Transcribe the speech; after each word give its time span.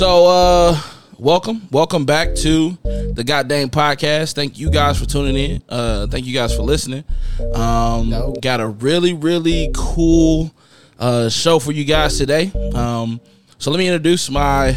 So, 0.00 0.24
uh, 0.28 0.80
welcome, 1.18 1.68
welcome 1.70 2.06
back 2.06 2.34
to 2.36 2.70
the 3.12 3.22
Goddamn 3.22 3.68
Podcast. 3.68 4.32
Thank 4.32 4.58
you 4.58 4.70
guys 4.70 4.98
for 4.98 5.04
tuning 5.04 5.36
in. 5.36 5.62
Uh, 5.68 6.06
thank 6.06 6.24
you 6.24 6.32
guys 6.32 6.56
for 6.56 6.62
listening. 6.62 7.04
Um, 7.52 8.08
No. 8.08 8.34
got 8.40 8.60
a 8.60 8.66
really, 8.66 9.12
really 9.12 9.70
cool 9.74 10.50
uh 10.98 11.28
show 11.28 11.58
for 11.58 11.72
you 11.72 11.84
guys 11.84 12.16
today. 12.16 12.50
Um, 12.74 13.20
so 13.60 13.70
let 13.70 13.76
me 13.76 13.86
introduce 13.86 14.30
my 14.30 14.74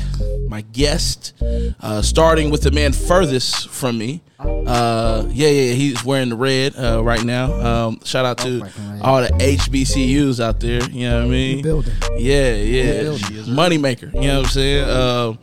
my 0.50 0.62
guest. 0.62 1.34
Uh, 1.80 2.02
starting 2.02 2.52
with 2.52 2.62
the 2.62 2.70
man 2.70 2.92
furthest 2.92 3.70
from 3.70 3.98
me. 3.98 4.22
Uh, 4.40 5.26
yeah, 5.30 5.48
yeah, 5.48 5.74
he's 5.74 6.04
wearing 6.04 6.30
the 6.30 6.36
red 6.36 6.76
uh, 6.76 7.02
right 7.02 7.24
now. 7.24 7.54
Um, 7.54 8.00
shout 8.04 8.26
out 8.26 8.38
to 8.40 8.62
all 9.02 9.22
the 9.22 9.30
HBCUs 9.30 10.44
out 10.44 10.60
there. 10.60 10.84
You 10.90 11.10
know 11.10 11.20
what 11.20 11.28
I 11.28 11.30
mean? 11.30 11.64
building. 11.64 11.94
Yeah, 12.18 12.56
yeah. 12.56 13.02
building. 13.04 13.56
Money 13.56 13.78
maker. 13.78 14.12
You 14.14 14.22
know 14.22 14.40
what 14.40 14.48
I'm 14.48 14.52
saying? 14.52 14.84
Uh, 14.84 15.34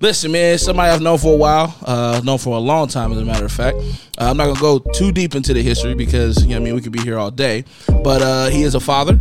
listen, 0.00 0.32
man, 0.32 0.56
somebody 0.56 0.90
I've 0.90 1.02
known 1.02 1.18
for 1.18 1.34
a 1.34 1.36
while, 1.36 1.76
uh, 1.84 2.22
known 2.24 2.38
for 2.38 2.56
a 2.56 2.60
long 2.60 2.88
time, 2.88 3.12
as 3.12 3.18
a 3.18 3.24
matter 3.24 3.44
of 3.44 3.52
fact. 3.52 3.76
Uh, 4.18 4.30
I'm 4.30 4.38
not 4.38 4.46
gonna 4.46 4.60
go 4.60 4.78
too 4.94 5.12
deep 5.12 5.34
into 5.34 5.52
the 5.52 5.62
history 5.62 5.94
because 5.94 6.42
you 6.42 6.48
know 6.48 6.54
what 6.54 6.62
I 6.62 6.64
mean 6.64 6.74
we 6.74 6.80
could 6.80 6.92
be 6.92 7.02
here 7.02 7.18
all 7.18 7.30
day. 7.30 7.64
But 8.02 8.22
uh, 8.22 8.46
he 8.48 8.62
is 8.62 8.74
a 8.74 8.80
father. 8.80 9.20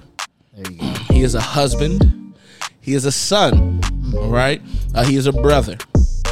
There 0.53 0.71
you 0.71 0.79
go. 0.79 0.85
He 1.13 1.23
is 1.23 1.35
a 1.35 1.41
husband. 1.41 2.16
He 2.87 2.93
is 2.93 3.03
a 3.03 3.11
son. 3.11 3.81
All 4.15 4.29
right. 4.29 4.61
Uh, 4.95 5.03
he 5.03 5.17
is 5.17 5.27
a 5.27 5.33
brother. 5.33 5.75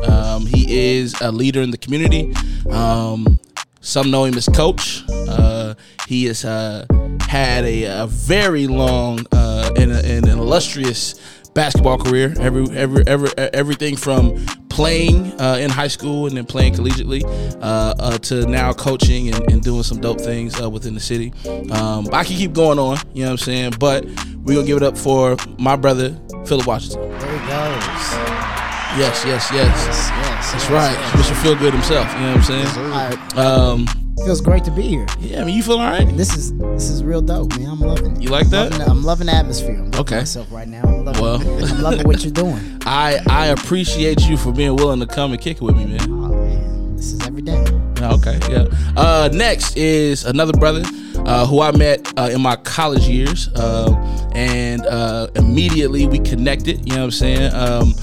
Um, 0.07 0.45
he 0.45 0.95
is 0.95 1.13
a 1.19 1.29
leader 1.29 1.61
in 1.61 1.69
the 1.69 1.77
community. 1.77 2.33
Um, 2.71 3.41
some 3.81 4.09
know 4.09 4.23
him 4.23 4.35
as 4.35 4.47
coach. 4.47 5.03
Uh, 5.09 5.75
he 6.07 6.23
has 6.27 6.45
uh, 6.45 6.85
had 7.27 7.65
a, 7.65 8.03
a 8.03 8.07
very 8.07 8.67
long 8.67 9.25
uh, 9.33 9.69
and, 9.75 9.91
and 9.91 10.25
an 10.29 10.39
illustrious 10.39 11.19
basketball 11.53 11.97
career. 11.97 12.33
Every, 12.39 12.69
every, 12.69 13.03
every, 13.05 13.37
everything 13.37 13.97
from 13.97 14.37
playing 14.69 15.39
uh, 15.41 15.57
in 15.59 15.69
high 15.69 15.89
school 15.89 16.27
and 16.27 16.37
then 16.37 16.45
playing 16.45 16.73
collegiately 16.73 17.23
uh, 17.61 17.95
uh, 17.99 18.17
to 18.19 18.45
now 18.45 18.71
coaching 18.71 19.27
and, 19.27 19.51
and 19.51 19.61
doing 19.61 19.83
some 19.83 19.99
dope 19.99 20.21
things 20.21 20.57
within 20.69 20.93
the 20.93 21.01
city. 21.01 21.33
Um, 21.71 22.07
I 22.13 22.23
can 22.23 22.37
keep 22.37 22.53
going 22.53 22.79
on, 22.79 22.97
you 23.13 23.23
know 23.23 23.31
what 23.31 23.41
I'm 23.41 23.45
saying? 23.45 23.73
But 23.77 24.05
we're 24.45 24.53
going 24.53 24.65
to 24.65 24.71
give 24.71 24.77
it 24.77 24.83
up 24.83 24.97
for 24.97 25.37
my 25.57 25.75
brother, 25.75 26.09
Philip 26.45 26.65
Washington. 26.67 27.01
There 27.19 27.31
he 27.31 27.37
goes. 27.47 27.85
Yes, 28.97 29.25
yes, 29.25 29.49
yes. 29.51 29.51
Yes, 29.51 30.09
yes. 30.09 30.51
That's 30.53 30.69
right. 30.69 30.95
Mr. 31.13 31.35
Feel 31.43 31.55
Good 31.55 31.73
himself, 31.73 32.07
you 32.13 32.19
know 32.21 32.27
what 32.27 32.37
I'm 32.37 32.43
saying? 32.43 32.67
All 32.67 32.89
right. 32.91 33.37
Um, 33.37 33.87
Feels 34.23 34.39
great 34.39 34.63
to 34.63 34.71
be 34.71 34.83
here. 34.83 35.05
yeah, 35.19 35.41
I 35.41 35.43
mean, 35.43 35.55
you 35.57 35.61
feel 35.61 35.77
all 35.77 35.89
right? 35.89 36.07
This 36.15 36.35
is 36.37 36.57
this 36.57 36.89
is 36.89 37.03
real 37.03 37.21
dope, 37.21 37.57
man. 37.57 37.67
I'm 37.69 37.79
loving 37.81 38.15
it. 38.15 38.21
You 38.21 38.29
like 38.29 38.47
that? 38.51 38.71
Loving 38.71 38.79
the- 38.79 38.85
I'm 38.89 39.03
loving 39.03 39.27
the 39.27 39.33
atmosphere. 39.35 39.71
I'm 39.75 39.91
loving 39.91 39.99
Okay. 39.99 40.17
myself 40.19 40.47
right 40.51 40.67
now. 40.67 40.81
I'm 40.83 41.03
loving, 41.05 41.21
Well. 41.21 41.41
I'm 41.65 41.81
loving 41.81 42.07
what 42.07 42.23
you're 42.23 42.31
doing. 42.31 42.79
I 42.85 43.19
I 43.29 43.47
appreciate 43.47 44.25
you 44.25 44.37
for 44.37 44.53
being 44.53 44.77
willing 44.77 45.01
to 45.01 45.05
come 45.05 45.33
and 45.33 45.41
kick 45.41 45.57
it 45.57 45.63
with 45.63 45.75
me, 45.75 45.85
man. 45.85 46.01
Oh 46.03 46.29
man, 46.29 46.95
this 46.95 47.11
is 47.11 47.21
every 47.27 47.41
day. 47.41 47.61
Okay, 48.01 48.39
yeah. 48.49 48.65
Uh, 48.95 49.29
next 49.33 49.75
is 49.75 50.23
another 50.23 50.53
brother 50.53 50.83
uh, 51.25 51.45
who 51.45 51.61
I 51.61 51.71
met 51.71 52.11
uh, 52.17 52.29
in 52.31 52.41
my 52.41 52.55
college 52.55 53.07
years, 53.07 53.49
uh, 53.55 53.91
and 54.33 54.85
uh, 54.85 55.27
immediately 55.35 56.07
we 56.07 56.19
connected. 56.19 56.87
You 56.87 56.95
know 56.95 57.01
what 57.01 57.05
I'm 57.05 57.11
saying? 57.11 57.53
Um, 57.53 57.93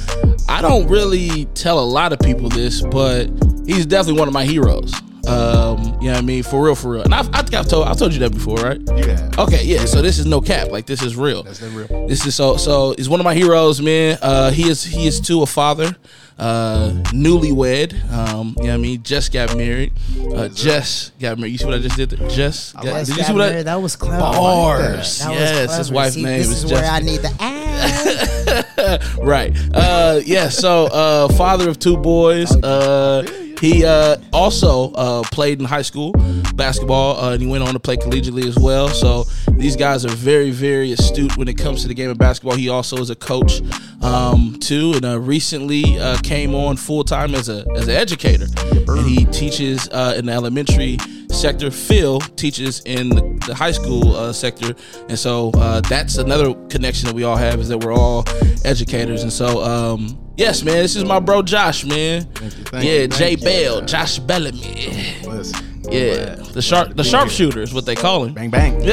I 0.49 0.61
don't 0.61 0.89
really 0.89 1.47
tell 1.55 1.79
a 1.79 1.85
lot 1.85 2.13
of 2.13 2.19
people 2.19 2.49
this, 2.49 2.83
but 2.83 3.27
he's 3.67 3.87
definitely 3.87 4.19
one 4.19 4.29
of 4.29 4.35
my 4.35 4.45
heroes. 4.45 4.93
Um, 5.29 5.79
you 6.01 6.09
know 6.09 6.15
what 6.15 6.17
I 6.17 6.21
mean? 6.23 6.43
For 6.43 6.65
real, 6.65 6.75
for 6.75 6.91
real. 6.91 7.03
And 7.03 7.15
I've, 7.15 7.29
I 7.33 7.43
think 7.43 7.55
I've 7.55 7.69
told 7.69 7.87
I 7.87 7.95
told 7.95 8.13
you 8.13 8.19
that 8.21 8.33
before, 8.33 8.57
right? 8.57 8.81
Yeah. 8.97 9.31
Okay, 9.39 9.65
yeah. 9.65 9.85
So 9.85 10.03
this 10.03 10.19
is 10.19 10.27
no 10.27 10.41
cap. 10.41 10.73
Like 10.73 10.87
this 10.87 11.01
is 11.01 11.15
real. 11.15 11.45
That's 11.45 11.63
real. 11.63 12.09
This 12.09 12.27
is 12.27 12.35
so 12.35 12.57
so 12.57 12.93
he's 12.97 13.09
one 13.09 13.21
of 13.21 13.25
my 13.25 13.35
heroes, 13.35 13.81
man. 13.81 14.19
Uh 14.21 14.51
he 14.51 14.69
is 14.69 14.83
he 14.83 15.07
is 15.07 15.21
too 15.21 15.43
a 15.43 15.47
father, 15.47 15.95
uh 16.43 16.91
newlywed. 17.13 17.95
Um, 18.13 18.55
you 18.59 18.65
know 18.65 18.69
what 18.71 18.75
I 18.75 18.77
mean? 18.79 19.03
Just 19.03 19.33
got 19.33 19.57
married. 19.57 19.93
Uh 20.35 20.49
just 20.49 21.19
got 21.21 21.39
married. 21.39 21.53
You 21.53 21.59
see 21.59 21.65
what 21.67 21.75
I 21.75 21.79
just 21.79 21.97
did 21.97 22.11
there? 22.11 22.29
Just 22.29 22.75
got, 22.75 22.85
did 23.07 23.17
you 23.17 23.23
see 23.23 23.33
what 23.33 23.43
I 23.53 23.63
that 23.63 23.81
was 23.81 23.95
clever. 23.97 24.19
Bars. 24.19 25.19
That 25.21 25.31
was 25.31 25.39
yes, 25.39 25.77
his 25.79 25.87
clever. 25.89 25.95
wife's 25.95 26.15
See, 26.15 26.23
name 26.25 26.39
this 26.39 26.49
is, 26.49 26.65
is 26.65 26.73
where 26.73 26.85
I 26.85 27.01
need 27.01 27.21
the 27.21 27.33
ass. 27.41 29.19
right. 29.19 29.57
Uh 29.73 30.21
yeah, 30.25 30.49
so 30.49 30.87
uh 30.87 31.29
father 31.35 31.69
of 31.69 31.79
two 31.79 31.97
boys. 31.97 32.51
Uh 32.63 33.23
he 33.63 33.85
uh 33.85 34.17
also 34.33 34.91
uh 34.93 35.23
played 35.31 35.61
in 35.61 35.65
high 35.65 35.83
school 35.83 36.13
basketball 36.57 37.17
uh, 37.19 37.33
and 37.33 37.41
he 37.41 37.49
went 37.49 37.63
on 37.63 37.73
to 37.73 37.79
play 37.79 37.97
collegiately 37.97 38.47
as 38.47 38.59
well. 38.59 38.89
So 38.89 39.25
these 39.53 39.77
guys 39.77 40.05
are 40.05 40.11
very 40.11 40.51
very 40.51 40.91
astute 40.91 41.37
when 41.39 41.47
it 41.47 41.57
comes 41.57 41.83
to 41.83 41.89
the 41.89 41.95
game 41.95 42.11
of 42.11 42.19
basketball. 42.19 42.57
He 42.57 42.69
also 42.69 42.97
is 42.97 43.09
a 43.09 43.15
coach 43.15 43.63
um 44.03 44.59
too 44.61 44.95
and 44.97 45.05
uh, 45.05 45.21
recently 45.21 45.97
uh, 45.99 46.19
came 46.23 46.57
on 46.57 46.77
full 46.77 47.05
time 47.05 47.37
as 47.37 47.49
a 47.49 47.65
as 47.77 47.87
an 47.87 47.95
educator. 47.95 48.47
And 48.89 49.07
he 49.07 49.25
teaches 49.27 49.89
uh 49.93 50.15
in 50.19 50.27
the 50.27 50.33
elementary 50.33 50.99
sector. 51.33 51.71
Phil 51.71 52.21
teaches 52.21 52.81
in 52.81 53.09
the, 53.11 53.41
the 53.47 53.55
high 53.55 53.73
school 53.73 54.15
uh, 54.15 54.33
sector, 54.33 54.75
and 55.09 55.19
so 55.19 55.51
uh, 55.55 55.81
that's 55.81 56.19
another 56.19 56.55
connection 56.69 57.07
that 57.07 57.15
we 57.15 57.25
all 57.25 57.37
have 57.37 57.61
is 57.61 57.69
that 57.69 57.79
we're 57.79 57.93
all 57.93 58.25
educators. 58.65 59.23
And 59.23 59.33
so, 59.33 59.63
um, 59.63 60.19
yes, 60.37 60.63
man, 60.63 60.77
this 60.77 60.97
is 60.97 61.05
my 61.05 61.21
bro 61.21 61.43
Josh, 61.43 61.85
man. 61.85 62.25
Thank 62.25 62.59
you, 62.59 62.65
thank 62.65 62.85
yeah, 62.85 62.93
you, 62.93 63.09
Jay 63.09 63.31
you. 63.33 63.37
Bell, 63.39 63.81
Josh 63.83 64.19
Bellamy. 64.19 65.17
Listen. 65.25 65.83
Yeah, 65.91 66.37
the 66.37 66.63
sharp 66.63 66.95
the 66.97 67.05
sharpshooter 67.05 67.61
is 67.61 67.75
what 67.75 67.87
they 67.87 67.97
call 67.97 68.25
him. 68.25 68.35
Bang 68.35 68.51
bang. 68.51 68.79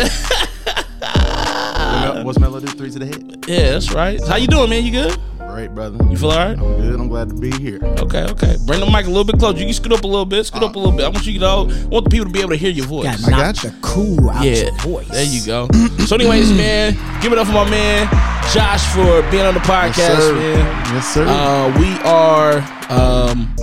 Mel- 1.90 2.26
What's 2.26 2.40
Melody? 2.40 2.68
Three 2.68 2.90
to 2.92 3.00
the 3.00 3.06
head. 3.06 3.46
Yeah, 3.48 3.72
that's 3.72 3.92
right. 3.92 4.20
How 4.26 4.38
you 4.38 4.48
doing, 4.48 4.70
man? 4.70 4.84
You 4.84 4.92
good? 4.92 5.20
Great, 5.54 5.74
brother. 5.74 5.98
You 6.10 6.16
feel 6.18 6.32
all 6.32 6.38
right? 6.38 6.58
I'm 6.58 6.78
good. 6.82 7.00
I'm 7.00 7.08
glad 7.08 7.30
to 7.30 7.36
be 7.36 7.52
here. 7.52 7.80
Okay, 7.84 8.24
okay. 8.32 8.56
Bring 8.66 8.80
the 8.80 8.86
mic 8.86 9.06
a 9.06 9.10
little 9.10 9.24
bit 9.24 9.40
closer. 9.40 9.58
You 9.58 9.66
can 9.66 9.74
scoot 9.74 9.92
up 9.92 10.04
a 10.04 10.08
little 10.08 10.26
bit. 10.26 10.46
Scoot 10.46 10.64
up 10.64 10.76
a 10.76 10.80
little 10.80 10.96
bit. 10.96 11.06
I 11.06 11.10
want 11.10 11.26
you 11.26 11.34
to 11.34 11.40
know. 11.40 11.70
I 11.70 11.86
want 11.88 12.06
the 12.06 12.10
people 12.12 12.26
to 12.28 12.32
be 12.32 12.40
able 12.40 12.52
to 12.52 12.56
hear 12.56 12.70
your 12.70 12.86
voice. 12.86 13.06
Got 13.22 13.28
I 13.28 13.30
knock 13.32 13.56
got 13.56 13.56
the 13.64 13.76
cool 13.82 14.30
out 14.30 14.44
Yeah, 14.46 14.64
your 14.66 14.76
voice. 14.78 15.08
there 15.10 15.26
you 15.26 15.46
go. 15.46 15.68
so, 16.06 16.16
anyways, 16.16 16.52
man, 16.54 16.94
give 17.22 17.34
it 17.34 17.40
up 17.40 17.48
for 17.48 17.54
my 17.54 17.70
man 17.70 18.08
Josh 18.54 18.86
for 18.94 19.22
being 19.32 19.46
on 19.46 19.54
the 19.54 19.60
podcast, 19.60 19.98
Yes, 19.98 20.24
sir. 20.24 20.34
man. 20.36 20.94
Yes, 20.94 21.14
sir. 21.14 21.26
Uh, 21.28 21.80
we 21.80 21.88
are 22.08 22.58
um, 22.90 23.56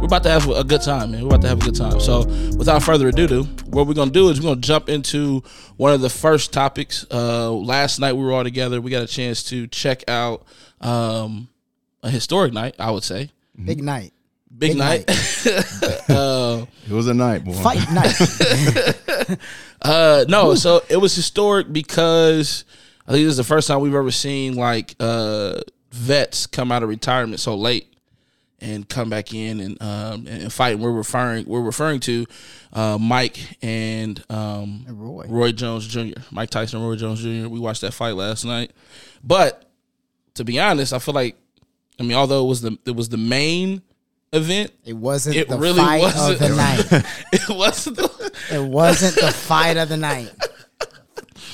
we're 0.00 0.06
about 0.06 0.22
to 0.22 0.30
have 0.30 0.48
a 0.48 0.64
good 0.64 0.82
time, 0.82 1.10
man. 1.12 1.22
We're 1.22 1.28
about 1.28 1.42
to 1.42 1.48
have 1.48 1.60
a 1.60 1.64
good 1.64 1.74
time. 1.74 2.00
So, 2.00 2.24
without 2.56 2.82
further 2.82 3.08
ado, 3.08 3.44
what 3.66 3.86
we're 3.86 3.94
gonna 3.94 4.10
do 4.10 4.28
is 4.28 4.40
we're 4.40 4.50
gonna 4.50 4.60
jump 4.60 4.88
into 4.88 5.42
one 5.76 5.92
of 5.92 6.00
the 6.00 6.08
first 6.10 6.52
topics. 6.52 7.04
Uh, 7.10 7.50
last 7.52 7.98
night 7.98 8.12
we 8.14 8.22
were 8.22 8.32
all 8.32 8.44
together. 8.44 8.80
We 8.80 8.90
got 8.90 9.02
a 9.02 9.06
chance 9.06 9.42
to 9.44 9.66
check 9.66 10.04
out 10.08 10.44
um, 10.80 11.48
a 12.02 12.10
historic 12.10 12.52
night, 12.52 12.76
I 12.78 12.90
would 12.90 13.04
say. 13.04 13.30
Big 13.62 13.82
night. 13.82 14.12
Big, 14.56 14.72
Big 14.72 14.78
night. 14.78 15.08
uh, 16.10 16.66
it 16.86 16.92
was 16.92 17.06
a 17.06 17.14
night, 17.14 17.44
boy. 17.44 17.52
Fight 17.52 17.90
night. 17.92 19.38
Uh, 19.82 20.24
no, 20.28 20.54
so 20.54 20.82
it 20.88 20.98
was 20.98 21.14
historic 21.14 21.72
because 21.72 22.64
I 23.06 23.12
think 23.12 23.24
this 23.24 23.30
is 23.30 23.36
the 23.38 23.44
first 23.44 23.66
time 23.66 23.80
we've 23.80 23.94
ever 23.94 24.10
seen 24.10 24.54
like 24.54 24.94
uh 25.00 25.60
vets 25.90 26.46
come 26.46 26.70
out 26.70 26.82
of 26.82 26.88
retirement 26.88 27.40
so 27.40 27.54
late 27.56 27.92
and 28.60 28.88
come 28.88 29.08
back 29.08 29.32
in 29.32 29.60
and 29.60 29.82
um 29.82 30.26
and 30.26 30.52
fight. 30.52 30.74
And 30.74 30.82
we're 30.82 30.92
referring 30.92 31.46
we're 31.46 31.62
referring 31.62 32.00
to 32.00 32.26
uh 32.72 32.98
Mike 33.00 33.38
and 33.62 34.22
um 34.28 34.84
Roy. 34.86 35.24
Roy 35.28 35.52
Jones 35.52 35.86
Jr. 35.86 36.20
Mike 36.30 36.50
Tyson 36.50 36.78
and 36.78 36.88
Roy 36.88 36.96
Jones 36.96 37.22
Jr. 37.22 37.48
We 37.48 37.58
watched 37.58 37.80
that 37.80 37.94
fight 37.94 38.16
last 38.16 38.44
night. 38.44 38.72
But 39.24 39.69
to 40.34 40.44
be 40.44 40.58
honest, 40.60 40.92
I 40.92 40.98
feel 40.98 41.14
like 41.14 41.36
I 41.98 42.02
mean 42.02 42.14
although 42.16 42.44
it 42.44 42.48
was 42.48 42.60
the 42.62 42.78
it 42.86 42.94
was 42.96 43.08
the 43.08 43.16
main 43.18 43.82
event, 44.32 44.72
It 44.84 44.94
wasn't 44.94 45.36
It 45.36 45.48
the 45.48 45.58
really 45.58 45.78
fight 45.80 46.00
wasn't. 46.02 46.32
of 46.34 46.38
the 46.38 46.56
night. 46.56 47.04
it 47.32 47.48
wasn't 47.56 47.96
the, 47.96 48.32
It 48.52 48.62
wasn't 48.62 49.14
the 49.16 49.32
fight 49.32 49.76
of 49.76 49.88
the 49.88 49.96
night. 49.96 50.30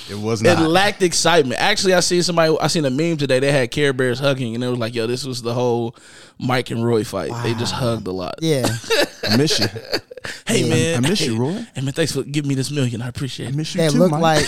It 0.08 0.16
was 0.16 0.40
not. 0.40 0.62
It 0.62 0.68
lacked 0.68 1.02
excitement. 1.02 1.60
Actually, 1.60 1.94
I 1.94 1.98
seen 2.00 2.22
somebody. 2.22 2.56
I 2.60 2.68
seen 2.68 2.84
a 2.84 2.90
meme 2.90 3.16
today. 3.16 3.40
They 3.40 3.50
had 3.50 3.72
Care 3.72 3.92
Bears 3.92 4.20
hugging, 4.20 4.54
and 4.54 4.62
it 4.62 4.68
was 4.68 4.78
like, 4.78 4.94
"Yo, 4.94 5.08
this 5.08 5.24
was 5.24 5.42
the 5.42 5.52
whole 5.52 5.96
Mike 6.38 6.70
and 6.70 6.84
Roy 6.84 7.02
fight. 7.02 7.32
They 7.42 7.54
just 7.54 7.72
hugged 7.72 8.06
a 8.06 8.12
lot." 8.12 8.36
Yeah. 8.40 8.68
I 9.28 9.36
miss 9.36 9.58
you. 9.58 9.66
Hey 10.46 10.68
man, 10.68 11.04
I 11.04 11.08
miss 11.08 11.18
hey, 11.18 11.26
you, 11.26 11.36
Roy. 11.36 11.54
Hey 11.74 11.80
man, 11.80 11.92
thanks 11.92 12.12
for 12.12 12.22
giving 12.22 12.48
me 12.48 12.54
this 12.54 12.70
million. 12.70 13.02
I 13.02 13.08
appreciate 13.08 13.46
I 13.46 13.48
it. 13.48 13.56
miss 13.56 13.74
you 13.74 13.80
They 13.80 13.88
too, 13.88 13.98
look 13.98 14.12
Mike. 14.12 14.20
like 14.22 14.46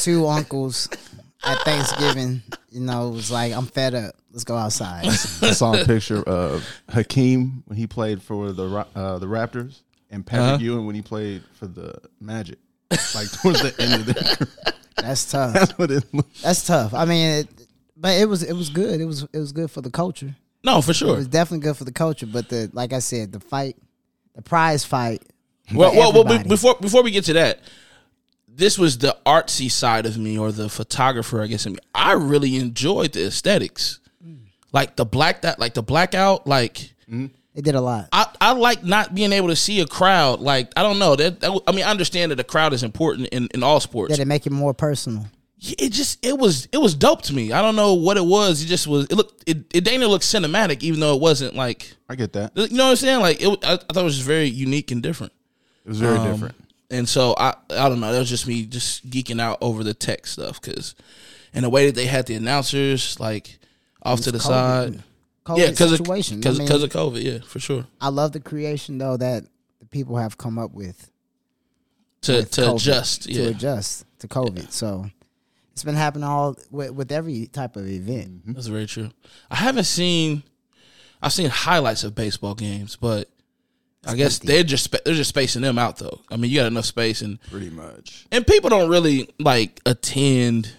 two 0.00 0.26
uncles 0.26 0.88
at 1.46 1.58
Thanksgiving. 1.60 2.42
You 2.70 2.80
know, 2.80 3.08
it 3.08 3.12
was 3.12 3.30
like, 3.30 3.52
I'm 3.52 3.66
fed 3.66 3.94
up. 3.94 4.14
Let's 4.32 4.44
go 4.44 4.56
outside. 4.56 5.06
I 5.06 5.10
saw 5.52 5.74
a 5.80 5.84
picture 5.84 6.22
of 6.22 6.64
Hakeem 6.90 7.62
when 7.66 7.78
he 7.78 7.86
played 7.86 8.22
for 8.22 8.52
the 8.52 8.86
uh, 8.94 9.18
the 9.18 9.26
Raptors 9.26 9.80
and 10.10 10.26
Patrick 10.26 10.46
Uh-huh. 10.46 10.58
Ewing 10.62 10.86
when 10.86 10.94
he 10.94 11.02
played 11.02 11.42
for 11.54 11.66
the 11.66 11.94
Magic. 12.20 12.58
Like 13.14 13.30
towards 13.32 13.62
the 13.62 13.74
end 13.78 13.94
of 13.94 14.06
their 14.06 14.14
career. 14.36 14.48
That's 14.96 15.30
tough. 15.30 15.54
That's 15.54 15.78
what 15.78 15.90
it 15.90 16.04
looked 16.12 16.42
That's 16.42 16.66
tough. 16.66 16.92
I 16.94 17.04
mean, 17.04 17.30
it, 17.30 17.48
but 17.96 18.20
it 18.20 18.28
was 18.28 18.42
it 18.42 18.52
was 18.52 18.68
good. 18.68 19.00
It 19.00 19.06
was 19.06 19.22
it 19.32 19.38
was 19.38 19.52
good 19.52 19.70
for 19.70 19.80
the 19.80 19.90
culture. 19.90 20.34
No, 20.62 20.82
for 20.82 20.92
sure. 20.92 21.14
It 21.14 21.16
was 21.16 21.28
definitely 21.28 21.64
good 21.64 21.76
for 21.76 21.84
the 21.84 21.92
culture. 21.92 22.26
But 22.26 22.48
the 22.48 22.70
like 22.72 22.92
I 22.92 22.98
said, 22.98 23.32
the 23.32 23.40
fight, 23.40 23.76
the 24.34 24.42
prize 24.42 24.84
fight. 24.84 25.22
Well, 25.74 25.94
well, 25.96 26.12
well, 26.12 26.44
before 26.44 26.76
before 26.80 27.02
we 27.02 27.10
get 27.10 27.24
to 27.24 27.32
that, 27.34 27.60
this 28.56 28.78
was 28.78 28.98
the 28.98 29.16
artsy 29.26 29.70
side 29.70 30.06
of 30.06 30.16
me 30.18 30.38
or 30.38 30.50
the 30.50 30.68
photographer, 30.68 31.42
I 31.42 31.46
guess. 31.46 31.66
In 31.66 31.72
me. 31.74 31.78
I 31.94 32.12
really 32.12 32.56
enjoyed 32.56 33.12
the 33.12 33.26
aesthetics. 33.26 34.00
like 34.72 34.96
the 34.96 35.04
black 35.04 35.42
that 35.42 35.58
like 35.58 35.74
the 35.74 35.82
blackout 35.82 36.46
like 36.46 36.92
They 37.08 37.62
did 37.62 37.74
a 37.74 37.80
lot. 37.80 38.08
I, 38.12 38.26
I 38.40 38.52
like 38.52 38.82
not 38.84 39.14
being 39.14 39.32
able 39.32 39.48
to 39.48 39.56
see 39.56 39.80
a 39.80 39.86
crowd 39.86 40.40
like 40.40 40.72
I 40.76 40.82
don't 40.82 40.98
know 40.98 41.16
that, 41.16 41.40
that 41.40 41.60
I 41.66 41.72
mean 41.72 41.84
I 41.84 41.90
understand 41.90 42.30
that 42.32 42.36
the 42.36 42.44
crowd 42.44 42.72
is 42.72 42.82
important 42.82 43.28
in, 43.28 43.48
in 43.54 43.62
all 43.62 43.80
sports 43.80 44.10
Did 44.14 44.20
it 44.22 44.26
make 44.26 44.46
it 44.46 44.52
more 44.52 44.74
personal? 44.74 45.26
it 45.78 45.90
just 45.90 46.24
it 46.24 46.36
was 46.36 46.68
it 46.70 46.76
was 46.78 46.94
dope 46.94 47.22
to 47.22 47.34
me 47.34 47.50
I 47.52 47.62
don't 47.62 47.76
know 47.76 47.94
what 47.94 48.18
it 48.18 48.24
was 48.24 48.62
it 48.62 48.66
just 48.66 48.86
was 48.86 49.06
it 49.06 49.14
looked 49.14 49.42
it, 49.46 49.58
it 49.72 49.84
didn't 49.84 50.06
look 50.08 50.20
cinematic 50.22 50.82
even 50.82 51.00
though 51.00 51.14
it 51.14 51.20
wasn't 51.20 51.54
like 51.54 51.94
I 52.10 52.14
get 52.14 52.34
that. 52.34 52.52
you 52.56 52.76
know 52.76 52.84
what 52.84 52.90
I'm 52.90 52.96
saying 52.96 53.20
like 53.20 53.40
it 53.40 53.48
I, 53.64 53.72
I 53.72 53.76
thought 53.76 53.96
it 54.02 54.04
was 54.04 54.16
just 54.16 54.26
very 54.26 54.48
unique 54.48 54.90
and 54.90 55.02
different 55.02 55.32
It 55.84 55.88
was 55.88 55.98
very 56.00 56.18
Um, 56.18 56.30
different. 56.30 56.54
And 56.90 57.08
so 57.08 57.34
I 57.38 57.54
I 57.70 57.88
don't 57.88 58.00
know. 58.00 58.12
That 58.12 58.18
was 58.18 58.28
just 58.28 58.46
me 58.46 58.66
just 58.66 59.08
geeking 59.08 59.40
out 59.40 59.58
over 59.60 59.82
the 59.84 59.94
tech 59.94 60.26
stuff 60.26 60.60
because, 60.60 60.94
and 61.52 61.64
the 61.64 61.70
way 61.70 61.86
that 61.86 61.94
they 61.94 62.06
had 62.06 62.26
the 62.26 62.34
announcers 62.34 63.18
like 63.20 63.58
off 64.02 64.20
to 64.22 64.32
the 64.32 64.38
COVID. 64.38 64.42
side. 64.42 65.02
COVID 65.44 65.58
yeah, 65.58 65.70
because 65.70 65.92
of 65.92 65.98
situation. 65.98 66.40
because 66.40 66.58
I, 66.58 66.64
mean, 66.64 66.72
of 66.72 66.90
COVID. 66.90 67.22
Yeah, 67.22 67.38
for 67.46 67.60
sure. 67.60 67.86
I 68.00 68.08
love 68.08 68.32
the 68.32 68.40
creation 68.40 68.98
though 68.98 69.16
that 69.16 69.44
the 69.78 69.86
people 69.86 70.16
have 70.16 70.36
come 70.38 70.58
up 70.58 70.72
with 70.72 71.10
To 72.22 72.32
with 72.38 72.50
to 72.52 72.60
COVID, 72.62 72.74
adjust. 72.76 73.22
to 73.24 73.48
adjust 73.48 74.04
to 74.20 74.28
COVID. 74.28 74.72
So 74.72 75.06
it's 75.72 75.84
been 75.84 75.94
happening 75.94 76.24
all 76.24 76.56
with, 76.70 76.90
with 76.92 77.12
every 77.12 77.46
type 77.46 77.76
of 77.76 77.86
event. 77.86 78.42
that's 78.54 78.66
very 78.66 78.86
true. 78.86 79.10
I 79.50 79.56
haven't 79.56 79.84
seen. 79.84 80.42
I've 81.22 81.32
seen 81.32 81.48
highlights 81.48 82.02
of 82.04 82.14
baseball 82.14 82.54
games, 82.54 82.96
but 82.96 83.28
I 84.06 84.14
guess 84.14 84.38
they're 84.38 84.62
just 84.64 84.90
they're 85.04 85.14
just 85.14 85.30
spacing 85.30 85.62
them 85.62 85.78
out 85.78 85.96
though. 85.98 86.20
I 86.30 86.36
mean, 86.36 86.50
you 86.50 86.60
got 86.60 86.66
enough 86.66 86.84
space 86.84 87.22
and 87.22 87.40
Pretty 87.50 87.70
much. 87.70 88.26
and 88.30 88.46
people 88.46 88.70
don't 88.70 88.88
really 88.88 89.28
like 89.38 89.80
attend. 89.86 90.72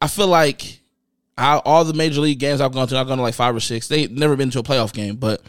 I 0.00 0.08
feel 0.08 0.28
like 0.28 0.80
I, 1.38 1.56
all 1.64 1.84
the 1.84 1.94
major 1.94 2.20
league 2.20 2.38
games 2.38 2.60
I've 2.60 2.72
gone 2.72 2.86
to, 2.88 2.96
I've 2.98 3.06
gone 3.08 3.16
to 3.18 3.22
like 3.22 3.34
five 3.34 3.54
or 3.54 3.60
six. 3.60 3.88
They've 3.88 4.10
never 4.10 4.36
been 4.36 4.50
to 4.50 4.58
a 4.58 4.62
playoff 4.62 4.92
game, 4.92 5.16
but 5.16 5.42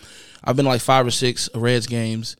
I've 0.43 0.55
been 0.55 0.65
to 0.65 0.69
like 0.71 0.81
five 0.81 1.05
or 1.05 1.11
six 1.11 1.49
Reds 1.53 1.87
games, 1.87 2.37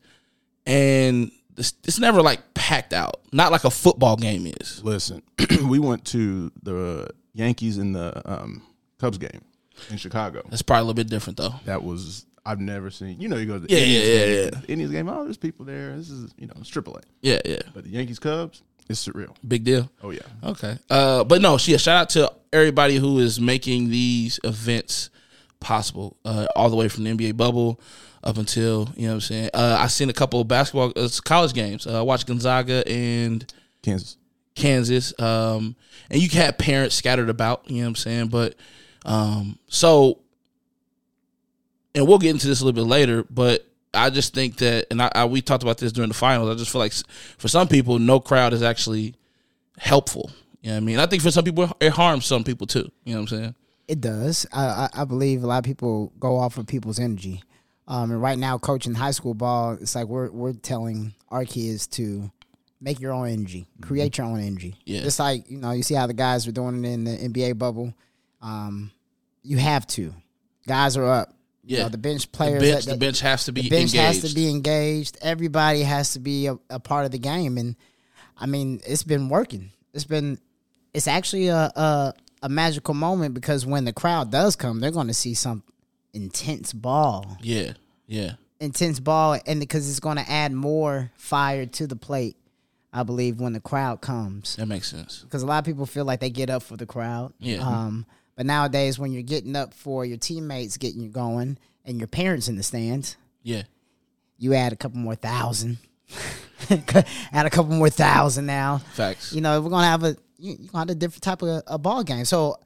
and 0.66 1.30
it's, 1.56 1.74
it's 1.84 1.98
never 1.98 2.22
like 2.22 2.54
packed 2.54 2.92
out. 2.92 3.20
Not 3.32 3.52
like 3.52 3.64
a 3.64 3.70
football 3.70 4.16
game 4.16 4.46
is. 4.60 4.82
Listen, 4.84 5.22
we 5.68 5.78
went 5.78 6.04
to 6.06 6.50
the 6.62 7.08
Yankees 7.34 7.78
in 7.78 7.92
the 7.92 8.22
um, 8.30 8.62
Cubs 8.98 9.18
game 9.18 9.42
in 9.90 9.96
Chicago. 9.96 10.42
That's 10.48 10.62
probably 10.62 10.80
a 10.80 10.84
little 10.84 10.94
bit 10.94 11.08
different 11.08 11.36
though. 11.36 11.54
That 11.64 11.82
was 11.82 12.26
I've 12.46 12.60
never 12.60 12.90
seen. 12.90 13.20
You 13.20 13.28
know, 13.28 13.36
you 13.36 13.46
go 13.46 13.54
to 13.54 13.60
the 13.60 13.72
Yeah, 13.72 13.78
Indians 13.80 14.06
yeah, 14.06 14.14
yeah, 14.14 14.26
game, 14.50 14.50
yeah. 14.66 14.72
Indians 14.72 14.92
game. 14.92 15.08
Oh, 15.08 15.24
there's 15.24 15.36
people 15.36 15.64
there. 15.64 15.96
This 15.96 16.10
is 16.10 16.32
you 16.38 16.46
know, 16.46 16.54
it's 16.58 16.70
AAA. 16.70 17.02
Yeah, 17.22 17.40
yeah, 17.44 17.58
But 17.74 17.84
the 17.84 17.90
Yankees 17.90 18.18
Cubs, 18.18 18.62
it's 18.88 19.06
surreal. 19.06 19.34
big 19.46 19.64
deal. 19.64 19.90
Oh 20.02 20.10
yeah. 20.10 20.20
Okay. 20.42 20.78
Uh, 20.88 21.24
but 21.24 21.42
no, 21.42 21.58
she 21.58 21.76
shout 21.78 21.96
out 21.96 22.10
to 22.10 22.32
everybody 22.52 22.96
who 22.96 23.18
is 23.18 23.38
making 23.40 23.90
these 23.90 24.40
events 24.44 25.10
possible, 25.60 26.16
uh, 26.24 26.46
all 26.56 26.70
the 26.70 26.76
way 26.76 26.88
from 26.88 27.04
the 27.04 27.10
NBA 27.10 27.36
bubble 27.36 27.80
up 28.24 28.36
until 28.38 28.88
you 28.96 29.02
know 29.02 29.08
what 29.10 29.14
I'm 29.14 29.20
saying. 29.20 29.50
Uh, 29.54 29.76
I 29.80 29.86
seen 29.88 30.08
a 30.08 30.12
couple 30.14 30.40
of 30.40 30.48
basketball 30.48 30.92
uh, 30.96 31.08
college 31.24 31.52
games. 31.52 31.86
Uh, 31.86 31.98
I 31.98 32.02
watched 32.02 32.26
Gonzaga 32.26 32.82
and 32.88 33.44
Kansas. 33.82 34.16
Kansas, 34.54 35.12
um, 35.20 35.76
and 36.10 36.20
you 36.20 36.28
had 36.30 36.58
parents 36.58 36.96
scattered 36.96 37.28
about. 37.30 37.70
You 37.70 37.76
know 37.76 37.82
what 37.82 37.88
I'm 37.90 37.94
saying, 37.96 38.28
but 38.28 38.56
um, 39.04 39.56
so, 39.68 40.18
and 41.98 42.08
we'll 42.08 42.18
get 42.18 42.30
into 42.30 42.46
this 42.46 42.60
a 42.60 42.64
little 42.64 42.84
bit 42.84 42.88
later, 42.88 43.24
but. 43.28 43.64
I 43.94 44.10
just 44.10 44.34
think 44.34 44.58
that, 44.58 44.86
and 44.90 45.00
I, 45.00 45.10
I 45.14 45.24
we 45.24 45.40
talked 45.40 45.62
about 45.62 45.78
this 45.78 45.92
during 45.92 46.08
the 46.08 46.14
finals. 46.14 46.50
I 46.50 46.58
just 46.58 46.70
feel 46.70 46.78
like 46.78 46.92
for 47.38 47.48
some 47.48 47.68
people, 47.68 47.98
no 47.98 48.20
crowd 48.20 48.52
is 48.52 48.62
actually 48.62 49.14
helpful. 49.78 50.30
You 50.60 50.68
know 50.68 50.74
what 50.74 50.82
I 50.82 50.84
mean? 50.84 50.98
I 50.98 51.06
think 51.06 51.22
for 51.22 51.30
some 51.30 51.42
people, 51.42 51.74
it 51.80 51.90
harms 51.90 52.26
some 52.26 52.44
people 52.44 52.66
too. 52.66 52.90
You 53.04 53.14
know 53.14 53.22
what 53.22 53.32
I'm 53.32 53.38
saying? 53.38 53.54
It 53.88 54.02
does. 54.02 54.46
I, 54.52 54.90
I, 54.92 55.04
believe 55.04 55.42
a 55.42 55.46
lot 55.46 55.58
of 55.58 55.64
people 55.64 56.12
go 56.20 56.36
off 56.36 56.58
of 56.58 56.66
people's 56.66 56.98
energy. 56.98 57.42
Um, 57.86 58.10
and 58.10 58.20
right 58.20 58.38
now, 58.38 58.58
coaching 58.58 58.94
high 58.94 59.12
school 59.12 59.32
ball, 59.32 59.78
it's 59.80 59.94
like 59.94 60.06
we're 60.06 60.30
we're 60.30 60.52
telling 60.52 61.14
our 61.30 61.46
kids 61.46 61.86
to 61.88 62.30
make 62.82 63.00
your 63.00 63.12
own 63.12 63.28
energy, 63.28 63.66
create 63.80 64.18
your 64.18 64.26
own 64.26 64.40
energy. 64.40 64.76
Yeah. 64.84 65.00
Just 65.00 65.18
like 65.18 65.50
you 65.50 65.56
know, 65.56 65.70
you 65.70 65.82
see 65.82 65.94
how 65.94 66.06
the 66.06 66.12
guys 66.12 66.46
are 66.46 66.52
doing 66.52 66.84
it 66.84 66.88
in 66.88 67.04
the 67.04 67.16
NBA 67.16 67.56
bubble. 67.56 67.94
Um, 68.42 68.90
you 69.42 69.56
have 69.56 69.86
to. 69.88 70.12
Guys 70.66 70.98
are 70.98 71.06
up. 71.06 71.34
You 71.68 71.76
Yeah. 71.76 71.82
know, 71.84 71.88
the 71.90 71.98
bench 71.98 72.22
The 72.22 72.28
players. 72.36 72.62
bench, 72.62 72.84
that- 72.86 72.92
the 72.92 72.96
bench 72.98 73.20
has 73.20 73.44
to 73.44 73.52
be 73.52 73.62
the 73.62 73.68
bench 73.70 73.94
engaged. 73.94 74.22
has 74.22 74.30
to 74.30 74.34
be 74.34 74.48
engaged. 74.50 75.18
Everybody 75.20 75.82
has 75.82 76.14
to 76.14 76.18
be 76.18 76.46
a, 76.46 76.58
a 76.70 76.80
part 76.80 77.04
of 77.04 77.10
the 77.12 77.18
game, 77.18 77.58
and 77.58 77.76
I 78.38 78.46
mean, 78.46 78.80
it's 78.86 79.02
been 79.02 79.28
working. 79.28 79.70
It's 79.92 80.04
been, 80.04 80.38
it's 80.94 81.06
actually 81.06 81.48
a 81.48 81.70
a, 81.76 82.14
a 82.42 82.48
magical 82.48 82.94
moment 82.94 83.34
because 83.34 83.66
when 83.66 83.84
the 83.84 83.92
crowd 83.92 84.30
does 84.30 84.56
come, 84.56 84.80
they're 84.80 84.90
going 84.90 85.08
to 85.08 85.14
see 85.14 85.34
some 85.34 85.62
intense 86.14 86.72
ball, 86.72 87.36
yeah, 87.42 87.72
yeah, 88.06 88.32
intense 88.60 88.98
ball, 89.00 89.38
and 89.46 89.60
because 89.60 89.88
it's 89.90 90.00
going 90.00 90.16
to 90.16 90.30
add 90.30 90.52
more 90.52 91.10
fire 91.16 91.66
to 91.66 91.86
the 91.86 91.96
plate. 91.96 92.36
I 92.90 93.02
believe 93.02 93.38
when 93.38 93.52
the 93.52 93.60
crowd 93.60 94.00
comes, 94.00 94.56
that 94.56 94.64
makes 94.66 94.88
sense. 94.90 95.20
because 95.22 95.42
a 95.42 95.46
lot 95.46 95.58
of 95.58 95.66
people 95.66 95.84
feel 95.84 96.06
like 96.06 96.20
they 96.20 96.30
get 96.30 96.48
up 96.48 96.62
for 96.62 96.78
the 96.78 96.86
crowd. 96.86 97.34
Yeah. 97.38 97.58
Um, 97.58 98.06
but 98.38 98.46
nowadays, 98.46 99.00
when 99.00 99.10
you're 99.10 99.22
getting 99.24 99.56
up 99.56 99.74
for 99.74 100.04
your 100.04 100.16
teammates 100.16 100.76
getting 100.76 101.02
you 101.02 101.08
going, 101.08 101.58
and 101.84 101.98
your 101.98 102.06
parents 102.06 102.46
in 102.46 102.54
the 102.56 102.62
stands, 102.62 103.16
Yeah, 103.42 103.62
you 104.38 104.54
add 104.54 104.72
a 104.72 104.76
couple 104.76 105.00
more 105.00 105.16
thousand. 105.16 105.78
add 106.70 107.46
a 107.46 107.50
couple 107.50 107.72
more 107.74 107.90
thousand 107.90 108.46
now. 108.46 108.78
facts. 108.94 109.32
You 109.32 109.40
know, 109.40 109.60
we're 109.60 109.70
gonna 109.70 109.88
have 109.88 110.04
a 110.04 110.16
you, 110.38 110.56
gonna 110.56 110.78
have 110.78 110.90
a 110.90 110.94
different 110.94 111.24
type 111.24 111.42
of 111.42 111.62
a 111.66 111.78
ball 111.78 112.04
game. 112.04 112.24
So, 112.24 112.60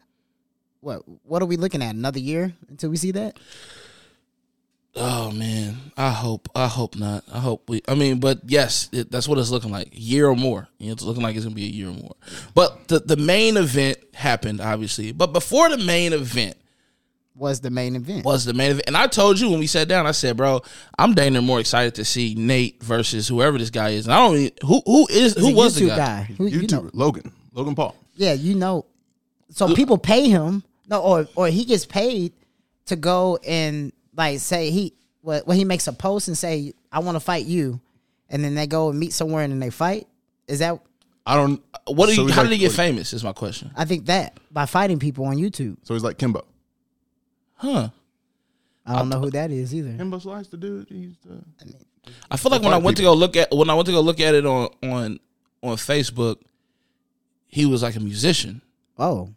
what 0.81 1.03
what 1.25 1.41
are 1.41 1.47
we 1.47 1.57
looking 1.57 1.83
at? 1.83 1.95
Another 1.95 2.19
year 2.19 2.53
until 2.69 2.91
we 2.91 2.99
see 2.99 3.13
that? 3.13 3.39
Oh 4.95 5.31
man, 5.31 5.77
I 5.97 6.11
hope. 6.11 6.49
I 6.55 6.67
hope 6.69 6.97
not. 6.97 7.25
I 7.33 7.39
hope 7.39 7.69
we. 7.69 7.81
I 7.89 7.95
mean, 7.95 8.21
but 8.21 8.41
yes, 8.47 8.91
it, 8.93 9.11
that's 9.11 9.27
what 9.27 9.39
it's 9.39 9.51
looking 9.51 9.71
like. 9.71 9.89
Year 9.93 10.29
or 10.29 10.37
more. 10.37 10.69
You 10.79 10.89
know, 10.89 10.93
it's 10.93 11.03
looking 11.03 11.23
like 11.23 11.35
it's 11.35 11.45
gonna 11.47 11.55
be 11.55 11.65
a 11.65 11.69
year 11.71 11.89
or 11.89 11.93
more. 11.95 12.15
But 12.55 12.89
the 12.89 13.01
the 13.01 13.17
main 13.17 13.57
event 13.57 13.99
happened, 14.13 14.61
obviously. 14.61 15.13
But 15.13 15.29
before 15.29 15.71
the 15.71 15.79
main 15.79 16.13
event 16.13 16.57
Was 17.35 17.63
the 17.63 17.71
main 17.71 17.97
event? 17.97 18.27
was 18.27 18.45
the 18.45 18.53
main 18.53 18.73
event, 18.73 18.85
and 18.87 18.95
I 18.97 19.07
told 19.07 19.41
you 19.41 19.49
when 19.49 19.61
we 19.61 19.67
sat 19.67 19.89
down, 19.89 20.07
I 20.07 20.11
said, 20.11 20.37
"Bro, 20.37 20.61
I'm 20.99 21.15
dang 21.15 21.33
more 21.43 21.59
excited 21.61 21.95
to 21.95 22.05
see 22.05 22.35
Nate 22.37 22.83
versus 22.83 23.27
whoever 23.27 23.57
this 23.57 23.71
guy 23.71 23.91
is." 23.91 24.05
And 24.07 24.13
I 24.13 24.19
don't 24.19 24.37
even, 24.37 24.53
who 24.63 24.83
who 24.85 25.07
is 25.09 25.35
who 25.39 25.53
a 25.53 25.55
was 25.55 25.75
the 25.77 25.87
YouTube 25.87 25.97
guy? 25.97 26.23
Who, 26.37 26.47
you 26.49 26.61
YouTuber 26.61 26.85
know, 26.85 26.91
Logan. 26.93 27.33
Logan 27.55 27.75
Paul. 27.75 27.97
yeah, 28.17 28.35
you 28.35 28.55
know. 28.57 28.85
So 29.49 29.75
people 29.75 29.97
pay 29.97 30.29
him, 30.29 30.63
no, 30.87 31.01
or 31.01 31.27
or 31.35 31.49
he 31.49 31.65
gets 31.65 31.87
paid 31.87 32.35
to 32.87 32.97
go 32.97 33.39
and 33.47 33.93
like 34.17 34.41
say 34.41 34.71
he 34.71 34.95
what 35.21 35.47
when 35.47 35.57
he 35.57 35.65
makes 35.65 35.87
a 35.87 35.93
post 35.93 36.29
and 36.29 36.37
say 36.37 36.73
I 36.91 36.99
want 37.01 37.17
to 37.17 37.21
fight 37.21 37.47
you, 37.47 37.81
and 38.29 38.45
then 38.45 38.55
they 38.55 38.67
go 38.67 38.91
and 38.91 38.99
meet 38.99 39.13
somewhere 39.13 39.45
and 39.45 39.53
then 39.53 39.61
they 39.61 39.71
fight. 39.71 40.07
Is 40.49 40.59
that 40.59 40.79
I 41.27 41.37
don't. 41.37 41.63
What 41.87 42.09
do 42.09 42.15
so 42.15 42.27
you? 42.27 42.33
How 42.33 42.43
like- 42.43 42.51
did 42.51 42.55
he 42.55 42.61
get 42.61 42.73
famous? 42.73 43.13
Is 43.13 43.25
my 43.25 43.33
question. 43.33 43.71
I 43.77 43.85
think 43.85 44.07
that 44.07 44.39
by 44.51 44.67
fighting 44.67 44.99
people 44.99 45.25
on 45.25 45.37
YouTube. 45.37 45.77
So 45.83 45.95
he's 45.95 46.03
like 46.03 46.19
Kimbo. 46.19 46.45
Huh? 47.55 47.91
I 48.85 48.99
don't 48.99 49.09
know 49.09 49.21
who 49.21 49.31
that 49.31 49.53
is 49.53 49.73
either. 49.73 49.97
Kimbo 49.97 50.19
Slice, 50.19 50.49
the 50.49 50.57
dude. 50.57 50.89
He's 50.89 51.15
the, 51.25 51.41
I 52.31 52.37
feel 52.37 52.51
like 52.51 52.63
when 52.63 52.73
I 52.73 52.77
fight 52.77 52.85
went 52.85 52.97
to 52.97 53.03
go 53.05 53.13
look 53.15 53.37
at 53.37 53.55
when 53.55 53.71
I 53.71 53.75
went 53.75 53.87
to 53.87 53.93
go 53.93 54.01
look 54.01 54.19
at 54.21 54.35
it 54.35 54.45
on 54.45 54.69
on 54.83 55.21
on 55.63 55.77
Facebook, 55.77 56.39
he 57.47 57.65
was 57.65 57.83
like 57.83 57.95
a 57.95 58.01
musician. 58.01 58.61
Oh, 58.99 59.31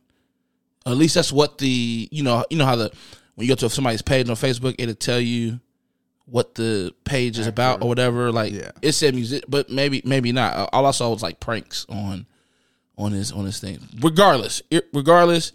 at 0.87 0.97
least 0.97 1.15
that's 1.15 1.31
what 1.31 1.59
the 1.59 2.09
you 2.11 2.23
know 2.23 2.43
you 2.49 2.57
know 2.57 2.65
how 2.65 2.75
the 2.75 2.91
when 3.35 3.47
you 3.47 3.51
go 3.51 3.55
to 3.55 3.69
somebody's 3.69 4.01
page 4.01 4.29
on 4.29 4.35
Facebook, 4.35 4.75
it'll 4.79 4.95
tell 4.95 5.19
you 5.19 5.59
what 6.25 6.55
the 6.55 6.93
page 7.03 7.37
is 7.37 7.45
about 7.47 7.81
or 7.83 7.87
whatever. 7.87 8.31
Like 8.31 8.53
Yeah. 8.53 8.71
it 8.81 8.93
said 8.93 9.13
music, 9.13 9.43
but 9.47 9.69
maybe 9.69 10.01
maybe 10.05 10.31
not. 10.31 10.69
All 10.73 10.85
I 10.85 10.91
saw 10.91 11.09
was 11.11 11.21
like 11.21 11.39
pranks 11.39 11.85
on 11.89 12.25
on 12.97 13.11
his 13.11 13.31
on 13.31 13.45
his 13.45 13.59
thing. 13.59 13.79
Regardless, 14.01 14.61
it, 14.71 14.87
regardless, 14.93 15.51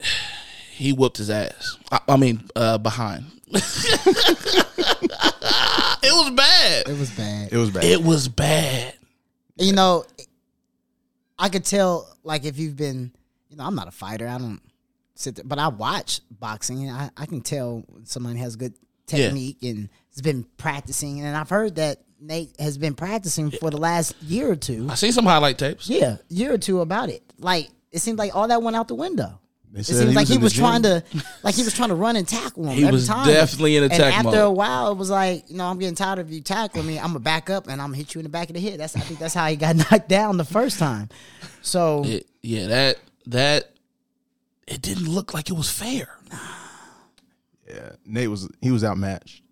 he 0.72 0.92
whooped 0.92 1.16
his 1.18 1.30
ass. 1.30 1.78
I, 1.90 2.00
I 2.08 2.16
mean, 2.16 2.48
uh, 2.56 2.78
behind. 2.78 3.24
it 3.52 3.62
was 6.02 6.30
bad. 6.30 6.88
it 6.88 6.98
was 6.98 7.10
bad. 7.10 7.52
it 7.52 7.56
was 7.56 7.70
bad. 7.70 7.84
It 7.84 8.02
was 8.02 8.28
bad. 8.28 8.94
you 9.56 9.72
know, 9.72 10.04
I 11.38 11.48
could 11.48 11.64
tell 11.64 12.08
like 12.22 12.44
if 12.44 12.58
you've 12.58 12.76
been, 12.76 13.12
you 13.48 13.56
know, 13.56 13.64
I'm 13.64 13.74
not 13.74 13.88
a 13.88 13.92
fighter. 13.92 14.28
I 14.28 14.38
don't 14.38 14.60
sit 15.20 15.36
there, 15.36 15.44
but 15.44 15.58
I 15.58 15.68
watch 15.68 16.20
boxing 16.30 16.88
and 16.88 16.96
I, 16.96 17.10
I 17.16 17.26
can 17.26 17.40
tell 17.40 17.84
when 17.88 18.06
somebody 18.06 18.38
has 18.38 18.56
good 18.56 18.74
Yeah. 19.08 19.26
technique 19.26 19.58
and 19.62 19.88
has 20.14 20.22
been 20.22 20.44
practicing. 20.56 21.20
And 21.20 21.36
I've 21.36 21.50
heard 21.50 21.76
that 21.76 21.98
Nate 22.20 22.54
has 22.58 22.76
been 22.78 22.94
practicing 22.94 23.50
for 23.50 23.70
the 23.70 23.76
last 23.78 24.14
year 24.22 24.50
or 24.50 24.56
two. 24.56 24.86
I 24.90 24.94
seen 24.94 25.12
some 25.12 25.24
highlight 25.26 25.58
tapes. 25.58 25.88
Yeah, 25.88 26.16
year 26.28 26.52
or 26.54 26.58
two 26.58 26.80
about 26.80 27.08
it. 27.08 27.22
Like 27.38 27.70
it 27.92 28.00
seemed 28.00 28.18
like 28.18 28.34
all 28.34 28.48
that 28.48 28.62
went 28.62 28.76
out 28.76 28.88
the 28.88 28.94
window. 28.94 29.38
It 29.72 29.84
said 29.84 29.96
seems 29.98 30.16
like 30.16 30.26
he 30.26 30.36
was 30.36 30.52
trying 30.52 30.82
to, 30.82 31.04
like 31.44 31.54
he 31.54 31.62
was 31.62 31.72
trying 31.72 31.90
to 31.90 31.94
run 31.94 32.16
and 32.16 32.26
tackle 32.26 32.64
him. 32.64 32.74
He 32.74 32.82
every 32.82 32.92
was 32.94 33.06
time. 33.06 33.24
definitely 33.28 33.76
in 33.76 33.84
attack 33.84 34.00
And 34.00 34.02
attack 34.08 34.18
after 34.24 34.38
mode. 34.38 34.46
a 34.48 34.50
while, 34.50 34.90
it 34.90 34.96
was 34.96 35.10
like, 35.10 35.48
you 35.48 35.56
know, 35.56 35.64
I'm 35.66 35.78
getting 35.78 35.94
tired 35.94 36.18
of 36.18 36.28
you 36.32 36.40
tackling 36.40 36.86
me. 36.88 36.98
I'm 36.98 37.06
gonna 37.08 37.20
back 37.20 37.50
up 37.50 37.68
and 37.68 37.80
I'm 37.80 37.88
gonna 37.90 37.96
hit 37.98 38.12
you 38.14 38.18
in 38.18 38.24
the 38.24 38.30
back 38.30 38.50
of 38.50 38.54
the 38.54 38.60
head. 38.60 38.80
That's 38.80 38.96
I 38.96 39.00
think 39.00 39.20
that's 39.20 39.32
how 39.34 39.46
he 39.46 39.54
got 39.54 39.76
knocked 39.90 40.08
down 40.08 40.38
the 40.38 40.44
first 40.44 40.80
time. 40.80 41.08
So 41.62 42.02
It, 42.04 42.26
yeah, 42.42 42.66
that 42.66 42.98
that 43.26 43.70
it 44.70 44.80
didn't 44.80 45.08
look 45.08 45.34
like 45.34 45.50
it 45.50 45.54
was 45.54 45.70
fair. 45.70 46.18
Yeah, 47.68 47.90
Nate 48.04 48.28
was 48.30 48.48
he 48.60 48.70
was 48.70 48.82
outmatched. 48.84 49.42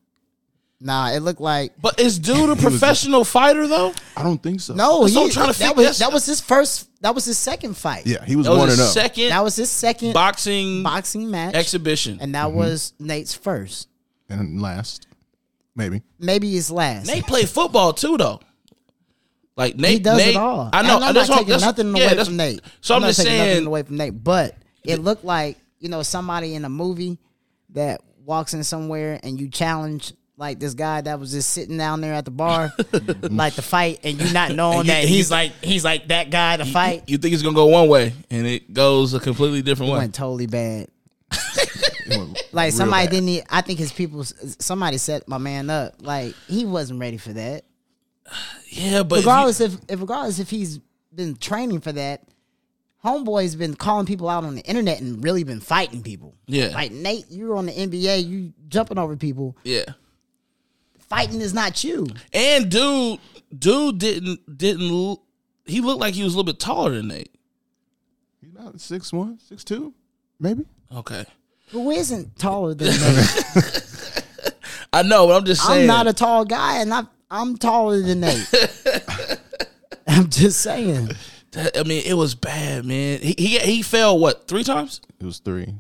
Nah, 0.81 1.11
it 1.11 1.21
looked 1.21 1.41
like 1.41 1.73
But 1.81 1.99
is 1.99 2.19
dude 2.21 2.51
a 2.57 2.57
professional 2.57 3.25
fighter 3.25 3.67
though? 3.67 3.93
I 4.17 4.23
don't 4.23 4.41
think 4.43 4.61
so. 4.61 4.75
no. 4.75 5.03
That's 5.03 5.15
what 5.15 5.21
He, 5.23 5.27
I'm 5.27 5.31
trying 5.31 5.53
to 5.53 5.59
that 5.59 5.69
figure- 5.69 5.75
was 5.77 5.85
that's- 5.85 5.99
that 5.99 6.13
was 6.13 6.27
his 6.27 6.41
first. 6.41 6.89
That 7.01 7.15
was 7.15 7.25
his 7.25 7.39
second 7.39 7.77
fight. 7.77 8.07
Yeah, 8.07 8.25
he 8.25 8.35
was 8.37 8.47
That 8.47 8.53
one 8.53 8.63
was 8.67 8.73
and 8.75 8.83
a 8.83 8.85
up. 8.87 8.91
second 8.93 9.29
that 9.31 9.43
was 9.45 9.55
his 9.57 9.71
second 9.71 10.13
boxing 10.15 10.83
boxing 10.83 11.31
match, 11.31 11.55
exhibition. 11.55 12.19
and 12.21 12.35
that 12.35 12.47
mm-hmm. 12.49 12.57
was 12.59 12.93
Nate's 12.99 13.35
first. 13.35 13.89
and 14.29 14.61
last, 14.61 15.07
maybe. 15.77 16.03
Maybe 16.19 16.51
his 16.53 16.71
last. 16.71 17.07
Nate 17.07 17.25
played 17.27 17.49
football 17.49 17.93
too, 17.93 18.17
though. 18.17 18.41
Like 19.57 19.77
Nate, 19.77 19.91
he 19.93 19.99
does 20.01 20.19
Nate, 20.19 20.29
it 20.31 20.37
all. 20.37 20.71
I 20.73 20.83
know. 20.83 20.97
And 20.97 21.05
I'm 21.07 21.15
that's 21.15 21.29
not 21.29 21.35
what- 21.35 21.39
taking 21.41 21.49
that's- 21.51 21.63
nothing 21.63 21.87
yeah, 21.97 22.03
away 22.03 22.09
that's- 22.11 22.27
from 22.29 22.37
Nate. 22.37 22.61
So 22.81 22.95
I'm, 22.95 23.01
not 23.03 23.09
just 23.09 23.19
taking 23.21 23.39
nothing 23.39 23.53
saying. 23.55 23.67
away 23.67 23.83
from 23.85 23.97
Nate, 23.97 24.25
but 24.25 24.55
it 24.89 24.99
looked 25.01 25.25
like 25.25 25.57
you 25.79 25.89
know 25.89 26.03
somebody 26.03 26.55
in 26.55 26.65
a 26.65 26.69
movie 26.69 27.19
that 27.71 28.01
walks 28.25 28.55
in 28.55 28.65
somewhere 28.65 29.21
and 29.23 29.41
you 29.41 29.49
challenge 29.49 30.13
like 30.37 30.61
this 30.61 30.75
guy 30.75 31.01
that 31.01 31.19
was 31.19 31.33
just 31.33 31.51
sitting 31.51 31.77
down 31.77 32.01
there 32.01 32.15
at 32.15 32.25
the 32.25 32.31
bar, 32.31 32.73
like 33.23 33.55
to 33.55 33.63
fight, 33.63 33.99
and 34.05 34.21
you 34.21 34.33
not 34.33 34.53
knowing 34.53 34.79
you- 34.79 34.85
that 34.85 35.01
and 35.01 35.09
he's 35.09 35.31
like 35.31 35.53
he's 35.63 35.85
like 35.85 36.09
that 36.09 36.31
guy 36.31 36.57
to 36.57 36.65
fight. 36.65 37.05
You 37.09 37.19
think 37.19 37.35
it's 37.35 37.43
gonna 37.43 37.55
go 37.57 37.67
one 37.67 37.89
way, 37.89 38.13
and 38.31 38.47
it 38.47 38.73
goes 38.73 39.15
a 39.15 39.21
completely 39.21 39.63
different 39.63 39.93
way. 39.93 39.99
went 39.99 40.15
totally 40.15 40.47
bad. 40.47 40.89
Like 42.53 42.73
somebody 42.73 43.07
bad. 43.07 43.11
didn't. 43.13 43.47
I 43.51 43.61
think 43.61 43.79
his 43.79 43.93
people. 43.93 44.25
Somebody 44.25 44.97
set 44.97 45.29
my 45.29 45.37
man 45.39 45.69
up. 45.69 45.95
Like 46.01 46.35
he 46.49 46.65
wasn't 46.65 47.01
ready 47.01 47.17
for 47.19 47.33
that. 47.35 47.65
Yeah, 48.71 49.03
but 49.03 49.21
if 49.21 49.25
you- 49.25 49.31
regardless 49.31 49.61
if, 49.63 49.77
if 49.89 50.01
regardless 50.01 50.39
if 50.39 50.51
he's 50.51 50.79
been 51.15 51.37
training 51.37 51.81
for 51.81 51.91
that, 51.93 52.23
homeboy's 53.05 53.55
been 53.57 53.75
calling 53.75 54.07
people 54.07 54.29
out 54.29 54.45
on 54.45 54.55
the 54.55 54.63
internet 54.63 55.01
and 55.01 55.23
really 55.23 55.45
been 55.45 55.61
fighting 55.61 56.03
people. 56.03 56.35
Yeah. 56.47 56.69
like 56.69 56.91
Nate, 56.93 57.27
you're 57.31 57.57
on 57.57 57.67
the 57.67 57.73
NBA, 57.73 58.27
you 58.27 58.53
jumping 58.69 58.99
over 58.99 59.17
people. 59.17 59.57
yeah, 59.65 59.85
Fighting 60.99 61.41
is 61.41 61.55
not 61.55 61.83
you. 61.85 62.07
and 62.33 62.71
dude, 62.71 63.19
dude 63.57 63.99
didn't 63.99 64.59
didn't 64.59 65.19
he 65.65 65.81
looked 65.81 66.01
like 66.01 66.15
he 66.15 66.23
was 66.23 66.35
a 66.35 66.37
little 66.37 66.51
bit 66.53 66.59
taller 66.61 66.91
than 66.95 67.09
Nate? 67.09 67.35
He's 68.41 68.51
about 68.51 68.81
six 68.81 69.13
one, 69.13 69.39
six 69.39 69.65
two, 69.65 69.95
maybe. 70.39 70.65
Okay, 70.95 71.25
Who 71.71 71.91
isn't 71.91 72.39
taller 72.39 72.75
than 72.75 72.89
Nate? 73.01 74.23
I 74.93 75.03
know, 75.03 75.27
but 75.27 75.37
I'm 75.37 75.45
just 75.45 75.65
saying. 75.67 75.83
I'm 75.83 75.87
not 75.87 76.07
a 76.09 76.13
tall 76.13 76.45
guy, 76.45 76.81
and 76.81 76.93
I'm 76.93 77.09
I'm 77.31 77.57
taller 77.57 78.01
than 78.03 78.21
Nate. 78.21 78.47
I'm 80.07 80.29
just 80.31 80.61
saying. 80.61 81.11
That- 81.59 81.77
I 81.77 81.83
mean, 81.83 82.03
it 82.07 82.15
was 82.15 82.35
bad, 82.35 82.85
man. 82.85 83.19
He 83.21 83.35
he, 83.37 83.59
he 83.59 83.83
fell 83.83 84.19
what 84.19 84.47
three 84.47 84.63
times? 84.65 85.01
It 85.21 85.25
was 85.27 85.39
three. 85.41 85.75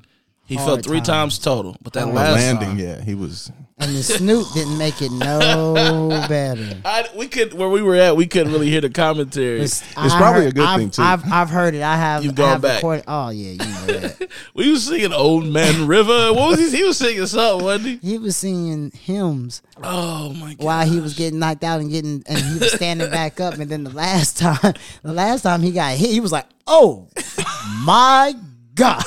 He 0.47 0.57
Hard 0.57 0.67
fell 0.67 0.77
three 0.79 0.99
times. 0.99 1.37
times 1.37 1.39
total. 1.39 1.77
But 1.83 1.93
that 1.93 2.07
The 2.07 2.13
last 2.13 2.35
landing, 2.37 2.79
yeah, 2.85 3.01
he 3.03 3.15
was. 3.15 3.53
And 3.81 3.95
the 3.95 4.03
Snoop 4.03 4.45
didn't 4.55 4.77
make 4.77 5.01
it 5.01 5.13
no 5.13 6.09
better. 6.29 6.81
I, 6.85 7.07
we 7.15 7.29
could 7.29 7.55
where 7.55 7.69
we 7.69 7.81
were 7.81 7.95
at. 7.95 8.17
We 8.17 8.27
couldn't 8.27 8.53
really 8.53 8.69
hear 8.69 8.81
the 8.81 8.91
commentary. 8.91 9.61
It's, 9.61 9.83
probably 9.93 10.47
a 10.47 10.53
good 10.53 10.65
I've, 10.67 10.81
thing, 10.81 10.91
too. 10.91 11.01
I've, 11.03 11.25
I've 11.33 11.49
heard 11.49 11.75
it. 11.77 11.83
I 11.83 11.97
have. 11.97 12.25
You've 12.25 12.33
I 12.33 12.37
gone 12.37 12.49
have 12.55 12.63
back. 12.63 12.77
recorded- 12.79 13.05
oh 13.07 13.29
yeah, 13.31 13.51
you 13.53 13.59
know 13.59 13.87
that. 14.01 14.29
we 14.55 14.71
was 14.73 14.85
singing 14.85 15.13
"Old 15.13 15.47
Man 15.47 15.87
River." 15.87 16.33
What 16.33 16.51
was 16.59 16.73
he? 16.73 16.79
He 16.79 16.83
was 16.83 16.99
singing 16.99 17.25
something, 17.27 17.65
wasn't 17.65 18.03
he? 18.03 18.09
he 18.11 18.19
was 18.19 18.37
singing 18.37 18.91
hymns 18.91 19.63
Oh 19.81 20.33
my 20.33 20.55
god! 20.55 20.65
while 20.65 20.87
he 20.89 20.99
was 21.01 21.15
getting 21.15 21.39
knocked 21.39 21.63
out 21.63 21.81
and 21.81 21.89
getting, 21.89 22.25
and 22.27 22.37
he 22.39 22.59
was 22.59 22.73
standing 22.73 23.09
back 23.11 23.39
up. 23.41 23.55
And 23.55 23.71
then 23.71 23.85
the 23.85 23.91
last 23.91 24.39
time, 24.39 24.75
the 25.03 25.13
last 25.13 25.43
time 25.43 25.63
he 25.63 25.71
got 25.71 25.93
hit, 25.97 26.11
he 26.11 26.19
was 26.19 26.33
like, 26.33 26.47
"Oh 26.67 27.07
my 27.85 28.35
god!" 28.75 29.05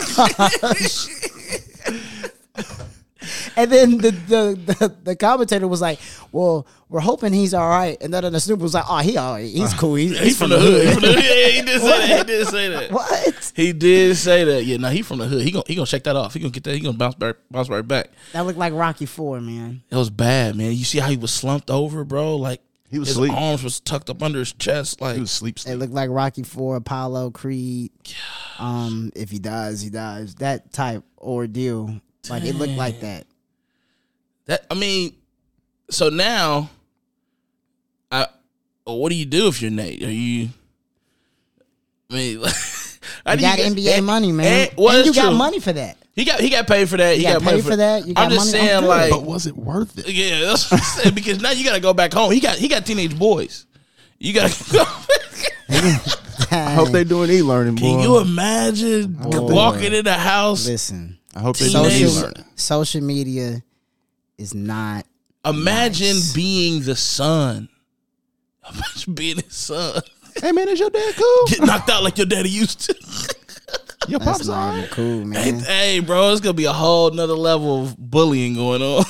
And 3.55 3.71
then 3.71 3.97
the, 3.97 4.11
the 4.11 4.75
the 4.79 4.95
the 5.03 5.15
commentator 5.15 5.67
was 5.67 5.81
like, 5.81 5.99
"Well, 6.31 6.65
we're 6.89 7.01
hoping 7.01 7.33
he's 7.33 7.53
all 7.53 7.69
right." 7.69 7.95
And 8.01 8.13
then 8.13 8.31
the 8.33 8.39
Snoop 8.39 8.59
was 8.59 8.73
like, 8.73 8.85
"Oh, 8.89 8.97
he 8.99 9.15
all 9.17 9.33
right. 9.33 9.45
He's 9.45 9.73
cool. 9.75 9.95
He's, 9.95 10.17
He's 10.19 10.37
from 10.37 10.49
the 10.49 10.59
hood. 10.59 10.87
He 10.87 10.93
from 10.93 11.01
the 11.03 11.07
hood. 11.13 11.23
Yeah, 11.23 11.47
he 11.49 11.61
did 11.61 11.81
say 11.81 11.89
that. 11.89 12.07
He 12.07 12.13
What? 12.15 12.27
did 12.27 12.47
say 12.47 12.67
that. 12.69 12.91
what? 12.91 13.51
He 13.55 13.73
did 13.73 14.17
say 14.17 14.43
that. 14.45 14.63
Yeah, 14.65 14.77
no, 14.77 14.89
he 14.89 15.01
from 15.03 15.19
the 15.19 15.27
hood. 15.27 15.43
He 15.43 15.51
gonna 15.51 15.63
he 15.67 15.75
gonna 15.75 15.85
shake 15.85 16.03
that 16.05 16.15
off. 16.15 16.33
He 16.33 16.39
gonna 16.39 16.51
get 16.51 16.63
that. 16.63 16.73
He 16.73 16.79
gonna 16.79 16.97
bounce 16.97 17.15
back, 17.15 17.35
bounce 17.51 17.69
right 17.69 17.87
back. 17.87 18.09
That 18.33 18.45
looked 18.45 18.57
like 18.59 18.73
Rocky 18.73 19.05
Four, 19.05 19.39
man. 19.41 19.83
It 19.91 19.95
was 19.95 20.09
bad, 20.09 20.55
man. 20.55 20.71
You 20.71 20.83
see 20.85 20.99
how 20.99 21.07
he 21.09 21.17
was 21.17 21.31
slumped 21.31 21.69
over, 21.69 22.03
bro? 22.03 22.37
Like 22.37 22.61
He 22.89 22.97
was 22.97 23.09
his 23.09 23.17
asleep. 23.17 23.33
arms 23.33 23.63
was 23.63 23.79
tucked 23.81 24.09
up 24.09 24.23
under 24.23 24.39
his 24.39 24.53
chest. 24.53 24.99
Like 25.01 25.15
He 25.15 25.21
was 25.21 25.31
sleep. 25.31 25.57
It 25.67 25.75
looked 25.75 25.93
like 25.93 26.09
Rocky 26.09 26.43
Four, 26.43 26.77
Apollo, 26.77 27.31
Creed. 27.31 27.91
Um, 28.57 29.11
if 29.15 29.29
he 29.29 29.39
dies, 29.39 29.81
he 29.81 29.89
dies. 29.89 30.35
That 30.35 30.71
type 30.73 31.03
ordeal. 31.19 31.99
Like 32.29 32.43
it 32.43 32.55
looked 32.55 32.73
like 32.73 32.99
that. 33.01 33.25
that. 34.45 34.65
I 34.69 34.75
mean, 34.75 35.13
so 35.89 36.09
now, 36.09 36.69
I. 38.11 38.27
What 38.83 39.09
do 39.09 39.15
you 39.15 39.25
do 39.25 39.47
if 39.47 39.61
you're 39.61 39.71
Nate? 39.71 40.03
Are 40.03 40.11
you? 40.11 40.49
I 42.09 42.13
mean, 42.13 42.39
how 43.25 43.33
You 43.33 43.39
got 43.41 43.57
get- 43.57 43.73
NBA 43.73 43.97
and- 43.97 44.05
money, 44.05 44.31
man. 44.31 44.69
and- 44.69 44.77
well, 44.77 44.89
and 44.89 44.97
you 44.99 45.03
that's 45.05 45.17
got 45.17 45.29
true. 45.29 45.37
money 45.37 45.59
for 45.59 45.73
that. 45.73 45.97
He 46.13 46.25
got 46.25 46.39
he 46.41 46.49
got 46.49 46.67
paid 46.67 46.89
for 46.89 46.97
that. 46.97 47.15
He 47.15 47.23
got 47.23 47.33
got, 47.35 47.43
money 47.43 47.57
paid 47.61 47.69
for 47.69 47.75
that. 47.77 48.05
You 48.05 48.13
got 48.13 48.25
I'm 48.25 48.31
just 48.31 48.53
money. 48.53 48.63
I'm 48.69 48.81
saying, 48.81 48.85
like, 48.85 49.11
but 49.11 49.23
was 49.23 49.47
it 49.47 49.55
worth 49.55 49.97
it? 49.97 50.09
yeah, 50.09 50.41
that's 50.41 50.69
what 50.69 50.81
I'm 50.81 50.85
saying. 51.03 51.15
Because 51.15 51.41
now 51.41 51.51
you 51.51 51.63
got 51.63 51.73
to 51.75 51.79
go 51.79 51.93
back 51.93 52.11
home. 52.13 52.31
He 52.31 52.39
got 52.41 52.57
he 52.57 52.67
got 52.67 52.85
teenage 52.85 53.17
boys. 53.17 53.65
You 54.19 54.33
got 54.33 54.51
to 54.51 54.73
go. 54.73 54.83
I 56.51 56.73
hope 56.73 56.89
they're 56.89 57.05
doing 57.05 57.29
e-learning. 57.31 57.77
Can 57.77 57.95
boy. 57.97 58.03
you 58.03 58.17
imagine 58.19 59.13
Boy. 59.13 59.39
walking 59.39 59.93
in 59.93 60.03
the 60.03 60.13
house? 60.13 60.67
Listen, 60.67 61.17
I 61.35 61.39
hope 61.39 61.57
they 61.57 61.69
Teenage- 61.69 61.91
social 62.01 62.19
e-learning. 62.19 62.45
social 62.55 63.01
media 63.01 63.63
is 64.37 64.53
not. 64.53 65.05
Imagine 65.45 66.07
Nice. 66.17 66.33
being 66.33 66.81
the 66.83 66.95
son. 66.95 67.69
Imagine 68.73 69.13
being 69.15 69.37
his 69.37 69.55
son. 69.55 70.01
Hey 70.41 70.51
man, 70.51 70.69
is 70.69 70.79
your 70.79 70.89
dad 70.89 71.15
cool? 71.15 71.45
Get 71.47 71.61
knocked 71.61 71.89
out 71.89 72.03
like 72.03 72.17
your 72.17 72.27
daddy 72.27 72.49
used 72.49 72.81
to. 72.81 72.95
Your 74.07 74.19
That's 74.19 74.37
pops 74.39 74.47
not 74.47 74.57
alright? 74.57 74.77
even 74.79 74.89
cool, 74.89 75.25
man. 75.25 75.59
hey, 75.59 75.99
bro, 75.99 76.31
it's 76.31 76.41
gonna 76.41 76.53
be 76.53 76.65
a 76.65 76.73
whole 76.73 77.11
nother 77.11 77.33
level 77.35 77.83
of 77.83 77.97
bullying 77.97 78.55
going 78.55 78.81
on. 78.81 79.03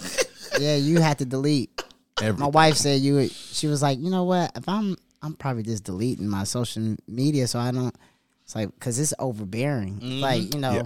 yeah, 0.60 0.76
you 0.76 1.00
had 1.00 1.18
to 1.18 1.24
delete. 1.24 1.70
My 2.36 2.46
wife 2.46 2.76
said 2.76 3.00
you. 3.00 3.14
would- 3.14 3.32
She 3.32 3.66
was 3.66 3.82
like, 3.82 3.98
you 3.98 4.10
know 4.10 4.24
what? 4.24 4.52
If 4.56 4.68
I'm, 4.68 4.96
I'm 5.22 5.34
probably 5.34 5.62
just 5.64 5.84
deleting 5.84 6.28
my 6.28 6.44
social 6.44 6.96
media 7.08 7.46
so 7.48 7.58
I 7.58 7.70
don't. 7.70 7.94
It's 8.44 8.54
like 8.54 8.72
because 8.74 8.98
it's 8.98 9.14
overbearing. 9.18 10.20
Like 10.20 10.42
mm-hmm. 10.42 10.54
you 10.54 10.60
know, 10.60 10.72
Yeah. 10.72 10.82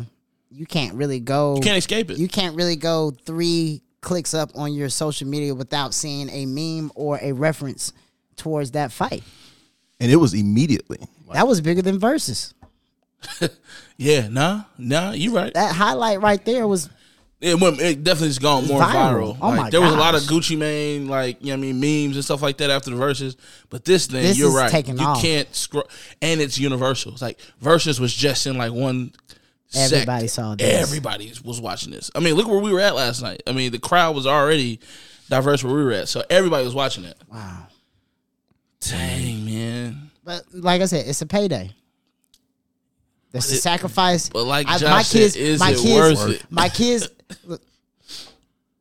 You 0.51 0.67
can't 0.67 0.95
really 0.95 1.21
go. 1.21 1.57
you 1.57 1.61
can't 1.63 1.77
escape 1.79 2.11
it. 2.11 2.19
you 2.19 2.29
can't 2.29 2.57
really 2.57 2.77
go 2.77 3.11
three 3.25 3.83
clicks 4.01 4.33
up 4.35 4.51
on 4.55 4.73
your 4.73 4.89
social 4.89 5.27
media 5.27 5.55
without 5.55 5.93
seeing 5.93 6.29
a 6.31 6.47
meme 6.47 6.91
or 6.95 7.19
a 7.21 7.33
reference 7.33 7.93
towards 8.37 8.71
that 8.73 8.93
fight. 8.93 9.23
And 9.99 10.11
it 10.11 10.17
was 10.17 10.35
immediately. 10.35 10.99
Like, 11.27 11.35
That 11.39 11.49
was 11.49 11.61
bigger 11.61 11.83
than 11.83 11.99
Verzuz. 11.99 12.53
yeah, 13.97 14.29
nah, 14.29 14.63
nah, 14.79 15.13
you 15.13 15.35
right. 15.35 15.53
That 15.55 15.75
highlight 15.75 16.21
right 16.21 16.45
there 16.45 16.67
was 16.69 16.89
It 17.41 17.59
went. 17.61 17.81
It 17.81 18.05
definitely 18.05 18.29
has 18.29 18.39
gone 18.39 18.67
more 18.67 18.81
Viral. 18.81 19.37
viral. 19.37 19.39
Oh 19.41 19.49
like, 19.49 19.57
my 19.57 19.71
there 19.71 19.81
was 19.81 19.93
a 19.93 19.97
lot 19.97 20.15
of. 20.15 20.23
Gucci 20.23 20.57
Mane, 20.57 21.09
like 21.09 21.39
you 21.41 21.47
know, 21.49 21.53
what 21.55 21.69
I 21.69 21.73
mean, 21.73 21.81
memes 22.07 22.17
and 22.17 22.25
stuff 22.25 22.43
like 22.43 22.59
that 22.59 22.71
after 22.71 22.91
the 22.91 22.97
Verzuz. 22.97 23.37
But 23.71 23.85
this 23.85 24.07
thing, 24.07 24.23
This 24.23 24.39
you're 24.39 24.49
is 24.51 24.55
right. 24.55 24.71
taking 24.71 24.99
you 24.99 25.05
off. 25.05 25.21
can't 25.21 25.53
scroll, 25.55 25.89
and 26.23 26.41
it's 26.41 26.59
universal. 26.59 27.13
It's 27.13 27.23
like 27.23 27.39
Verzuz 27.63 27.99
was 27.99 28.15
just 28.15 28.47
in 28.47 28.57
like 28.59 28.73
one. 28.73 29.13
Sect. 29.69 29.93
Everybody 29.93 30.27
saw 30.29 30.55
this. 30.55 30.83
Everybody 30.83 31.33
was 31.45 31.61
watching 31.61 31.91
this. 31.93 32.11
I 32.15 32.21
mean, 32.21 32.35
look 32.35 32.49
where 32.49 32.61
we 32.61 32.73
were 32.73 32.81
at 32.81 32.95
last 32.95 33.23
night. 33.23 33.43
I 33.47 33.53
mean, 33.53 33.73
the 33.73 33.79
crowd 33.79 34.15
was 34.15 34.27
already 34.27 34.81
diverse 35.29 35.63
where 35.65 35.75
we 35.75 35.85
were 35.85 35.93
at, 35.93 36.09
so 36.09 36.23
everybody 36.31 36.65
was 36.65 36.75
watching 36.75 37.05
it. 37.05 37.17
wow. 37.31 37.67
Dang 38.81 39.45
man. 39.45 40.11
But 40.25 40.43
like 40.53 40.83
I 40.83 40.87
said, 40.87 41.07
it's 41.07 41.23
a 41.23 41.27
payday. 41.27 41.71
That's 43.33 43.51
a 43.51 43.57
sacrifice. 43.57 44.29
but 44.29 44.45
like 44.45 44.67
I- 44.69 44.79
Josh 44.79 45.09
said, 45.09 45.37
is 45.37 45.61
my 45.61 45.71
it 45.73 45.79
kids, 45.79 46.21
worth 46.25 46.31
it? 46.31 46.45
My 46.51 46.69
kids, 46.71 47.09
look, 47.45 47.61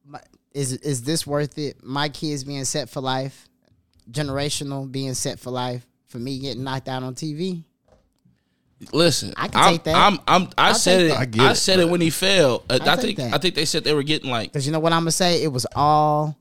my, 0.05 0.19
is 0.53 0.73
is 0.73 1.03
this 1.03 1.25
worth 1.25 1.57
it? 1.57 1.83
My 1.83 2.09
kids 2.09 2.43
being 2.43 2.63
set 2.65 2.89
for 2.89 3.01
life, 3.01 3.49
generational 4.11 4.89
being 4.91 5.13
set 5.13 5.39
for 5.39 5.51
life. 5.51 5.85
For 6.07 6.19
me 6.19 6.39
getting 6.39 6.63
knocked 6.63 6.87
out 6.87 7.03
on 7.03 7.13
TV, 7.15 7.63
Listen, 8.91 9.33
I 9.37 9.47
can 9.47 9.61
I'm, 9.61 9.71
take 9.71 9.83
that. 9.85 9.95
I'm, 9.95 10.19
I'm, 10.27 10.43
I 10.57 10.67
I'll 10.69 10.73
said 10.75 11.01
it. 11.01 11.11
I, 11.13 11.21
I 11.21 11.25
get 11.25 11.51
it, 11.51 11.55
said 11.55 11.79
it 11.79 11.83
but- 11.83 11.91
when 11.91 12.01
he 12.01 12.09
fell. 12.09 12.63
Uh, 12.69 12.77
I 12.81 12.89
I'll 12.89 12.97
think. 12.97 13.17
that. 13.17 13.33
I 13.33 13.37
think 13.37 13.55
they 13.55 13.65
said 13.65 13.83
they 13.83 13.93
were 13.93 14.03
getting 14.03 14.29
like. 14.29 14.51
because 14.51 14.65
you 14.65 14.71
know 14.73 14.79
what 14.79 14.91
I'm 14.93 15.01
gonna 15.01 15.11
say. 15.11 15.41
It 15.43 15.47
was 15.51 15.65
all 15.75 16.37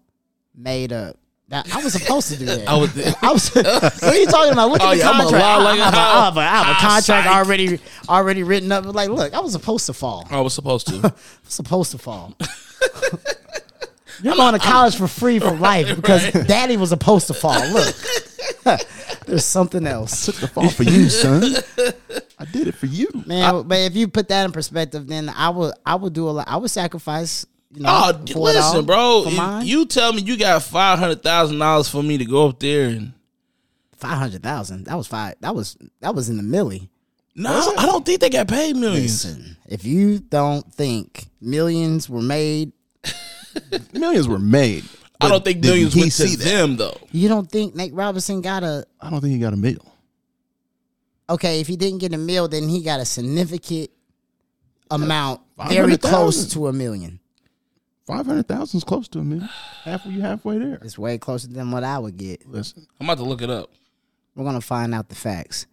made 0.54 0.92
up. 0.92 1.16
That 1.48 1.72
I 1.74 1.82
was 1.84 1.92
supposed 1.92 2.28
to 2.32 2.38
do 2.38 2.46
that. 2.46 2.68
I 2.68 2.76
was. 2.76 2.96
I 3.22 3.32
was. 3.32 3.48
what 3.54 4.02
are 4.02 4.14
you 4.16 4.26
talking 4.26 4.52
about? 4.52 4.70
Look 4.70 4.80
at 4.80 4.86
Oh, 4.88 4.90
the 4.90 4.96
yeah, 4.96 5.10
I'm 5.10 5.20
a 5.20 5.30
contract. 5.30 5.62
like 5.62 5.80
I, 5.80 5.84
have 5.84 5.94
a, 5.94 5.96
a 5.96 6.00
I 6.00 6.24
have 6.24 6.36
a, 6.36 6.40
I 6.40 6.44
have 6.44 6.66
a 6.76 6.80
contract 6.80 7.04
psych. 7.06 7.26
already 7.26 7.78
already 8.08 8.42
written 8.42 8.72
up. 8.72 8.84
Like, 8.86 9.10
look, 9.10 9.32
I 9.32 9.40
was 9.40 9.52
supposed 9.52 9.86
to 9.86 9.92
fall. 9.92 10.26
I 10.30 10.40
was 10.40 10.54
supposed 10.54 10.88
to. 10.88 11.14
supposed 11.44 11.92
to 11.92 11.98
fall. 11.98 12.34
You're 14.22 14.36
going 14.36 14.52
to 14.54 14.58
college 14.60 14.96
for 14.96 15.08
free 15.08 15.38
for 15.40 15.50
life 15.50 15.94
because 15.96 16.30
daddy 16.46 16.76
was 16.76 16.90
supposed 16.90 17.26
to 17.26 17.34
fall. 17.34 17.60
Look, 17.70 17.94
there's 19.26 19.44
something 19.44 19.86
else. 19.86 20.26
took 20.26 20.36
the 20.36 20.46
fall 20.48 20.68
for 20.70 20.84
you, 20.84 21.08
son. 21.10 21.54
I 22.38 22.44
did 22.46 22.66
it 22.68 22.74
for 22.74 22.86
you. 22.86 23.08
Man, 23.26 23.62
but 23.68 23.78
if 23.78 23.94
you 23.96 24.08
put 24.08 24.28
that 24.28 24.44
in 24.44 24.52
perspective, 24.52 25.06
then 25.06 25.28
I 25.28 25.48
would 25.50 25.74
I 25.86 25.94
would 25.94 26.12
do 26.12 26.28
a 26.28 26.30
lot. 26.30 26.48
I 26.48 26.56
would 26.56 26.70
sacrifice. 26.70 27.46
You 27.72 27.82
know, 27.82 27.88
Oh, 27.90 28.12
for 28.12 28.50
it 28.50 28.56
all, 28.56 28.70
listen, 28.72 28.84
bro. 28.84 29.24
if 29.26 29.66
you 29.66 29.84
tell 29.86 30.12
me 30.12 30.22
you 30.22 30.36
got 30.36 30.62
five 30.62 30.98
hundred 30.98 31.22
thousand 31.22 31.58
dollars 31.58 31.88
for 31.88 32.02
me 32.02 32.18
to 32.18 32.24
go 32.24 32.48
up 32.48 32.60
there 32.60 32.88
and 32.88 33.12
five 33.96 34.18
hundred 34.18 34.42
thousand. 34.42 34.84
That 34.86 34.96
was 34.96 35.06
five. 35.08 35.34
That 35.40 35.54
was 35.54 35.76
that 36.00 36.14
was 36.14 36.28
in 36.28 36.36
the 36.36 36.42
millie. 36.44 36.88
no, 37.34 37.74
I 37.76 37.86
don't 37.86 38.06
think 38.06 38.20
they 38.20 38.30
got 38.30 38.46
paid 38.48 38.76
millions. 38.76 39.24
Listen, 39.24 39.56
if 39.66 39.84
you 39.84 40.20
don't 40.20 40.72
think 40.72 41.26
millions 41.40 42.08
were 42.08 42.22
made, 42.22 42.72
Millions 43.92 44.26
were 44.28 44.38
made. 44.38 44.84
I 45.20 45.28
don't 45.28 45.44
think 45.44 45.62
millions 45.62 45.94
went 45.96 46.12
to 46.12 46.36
them 46.36 46.76
though. 46.76 46.96
you 47.12 47.28
don't 47.28 47.50
think 47.50 47.74
Nate 47.74 47.94
Robinson 47.94 48.40
got 48.40 48.62
a 48.62 48.84
I 49.00 49.10
don't 49.10 49.20
think 49.20 49.32
he 49.32 49.38
got 49.38 49.52
a 49.52 49.56
meal. 49.56 49.93
Okay? 51.28 51.60
If 51.60 51.66
he 51.66 51.76
didn't 51.76 51.98
get 51.98 52.12
a 52.12 52.18
meal, 52.18 52.48
then 52.48 52.68
he 52.68 52.82
got 52.82 53.00
a 53.00 53.04
significant 53.04 53.90
amount, 54.90 55.40
very 55.68 55.96
close 55.96 56.46
to 56.52 56.68
a 56.68 56.72
million. 56.72 57.20
Five 58.06 58.26
hundred 58.26 58.46
thousand 58.46 58.78
is 58.78 58.84
close 58.84 59.08
to 59.08 59.18
a 59.20 59.24
million. 59.24 59.48
Half 59.84 60.04
you 60.04 60.20
halfway 60.20 60.58
there. 60.58 60.78
It's 60.82 60.98
way 60.98 61.16
closer 61.16 61.48
than 61.48 61.70
what 61.70 61.84
I 61.84 61.98
would 61.98 62.18
get. 62.18 62.46
Listen, 62.46 62.86
I'm 63.00 63.06
about 63.06 63.18
to 63.18 63.24
look 63.24 63.40
it 63.40 63.48
up 63.48 63.70
We're 64.34 64.44
gonna 64.44 64.60
find 64.60 64.94
out 64.94 65.08
the 65.08 65.14
facts. 65.14 65.66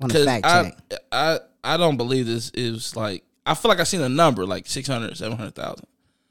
We're 0.00 0.08
gonna 0.08 0.20
uh, 0.20 0.24
fact 0.24 0.46
I, 0.46 0.62
check. 0.64 1.00
I 1.12 1.38
I 1.62 1.76
don't 1.76 1.96
believe 1.96 2.26
this 2.26 2.50
is 2.54 2.96
like 2.96 3.22
I 3.46 3.54
feel 3.54 3.68
like 3.68 3.78
I 3.78 3.84
seen 3.84 4.00
a 4.00 4.08
number 4.08 4.44
like 4.44 4.66
600, 4.66 5.16
700,000. 5.16 5.86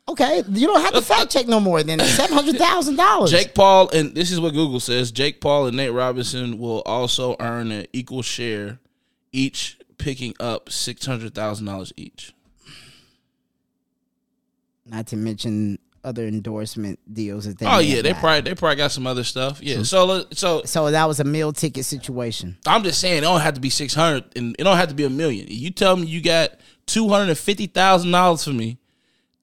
Okay, 0.07 0.43
you 0.49 0.67
don't 0.67 0.81
have 0.81 0.93
to 0.93 1.01
fact 1.01 1.31
check 1.31 1.47
no 1.47 1.59
more 1.59 1.81
than 1.81 1.99
seven 1.99 2.35
hundred 2.35 2.57
thousand 2.57 2.95
dollars. 2.95 3.31
Jake 3.31 3.55
Paul 3.55 3.89
and 3.89 4.13
this 4.13 4.31
is 4.31 4.39
what 4.39 4.53
Google 4.53 4.79
says. 4.79 5.11
Jake 5.11 5.41
Paul 5.41 5.65
and 5.65 5.75
Nate 5.75 5.93
Robinson 5.93 6.59
will 6.59 6.81
also 6.85 7.35
earn 7.39 7.71
an 7.71 7.87
equal 7.91 8.21
share, 8.21 8.79
each 9.31 9.79
picking 9.97 10.35
up 10.39 10.69
six 10.69 11.07
hundred 11.07 11.33
thousand 11.33 11.65
dollars 11.65 11.91
each. 11.97 12.33
Not 14.85 15.07
to 15.07 15.15
mention 15.15 15.79
other 16.03 16.27
endorsement 16.27 16.99
deals 17.11 17.45
that 17.45 17.57
they. 17.57 17.65
Oh 17.65 17.79
yeah, 17.79 18.03
they 18.03 18.11
got. 18.11 18.21
probably 18.21 18.41
they 18.41 18.53
probably 18.53 18.75
got 18.75 18.91
some 18.91 19.07
other 19.07 19.23
stuff. 19.23 19.59
Yeah, 19.59 19.81
so 19.81 20.25
so 20.33 20.61
So 20.65 20.91
that 20.91 21.07
was 21.07 21.19
a 21.19 21.23
meal 21.23 21.51
ticket 21.51 21.83
situation. 21.83 22.57
I'm 22.67 22.83
just 22.83 23.01
saying 23.01 23.17
it 23.17 23.21
don't 23.21 23.41
have 23.41 23.55
to 23.55 23.61
be 23.61 23.71
six 23.71 23.95
hundred 23.95 24.25
and 24.35 24.55
it 24.59 24.63
don't 24.63 24.77
have 24.77 24.89
to 24.89 24.95
be 24.95 25.03
a 25.03 25.09
million. 25.09 25.47
You 25.49 25.71
tell 25.71 25.97
me 25.97 26.05
you 26.05 26.21
got 26.21 26.51
two 26.85 27.09
hundred 27.09 27.29
and 27.29 27.37
fifty 27.39 27.65
thousand 27.65 28.11
dollars 28.11 28.43
for 28.43 28.51
me 28.51 28.77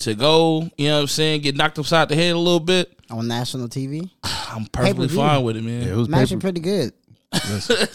to 0.03 0.15
go, 0.15 0.69
you 0.77 0.89
know 0.89 0.97
what 0.97 1.01
I'm 1.03 1.07
saying, 1.09 1.43
get 1.43 1.57
knocked 1.57 1.79
upside 1.79 2.09
the 2.09 2.15
head 2.17 2.35
a 2.35 2.39
little 2.39 2.61
bit. 2.61 2.99
on 3.11 3.27
national 3.29 3.69
TV. 3.69 4.11
I'm 4.25 4.67
perfectly 4.67 5.07
Pay-per-view. 5.09 5.17
fine 5.17 5.43
with 5.43 5.57
it, 5.57 5.63
man. 5.65 5.89
it 5.89 5.97
was 5.97 6.09
I'm 6.09 6.15
actually 6.15 6.41
pretty 6.41 6.61
good. 6.61 6.93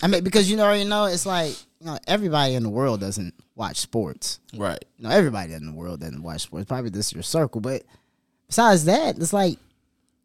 I 0.01 0.07
mean, 0.07 0.23
because 0.23 0.49
you 0.49 0.57
know, 0.57 0.65
already 0.65 0.83
know 0.85 1.05
it's 1.05 1.25
like 1.25 1.51
you 1.79 1.85
know 1.85 1.97
everybody 2.07 2.55
in 2.55 2.63
the 2.63 2.69
world 2.69 2.99
doesn't 2.99 3.33
watch 3.55 3.77
sports. 3.77 4.39
right. 4.55 4.83
You 4.97 5.03
know, 5.03 5.09
everybody 5.11 5.53
in 5.53 5.65
the 5.65 5.73
world 5.73 5.99
doesn't 5.99 6.23
watch 6.23 6.41
sports. 6.41 6.65
Probably 6.65 6.89
this 6.89 7.07
is 7.07 7.13
your 7.13 7.23
circle, 7.23 7.61
but 7.61 7.83
besides 8.47 8.85
that, 8.85 9.17
it's 9.17 9.33
like 9.33 9.57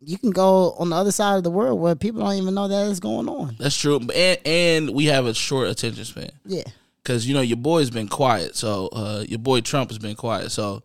you 0.00 0.16
can 0.18 0.30
go 0.30 0.72
on 0.78 0.88
the 0.88 0.96
other 0.96 1.12
side 1.12 1.36
of 1.36 1.44
the 1.44 1.50
world 1.50 1.78
where 1.78 1.94
people 1.94 2.22
don't 2.22 2.34
even 2.36 2.54
know 2.54 2.68
that 2.68 2.90
it's 2.90 3.00
going 3.00 3.28
on. 3.28 3.54
That's 3.58 3.76
true. 3.76 4.00
And 4.14 4.38
and 4.46 4.90
we 4.94 5.04
have 5.06 5.26
a 5.26 5.34
short 5.34 5.68
attention 5.68 6.04
span. 6.06 6.30
Yeah, 6.46 6.64
Cause 7.04 7.26
you 7.26 7.34
know 7.34 7.40
your 7.40 7.56
boy's 7.56 7.90
been 7.90 8.06
quiet, 8.06 8.54
so 8.54 8.86
uh, 8.92 9.24
your 9.28 9.40
boy 9.40 9.60
Trump 9.60 9.90
has 9.90 9.98
been 9.98 10.14
quiet. 10.14 10.52
So 10.52 10.84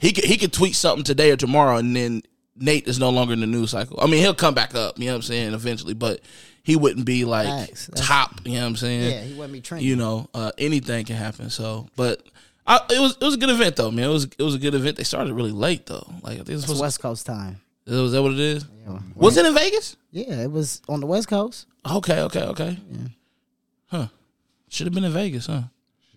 he 0.00 0.12
could 0.12 0.24
he 0.24 0.36
could 0.36 0.52
tweet 0.52 0.74
something 0.74 1.04
today 1.04 1.30
or 1.30 1.36
tomorrow, 1.36 1.76
and 1.76 1.94
then 1.94 2.22
Nate 2.56 2.88
is 2.88 2.98
no 2.98 3.10
longer 3.10 3.32
in 3.32 3.40
the 3.40 3.46
news 3.46 3.70
cycle. 3.70 3.98
I 4.00 4.06
mean, 4.06 4.20
he'll 4.20 4.34
come 4.34 4.54
back 4.54 4.74
up, 4.74 4.98
you 4.98 5.06
know 5.06 5.12
what 5.12 5.16
I'm 5.16 5.22
saying, 5.22 5.54
eventually, 5.54 5.94
but 5.94 6.20
he 6.64 6.74
wouldn't 6.74 7.06
be 7.06 7.24
like 7.24 7.46
Facts. 7.46 7.86
That's- 7.86 8.06
top, 8.06 8.40
you 8.44 8.54
know 8.54 8.60
what 8.62 8.66
I'm 8.66 8.76
saying? 8.76 9.10
yeah, 9.12 9.22
he 9.22 9.34
wouldn't 9.34 9.52
be 9.52 9.60
trending. 9.60 9.88
You 9.88 9.96
know, 9.96 10.28
uh, 10.34 10.50
anything 10.58 11.04
can 11.04 11.14
happen. 11.16 11.48
So, 11.48 11.88
but 11.94 12.26
I, 12.66 12.80
it 12.90 13.00
was 13.00 13.16
it 13.20 13.24
was 13.24 13.34
a 13.34 13.38
good 13.38 13.50
event 13.50 13.76
though, 13.76 13.90
man. 13.90 14.06
It 14.10 14.12
was 14.12 14.24
it 14.24 14.42
was 14.42 14.54
a 14.54 14.58
good 14.58 14.74
event. 14.74 14.96
They 14.96 15.04
started 15.04 15.32
really 15.32 15.52
late 15.52 15.86
though. 15.86 16.06
Like 16.22 16.34
I 16.34 16.36
think 16.38 16.48
it 16.50 16.54
was 16.54 16.70
it's 16.70 16.80
West 16.80 17.00
Coast 17.00 17.26
time. 17.26 17.60
was 17.86 18.12
that 18.12 18.22
what 18.22 18.32
it 18.32 18.40
is? 18.40 18.66
Was 19.14 19.36
it 19.36 19.46
in 19.46 19.54
Vegas? 19.54 19.96
Yeah, 20.10 20.42
it 20.42 20.50
was 20.50 20.82
on 20.88 21.00
the 21.00 21.06
West 21.06 21.28
Coast. 21.28 21.66
Okay, 21.88 22.20
okay, 22.22 22.42
okay. 22.42 22.78
Huh? 23.86 24.06
Should 24.72 24.86
have 24.86 24.94
been 24.94 25.04
in 25.04 25.12
Vegas, 25.12 25.46
huh? 25.48 25.64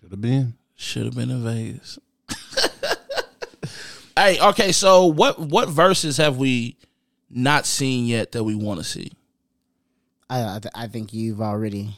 Should 0.00 0.10
have 0.12 0.20
been. 0.22 0.54
Should 0.76 1.04
have 1.04 1.14
been 1.14 1.30
in 1.30 1.44
Vegas. 1.44 1.98
hey, 4.16 4.40
okay. 4.40 4.72
So 4.72 5.04
what 5.04 5.38
what 5.38 5.68
verses 5.68 6.16
have 6.16 6.38
we 6.38 6.78
not 7.28 7.66
seen 7.66 8.06
yet 8.06 8.32
that 8.32 8.42
we 8.44 8.54
want 8.54 8.80
to 8.80 8.84
see? 8.84 9.12
I 10.30 10.56
I, 10.56 10.58
th- 10.58 10.72
I 10.74 10.86
think 10.86 11.12
you've 11.12 11.42
already 11.42 11.90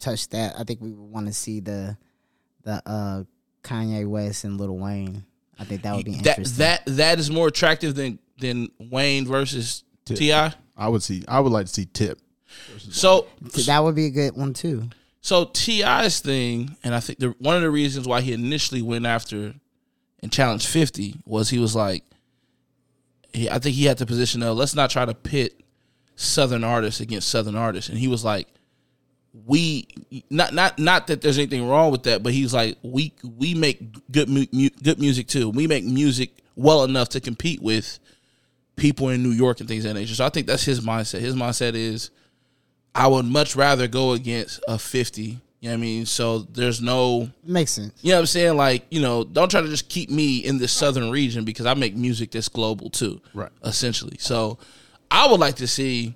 touched 0.00 0.32
that. 0.32 0.58
I 0.58 0.64
think 0.64 0.80
we 0.80 0.90
want 0.90 1.26
to 1.28 1.32
see 1.32 1.60
the 1.60 1.96
the 2.64 2.82
uh 2.84 3.22
Kanye 3.62 4.08
West 4.08 4.42
and 4.42 4.58
Lil 4.60 4.76
Wayne. 4.76 5.24
I 5.56 5.62
think 5.62 5.82
that 5.82 5.94
would 5.94 6.04
be 6.04 6.16
That 6.16 6.38
interesting. 6.38 6.58
that 6.58 6.82
that 6.86 7.18
is 7.20 7.30
more 7.30 7.46
attractive 7.46 7.94
than 7.94 8.18
than 8.38 8.70
Wayne 8.80 9.24
versus 9.24 9.84
Ti. 10.04 10.32
I 10.32 10.88
would 10.88 11.04
see. 11.04 11.22
I 11.28 11.38
would 11.38 11.52
like 11.52 11.66
to 11.66 11.72
see 11.72 11.84
Tip. 11.86 12.18
So 12.78 13.28
that 13.66 13.78
would 13.84 13.94
be 13.94 14.06
a 14.06 14.10
good 14.10 14.36
one 14.36 14.52
too. 14.52 14.88
So 15.24 15.46
T.I.'s 15.46 16.20
thing, 16.20 16.76
and 16.84 16.94
I 16.94 17.00
think 17.00 17.18
the, 17.18 17.34
one 17.38 17.56
of 17.56 17.62
the 17.62 17.70
reasons 17.70 18.06
why 18.06 18.20
he 18.20 18.34
initially 18.34 18.82
went 18.82 19.06
after 19.06 19.54
and 20.22 20.30
challenged 20.30 20.68
Fifty 20.68 21.14
was 21.24 21.48
he 21.48 21.58
was 21.58 21.74
like, 21.74 22.04
he, 23.32 23.48
I 23.48 23.58
think 23.58 23.74
he 23.74 23.86
had 23.86 23.96
the 23.96 24.04
position 24.04 24.42
of 24.42 24.58
let's 24.58 24.74
not 24.74 24.90
try 24.90 25.06
to 25.06 25.14
pit 25.14 25.62
Southern 26.14 26.62
artists 26.62 27.00
against 27.00 27.30
Southern 27.30 27.56
artists, 27.56 27.88
and 27.88 27.98
he 27.98 28.06
was 28.06 28.22
like, 28.22 28.48
we 29.46 29.88
not 30.28 30.52
not 30.52 30.78
not 30.78 31.06
that 31.06 31.22
there's 31.22 31.38
anything 31.38 31.66
wrong 31.66 31.90
with 31.90 32.02
that, 32.02 32.22
but 32.22 32.34
he's 32.34 32.52
like 32.52 32.76
we 32.82 33.14
we 33.38 33.54
make 33.54 34.12
good 34.12 34.28
mu- 34.28 34.44
good 34.82 35.00
music 35.00 35.26
too. 35.26 35.48
We 35.48 35.66
make 35.66 35.84
music 35.84 36.32
well 36.54 36.84
enough 36.84 37.08
to 37.10 37.20
compete 37.20 37.62
with 37.62 37.98
people 38.76 39.08
in 39.08 39.22
New 39.22 39.30
York 39.30 39.60
and 39.60 39.68
things 39.70 39.86
of 39.86 39.94
that 39.94 40.00
nature. 40.00 40.16
So 40.16 40.26
I 40.26 40.28
think 40.28 40.46
that's 40.46 40.64
his 40.64 40.80
mindset. 40.80 41.20
His 41.20 41.34
mindset 41.34 41.72
is 41.76 42.10
I 42.94 43.06
would 43.08 43.24
much 43.26 43.56
rather 43.56 43.88
go 43.88 44.12
against 44.12 44.60
a 44.68 44.78
50. 44.78 45.22
You 45.22 45.70
know 45.70 45.70
what 45.70 45.72
I 45.72 45.76
mean? 45.78 46.06
So 46.06 46.40
there's 46.40 46.80
no 46.82 47.30
Makes 47.42 47.72
sense. 47.72 47.92
you 48.02 48.10
know 48.10 48.16
what 48.16 48.20
I'm 48.20 48.26
saying? 48.26 48.56
Like, 48.56 48.84
you 48.90 49.00
know, 49.00 49.24
don't 49.24 49.50
try 49.50 49.62
to 49.62 49.68
just 49.68 49.88
keep 49.88 50.10
me 50.10 50.38
in 50.38 50.58
this 50.58 50.72
southern 50.72 51.10
region 51.10 51.44
because 51.44 51.64
I 51.66 51.72
make 51.74 51.96
music 51.96 52.30
that's 52.32 52.48
global 52.50 52.90
too. 52.90 53.20
Right. 53.32 53.50
Essentially. 53.64 54.16
So 54.20 54.58
I 55.10 55.26
would 55.26 55.40
like 55.40 55.56
to 55.56 55.66
see 55.66 56.14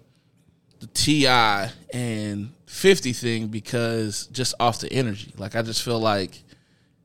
the 0.80 0.86
T.I. 0.88 1.70
and 1.94 2.52
50 2.66 3.12
thing 3.14 3.46
because 3.48 4.26
just 4.32 4.54
off 4.60 4.80
the 4.80 4.92
energy. 4.92 5.32
Like, 5.38 5.56
I 5.56 5.62
just 5.62 5.82
feel 5.82 5.98
like 5.98 6.42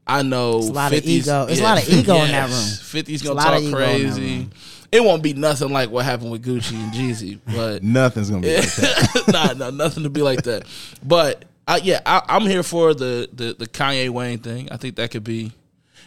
I 0.06 0.22
know 0.22 0.58
It's 0.60 0.68
a 0.68 0.74
lot 0.74 0.94
of 0.94 1.06
ego. 1.06 1.46
It's 1.50 1.62
a 1.62 1.64
lot 1.64 1.82
of 1.82 1.90
ego 1.90 2.16
in 2.18 2.32
that 2.32 2.50
room. 2.50 2.60
50's 2.60 3.22
a 3.22 3.24
going 3.24 3.38
lot 3.38 3.52
to 3.52 3.56
of 3.56 3.64
talk 3.64 3.70
ego 3.70 3.78
in 3.78 4.04
that 4.04 4.16
crazy. 4.16 4.50
Room. 4.94 5.04
It 5.04 5.08
won't 5.08 5.24
be 5.24 5.34
nothing 5.34 5.70
like 5.70 5.90
what 5.90 6.06
happened 6.06 6.32
with 6.32 6.44
Gucci 6.46 6.74
and 6.74 6.94
Jeezy, 6.94 7.40
but 7.46 7.84
Nothing's 7.84 8.30
gonna 8.30 8.42
be 8.42 8.56
like 8.56 8.66
that. 8.76 9.24
nah, 9.28 9.54
nah, 9.54 9.70
nothing 9.72 10.04
to 10.04 10.10
be 10.10 10.22
like 10.22 10.44
that. 10.44 10.66
But 11.04 11.46
uh, 11.68 11.80
yeah, 11.82 12.02
I, 12.06 12.22
I'm 12.28 12.44
here 12.44 12.64
for 12.64 12.94
the, 12.94 13.30
the 13.32 13.54
the 13.54 13.68
Kanye 13.68 14.10
Wayne 14.10 14.40
thing. 14.40 14.70
I 14.72 14.78
think 14.78 14.96
that 14.98 15.12
could 15.12 15.24
be, 15.24 15.52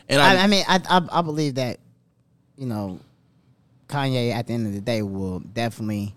and 0.08 0.20
I, 0.20 0.34
I, 0.34 0.44
I 0.44 0.46
mean, 0.46 0.64
I, 0.68 0.80
I 0.88 1.18
I 1.18 1.22
believe 1.22 1.54
that 1.56 1.78
you 2.56 2.66
know 2.66 3.00
Kanye 3.88 4.32
at 4.32 4.46
the 4.46 4.54
end 4.54 4.66
of 4.66 4.72
the 4.74 4.80
day 4.80 5.02
will 5.02 5.40
definitely 5.40 6.14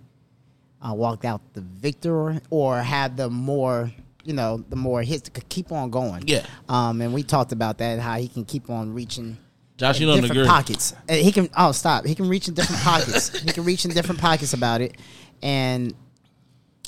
uh, 0.81 0.93
walk 0.93 1.25
out 1.25 1.41
the 1.53 1.61
victor 1.61 2.41
or 2.49 2.81
have 2.81 3.15
the 3.15 3.29
more 3.29 3.91
you 4.23 4.33
know 4.33 4.63
the 4.69 4.75
more 4.75 5.01
hits 5.01 5.29
to 5.29 5.41
keep 5.41 5.71
on 5.71 5.89
going. 5.89 6.23
Yeah. 6.27 6.45
Um, 6.67 7.01
and 7.01 7.13
we 7.13 7.23
talked 7.23 7.51
about 7.51 7.77
that 7.79 7.99
how 7.99 8.17
he 8.17 8.27
can 8.27 8.45
keep 8.45 8.69
on 8.69 8.93
reaching. 8.93 9.37
Josh, 9.79 9.99
you 9.99 10.07
in 10.07 10.13
don't 10.15 10.21
different 10.21 10.41
agree. 10.41 10.47
pockets. 10.49 10.93
Uh, 11.09 11.13
He 11.13 11.31
can. 11.31 11.49
Oh, 11.57 11.71
stop. 11.71 12.05
He 12.05 12.13
can 12.13 12.27
reach 12.29 12.47
in 12.47 12.53
different 12.53 12.81
pockets. 12.83 13.29
he 13.41 13.51
can 13.51 13.63
reach 13.63 13.85
in 13.85 13.91
different 13.91 14.21
pockets 14.21 14.53
about 14.53 14.81
it, 14.81 14.95
and 15.41 15.93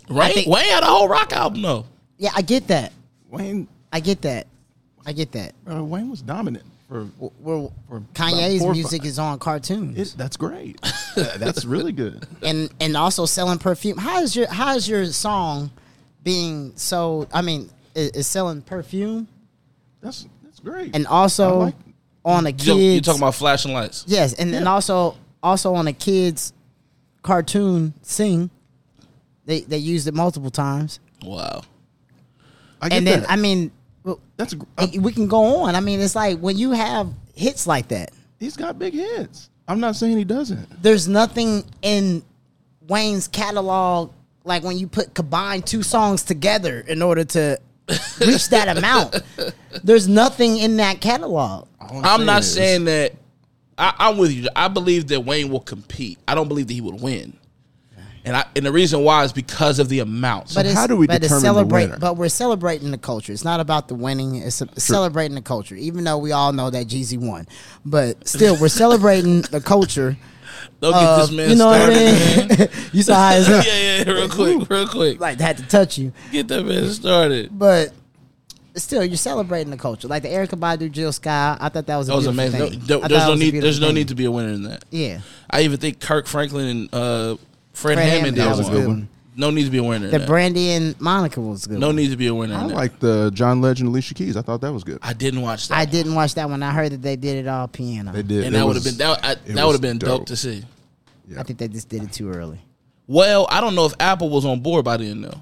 Wayne, 0.10 0.34
think- 0.34 0.48
Wayne 0.48 0.66
had 0.66 0.84
a 0.84 0.88
whole 0.88 1.08
rock 1.08 1.32
album 1.34 1.62
though. 1.62 1.86
yeah, 2.18 2.32
I 2.36 2.42
get 2.42 2.68
that. 2.68 2.92
Wayne, 3.30 3.68
I 3.92 4.00
get 4.02 4.22
that. 4.24 4.48
I 5.06 5.14
get 5.14 5.32
that. 5.32 5.54
uh, 5.72 5.84
Wayne 5.84 6.10
was 6.10 6.22
dominant 6.22 6.66
for. 6.88 7.08
Well, 7.40 7.74
For 7.88 8.02
Kanye's 8.14 8.64
music 8.66 9.02
five- 9.02 9.08
is 9.08 9.18
on 9.20 9.40
cartoons. 9.40 9.98
It, 10.14 10.18
that's 10.18 10.38
great. 10.38 10.80
that's 11.16 11.66
really 11.66 11.92
good. 11.94 12.28
and 12.44 12.70
and 12.80 12.96
also 12.98 13.26
selling 13.26 13.58
perfume. 13.58 13.98
How 13.98 14.22
is 14.22 14.36
your 14.36 14.48
how 14.48 14.76
is 14.76 14.88
your 14.88 15.06
song 15.08 15.72
being 16.24 16.74
so? 16.76 17.28
I 17.34 17.42
mean, 17.42 17.70
is, 17.96 18.12
is 18.12 18.28
selling 18.28 18.62
perfume 18.62 19.28
That's 20.02 20.28
that's 20.44 20.60
great. 20.60 20.94
and 20.96 21.08
also 21.08 21.48
I 21.62 21.64
like- 21.66 21.76
on 22.24 22.46
a 22.48 22.52
kid. 22.52 22.68
You, 22.68 22.74
kids. 22.76 22.96
you 22.96 23.02
talking 23.02 23.22
about 23.22 23.36
flashing 23.36 23.74
lights? 23.74 24.06
yes, 24.08 24.34
and 24.34 24.54
and 24.54 24.68
also 24.68 25.18
also 25.44 25.74
on 25.74 25.88
a 25.88 25.94
kids 25.94 26.54
cartoon 27.22 27.94
sing. 28.02 28.50
They 29.46 29.62
they 29.62 29.78
used 29.78 30.08
it 30.08 30.14
multiple 30.14 30.52
times, 30.52 31.00
Wow. 31.24 31.64
I 32.82 32.90
get 32.90 32.98
and 32.98 33.08
then 33.08 33.20
that. 33.22 33.32
I 33.32 33.36
mean, 33.36 33.72
well, 34.04 34.20
that's 34.38 34.54
gr- 34.54 34.66
uh, 34.78 34.88
we 35.00 35.12
can 35.12 35.28
go 35.28 35.62
on. 35.64 35.76
I 35.76 35.80
mean, 35.80 36.00
it's 36.00 36.16
like 36.16 36.40
when 36.40 36.58
you 36.58 36.72
have 36.72 37.12
hits 37.36 37.66
like 37.68 37.88
that. 37.90 38.12
he's 38.40 38.56
got 38.58 38.78
big 38.80 38.94
hits. 38.94 39.50
I'm 39.68 39.80
not 39.80 39.96
saying 39.96 40.18
he 40.18 40.24
doesn't. 40.24 40.82
there's 40.82 41.08
nothing 41.08 41.64
in 41.82 42.24
Wayne's 42.88 43.28
catalog 43.28 44.12
like 44.44 44.64
when 44.64 44.78
you 44.78 44.88
put 44.88 45.14
combine 45.14 45.62
two 45.62 45.84
songs 45.84 46.24
together 46.24 46.80
in 46.88 47.02
order 47.02 47.24
to 47.24 47.60
reach 48.20 48.50
that 48.50 48.78
amount. 48.78 49.22
There's 49.84 50.08
nothing 50.08 50.58
in 50.58 50.78
that 50.78 51.02
catalog. 51.02 51.68
I'm 51.80 52.26
not 52.26 52.42
is- 52.42 52.54
saying 52.54 52.86
that. 52.86 53.14
I, 53.78 53.94
I'm 53.98 54.18
with 54.18 54.32
you. 54.32 54.48
I 54.56 54.68
believe 54.68 55.08
that 55.08 55.22
Wayne 55.22 55.50
will 55.50 55.62
compete. 55.62 56.20
I 56.28 56.36
don't 56.36 56.48
believe 56.48 56.68
that 56.68 56.74
he 56.74 56.82
would 56.82 57.02
win. 57.02 57.36
And 58.24 58.36
I 58.36 58.46
and 58.56 58.66
the 58.66 58.72
reason 58.72 59.04
why 59.04 59.24
is 59.24 59.34
because 59.34 59.80
of 59.80 59.90
the 59.90 60.00
amount. 60.00 60.54
But 60.54 60.68
how 60.68 60.86
do 60.86 60.96
we 60.96 61.08
but 61.08 61.24
it's 61.24 61.34
determine 61.34 61.68
the 61.68 61.74
winner? 61.74 61.98
But 61.98 62.18
we're 62.18 62.30
celebrating 62.30 62.92
the 62.92 62.98
culture. 62.98 63.34
It's 63.34 63.44
not 63.44 63.60
about 63.60 63.88
the 63.88 63.96
winning. 63.96 64.36
It's 64.36 64.62
a, 64.62 64.80
celebrating 64.80 65.36
the 65.36 65.42
culture. 65.42 65.76
Even 65.76 66.04
though 66.04 66.20
we 66.20 66.32
all 66.32 66.54
know 66.54 66.70
that 66.70 66.88
Jeezy 66.88 67.18
won, 67.18 67.48
but 67.84 68.28
still, 68.28 68.56
we're 68.60 68.68
celebrating 68.68 69.42
the 69.42 69.62
culture. 69.62 70.18
Don't 70.80 70.94
get 70.94 71.16
this 71.18 71.32
man 71.32 71.50
you 71.50 71.56
know 71.56 71.74
started. 71.74 71.96
what 71.96 72.52
I 72.52 72.58
mean? 72.58 72.90
you 72.94 73.04
saw 73.04 73.16
how 73.16 73.36
it's 73.38 73.50
yeah, 73.68 74.04
yeah, 74.06 74.12
real 74.12 74.30
quick, 74.30 74.70
real 74.70 74.88
quick. 74.88 75.20
like 75.20 75.38
they 75.38 75.44
had 75.44 75.58
to 75.58 75.68
touch 75.68 75.98
you, 75.98 76.12
Get 76.32 76.48
that 76.50 76.64
man 76.66 76.88
started. 76.90 77.58
but 77.58 77.94
still, 78.76 79.04
you're 79.04 79.18
celebrating 79.18 79.70
the 79.72 79.78
culture. 79.78 80.08
Like 80.08 80.24
the 80.24 80.30
Erykah 80.30 80.60
Badu, 80.60 80.90
Jill 80.92 81.12
Scott. 81.12 81.58
I 81.62 81.70
thought 81.70 81.86
that 81.88 81.98
was 81.98 82.08
a 82.08 82.12
That 82.12 82.18
was 82.18 82.28
amazing. 82.28 82.60
thing. 82.70 82.82
No- 82.88 83.08
there's 83.08 83.28
no 83.28 83.36
need. 83.36 83.52
There's 83.56 83.80
no 83.82 83.92
need 83.92 84.08
to 84.10 84.16
be 84.16 84.26
a 84.26 84.32
winner 84.32 84.54
in 84.54 84.64
that. 84.64 84.86
Yeah, 84.92 85.22
I 85.50 85.62
even 85.62 85.80
think 85.80 86.00
Kirk 86.00 86.26
Franklin 86.28 86.68
and 86.68 86.90
uh, 86.94 87.36
Fred, 87.74 87.96
Fred 87.96 87.98
Hammond 88.00 88.12
Hammond, 88.14 88.36
did 88.36 88.46
that 88.46 88.58
was 88.58 88.68
one. 88.68 88.74
good 88.76 88.88
one. 88.88 89.10
No 89.36 89.50
need 89.50 89.64
to 89.64 89.70
be 89.70 89.78
a 89.78 89.84
winner. 89.84 90.06
in 90.08 90.12
the 90.12 90.20
that. 90.20 90.28
Brandy 90.28 90.72
and 90.72 91.00
Monica 91.00 91.40
was 91.40 91.66
good. 91.66 91.80
No 91.80 91.88
one. 91.88 91.96
need 91.96 92.10
to 92.10 92.18
be 92.18 92.28
a 92.28 92.36
winner. 92.36 92.56
I 92.56 92.62
in 92.64 92.68
that. 92.70 92.74
like 92.76 93.00
the 93.00 93.32
John 93.34 93.62
Legend, 93.62 93.88
Alicia 93.90 94.14
Keys. 94.14 94.36
I 94.36 94.42
thought 94.42 94.60
that 94.62 94.74
was 94.74 94.84
good. 94.84 95.00
I 95.02 95.14
didn't 95.14 95.42
watch 95.42 95.70
that. 95.70 95.76
I 95.76 95.84
one. 95.86 95.90
didn't 95.92 96.16
watch 96.16 96.34
that 96.36 96.50
one. 96.50 96.62
I 96.64 96.72
heard 96.72 96.92
that 96.92 97.02
they 97.02 97.16
did 97.16 97.46
it 97.46 97.48
all 97.48 97.68
piano. 97.70 98.12
They 98.12 98.24
did, 98.24 98.46
and 98.46 98.56
It 98.56 98.60
that 98.60 98.66
would 98.68 98.76
have 98.76 98.84
was- 98.84 98.98
been 98.98 99.08
that. 99.08 99.24
I, 99.26 99.32
it 99.32 99.46
that 99.46 99.56
was 99.56 99.64
would 99.66 99.72
have 99.74 99.82
been 99.82 99.98
dope. 100.00 100.10
dope. 100.20 100.26
to 100.28 100.36
see. 100.36 100.64
I 101.38 101.44
think 101.44 101.60
they 101.60 101.70
just 101.70 101.88
did 101.88 102.04
it 102.04 102.12
too 102.12 102.30
early. 102.30 102.60
Well, 103.08 103.48
I 103.50 103.62
don't 103.62 103.74
know 103.76 103.86
if 103.86 103.94
Apple 104.02 104.30
was 104.30 104.46
on 104.46 104.60
board 104.60 104.84
by 104.86 104.98
then 104.98 105.22
though. 105.22 105.42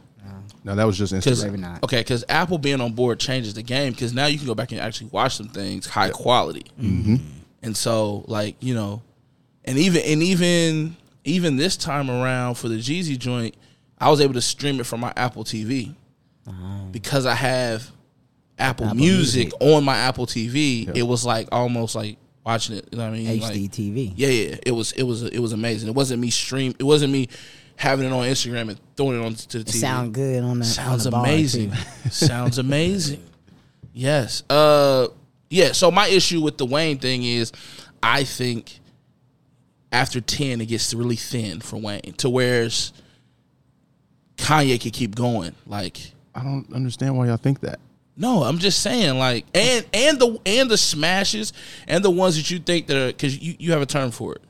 No, 0.63 0.75
that 0.75 0.83
was 0.83 0.97
just 0.97 1.13
Cause, 1.13 1.25
Instagram. 1.25 1.43
Maybe 1.45 1.57
not. 1.61 1.83
Okay, 1.83 1.99
because 2.01 2.25
Apple 2.27 2.57
being 2.57 2.81
on 2.81 2.91
board 2.91 3.17
changes 3.19 3.53
the 3.53 3.63
game 3.63 3.93
because 3.93 4.13
now 4.13 4.25
you 4.25 4.37
can 4.37 4.45
go 4.45 4.53
back 4.53 4.71
and 4.73 4.81
actually 4.81 5.09
watch 5.11 5.35
some 5.37 5.47
things 5.47 5.87
high 5.87 6.09
quality. 6.09 6.65
Mm-hmm. 6.79 7.15
And 7.63 7.75
so, 7.77 8.25
like 8.27 8.55
you 8.59 8.75
know, 8.75 9.01
and 9.65 9.77
even 9.77 10.01
and 10.03 10.21
even 10.21 10.97
even 11.23 11.55
this 11.55 11.77
time 11.77 12.09
around 12.11 12.55
for 12.55 12.67
the 12.67 12.75
Jeezy 12.75 13.17
joint, 13.17 13.55
I 13.99 14.09
was 14.09 14.21
able 14.21 14.33
to 14.35 14.41
stream 14.41 14.79
it 14.79 14.85
from 14.85 14.99
my 15.01 15.13
Apple 15.15 15.43
TV 15.43 15.93
because 16.91 17.25
I 17.25 17.35
have 17.35 17.89
Apple, 18.57 18.87
Apple 18.87 18.97
Music, 18.97 19.49
Music. 19.49 19.61
on 19.61 19.83
my 19.83 19.95
Apple 19.97 20.25
TV. 20.25 20.95
It 20.95 21.03
was 21.03 21.25
like 21.25 21.47
almost 21.51 21.95
like 21.95 22.17
watching 22.45 22.77
it. 22.77 22.87
You 22.91 22.97
know 22.97 23.05
what 23.05 23.13
I 23.13 23.17
mean? 23.17 23.39
Like, 23.41 23.53
HD 23.53 23.69
TV. 23.69 24.13
yeah, 24.15 24.27
yeah. 24.29 24.55
It 24.65 24.71
was 24.71 24.91
it 24.93 25.03
was 25.03 25.23
it 25.23 25.39
was 25.39 25.53
amazing. 25.53 25.89
It 25.89 25.95
wasn't 25.95 26.21
me 26.21 26.29
stream. 26.29 26.73
It 26.79 26.83
wasn't 26.83 27.13
me 27.13 27.27
having 27.75 28.05
it 28.05 28.11
on 28.11 28.25
Instagram 28.25 28.69
and 28.69 28.79
throwing 28.97 29.21
it 29.21 29.25
on 29.25 29.33
to 29.35 29.49
the 29.49 29.59
It 29.59 29.67
TV. 29.67 29.79
sound 29.79 30.13
good 30.13 30.43
on 30.43 30.59
that. 30.59 30.65
Sounds 30.65 31.05
on 31.05 31.11
the 31.11 31.19
amazing. 31.19 31.73
Sounds 32.09 32.57
amazing. 32.57 33.23
Yes. 33.93 34.43
Uh 34.49 35.07
yeah, 35.49 35.71
so 35.71 35.89
my 35.89 36.07
issue 36.07 36.41
with 36.41 36.57
the 36.57 36.65
Wayne 36.65 36.99
thing 36.99 37.23
is 37.23 37.51
I 38.03 38.23
think 38.23 38.79
after 39.91 40.21
10 40.21 40.61
it 40.61 40.67
gets 40.67 40.93
really 40.93 41.15
thin 41.15 41.59
for 41.59 41.77
Wayne 41.77 42.13
to 42.17 42.29
whereas 42.29 42.93
Kanye 44.39 44.79
could 44.81 44.93
keep 44.93 45.15
going. 45.15 45.53
Like 45.67 45.97
I 46.33 46.43
don't 46.43 46.71
understand 46.73 47.17
why 47.17 47.27
y'all 47.27 47.37
think 47.37 47.59
that. 47.61 47.79
no, 48.17 48.43
I'm 48.43 48.57
just 48.57 48.81
saying 48.81 49.17
like 49.17 49.45
and 49.53 49.85
and 49.93 50.19
the 50.19 50.39
and 50.45 50.69
the 50.71 50.77
smashes 50.77 51.53
and 51.87 52.03
the 52.03 52.09
ones 52.11 52.35
that 52.37 52.49
you 52.51 52.59
think 52.59 52.87
that 52.87 52.97
are 52.97 53.11
cuz 53.13 53.37
you 53.37 53.55
you 53.59 53.71
have 53.71 53.81
a 53.81 53.85
term 53.85 54.11
for 54.11 54.33
it. 54.35 54.41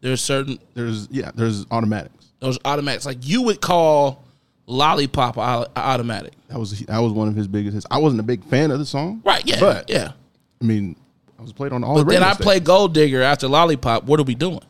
There's 0.00 0.20
certain 0.20 0.58
There's 0.74 1.08
yeah, 1.10 1.30
there's 1.34 1.66
automatics. 1.70 2.26
those 2.40 2.58
automatics 2.64 3.06
like 3.06 3.18
you 3.22 3.42
would 3.42 3.60
call 3.60 4.22
lollipop 4.66 5.38
automatic. 5.38 6.32
That 6.48 6.58
was 6.58 6.78
that 6.80 6.98
was 6.98 7.12
one 7.12 7.28
of 7.28 7.34
his 7.36 7.48
biggest 7.48 7.74
hits. 7.74 7.86
I 7.90 7.98
wasn't 7.98 8.20
a 8.20 8.24
big 8.24 8.44
fan 8.44 8.70
of 8.70 8.78
the 8.78 8.86
song, 8.86 9.22
Right, 9.24 9.44
yeah. 9.46 9.60
but 9.60 9.88
yeah. 9.90 10.12
I 10.60 10.64
mean, 10.64 10.96
I 11.38 11.42
was 11.42 11.52
played 11.52 11.72
on 11.72 11.84
all 11.84 11.94
But 11.94 12.04
the 12.04 12.10
then 12.12 12.22
radio 12.22 12.28
I 12.28 12.34
play 12.34 12.44
stations. 12.56 12.66
Gold 12.66 12.94
Digger 12.94 13.22
after 13.22 13.46
Lollipop. 13.48 14.04
What 14.04 14.18
are 14.20 14.24
we 14.24 14.34
doing? 14.34 14.60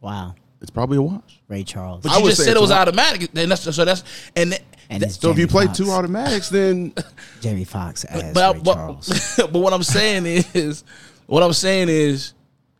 Wow. 0.00 0.34
It's 0.60 0.70
probably 0.70 0.98
a 0.98 1.02
wash. 1.02 1.35
Ray 1.48 1.62
Charles. 1.64 2.02
But 2.02 2.12
I 2.12 2.16
you 2.18 2.22
would 2.24 2.28
just 2.30 2.40
say 2.40 2.44
said 2.46 2.50
it 2.52 2.54
it's 2.56 2.60
was 2.62 2.70
a 2.70 2.74
automatic. 2.78 3.30
Then 3.32 3.48
that's 3.48 3.62
so 3.74 3.84
that's 3.84 4.02
and 4.34 4.50
th- 4.50 4.62
and 4.90 5.02
that- 5.02 5.06
it's 5.10 5.20
So 5.20 5.30
if 5.30 5.38
you 5.38 5.46
Jamie 5.46 5.50
play 5.52 5.66
Foxx. 5.66 5.78
two 5.78 5.90
automatics, 5.90 6.48
then 6.48 6.92
Jamie 7.40 7.64
Foxx 7.64 8.04
as 8.04 8.32
but 8.34 8.42
I, 8.42 8.52
Ray 8.52 8.60
but, 8.64 8.74
Charles. 8.74 9.34
but 9.36 9.52
what 9.54 9.72
I'm 9.72 9.82
saying 9.82 10.26
is 10.26 10.82
what 11.26 11.42
I'm 11.42 11.52
saying 11.52 11.88
is 11.88 12.32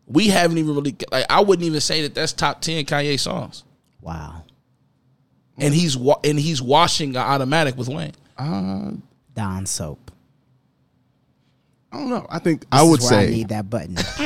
we 0.06 0.28
haven't 0.28 0.58
even 0.58 0.74
really 0.74 0.96
like 1.12 1.26
I 1.30 1.40
wouldn't 1.40 1.66
even 1.66 1.80
say 1.80 2.02
that 2.02 2.14
that's 2.14 2.32
top 2.32 2.60
ten 2.60 2.84
Kanye 2.84 3.18
songs. 3.20 3.64
Wow. 4.00 4.44
And 5.58 5.72
he's 5.72 5.96
wa- 5.96 6.20
and 6.22 6.38
he's 6.38 6.60
washing 6.60 7.12
the 7.12 7.18
automatic 7.20 7.76
with 7.78 7.88
Wayne. 7.88 8.12
uh, 8.36 8.92
Don 9.34 9.64
Soap. 9.66 10.10
I 11.92 11.98
don't 11.98 12.10
know. 12.10 12.26
I 12.28 12.38
think 12.40 12.66
I 12.70 12.82
This 12.82 12.90
would 12.90 13.00
is 13.02 13.10
where 13.10 13.20
I 13.20 13.24
say 13.26 13.30
need 13.30 13.48
that 13.48 13.70
button. 13.70 13.96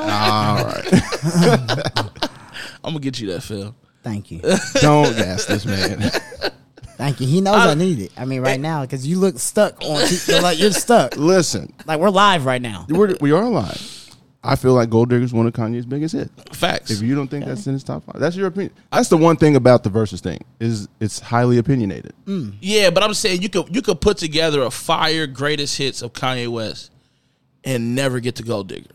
all 0.00 0.64
right. 0.64 2.08
I'm 2.84 2.92
gonna 2.92 3.00
get 3.00 3.20
you 3.20 3.32
that 3.32 3.42
Phil. 3.42 3.74
Thank 4.02 4.30
you. 4.30 4.40
Don't 4.80 5.16
gas 5.16 5.44
this 5.46 5.66
man. 5.66 6.00
Thank 6.96 7.20
you. 7.20 7.26
He 7.28 7.40
knows 7.40 7.54
I, 7.56 7.74
need 7.74 8.00
it. 8.00 8.12
I 8.16 8.24
mean, 8.24 8.40
right 8.40 8.58
now, 8.58 8.82
because 8.82 9.06
you 9.06 9.18
look 9.18 9.38
stuck 9.38 9.80
on. 9.84 10.02
You're 10.26 10.40
like 10.40 10.58
you're 10.58 10.72
stuck. 10.72 11.16
Listen, 11.16 11.72
Like 11.86 12.00
we're 12.00 12.10
live 12.10 12.44
right 12.44 12.60
now. 12.60 12.86
we're, 12.88 13.14
we 13.20 13.30
are 13.32 13.48
live. 13.48 14.16
I 14.42 14.56
feel 14.56 14.72
like 14.72 14.88
Gold 14.88 15.10
Digger's 15.10 15.32
one 15.32 15.46
of 15.46 15.52
Kanye's 15.52 15.84
biggest 15.84 16.14
hits. 16.14 16.30
Facts. 16.56 16.90
If 16.90 17.02
you 17.02 17.14
don't 17.14 17.28
think 17.28 17.44
that's 17.44 17.66
in 17.66 17.72
his 17.72 17.84
top 17.84 18.04
five, 18.04 18.20
that's 18.20 18.34
your 18.36 18.46
opinion. 18.46 18.72
That's 18.92 19.08
the 19.08 19.16
one 19.16 19.36
thing 19.36 19.56
about 19.56 19.82
the 19.82 19.90
Verzuz 19.90 20.20
thing 20.20 20.44
is 20.60 20.88
it's 21.00 21.20
highly 21.20 21.58
opinionated. 21.58 22.14
Mm. 22.24 22.54
Yeah, 22.60 22.90
but 22.90 23.02
I'm 23.02 23.14
saying 23.14 23.42
you 23.42 23.48
could 23.48 23.74
you 23.74 23.82
could 23.82 24.00
put 24.00 24.16
together 24.16 24.62
a 24.62 24.70
fire 24.70 25.26
greatest 25.26 25.76
hits 25.76 26.02
of 26.02 26.12
Kanye 26.12 26.48
West 26.48 26.90
and 27.64 27.94
never 27.94 28.20
get 28.20 28.36
to 28.36 28.42
Gold 28.42 28.68
Digger. 28.68 28.90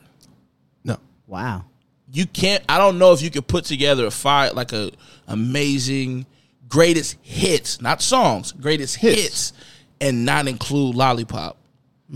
No, 0.84 0.98
Wow. 1.28 1.66
You 2.14 2.26
can't 2.28 2.64
i 2.70 2.78
don't 2.78 2.98
know 2.98 3.12
if 3.12 3.22
you 3.22 3.30
could 3.30 3.48
put 3.48 3.66
together 3.66 4.06
a 4.06 4.12
fire 4.12 4.52
like 4.54 4.72
a 4.72 4.92
amazing 5.28 6.26
greatest 6.70 7.18
hits 7.22 7.82
not 7.82 8.02
songs 8.02 8.52
greatest 8.54 8.96
hits, 8.98 9.22
Hits. 9.22 9.54
and 10.00 10.26
not 10.26 10.48
include 10.48 10.96
lollipop 10.96 11.58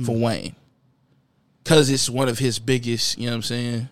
for 0.05 0.15
mm. 0.15 0.21
wayne 0.21 0.55
because 1.63 1.89
it's 1.89 2.09
one 2.09 2.29
of 2.29 2.39
his 2.39 2.59
biggest 2.59 3.17
you 3.17 3.25
know 3.25 3.31
what 3.31 3.35
i'm 3.37 3.41
saying 3.41 3.89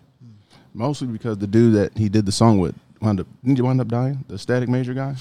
mostly 0.72 1.08
because 1.08 1.38
the 1.38 1.46
dude 1.46 1.74
that 1.74 1.96
he 1.98 2.08
did 2.08 2.24
the 2.26 2.32
song 2.32 2.58
with 2.58 2.74
wound 3.00 3.20
up 3.20 3.26
didn't 3.44 3.58
you 3.58 3.64
wind 3.64 3.80
up 3.80 3.88
dying? 3.88 4.24
The 4.28 4.38
Static 4.38 4.68
Major 4.68 4.94
guy. 4.94 5.14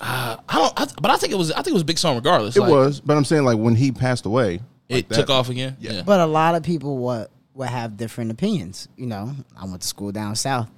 Uh, 0.00 0.36
i 0.48 0.54
don't 0.56 0.80
I, 0.80 0.86
but 1.00 1.10
i 1.10 1.16
think 1.16 1.32
it 1.32 1.36
was 1.36 1.52
i 1.52 1.56
think 1.56 1.68
it 1.68 1.72
was 1.74 1.82
a 1.82 1.86
big 1.86 1.98
song 1.98 2.16
regardless 2.16 2.56
It 2.56 2.60
Like, 2.60 2.70
was, 2.70 3.00
but 3.00 3.16
I'm 3.16 3.24
saying 3.24 3.44
like 3.44 3.58
when 3.58 3.76
he 3.76 3.92
passed 3.92 4.26
away, 4.26 4.60
it 4.88 5.08
that- 5.08 5.14
took 5.14 5.30
off 5.30 5.48
again 5.50 5.76
yeah, 5.80 6.02
But 6.04 6.20
a 6.20 6.26
lot 6.26 6.54
of 6.56 6.62
people 6.62 6.98
what 6.98 7.30
will 7.54 7.66
have 7.66 7.96
different 7.96 8.30
opinions. 8.30 8.88
You 8.96 9.06
know, 9.06 9.32
I 9.56 9.64
went 9.64 9.80
to 9.82 9.88
school 9.88 10.12
down 10.12 10.36
south. 10.36 10.68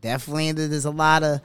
Definitely, 0.00 0.52
there's 0.52 0.84
a 0.84 0.90
lot 0.90 1.22
of. 1.22 1.40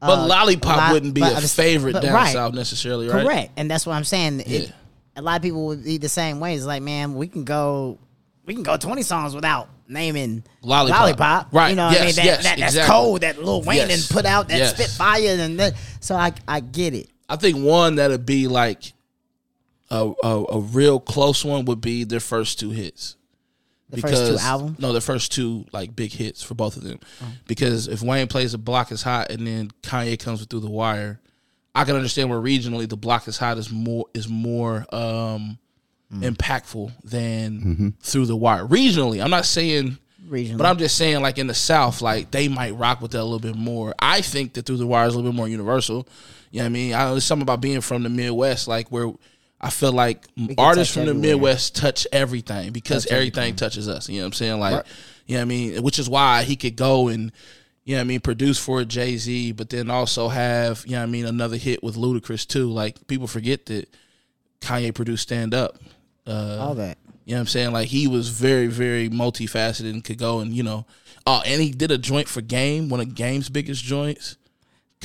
but 0.00 0.10
uh, 0.18 0.26
lollipop 0.26 0.76
lot- 0.76 0.92
wouldn't 0.92 1.14
be 1.14 1.20
but 1.20 1.42
a 1.42 1.48
favorite 1.48 1.94
but 1.94 2.02
down 2.02 2.14
right. 2.14 2.32
south 2.32 2.54
necessarily 2.54 3.08
right 3.08 3.24
Correct, 3.24 3.52
and 3.56 3.70
that's 3.70 3.86
what 3.86 3.94
I'm 3.94 4.04
saying. 4.04 4.40
It, 4.40 4.46
Yeah. 4.48 4.70
A 5.18 5.22
lot 5.22 5.36
of 5.36 5.42
people 5.42 5.66
would 5.68 5.82
be 5.82 5.96
the 5.96 6.10
same 6.10 6.40
way. 6.40 6.54
It's 6.54 6.66
like, 6.66 6.82
man, 6.82 7.14
we 7.14 7.26
can 7.26 7.44
go, 7.44 7.96
we 8.44 8.52
can 8.52 8.62
go 8.62 8.76
20 8.76 9.00
songs 9.00 9.34
without 9.34 9.70
naming 9.88 10.44
Lollipop. 10.60 11.54
Right. 11.54 11.70
You 11.70 11.76
know, 11.76 11.86
what 11.86 11.98
I 11.98 12.04
mean, 12.04 12.14
that, 12.16 12.24
yes, 12.26 12.42
that, 12.42 12.58
that's 12.58 12.72
exactly. 12.74 12.92
cold. 12.94 13.20
That 13.22 13.42
Lil 13.42 13.62
Wayne 13.62 13.88
Yes. 13.88 14.10
and 14.10 14.14
put 14.14 14.26
out 14.26 14.48
that 14.48 14.58
Yes. 14.58 14.74
Spitfire, 14.74 15.38
and 15.40 15.58
that. 15.58 15.72
So 16.00 16.14
I, 16.16 16.32
I 16.46 16.60
get 16.60 16.92
it. 16.92 17.08
I 17.30 17.36
think 17.36 17.56
one 17.64 17.94
that'd 17.94 18.26
be 18.26 18.46
like 18.46 18.92
a, 19.90 20.12
a 20.22 20.44
a 20.52 20.58
real 20.60 21.00
close 21.00 21.42
one 21.44 21.64
would 21.64 21.80
be 21.80 22.04
their 22.04 22.20
first 22.20 22.60
two 22.60 22.70
hits. 22.70 23.15
The 23.90 24.00
first 24.00 24.26
two 24.32 24.38
albums? 24.38 24.78
No, 24.80 24.92
the 24.92 25.00
first 25.00 25.32
two 25.32 25.64
like 25.72 25.94
big 25.94 26.12
hits 26.12 26.42
for 26.42 26.54
both 26.54 26.76
of 26.76 26.82
them. 26.82 26.98
Oh. 27.22 27.26
Because 27.46 27.86
if 27.88 28.02
Wayne 28.02 28.26
plays 28.26 28.52
"The 28.52 28.58
Block 28.58 28.90
Is 28.90 29.02
Hot" 29.02 29.30
and 29.30 29.46
then 29.46 29.70
Kanye 29.82 30.18
comes 30.18 30.40
with 30.40 30.50
"Through 30.50 30.60
the 30.60 30.70
Wire," 30.70 31.20
I 31.74 31.84
can 31.84 31.94
understand 31.94 32.28
where 32.30 32.40
regionally 32.40 32.88
"The 32.88 32.96
Block 32.96 33.28
Is 33.28 33.38
Hot" 33.38 33.58
is 33.58 33.70
more 33.70 34.06
is 34.14 34.28
more 34.28 34.86
um, 34.94 35.58
Mm. 36.12 36.36
impactful 36.36 36.92
than 37.02 37.94
"Through 38.00 38.26
the 38.26 38.36
Wire." 38.36 38.64
Regionally, 38.66 39.22
I'm 39.22 39.30
not 39.30 39.44
saying. 39.44 39.98
Regionally. 40.28 40.56
But 40.58 40.66
I'm 40.66 40.78
just 40.78 40.96
saying, 40.96 41.20
like 41.22 41.38
in 41.38 41.46
the 41.46 41.54
South, 41.54 42.00
like 42.02 42.32
they 42.32 42.48
might 42.48 42.74
rock 42.76 43.00
with 43.00 43.12
that 43.12 43.20
a 43.20 43.22
little 43.22 43.38
bit 43.38 43.54
more. 43.56 43.94
I 44.00 44.20
think 44.20 44.54
that 44.54 44.66
Through 44.66 44.78
the 44.78 44.86
Wire 44.86 45.06
is 45.06 45.14
a 45.14 45.16
little 45.16 45.30
bit 45.30 45.36
more 45.36 45.48
universal. 45.48 46.08
You 46.50 46.58
know 46.60 46.64
what 46.64 46.66
I 46.66 46.68
mean? 46.70 46.94
I, 46.94 47.10
there's 47.10 47.24
something 47.24 47.42
about 47.44 47.60
being 47.60 47.80
from 47.80 48.02
the 48.02 48.08
Midwest, 48.08 48.66
like 48.66 48.88
where 48.88 49.12
I 49.60 49.70
feel 49.70 49.92
like 49.92 50.26
artists 50.58 50.92
from 50.92 51.04
the 51.06 51.10
everywhere. 51.10 51.36
Midwest 51.36 51.76
touch 51.76 52.06
everything 52.12 52.72
because 52.72 53.06
everything 53.06 53.56
touches 53.56 53.88
us. 53.88 54.08
You 54.08 54.16
know 54.16 54.24
what 54.24 54.26
I'm 54.26 54.32
saying? 54.34 54.60
Like, 54.60 54.84
you 55.26 55.34
know 55.34 55.40
what 55.40 55.42
I 55.42 55.44
mean? 55.46 55.82
Which 55.82 55.98
is 55.98 56.08
why 56.08 56.42
he 56.42 56.56
could 56.56 56.76
go 56.76 57.08
and, 57.08 57.32
you 57.84 57.94
know 57.94 58.00
what 58.00 58.04
I 58.04 58.08
mean, 58.08 58.20
produce 58.20 58.58
for 58.58 58.84
Jay 58.84 59.16
Z, 59.16 59.52
but 59.52 59.70
then 59.70 59.90
also 59.90 60.28
have, 60.28 60.84
you 60.86 60.92
know 60.92 60.98
what 60.98 61.04
I 61.04 61.06
mean, 61.06 61.24
another 61.24 61.56
hit 61.56 61.82
with 61.82 61.96
Ludacris 61.96 62.46
too. 62.46 62.68
Like, 62.70 63.06
people 63.06 63.26
forget 63.26 63.66
that 63.66 63.88
Kanye 64.60 64.94
produced 64.94 65.22
Stand 65.22 65.54
Up. 65.54 65.76
Uh, 66.26 66.58
All 66.60 66.74
that. 66.74 66.98
you 67.24 67.34
know 67.34 67.38
what 67.38 67.40
I'm 67.42 67.46
saying? 67.46 67.72
Like 67.72 67.88
he 67.88 68.08
was 68.08 68.28
very, 68.28 68.66
very 68.66 69.08
multifaceted 69.08 69.90
and 69.90 70.02
could 70.04 70.18
go 70.18 70.40
and 70.40 70.52
you 70.52 70.62
know, 70.64 70.84
oh, 71.26 71.40
and 71.46 71.62
he 71.62 71.70
did 71.70 71.90
a 71.90 71.98
joint 71.98 72.28
for 72.28 72.40
Game, 72.40 72.88
one 72.88 73.00
of 73.00 73.14
Game's 73.14 73.48
biggest 73.48 73.84
joints. 73.84 74.36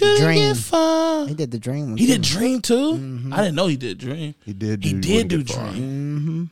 Couldn't 0.02 0.26
Dream. 0.26 0.48
get 0.54 0.58
far. 0.58 1.28
He 1.28 1.34
did 1.34 1.52
the 1.52 1.60
dream 1.60 1.90
one. 1.92 1.98
He 1.98 2.06
did 2.08 2.24
too. 2.24 2.38
Dream 2.38 2.62
too. 2.62 3.30
I 3.32 3.38
didn't 3.38 3.56
know 3.56 3.68
he 3.68 3.78
did 3.78 3.98
Dream. 3.98 4.36
He 4.44 4.54
did. 4.54 4.82
Do, 4.82 4.88
He 4.90 4.94
did 4.96 5.28
do 5.30 5.44
Dream, 5.44 6.20
Mm-hmm. 6.20 6.44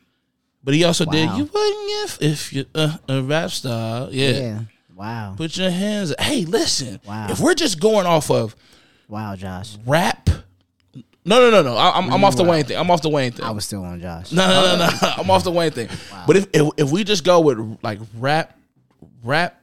but 0.63 0.73
he 0.73 0.83
also 0.85 1.05
did 1.05 1.29
you 1.31 1.43
wouldn't 1.45 1.89
if 2.03 2.21
if 2.21 2.53
you 2.53 2.65
uh, 2.75 2.97
a 3.07 3.21
rap 3.21 3.49
star. 3.51 4.07
Yeah. 4.11 4.29
Yeah. 4.29 4.59
Wow. 4.95 5.33
Put 5.37 5.55
your 5.57 5.69
hands. 5.69 6.13
Hey, 6.19 6.45
listen. 6.45 6.99
Wow. 7.05 7.27
If 7.29 7.39
we're 7.39 7.53
just 7.55 7.79
going 7.79 8.05
off 8.05 8.29
of 8.31 8.55
Wow, 9.07 9.35
Josh. 9.35 9.77
rap, 9.85 10.29
no, 11.25 11.39
no, 11.39 11.49
no, 11.49 11.61
no. 11.63 11.75
I, 11.77 11.97
I'm, 11.97 12.11
I'm 12.13 12.23
off 12.23 12.35
the 12.35 12.43
Wayne 12.43 12.63
thing. 12.65 12.77
I'm 12.77 12.89
off 12.91 13.01
the 13.01 13.09
Wayne 13.09 13.31
thing. 13.31 13.45
I 13.45 13.51
was 13.51 13.65
still 13.65 13.83
on 13.83 13.99
Josh. 14.01 14.31
No, 14.31 14.47
no, 14.47 14.77
no, 14.77 14.89
no. 14.89 14.97
I'm 15.17 15.29
off 15.31 15.43
the 15.43 15.51
Wayne 15.51 15.71
thing. 15.71 15.87
But 16.27 16.37
if, 16.37 16.47
if 16.53 16.69
if 16.77 16.91
we 16.91 17.03
just 17.03 17.23
go 17.23 17.39
with 17.41 17.77
like 17.83 17.99
rap, 18.17 18.57
rap, 19.23 19.58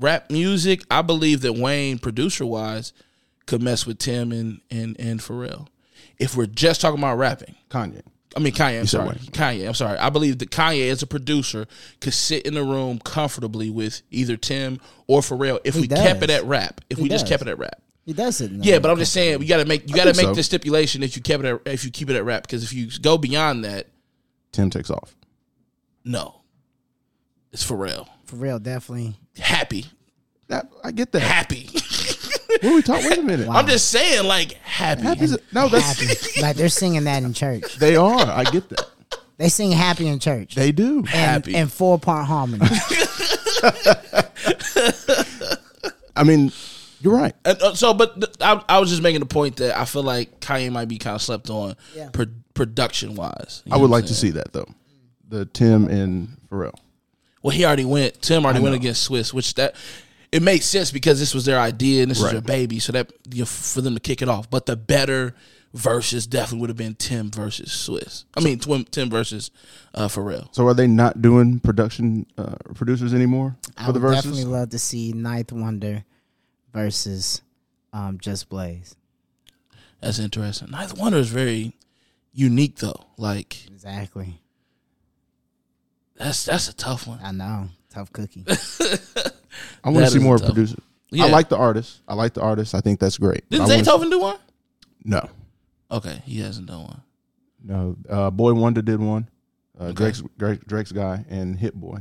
rap 0.00 0.30
music, 0.30 0.82
I 0.90 1.02
believe 1.02 1.42
that 1.42 1.52
Wayne, 1.54 1.98
producer 1.98 2.46
wise, 2.46 2.92
could 3.46 3.62
mess 3.62 3.86
with 3.86 3.98
Tim 3.98 4.32
and 4.32 4.60
and 4.70 4.98
and 4.98 5.20
Pharrell. 5.20 5.68
If 6.18 6.36
we're 6.36 6.46
just 6.46 6.80
talking 6.80 6.98
about 6.98 7.16
rapping, 7.18 7.54
Kanye. 7.70 8.02
I 8.36 8.40
mean 8.40 8.52
Kanye. 8.52 8.80
I'm 8.80 8.86
sorry. 8.86 9.16
Kanye. 9.16 9.66
I'm 9.66 9.74
sorry. 9.74 9.98
I 9.98 10.08
believe 10.10 10.38
that 10.38 10.50
Kanye 10.50 10.90
as 10.90 11.02
a 11.02 11.06
producer 11.06 11.66
could 12.00 12.14
sit 12.14 12.46
in 12.46 12.54
the 12.54 12.62
room 12.62 13.00
comfortably 13.00 13.70
with 13.70 14.02
either 14.10 14.36
Tim 14.36 14.78
or 15.08 15.20
Pharrell 15.20 15.58
if 15.64 15.74
He 15.74 15.80
we 15.82 15.88
kept 15.88 16.22
it 16.22 16.30
at 16.30 16.44
rap. 16.44 16.80
If 16.90 16.98
He 16.98 17.04
we 17.04 17.08
just 17.08 17.26
kept 17.26 17.42
it 17.42 17.48
at 17.48 17.58
rap. 17.58 17.82
He 18.06 18.12
does 18.12 18.40
it. 18.40 18.50
Yeah, 18.52 18.78
but 18.78 18.90
I'm 18.90 18.98
just 18.98 19.12
saying 19.12 19.38
we 19.40 19.46
got 19.46 19.58
to 19.58 19.64
make 19.64 19.88
you 19.88 19.94
got 19.94 20.04
to 20.04 20.16
make 20.16 20.26
so. 20.26 20.34
the 20.34 20.42
stipulation 20.42 21.00
that 21.00 21.16
you 21.16 21.22
kept 21.22 21.44
it 21.44 21.60
at, 21.66 21.72
if 21.72 21.84
you 21.84 21.90
keep 21.90 22.08
it 22.08 22.16
at 22.16 22.24
rap 22.24 22.42
because 22.42 22.62
if 22.62 22.72
you 22.72 22.88
go 23.00 23.18
beyond 23.18 23.64
that, 23.64 23.88
Tim 24.52 24.70
takes 24.70 24.90
off. 24.90 25.14
no, 26.04 26.39
it's 27.52 27.68
Pharrell. 27.68 28.06
for 28.26 28.36
real, 28.36 28.58
definitely. 28.58 29.16
Happy, 29.38 29.86
That 30.48 30.70
I 30.84 30.90
get 30.92 31.12
that. 31.12 31.20
happy. 31.20 31.68
What 32.50 32.64
are 32.64 32.74
we 32.74 32.82
talking? 32.82 33.08
Wait 33.08 33.18
a 33.18 33.22
minute. 33.22 33.48
I'm 33.48 33.66
just 33.68 33.90
saying, 33.90 34.26
like 34.26 34.54
happy. 34.54 35.02
Happy's 35.02 35.38
no, 35.54 35.68
that's 35.68 36.00
Happy. 36.00 36.42
like 36.42 36.56
they're 36.56 36.68
singing 36.68 37.04
that 37.04 37.22
in 37.22 37.32
church. 37.32 37.76
they 37.76 37.94
are. 37.94 38.18
I 38.26 38.42
get 38.42 38.68
that. 38.70 38.86
They 39.36 39.48
sing 39.48 39.70
happy 39.70 40.08
in 40.08 40.18
church. 40.18 40.56
They 40.56 40.72
do. 40.72 40.98
and, 40.98 41.08
happy. 41.08 41.54
and 41.54 41.72
four 41.72 41.98
part 42.00 42.26
harmony. 42.26 42.66
I 46.16 46.24
mean, 46.24 46.52
you're 47.00 47.14
right. 47.14 47.34
And, 47.44 47.62
uh, 47.62 47.74
so, 47.74 47.94
but 47.94 48.14
th- 48.20 48.34
I, 48.40 48.62
I 48.68 48.78
was 48.80 48.90
just 48.90 49.02
making 49.02 49.20
the 49.20 49.26
point 49.26 49.56
that 49.56 49.78
I 49.78 49.84
feel 49.84 50.02
like 50.02 50.40
Kanye 50.40 50.70
might 50.70 50.88
be 50.88 50.98
kind 50.98 51.14
of 51.14 51.22
slept 51.22 51.48
on, 51.50 51.76
Yeah. 51.94 52.10
pro- 52.12 52.26
production 52.54 53.14
wise. 53.14 53.62
I 53.70 53.76
would 53.76 53.90
like 53.90 54.06
to 54.06 54.14
see 54.14 54.30
that 54.30 54.52
though. 54.52 54.66
The 55.28 55.46
Tim 55.46 55.86
and 55.88 56.36
Pharrell. 56.50 56.74
Well, 57.42 57.50
he 57.56 57.64
already 57.64 57.84
went. 57.84 58.20
Tim 58.22 58.44
already 58.44 58.60
went 58.60 58.74
against 58.74 59.08
Swizz, 59.08 59.32
which 59.32 59.54
that 59.54 59.74
it 60.32 60.42
makes 60.42 60.66
sense 60.66 60.90
because 60.92 61.18
this 61.18 61.34
was 61.34 61.44
their 61.44 61.58
idea 61.58 62.02
and 62.02 62.10
this 62.10 62.18
was 62.18 62.26
Right. 62.26 62.32
their 62.32 62.42
baby, 62.42 62.78
so 62.78 62.92
that 62.92 63.10
you 63.32 63.40
know, 63.40 63.46
for 63.46 63.80
them 63.80 63.94
to 63.94 64.00
kick 64.00 64.22
it 64.22 64.28
off. 64.28 64.50
But 64.50 64.66
the 64.66 64.76
better 64.76 65.34
versus 65.72 66.26
definitely 66.26 66.60
would 66.60 66.70
have 66.70 66.76
been 66.76 66.94
Tim 66.96 67.30
versus 67.30 67.68
Swizz. 67.70 68.24
I 68.36 68.40
mean, 68.40 68.58
Tim, 68.58 68.84
Tim 68.84 69.08
versus 69.08 69.50
uh, 69.94 70.08
Pharrell. 70.08 70.52
So 70.54 70.66
are 70.66 70.74
they 70.74 70.86
not 70.88 71.22
doing 71.22 71.60
production 71.60 72.26
uh, 72.36 72.56
producers 72.74 73.14
anymore 73.14 73.56
I 73.76 73.86
for 73.86 73.92
would 73.92 74.02
the 74.02 74.06
Verzuz? 74.06 74.14
definitely 74.16 74.44
love 74.46 74.70
to 74.70 74.78
see 74.80 75.12
Ninth 75.12 75.52
Wonder 75.52 76.04
versus 76.72 77.42
um, 77.92 78.18
Just 78.20 78.48
Blaze. 78.48 78.96
That's 80.00 80.18
interesting. 80.18 80.70
Ninth 80.70 80.98
Wonder 80.98 81.18
is 81.18 81.28
very 81.28 81.76
unique 82.32 82.76
though. 82.78 83.06
Like 83.16 83.66
Exactly. 83.66 84.40
That's 86.20 86.44
that's 86.44 86.68
a 86.68 86.74
tough 86.74 87.06
one. 87.06 87.18
I 87.22 87.32
know. 87.32 87.68
Tough 87.88 88.12
cookie. 88.12 88.44
I 89.82 89.88
want 89.90 90.04
to 90.04 90.10
see 90.12 90.18
more 90.18 90.38
producers. 90.38 90.78
Yeah. 91.10 91.24
I 91.24 91.28
like 91.30 91.48
the 91.48 91.56
artist. 91.56 92.02
I 92.06 92.14
like 92.14 92.34
the 92.34 92.42
artist. 92.42 92.74
I 92.74 92.80
think 92.80 93.00
that's 93.00 93.18
great. 93.18 93.48
Didn't 93.50 93.62
I 93.70 93.76
wanna 93.76 93.82
Zaytoven 93.82 94.10
do 94.10 94.20
one? 94.20 94.38
No, 95.02 95.28
Okay, 95.90 96.22
he 96.26 96.40
hasn't 96.40 96.66
done 96.66 96.82
one. 96.84 97.02
no. 97.64 97.96
Uh, 98.08 98.30
Boi-1da 98.30 98.84
did 98.84 99.00
one. 99.00 99.28
Uh, 99.80 99.84
Okay. 99.84 99.94
Drake's 99.94 100.22
Drake, 100.38 100.64
Drake's 100.66 100.92
guy 100.92 101.24
and 101.30 101.58
Hit 101.58 101.74
Boy, 101.74 101.98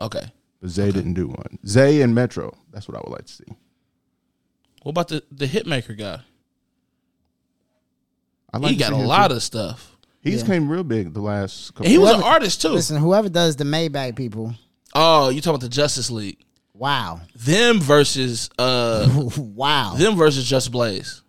Okay. 0.00 0.30
but 0.60 0.68
Zay 0.70 0.92
didn't 0.92 1.14
do 1.14 1.26
one. 1.28 1.58
Zay 1.66 2.02
and 2.02 2.14
Metro. 2.14 2.54
That's 2.70 2.86
what 2.86 2.96
I 2.98 3.00
would 3.00 3.12
like 3.12 3.24
to 3.26 3.32
see. 3.32 3.44
What 4.82 4.90
about 4.90 5.08
the 5.08 5.24
the 5.32 5.46
hitmaker 5.46 5.96
guy? 5.98 6.20
I 8.52 8.58
like 8.58 8.72
he 8.72 8.76
got 8.76 8.92
a 8.92 8.96
lot 8.96 9.28
too. 9.28 9.36
of 9.36 9.42
stuff. 9.42 9.91
He's 10.22 10.40
Yeah. 10.42 10.46
came 10.46 10.68
real 10.68 10.84
big 10.84 11.12
the 11.14 11.20
last 11.20 11.74
couple. 11.74 11.90
He 11.90 11.98
was 11.98 12.10
an 12.10 12.16
Whoever- 12.16 12.28
artist 12.30 12.62
too. 12.62 12.68
Listen, 12.70 12.96
whoever 12.96 13.28
does 13.28 13.56
the 13.56 13.64
Maybach 13.64 14.16
people, 14.16 14.54
Oh, 14.94 15.28
you 15.30 15.40
talking 15.40 15.56
about 15.56 15.60
the 15.62 15.68
Justice 15.68 16.10
League? 16.10 16.38
wow. 16.74 17.20
Them 17.36 17.80
versus 17.80 18.48
uh 18.58 19.08
wow. 19.36 19.94
them 19.96 20.16
versus 20.16 20.44
Just 20.48 20.70
Blaze. 20.72 21.22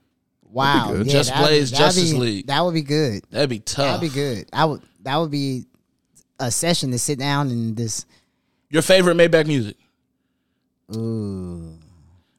wow. 0.43 0.91
good. 0.91 1.07
Yeah, 1.07 1.13
Just 1.13 1.29
that'd- 1.29 1.43
Blaze 1.47 1.71
that'd 1.71 1.85
Justice 1.85 2.11
be- 2.11 2.17
League. 2.19 2.47
That 2.47 2.63
would 2.63 2.73
be 2.73 2.81
good. 2.83 3.23
That'd 3.31 3.49
be 3.49 3.59
tough. 3.59 3.99
That'd 4.01 4.01
be 4.01 4.13
good. 4.13 4.47
I 4.53 4.65
would 4.65 4.81
that 5.03 5.17
would 5.17 5.31
be 5.31 5.65
a 6.39 6.49
session 6.51 6.91
to 6.91 6.99
sit 6.99 7.19
down 7.19 7.49
and 7.49 7.75
just 7.77 8.05
Your 8.69 8.81
favorite 8.81 9.17
Maybach 9.17 9.47
music? 9.47 9.75
ooh. 10.95 11.77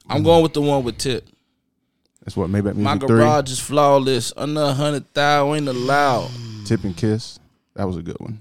I'm 0.09 0.23
going 0.23 0.43
with 0.43 0.53
the 0.53 0.61
one 0.61 0.85
with 0.85 0.99
Tip. 0.99 1.27
That's 2.25 2.37
what 2.37 2.49
Maybach 2.51 2.75
My 2.77 2.93
Music 2.95 3.09
Three. 3.09 3.19
garage 3.19 3.51
is 3.51 3.61
flawless. 3.61 4.33
Under 4.37 4.63
a 4.63 4.73
hundred 4.73 5.13
thousand 5.13 5.57
ain't 5.57 5.69
allowed. 5.69 6.31
Tip 6.67 6.85
and 6.85 6.97
Kiss. 6.97 7.39
That 7.75 7.85
was 7.87 7.97
a 7.97 8.03
good 8.03 8.17
one. 8.19 8.41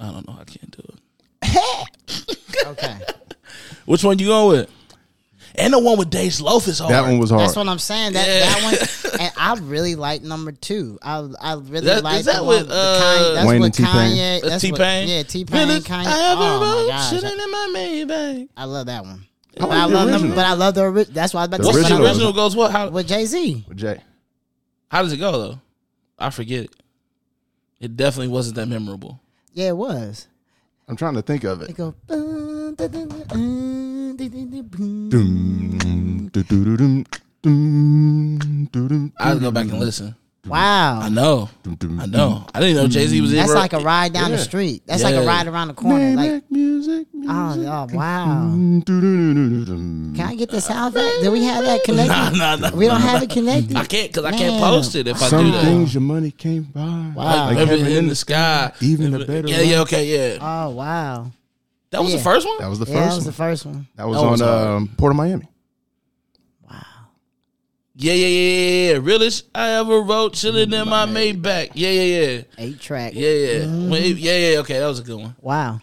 I 0.00 0.10
don't 0.10 0.26
know. 0.26 0.36
I 0.40 0.44
can't 0.44 0.70
do 0.76 0.82
it. 1.42 2.36
Okay. 2.66 2.98
Which 3.86 4.04
one 4.04 4.18
you 4.18 4.26
going 4.26 4.58
with? 4.60 4.70
And 5.56 5.72
the 5.72 5.78
one 5.80 5.98
with 5.98 6.10
DeJ 6.10 6.40
Loaf 6.42 6.68
is 6.68 6.78
hard. 6.78 6.92
That 6.92 7.02
one 7.02 7.18
was 7.18 7.30
hard. 7.30 7.42
That's 7.42 7.56
what 7.56 7.66
I'm 7.68 7.78
saying. 7.80 8.12
That 8.12 8.26
Yeah. 8.28 8.40
that 8.40 8.62
one, 9.10 9.20
and 9.20 9.32
I 9.36 9.54
really 9.66 9.96
like 9.96 10.22
number 10.22 10.52
two. 10.52 10.98
I 11.02 11.26
I 11.40 11.54
really 11.54 11.86
That- 11.86 12.04
like 12.04 12.20
is 12.20 12.26
that 12.26 12.36
the 12.36 12.44
with, 12.44 12.58
one, 12.60 12.68
the 12.68 12.74
uh, 12.74 13.00
Kanye, 13.00 13.34
that's 13.34 13.46
Wayne 13.48 13.60
with 13.60 13.66
and 13.66 13.74
T-Pain? 13.74 13.92
Kanye. 13.92 14.40
That's 14.42 14.48
That's 14.50 14.62
T 14.62 14.70
what- 14.72 14.80
Yeah, 14.80 15.22
T 15.24 15.44
Pain, 15.44 15.68
Kanye. 15.82 16.06
I 16.06 16.32
ever 16.32 16.42
Oh 16.42 16.60
my 16.60 16.72
wrote 16.82 16.88
gosh, 16.88 17.12
in 17.24 17.50
my 17.50 17.72
Maybach. 17.74 18.48
I 18.56 18.64
love 18.64 18.86
that 18.86 19.02
one. 19.04 19.26
I 19.56 19.60
But 19.60 19.68
like 19.70 19.78
I 19.78 19.88
the 19.88 19.94
love 19.94 20.04
number, 20.06 20.12
original. 20.12 20.36
but 20.36 20.46
I 20.46 20.52
love 20.54 20.74
the 20.74 20.82
original. 20.82 21.14
That's 21.14 21.34
why 21.34 21.40
I 21.40 21.42
was 21.42 21.48
about 21.48 21.56
The 21.58 21.62
to 21.62 21.66
What's 21.68 21.78
say. 21.80 21.82
the 21.82 21.94
I 21.94 21.98
original. 21.98 22.04
love- 22.04 22.16
original 22.16 22.32
goes 22.32 22.56
what? 22.56 22.70
How 22.70 22.88
with 22.88 23.08
Jay 23.08 23.24
Z. 23.26 23.64
With 23.68 23.76
Jay. 23.78 24.00
how 24.88 25.02
does 25.02 25.12
it 25.12 25.16
go 25.18 25.32
though? 25.32 25.60
I 26.18 26.30
forget 26.30 26.64
it. 26.64 26.76
It 27.80 27.96
definitely 27.96 28.28
wasn't 28.28 28.56
that 28.56 28.66
memorable. 28.66 29.20
Yeah, 29.54 29.68
it 29.68 29.76
was. 29.76 30.26
I'm 30.86 30.96
trying 30.96 31.14
to 31.14 31.22
think 31.22 31.44
of 31.44 31.62
It 31.62 31.70
it. 31.70 31.76
go. 31.76 31.94
"Bum, 32.06 32.74
da, 32.74 32.86
da, 32.88 33.04
da, 33.04 33.14
uh, 33.14 34.12
da, 34.14 34.28
da, 34.28 34.44
da, 34.44 34.62
boom." 34.62 35.08
Dum, 35.10 36.28
du, 36.32 36.42
du, 36.42 36.64
du, 36.64 36.76
dum, 36.76 37.04
dum, 37.42 38.68
du, 38.70 38.88
dum, 38.88 39.12
I 39.18 39.28
gotta 39.30 39.40
go 39.40 39.50
back 39.50 39.64
and 39.70 39.80
listen. 39.80 40.14
I 40.50 41.08
know. 41.10 41.50
dum, 41.62 41.74
dum, 41.76 42.00
I 42.00 42.06
know. 42.06 42.46
I 42.54 42.60
didn't 42.60 42.76
know 42.76 42.88
Jay 42.88 43.06
Z 43.06 43.20
was 43.20 43.32
that's 43.32 43.50
ever. 43.50 43.58
like 43.58 43.72
a 43.74 43.78
ride 43.80 44.12
down 44.12 44.30
the 44.30 44.38
street. 44.38 44.82
That's 44.86 45.02
like 45.02 45.14
a 45.14 45.24
ride 45.26 45.46
around 45.46 45.68
the 45.68 45.74
corner. 45.74 46.16
Like, 46.16 46.30
Maybach 46.30 46.50
music. 46.50 47.06
oh, 47.28 47.86
oh, 47.90 47.94
wow. 47.94 48.52
Can 48.86 50.20
I 50.20 50.34
get 50.34 50.50
the 50.50 50.60
sound 50.60 50.96
effect? 50.96 51.22
Do 51.22 51.30
we 51.30 51.44
have 51.44 51.64
that 51.64 51.84
connected? 51.84 52.38
Nah, 52.38 52.56
nah, 52.56 52.56
nah. 52.70 52.76
We 52.76 52.86
don't 52.86 53.00
have 53.00 53.22
it 53.22 53.30
connected. 53.30 53.76
I 53.76 53.84
can't 53.84 54.08
because 54.12 54.24
I 54.24 54.32
can't 54.32 54.60
post 54.62 54.94
it 54.94 55.06
if 55.06 55.22
I 55.22 55.28
do 55.30 55.36
that. 55.50 55.52
Some 55.62 55.64
things 55.64 55.94
your 55.94 56.00
money 56.00 56.30
can't 56.30 56.72
buy. 56.72 56.80
Wow. 56.80 57.12
Like, 57.14 57.26
Like 57.48 57.58
heaven 57.58 57.78
heaven 57.80 57.92
in 57.96 58.08
the 58.08 58.14
sky. 58.16 58.72
even 58.80 59.10
the 59.12 59.24
better 59.24 59.48
Yeah, 59.48 59.58
life. 59.58 59.66
yeah, 59.66 59.80
okay, 59.80 60.06
yeah. 60.34 60.38
Oh 60.40 60.70
wow, 60.70 61.30
That 61.90 62.00
was 62.02 62.10
Yeah. 62.12 62.16
the 62.18 62.22
first 62.24 62.46
one. 62.46 62.58
That 62.60 62.68
was 62.70 62.78
the 62.78 62.86
yeah, 62.86 62.94
that 62.94 63.04
first 63.04 63.16
was 63.16 63.24
the 63.24 63.30
one. 63.30 63.34
first 63.50 63.66
one. 63.66 63.86
That 63.96 64.08
was 64.08 64.16
That 64.20 64.30
was 64.30 64.40
on 64.42 64.48
hard. 64.48 64.66
um, 64.68 64.88
Port 64.96 65.12
of 65.12 65.16
Miami. 65.16 65.48
Wow. 68.00 68.06
Yeah, 68.06 68.12
yeah, 68.14 68.26
yeah, 68.26 68.58
yeah, 68.58 68.92
yeah. 68.94 68.98
Realest 69.02 69.44
I 69.54 69.70
ever 69.78 70.00
wrote, 70.00 70.32
chilling 70.34 70.72
in 70.72 70.88
my 70.88 71.06
Maybach. 71.06 71.70
Yeah, 71.74 71.90
yeah, 71.90 72.02
yeah, 72.30 72.42
Eight 72.58 72.80
track. 72.80 73.12
yeah, 73.14 73.28
yeah, 73.28 73.58
Mm-hmm. 73.64 73.90
Wait, 73.90 74.16
yeah, 74.16 74.36
yeah. 74.52 74.58
Okay, 74.60 74.78
that 74.78 74.86
was 74.86 75.00
a 75.00 75.02
good 75.02 75.18
one. 75.20 75.34
Wow. 75.40 75.80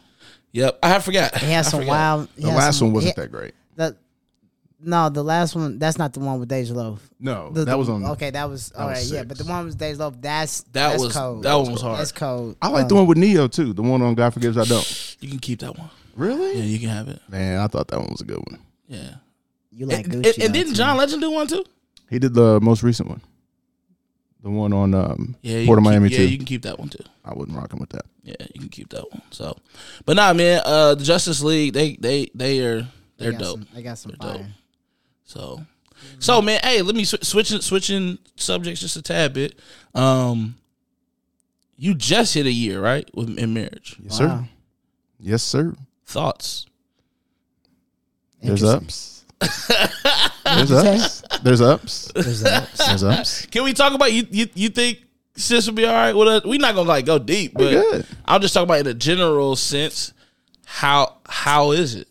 Yep, 0.52 0.80
I 0.82 1.00
forgot. 1.00 1.38
He 1.38 1.52
has 1.52 1.68
I 1.68 1.72
some 1.72 1.80
forgot. 1.82 1.92
wild. 1.92 2.30
The 2.36 2.48
last 2.48 2.80
some- 2.80 2.88
one 2.88 2.94
wasn't 2.96 3.16
he- 3.16 3.22
that 3.22 3.32
great. 3.32 3.54
The, 3.76 3.96
no, 4.80 5.10
the 5.10 5.24
last 5.24 5.56
one. 5.56 5.78
That's 5.80 5.98
not 6.00 6.14
the 6.14 6.20
one 6.20 6.40
with 6.40 6.50
Deja 6.50 6.74
Loaf. 6.74 7.08
No, 7.20 7.52
The- 7.52 7.66
that 7.66 7.78
was 7.78 7.90
on. 7.90 8.04
Okay, 8.06 8.30
that 8.32 8.50
was 8.50 8.72
all 8.72 8.88
right. 8.88 8.98
was 8.98 9.12
Yeah, 9.12 9.24
but 9.24 9.38
the 9.38 9.44
one 9.46 9.66
with 9.66 9.78
Deja 9.78 10.00
Loaf. 10.00 10.16
That's 10.20 10.62
That 10.72 10.92
that's 10.92 11.04
was 11.04 11.14
cold. 11.14 11.44
that 11.44 11.54
one 11.56 11.72
was 11.72 11.82
hard. 11.82 12.00
That's 12.00 12.12
cold. 12.12 12.56
I 12.62 12.70
like 12.70 12.86
Uh, 12.86 12.88
the 12.90 12.96
one 12.96 13.06
with 13.08 13.18
Neo 13.20 13.48
too. 13.48 13.74
The 13.74 13.82
one 13.84 14.02
on 14.02 14.16
God 14.16 14.34
Forgives 14.34 14.58
I 14.58 14.64
Don't. 14.66 15.18
You 15.20 15.30
can 15.30 15.40
keep 15.40 15.60
that 15.60 15.78
one. 15.78 15.90
Really? 16.16 16.58
Yeah, 16.58 16.64
you 16.64 16.80
can 16.80 16.90
have 16.90 17.08
it. 17.10 17.20
Man, 17.30 17.60
I 17.60 17.68
thought 17.68 17.88
that 17.90 18.00
one 18.00 18.10
was 18.10 18.22
a 18.22 18.26
good 18.26 18.38
one. 18.50 18.60
Yeah. 18.88 19.16
You 19.72 19.86
like 19.86 20.06
and, 20.06 20.16
Gucci? 20.24 20.34
and- 20.36 20.44
and 20.46 20.54
didn't. 20.54 20.74
John 20.74 20.98
Legend 20.98 21.22
do 21.22 21.30
one 21.30 21.46
too? 21.48 21.64
He 22.10 22.20
did 22.20 22.34
the 22.34 22.60
most 22.62 22.84
recent 22.84 23.10
one. 23.10 23.22
The 24.44 24.50
one 24.50 24.72
on 24.72 24.94
um, 24.94 25.36
Yeah, 25.42 25.66
Port 25.66 25.80
of 25.80 25.84
can 25.84 25.92
keep- 25.94 26.00
Miami 26.02 26.10
Yeah, 26.10 26.18
too. 26.18 26.28
you 26.30 26.38
can 26.38 26.46
keep 26.46 26.62
that 26.62 26.80
one 26.80 26.90
too. 26.90 27.04
I 27.26 27.34
wasn't 27.34 27.58
rocking 27.58 27.80
with 27.80 27.90
that. 27.90 28.06
Yeah, 28.24 28.36
you 28.54 28.60
can 28.62 28.70
keep 28.70 28.90
that 28.90 29.12
one. 29.12 29.22
So, 29.32 29.58
but 30.06 30.16
nah, 30.16 30.32
man. 30.34 30.62
Uh, 30.64 30.96
the 30.96 31.04
Justice 31.04 31.42
League, 31.42 31.74
they 31.74 31.96
they 31.96 32.30
they 32.36 32.60
are 32.66 32.82
They 32.82 32.88
they're 33.18 33.32
got 33.34 33.42
dope. 33.42 33.58
Some, 33.60 33.68
they 33.74 33.82
got 33.84 33.98
some 33.98 34.14
They're 34.20 34.30
dope. 34.34 34.42
fire. 34.42 34.54
So, 35.26 35.66
so 36.20 36.42
man, 36.42 36.60
hey, 36.64 36.82
let 36.82 36.96
me 36.96 37.04
sw- 37.04 37.24
switching 37.24 37.60
switching 37.62 38.20
subjects 38.36 38.80
just 38.80 38.96
a 38.96 39.02
tad 39.02 39.34
bit. 39.34 39.60
Um, 39.96 40.56
you 41.76 41.94
just 41.96 42.34
hit 42.36 42.46
a 42.46 42.52
year, 42.52 42.80
right, 42.80 43.10
with 43.16 43.38
in 43.38 43.54
marriage. 43.54 43.98
Yes, 44.02 44.20
Wow. 44.20 44.28
sir. 44.44 44.50
Yes, 45.20 45.44
sir. 45.44 45.76
Thoughts? 46.06 46.66
There's 48.42 48.64
ups. 48.64 49.26
There's 50.46 50.72
ups. 50.72 51.17
There's 51.44 51.62
ups. 51.62 52.12
There's 52.14 52.44
ups. 52.44 52.88
There's 52.88 53.04
ups. 53.04 53.46
Can 53.48 53.64
we 53.64 53.74
talk 53.74 53.94
about 53.94 54.12
you? 54.14 54.26
You, 54.30 54.48
you 54.56 54.70
think 54.70 55.00
sis 55.36 55.68
will 55.68 55.74
be 55.74 55.86
all 55.86 55.94
right 55.94 56.14
with 56.14 56.28
us? 56.28 56.44
We're 56.46 56.60
not 56.60 56.76
gonna 56.76 56.88
like 56.88 57.06
go 57.06 57.20
deep, 57.20 57.54
but. 57.54 58.06
I'll 58.26 58.40
just 58.40 58.54
talk 58.54 58.64
about 58.64 58.80
in 58.80 58.88
a 58.88 58.94
general 58.94 59.56
sense. 59.56 60.14
How 60.66 61.18
how 61.26 61.72
is 61.72 61.96
it? 61.96 62.08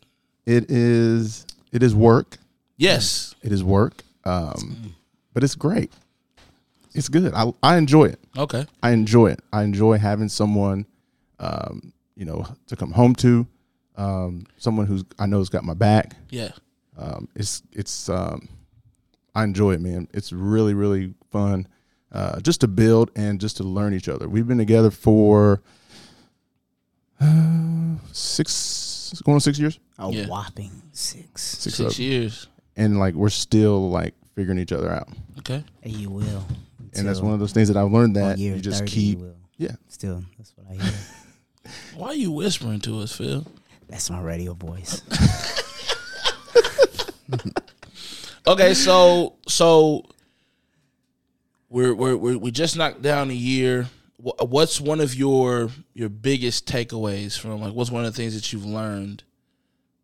It 0.46 0.70
is. 0.70 1.46
It 1.72 1.82
is 1.82 1.94
work. 1.94 2.38
Yes. 2.76 3.34
It 3.42 3.52
is 3.52 3.62
work. 3.62 4.02
Um, 4.24 4.94
but 5.34 5.44
it's 5.44 5.54
great. 5.54 5.92
It's 6.94 7.08
good. 7.08 7.32
I 7.34 7.52
I 7.62 7.76
enjoy 7.76 8.06
it. 8.06 8.20
Okay. 8.36 8.66
I 8.82 8.90
enjoy 8.92 9.28
it. 9.28 9.40
I 9.52 9.62
enjoy 9.62 9.98
having 9.98 10.28
someone, 10.28 10.86
um, 11.38 11.92
you 12.16 12.24
know, 12.24 12.46
to 12.68 12.76
come 12.76 12.92
home 12.92 13.14
to. 13.16 13.46
Um, 13.96 14.46
someone 14.58 14.86
who's 14.86 15.04
I 15.18 15.26
know 15.26 15.38
has 15.38 15.48
got 15.48 15.64
my 15.64 15.74
back. 15.74 16.16
Yeah. 16.30 16.50
Um, 16.98 17.28
it's 17.34 17.62
it's 17.72 18.08
um, 18.08 18.48
I 19.36 19.44
enjoy 19.44 19.74
it, 19.74 19.80
man. 19.80 20.08
It's 20.14 20.32
really 20.32 20.74
really 20.74 21.14
fun, 21.30 21.68
uh, 22.10 22.40
just 22.40 22.60
to 22.62 22.68
build 22.68 23.10
and 23.14 23.38
just 23.40 23.58
to 23.58 23.62
learn 23.64 23.94
each 23.94 24.08
other. 24.08 24.28
We've 24.28 24.48
been 24.48 24.58
together 24.58 24.90
for 24.90 25.60
uh, 27.20 27.96
six, 28.12 29.12
going 29.24 29.34
on 29.36 29.40
six 29.40 29.58
years, 29.58 29.78
A 29.98 30.10
Yeah. 30.10 30.26
whopping 30.28 30.70
six. 30.92 31.42
six, 31.42 31.76
Six 31.76 31.98
years. 31.98 32.48
and 32.76 32.98
like 32.98 33.14
we're 33.14 33.28
still 33.30 33.90
like 33.90 34.14
figuring 34.34 34.58
each 34.58 34.72
other 34.72 34.90
out. 34.90 35.08
Okay. 35.38 35.62
And 35.82 35.92
you 35.92 36.10
will. 36.10 36.46
And 36.94 37.06
that's 37.06 37.20
one 37.20 37.32
of 37.34 37.40
those 37.40 37.52
things 37.52 37.68
that 37.68 37.76
I've 37.76 37.92
learned 37.92 38.16
that 38.16 38.38
year 38.38 38.56
you 38.56 38.62
just 38.62 38.80
30 38.80 38.90
keep. 38.90 39.18
You 39.18 39.24
will. 39.24 39.36
Yeah, 39.58 39.72
Still, 39.88 40.22
that's 40.38 40.52
what 40.56 40.66
I 40.70 40.82
hear. 40.82 40.92
Why 41.96 42.08
are 42.08 42.14
you 42.14 42.30
whispering 42.30 42.80
to 42.80 43.00
us, 43.00 43.12
Phil? 43.16 43.44
that's 43.88 44.10
my 44.10 44.20
radio 44.20 44.52
voice. 44.54 45.02
Okay, 48.48 48.74
so 48.74 49.34
so 49.48 50.04
we're 51.68 51.94
we're, 51.94 52.16
we're 52.16 52.38
we 52.38 52.50
just 52.52 52.76
knocked 52.76 53.02
down 53.02 53.30
a 53.30 53.34
year. 53.34 53.88
What's 54.18 54.80
one 54.80 55.00
of 55.00 55.14
your 55.14 55.70
your 55.94 56.08
biggest 56.08 56.66
takeaways 56.66 57.38
from 57.38 57.60
like 57.60 57.74
what's 57.74 57.90
one 57.90 58.04
of 58.04 58.12
the 58.12 58.16
things 58.16 58.34
that 58.34 58.52
you've 58.52 58.64
learned 58.64 59.24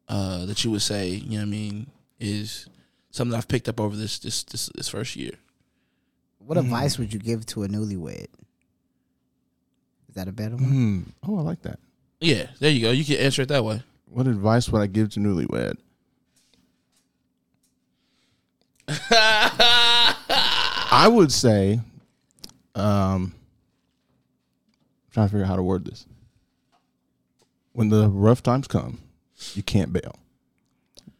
uh, 0.09 0.47
that 0.47 0.65
you 0.65 0.71
would 0.73 0.83
say 0.83 1.11
you 1.11 1.31
know 1.31 1.37
what 1.37 1.43
I 1.43 1.47
mean 1.47 1.87
is 2.19 2.67
something 3.11 3.37
I've 3.37 3.49
picked 3.49 3.69
up 3.69 3.81
over 3.81 3.95
this 3.95 4.19
this 4.19 4.43
this, 4.45 4.71
this 4.75 4.89
first 4.89 5.15
year. 5.15 5.33
What 6.39 6.59
advice 6.59 6.99
would 6.99 7.13
you 7.13 7.21
give 7.21 7.47
to 7.47 7.63
a 7.63 7.69
newlywed? 7.69 8.27
Is 10.09 10.15
that 10.17 10.27
a 10.27 10.33
better 10.33 10.57
one? 10.57 10.65
Hmm. 10.65 11.01
Oh, 11.23 11.39
I 11.39 11.43
like 11.43 11.63
that. 11.63 11.79
Yeah, 12.21 12.49
there 12.59 12.71
you 12.71 12.81
go. 12.81 12.91
You 12.91 13.05
can 13.05 13.17
answer 13.17 13.43
it 13.43 13.49
that 13.49 13.65
way. 13.65 13.83
What 14.07 14.27
advice 14.27 14.69
would 14.69 14.83
I 14.83 14.89
give 14.89 15.11
to 15.11 15.21
newlywed? 15.21 15.77
I 18.89 21.09
would 21.11 21.33
say, 21.33 21.81
um, 22.75 23.35
I'm 23.35 25.13
trying 25.13 25.29
to 25.29 25.33
figure 25.33 25.45
out 25.45 25.49
how 25.49 25.57
to 25.57 25.63
word 25.63 25.85
this. 25.85 26.07
When 27.73 27.89
the 27.89 28.09
rough 28.09 28.43
times 28.43 28.69
come, 28.69 28.99
you 29.55 29.63
can't 29.63 29.93
bail. 29.93 30.17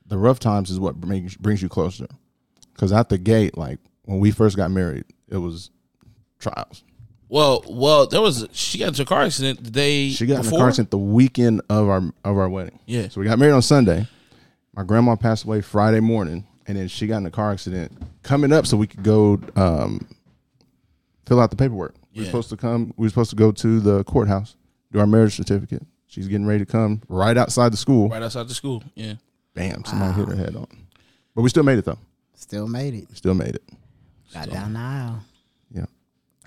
The 0.07 0.19
rough 0.19 0.39
times 0.39 0.71
is 0.71 0.79
what 0.79 0.97
brings 0.97 1.37
brings 1.37 1.63
you 1.63 1.69
closer. 1.69 2.07
Because 2.75 2.93
at 2.93 3.09
the 3.09 3.19
gate, 3.19 3.57
like 3.57 3.79
when 4.05 4.19
we 4.19 4.31
first 4.31 4.57
got 4.57 4.71
married, 4.71 5.05
it 5.29 5.39
was 5.39 5.71
trials. 6.39 6.85
Well, 7.29 7.65
well, 7.67 8.07
there 8.07 8.21
was 8.21 8.47
she 8.53 8.79
got 8.79 8.89
into 8.89 9.03
a 9.03 9.07
car 9.07 9.23
accident 9.23 9.65
the 9.65 9.71
day 9.71 10.11
She 10.11 10.27
got 10.27 10.45
in 10.45 10.47
a 10.47 10.51
car 10.51 10.69
accident 10.69 10.91
the 10.91 10.99
weekend 10.99 11.63
of 11.71 11.89
our 11.89 12.03
of 12.25 12.37
our 12.37 12.49
wedding. 12.49 12.79
Yeah. 12.85 13.09
So 13.09 13.23
we 13.23 13.27
got 13.27 13.39
married 13.39 13.53
on 13.53 13.63
Sunday. 13.63 14.07
My 14.75 14.83
grandma 14.83 15.17
passed 15.17 15.45
away 15.45 15.63
Friday 15.63 16.01
morning, 16.01 16.47
and 16.67 16.77
then 16.77 16.89
she 16.89 17.07
got 17.07 17.19
in 17.19 17.27
a 17.27 17.31
car 17.31 17.51
accident 17.53 17.93
coming 18.23 18.53
up 18.53 18.67
so 18.67 18.77
we 18.77 18.87
could 18.87 19.03
go 19.03 19.41
um, 19.57 20.07
fill 21.27 21.41
out 21.41 21.51
the 21.51 21.57
paperwork. 21.57 21.95
We 22.15 22.21
were 22.21 22.23
Yeah. 22.25 22.29
supposed 22.29 22.51
to 22.51 22.57
come. 22.57 22.93
We 22.97 23.07
were 23.07 23.09
supposed 23.09 23.31
to 23.31 23.37
go 23.37 23.53
to 23.53 23.81
the 23.81 24.05
courthouse 24.05 24.57
do 24.93 24.99
our 25.01 25.07
marriage 25.07 25.35
certificate. 25.37 25.83
She's 26.07 26.29
getting 26.29 26.45
ready 26.47 26.59
to 26.65 26.71
come 26.71 27.01
right 27.09 27.37
outside 27.39 27.73
the 27.73 27.79
school. 27.79 28.11
right 28.11 28.23
outside 28.23 28.47
the 28.49 28.55
school. 28.55 28.83
Yeah. 28.95 29.15
Bam! 29.55 29.85
Somebody 29.87 30.13
hit 30.13 30.29
her 30.29 30.37
head 30.37 30.55
on. 30.57 30.67
But 31.35 31.43
we 31.43 31.49
still 31.49 31.63
made 31.63 31.79
it 31.79 31.85
though. 31.87 31.99
Still 32.35 32.69
made 32.69 32.95
it. 32.95 33.09
Still 33.17 33.35
made 33.35 33.55
it. 33.55 33.63
Got 34.35 34.51
down 34.51 34.73
the 34.75 34.79
aisle. 34.79 35.21
Yeah. 35.71 35.85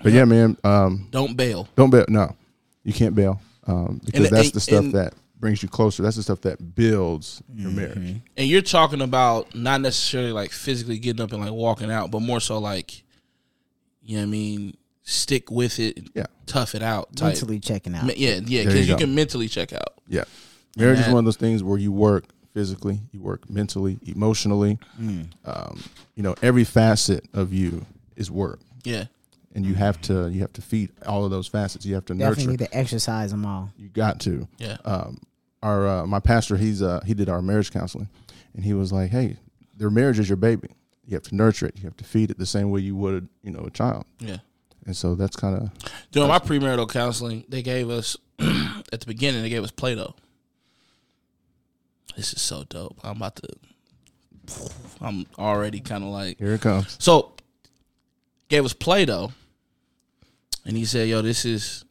But 0.03 0.11
yeah, 0.11 0.25
man. 0.25 0.57
Um, 0.63 1.07
Don't 1.11 1.35
bail. 1.35 1.67
don't 1.75 1.89
bail. 1.89 2.05
No, 2.07 2.35
you 2.83 2.93
can't 2.93 3.15
bail 3.15 3.41
um, 3.65 3.99
because 4.05 4.27
And- 4.27 4.35
that's 4.35 4.47
and- 4.49 4.53
the 4.53 4.59
stuff 4.59 4.83
and- 4.85 4.93
that 4.93 5.13
brings 5.39 5.61
you 5.61 5.69
closer. 5.69 6.01
That's 6.03 6.15
the 6.15 6.23
stuff 6.23 6.41
that 6.41 6.75
builds 6.75 7.41
your 7.53 7.71
marriage. 7.71 8.21
And 8.37 8.47
you're 8.47 8.61
talking 8.61 9.01
about 9.01 9.53
not 9.55 9.81
necessarily 9.81 10.31
like 10.31 10.51
physically 10.51 10.97
getting 10.97 11.21
up 11.21 11.31
and 11.33 11.41
like 11.41 11.51
walking 11.51 11.91
out, 11.91 12.11
but 12.11 12.21
more 12.21 12.39
so 12.39 12.57
like, 12.57 13.03
you 14.01 14.15
know 14.15 14.21
what 14.21 14.27
I 14.27 14.31
mean, 14.31 14.77
stick 15.03 15.51
with 15.51 15.79
it, 15.79 16.09
Yeah. 16.15 16.25
tough 16.45 16.73
it 16.75 16.81
out. 16.81 17.15
Type. 17.15 17.29
Mentally 17.33 17.59
checking 17.59 17.95
out. 17.95 18.05
Me- 18.05 18.13
Yeah, 18.17 18.39
yeah, 18.45 18.63
because 18.63 18.87
you 18.87 18.93
you, 18.93 18.97
can 18.97 19.13
mentally 19.15 19.47
check 19.47 19.73
out. 19.73 19.93
Yeah. 20.07 20.23
Marriage 20.77 20.99
is 20.99 21.07
one 21.07 21.17
of 21.19 21.25
those 21.25 21.37
things 21.37 21.63
where 21.63 21.77
you 21.77 21.91
work 21.91 22.25
physically, 22.53 22.99
you 23.11 23.21
work 23.21 23.49
mentally, 23.49 23.97
emotionally. 24.05 24.77
Um, 25.45 25.81
you 26.15 26.23
know, 26.23 26.35
every 26.41 26.63
facet 26.63 27.25
of 27.33 27.53
you 27.53 27.85
is 28.15 28.31
work, 28.31 28.59
Yeah, 28.83 29.05
and 29.55 29.65
you 29.65 29.73
have 29.73 29.99
to 30.01 30.29
you 30.29 30.41
have 30.41 30.53
to 30.53 30.61
feed 30.61 30.91
all 31.07 31.25
of 31.25 31.31
those 31.31 31.47
facets. 31.47 31.85
You 31.85 31.95
have 31.95 32.05
to 32.05 32.13
Definitely 32.13 32.43
nurture. 32.45 32.51
need 32.51 32.59
to 32.71 32.77
exercise 32.77 33.31
them 33.31 33.45
all. 33.45 33.71
You 33.77 33.89
got 33.89 34.19
to. 34.21 34.47
yeah, 34.59 34.77
Um, 34.85 35.19
our 35.63 35.87
uh, 35.87 36.05
my 36.05 36.19
pastor, 36.19 36.57
he's 36.57 36.81
uh, 36.83 37.01
he 37.05 37.13
did 37.15 37.29
our 37.29 37.41
marriage 37.41 37.71
counseling, 37.71 38.09
and 38.53 38.63
he 38.63 38.73
was 38.73 38.91
like, 38.91 39.09
"Hey, 39.09 39.37
their 39.75 39.89
marriage 39.89 40.19
is 40.19 40.29
your 40.29 40.35
baby. 40.37 40.67
You 41.07 41.15
have 41.15 41.23
to 41.23 41.35
nurture 41.35 41.65
it. 41.67 41.75
You 41.77 41.83
have 41.85 41.97
to 41.97 42.03
feed 42.03 42.29
it 42.29 42.37
the 42.37 42.45
same 42.45 42.69
way 42.69 42.81
you 42.81 42.95
would, 42.95 43.27
you 43.41 43.51
know, 43.51 43.61
a 43.61 43.71
child." 43.71 44.05
yeah. 44.19 44.37
And 44.85 44.95
so 44.95 45.15
that's 45.15 45.35
kind 45.35 45.55
of 45.57 45.71
During 46.11 46.29
my 46.29 46.37
premarital 46.37 46.87
counseling, 46.91 47.43
they 47.49 47.63
gave 47.63 47.89
us 47.89 48.15
at 48.39 48.99
the 48.99 49.05
beginning 49.07 49.41
they 49.41 49.49
gave 49.49 49.63
us 49.63 49.71
Play-Doh. 49.71 50.13
This 52.15 52.33
is 52.33 52.41
so 52.41 52.63
dope. 52.69 52.99
I'm 53.03 53.17
about 53.17 53.35
to. 53.37 53.49
I'm 55.01 55.25
already 55.39 55.79
kind 55.79 56.03
of 56.03 56.11
like 56.11 56.37
here 56.37 56.53
it 56.53 56.61
comes. 56.61 56.97
So 56.99 57.33
gave 58.47 58.63
us 58.63 58.73
Play-Doh, 58.73 59.31
and 60.65 60.75
he 60.75 60.85
said, 60.85 61.07
"Yo, 61.07 61.21
this 61.21 61.45
is 61.45 61.85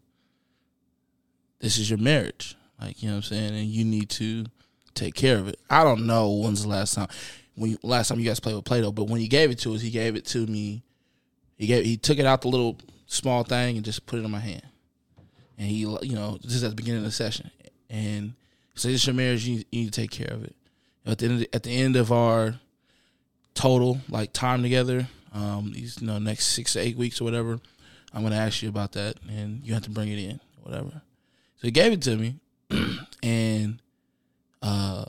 this 1.60 1.78
is 1.78 1.88
your 1.88 1.98
marriage. 1.98 2.56
Like 2.80 3.02
you 3.02 3.08
know 3.08 3.16
what 3.16 3.24
I'm 3.24 3.36
saying, 3.36 3.54
and 3.54 3.66
you 3.66 3.84
need 3.84 4.10
to 4.10 4.46
take 4.94 5.14
care 5.14 5.38
of 5.38 5.48
it." 5.48 5.58
I 5.70 5.84
don't 5.84 6.06
know 6.06 6.30
when's 6.30 6.62
the 6.62 6.68
last 6.68 6.94
time 6.94 7.08
when 7.54 7.70
you, 7.72 7.78
last 7.82 8.08
time 8.08 8.18
you 8.18 8.26
guys 8.26 8.40
played 8.40 8.56
with 8.56 8.64
Play-Doh, 8.64 8.92
but 8.92 9.04
when 9.04 9.20
he 9.20 9.28
gave 9.28 9.50
it 9.50 9.58
to 9.60 9.74
us, 9.74 9.80
he 9.80 9.90
gave 9.90 10.16
it 10.16 10.26
to 10.26 10.46
me. 10.46 10.82
He 11.56 11.66
gave 11.66 11.84
he 11.84 11.96
took 11.96 12.18
it 12.18 12.26
out 12.26 12.42
the 12.42 12.48
little 12.48 12.78
small 13.06 13.44
thing 13.44 13.76
and 13.76 13.84
just 13.84 14.06
put 14.06 14.18
it 14.18 14.24
in 14.24 14.30
my 14.30 14.40
hand, 14.40 14.66
and 15.56 15.68
he 15.68 15.76
you 15.76 16.14
know 16.14 16.38
just 16.42 16.64
at 16.64 16.70
the 16.70 16.76
beginning 16.76 17.00
of 17.00 17.04
the 17.04 17.12
session, 17.12 17.50
and 17.88 18.34
so 18.74 18.88
"This 18.88 19.02
is 19.02 19.06
your 19.06 19.14
marriage. 19.14 19.46
You, 19.46 19.58
you 19.70 19.82
need 19.82 19.92
to 19.92 20.00
take 20.00 20.10
care 20.10 20.32
of 20.32 20.44
it." 20.44 20.56
At 21.06 21.18
the 21.18 21.26
end 21.26 21.42
of, 21.42 21.46
at 21.52 21.62
the 21.62 21.70
end 21.70 21.96
of 21.96 22.10
our 22.10 22.56
total 23.54 24.00
like 24.08 24.32
time 24.32 24.62
together 24.62 25.06
um 25.32 25.70
these 25.72 26.00
you 26.00 26.06
know 26.08 26.18
next 26.18 26.46
six 26.46 26.72
to 26.72 26.80
eight 26.80 26.96
weeks 26.96 27.20
or 27.20 27.24
whatever 27.24 27.60
i'm 28.14 28.22
gonna 28.22 28.36
ask 28.36 28.62
you 28.62 28.68
about 28.68 28.92
that 28.92 29.16
and 29.28 29.60
you 29.64 29.74
have 29.74 29.82
to 29.82 29.90
bring 29.90 30.08
it 30.08 30.18
in 30.18 30.40
whatever 30.62 30.90
so 30.90 31.62
he 31.62 31.70
gave 31.70 31.92
it 31.92 32.00
to 32.02 32.16
me 32.16 32.36
and 33.22 33.80
uh 34.62 35.04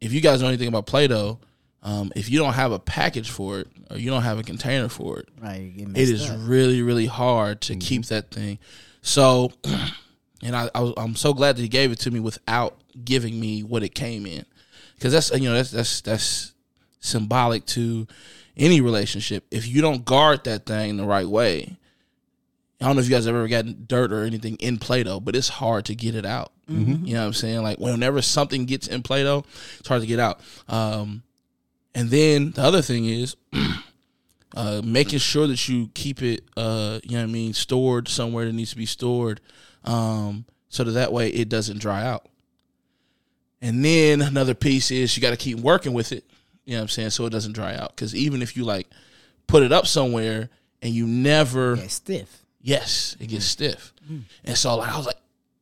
if 0.00 0.12
you 0.12 0.20
guys 0.20 0.40
know 0.42 0.48
anything 0.48 0.68
about 0.68 0.86
play-doh 0.86 1.38
um 1.82 2.12
if 2.16 2.28
you 2.30 2.38
don't 2.38 2.52
have 2.54 2.72
a 2.72 2.78
package 2.78 3.30
for 3.30 3.60
it 3.60 3.68
or 3.90 3.96
you 3.96 4.10
don't 4.10 4.22
have 4.22 4.38
a 4.38 4.42
container 4.42 4.88
for 4.88 5.18
it 5.18 5.28
Right. 5.40 5.72
It 5.76 5.96
is 5.96 6.28
up. 6.30 6.36
really 6.42 6.82
really 6.82 7.06
hard 7.06 7.60
to 7.62 7.76
keep 7.76 8.04
that 8.06 8.30
thing 8.30 8.58
so 9.02 9.52
and 10.42 10.54
I, 10.56 10.70
I 10.74 10.80
was, 10.80 10.94
i'm 10.96 11.16
so 11.16 11.32
glad 11.32 11.56
that 11.56 11.62
he 11.62 11.68
gave 11.68 11.92
it 11.92 11.98
to 12.00 12.10
me 12.10 12.20
without 12.20 12.76
giving 13.04 13.38
me 13.40 13.62
what 13.62 13.82
it 13.82 13.94
came 13.94 14.26
in 14.26 14.44
because 14.96 15.12
that's 15.12 15.30
you 15.30 15.48
know 15.48 15.54
that's 15.54 15.70
that's 15.70 16.00
that's 16.02 16.52
symbolic 17.00 17.64
to 17.66 18.06
any 18.60 18.80
relationship 18.80 19.44
if 19.50 19.66
you 19.66 19.82
don't 19.82 20.04
guard 20.04 20.44
that 20.44 20.66
thing 20.66 20.96
the 20.96 21.04
right 21.04 21.26
way 21.26 21.76
i 22.80 22.86
don't 22.86 22.94
know 22.94 23.00
if 23.00 23.08
you 23.08 23.14
guys 23.14 23.24
have 23.24 23.34
ever 23.34 23.48
gotten 23.48 23.84
dirt 23.88 24.12
or 24.12 24.22
anything 24.22 24.54
in 24.56 24.78
play-doh 24.78 25.18
but 25.18 25.34
it's 25.34 25.48
hard 25.48 25.84
to 25.84 25.94
get 25.94 26.14
it 26.14 26.24
out. 26.24 26.52
You 27.04 27.14
know 27.14 27.20
what 27.20 27.26
i'm 27.26 27.32
saying? 27.32 27.62
Like 27.62 27.78
whenever 27.78 28.22
something 28.22 28.64
gets 28.66 28.86
in 28.86 29.02
play-doh 29.02 29.44
it's 29.80 29.88
hard 29.88 30.02
to 30.02 30.06
get 30.06 30.20
out. 30.20 30.40
Um, 30.68 31.24
and 31.94 32.10
then 32.10 32.52
the 32.52 32.62
other 32.62 32.82
thing 32.82 33.06
is 33.06 33.36
uh, 34.56 34.82
making 34.84 35.18
sure 35.18 35.46
that 35.46 35.68
you 35.68 35.90
keep 35.94 36.22
it, 36.22 36.44
uh, 36.56 37.00
you 37.02 37.12
know 37.12 37.18
what 37.22 37.30
I 37.30 37.32
mean, 37.32 37.52
stored 37.52 38.08
somewhere 38.08 38.46
that 38.46 38.52
needs 38.52 38.70
to 38.70 38.76
be 38.76 38.86
stored, 38.86 39.40
um, 39.84 40.44
so 40.68 40.84
that 40.84 40.92
that 40.92 41.12
way 41.12 41.28
it 41.30 41.48
doesn't 41.48 41.78
dry 41.78 42.04
out. 42.04 42.26
And 43.60 43.84
then 43.84 44.22
another 44.22 44.54
piece 44.54 44.90
is 44.90 45.16
you 45.16 45.20
got 45.20 45.30
to 45.30 45.36
keep 45.36 45.58
working 45.58 45.92
with 45.92 46.12
it, 46.12 46.24
you 46.70 46.76
know 46.76 46.82
what 46.82 46.82
I'm 46.84 46.88
saying, 46.90 47.10
so 47.10 47.26
it 47.26 47.30
doesn't 47.30 47.52
dry 47.52 47.74
out. 47.74 47.96
Because 47.96 48.14
even 48.14 48.42
if 48.42 48.56
you 48.56 48.64
like 48.64 48.88
put 49.48 49.64
it 49.64 49.72
up 49.72 49.88
somewhere 49.88 50.48
and 50.80 50.94
you 50.94 51.04
never, 51.04 51.74
Yeah, 51.74 51.88
stiff. 51.88 52.44
yes, 52.62 53.16
it 53.18 53.26
gets 53.26 53.44
stiff. 53.44 53.92
And 54.44 54.56
so 54.56 54.76
like 54.76 54.88
I 54.92 54.96
was 54.96 55.06
like, 55.06 55.16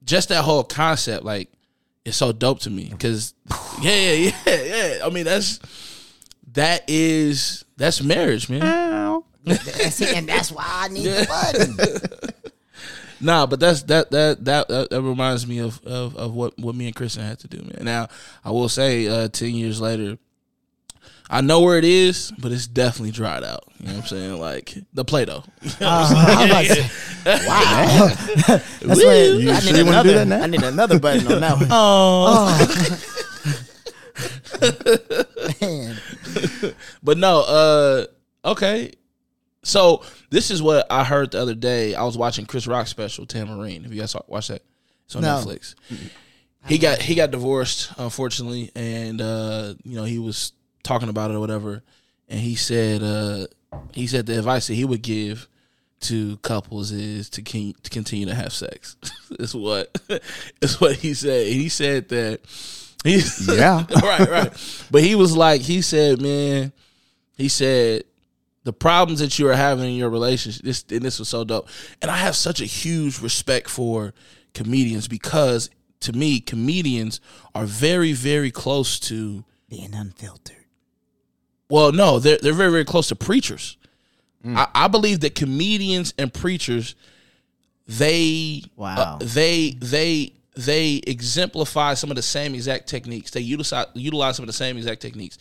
just 0.05 0.29
that 0.29 0.45
whole 0.45 0.65
concept, 0.65 1.25
like 1.25 1.51
it's 2.05 2.19
so 2.19 2.31
dope 2.33 2.61
to 2.61 2.71
me 2.71 2.89
because 2.91 3.33
yeah, 3.81 4.13
yeah, 4.13 4.33
yeah, 4.47 4.63
yeah. 4.65 4.99
I 5.07 5.09
mean, 5.09 5.25
that's 5.25 5.61
that 6.53 6.85
is 6.89 7.65
that's 7.79 8.03
marriage, 8.03 8.51
man. 8.51 8.61
That's 9.45 10.01
it, 10.03 10.15
and 10.15 10.29
that's 10.29 10.53
why 10.53 10.63
I 10.67 10.89
need 10.89 11.07
the 11.07 11.27
button. 11.27 12.35
Nah, 13.21 13.47
but 13.47 13.59
that's 13.59 13.83
that 13.85 14.11
that 14.13 14.45
that 14.45 14.69
that, 14.69 14.91
that 14.91 15.03
reminds 15.03 15.45
me 15.47 15.59
of, 15.59 15.83
of 15.85 16.15
of 16.17 16.35
what 16.35 16.57
what 16.59 16.75
me 16.77 16.87
and 16.87 16.95
Kristen 16.95 17.25
had 17.25 17.41
to 17.41 17.49
do, 17.49 17.59
man. 17.59 17.81
Now 17.85 18.09
I 18.45 18.53
will 18.53 18.69
say, 18.69 19.09
uh, 19.09 19.27
ten 19.29 19.55
years 19.55 19.81
later, 19.81 20.19
I 21.31 21.41
know 21.43 21.61
where 21.61 21.77
it 21.77 21.85
is, 21.85 22.33
but 22.39 22.53
it's 22.53 22.67
definitely 22.67 23.11
dried 23.11 23.45
out. 23.45 23.65
You 23.81 23.87
know 23.89 23.93
what 23.95 24.01
I'm 24.03 24.07
saying? 24.09 24.41
Like 24.41 24.75
the 24.95 25.05
Play-Doh. 25.05 25.45
I'm 25.81 26.51
about 26.51 26.65
to 26.65 26.75
say, 26.75 27.47
wow. 27.47 28.09
That's 28.47 28.81
what, 28.81 28.99
You 29.41 29.51
I 29.53 29.61
sure 29.61 29.73
need 29.75 29.83
wanna 29.87 30.03
do 30.03 30.11
another. 30.11 30.15
that 30.15 30.27
now? 30.27 30.43
I 30.43 30.47
need 30.47 30.63
another 30.63 30.99
button 30.99 31.31
on 31.33 31.41
that 31.41 31.57
one. 31.59 31.69
Oh, 31.71 32.59
Man. 35.61 35.97
but 37.03 37.19
no. 37.19 37.41
Uh, 37.43 38.07
okay. 38.51 38.93
So 39.63 40.03
this 40.31 40.51
is 40.51 40.63
what 40.63 40.87
I 40.91 41.05
heard 41.05 41.33
the 41.33 41.41
other 41.41 41.55
day. 41.55 41.95
I 41.95 42.05
was 42.05 42.17
watching 42.17 42.47
Chris 42.47 42.67
Rock 42.67 42.87
special, 42.87 43.27
Tamborine. 43.27 43.83
Have 43.83 43.93
you 43.93 44.01
guys 44.01 44.17
watched 44.29 44.49
that? 44.49 44.63
It's 45.05 45.15
on 45.17 45.23
No. 45.23 45.37
Netflix. 45.37 45.75
He 46.67 46.79
got 46.79 47.01
he 47.01 47.15
got 47.15 47.31
divorced, 47.31 47.93
unfortunately, 47.99 48.71
and 48.75 49.21
uh, 49.21 49.75
you 49.85 49.97
know 49.97 50.05
he 50.05 50.19
was 50.19 50.53
talking 50.89 51.09
about 51.09 51.31
it 51.31 51.35
or 51.35 51.41
whatever. 51.41 51.83
And 52.29 52.41
he 52.41 52.55
said 52.55 53.03
uh, 53.03 53.47
he 53.93 54.07
said 54.07 54.27
the 54.27 54.39
advice 54.39 54.67
that 54.67 54.75
he 54.75 54.85
would 54.85 55.03
give 55.03 55.49
to 56.01 56.37
couples 56.39 56.93
is 56.93 57.29
to 57.31 57.43
con- 57.43 57.75
to 57.83 57.91
continue 57.91 58.27
to 58.27 58.35
have 58.35 58.53
sex. 58.53 58.97
is 59.39 59.55
what 59.55 59.97
is 60.63 60.81
what 60.81 60.97
he 60.97 61.15
said. 61.15 61.47
He 61.47 61.69
said 61.69 62.09
that 62.09 62.41
he 63.05 63.21
Yeah. 63.49 63.85
right 64.03 64.29
right. 64.29 64.85
But 64.91 65.03
he 65.03 65.15
was 65.15 65.37
like 65.37 65.61
he 65.61 65.83
said, 65.83 66.21
man, 66.21 66.73
he 67.37 67.49
said 67.49 68.05
the 68.65 68.73
problems 68.73 69.21
that 69.21 69.39
you 69.39 69.49
are 69.49 69.55
having 69.55 69.85
in 69.87 69.97
your 69.97 70.11
relationship. 70.11 70.63
This 70.63 70.85
and 70.91 71.03
this 71.03 71.19
was 71.19 71.29
so 71.29 71.45
dope. 71.45 71.69
And 72.03 72.11
I 72.11 72.17
have 72.17 72.37
such 72.37 72.61
a 72.61 72.67
huge 72.67 73.21
respect 73.21 73.69
for 73.69 74.15
comedians 74.55 75.09
because 75.09 75.71
to 76.01 76.13
me, 76.13 76.41
comedians 76.41 77.21
are 77.55 77.67
very 77.67 78.13
very 78.13 78.51
close 78.51 78.99
to. 79.01 79.45
Being 79.69 79.95
unfiltered. 79.95 80.65
Well, 81.71 81.93
no, 81.93 82.19
they're 82.19 82.39
they're 82.39 82.53
very 82.53 82.71
very 82.71 82.85
close 82.85 83.09
to 83.09 83.17
preachers. 83.17 83.77
I, 84.47 84.67
I 84.75 84.89
believe 84.89 85.21
that 85.21 85.35
comedians 85.35 86.15
and 86.17 86.33
preachers, 86.33 86.95
they 87.87 88.63
Wow. 88.77 88.97
uh, 88.97 89.19
they 89.21 89.71
they 89.79 90.33
they 90.57 90.95
exemplify 91.07 91.95
some 91.95 92.11
of 92.11 92.17
the 92.17 92.23
same 92.23 92.55
exact 92.55 92.89
techniques. 92.89 93.31
They 93.31 93.41
utilize 93.41 93.87
utilize 93.95 94.37
some 94.37 94.43
of 94.45 94.49
the 94.49 94.53
same 94.53 94.77
exact 94.77 95.01
techniques. 95.03 95.39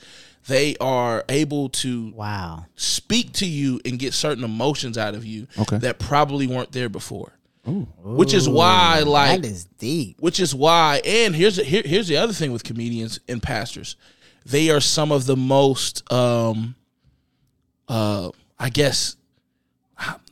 They 0.48 0.76
are 0.80 1.26
able 1.30 1.70
to 1.70 2.12
Wow. 2.16 2.66
speak 2.76 3.34
to 3.34 3.46
you 3.46 3.82
and 3.86 4.00
get 4.00 4.14
certain 4.14 4.44
emotions 4.44 4.98
out 4.98 5.14
of 5.16 5.26
you 5.26 5.48
Okay. 5.58 5.78
that 5.80 6.00
probably 6.00 6.48
weren't 6.48 6.72
there 6.72 6.90
before. 6.90 7.34
Ooh. 7.68 7.86
Which 8.02 8.34
is 8.34 8.48
why, 8.48 9.02
like, 9.02 9.42
that 9.42 9.48
is 9.50 9.66
deep. 9.78 10.16
which 10.22 10.40
is 10.40 10.56
why, 10.56 11.02
and 11.06 11.36
here's 11.36 11.58
here, 11.58 11.82
here's 11.86 12.08
the 12.08 12.16
other 12.16 12.32
thing 12.32 12.54
with 12.54 12.64
comedians 12.64 13.20
and 13.28 13.44
pastors, 13.44 13.98
they 14.50 14.70
are 14.70 14.80
some 14.80 15.12
of 15.12 15.26
the 15.26 15.36
most, 15.36 16.12
um, 16.12 16.76
uh, 17.88 18.32
I 18.58 18.70
guess, 18.70 19.16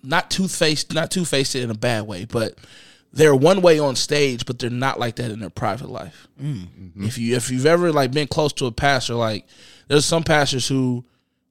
not 0.04 0.30
two 0.30 0.48
faced, 0.48 0.94
not 0.94 1.12
two 1.12 1.26
faced 1.26 1.56
in 1.56 1.70
a 1.70 1.76
bad 1.76 2.08
way, 2.08 2.26
but 2.26 2.58
they're 3.12 3.36
one 3.36 3.62
way 3.62 3.80
on 3.80 3.96
stage, 3.96 4.46
but 4.46 4.60
they're 4.60 4.70
not 4.70 5.00
like 5.00 5.16
that 5.16 5.32
in 5.32 5.40
their 5.40 5.50
private 5.50 5.90
life. 5.90 6.28
If 7.08 7.18
you 7.18 7.36
if 7.36 7.50
you've 7.50 7.66
ever 7.66 7.92
like 7.92 8.12
been 8.12 8.28
close 8.28 8.54
to 8.54 8.66
a 8.66 8.72
pastor, 8.72 9.16
like 9.16 9.46
there's 9.88 10.06
some 10.06 10.24
pastors 10.24 10.68
who 10.68 11.04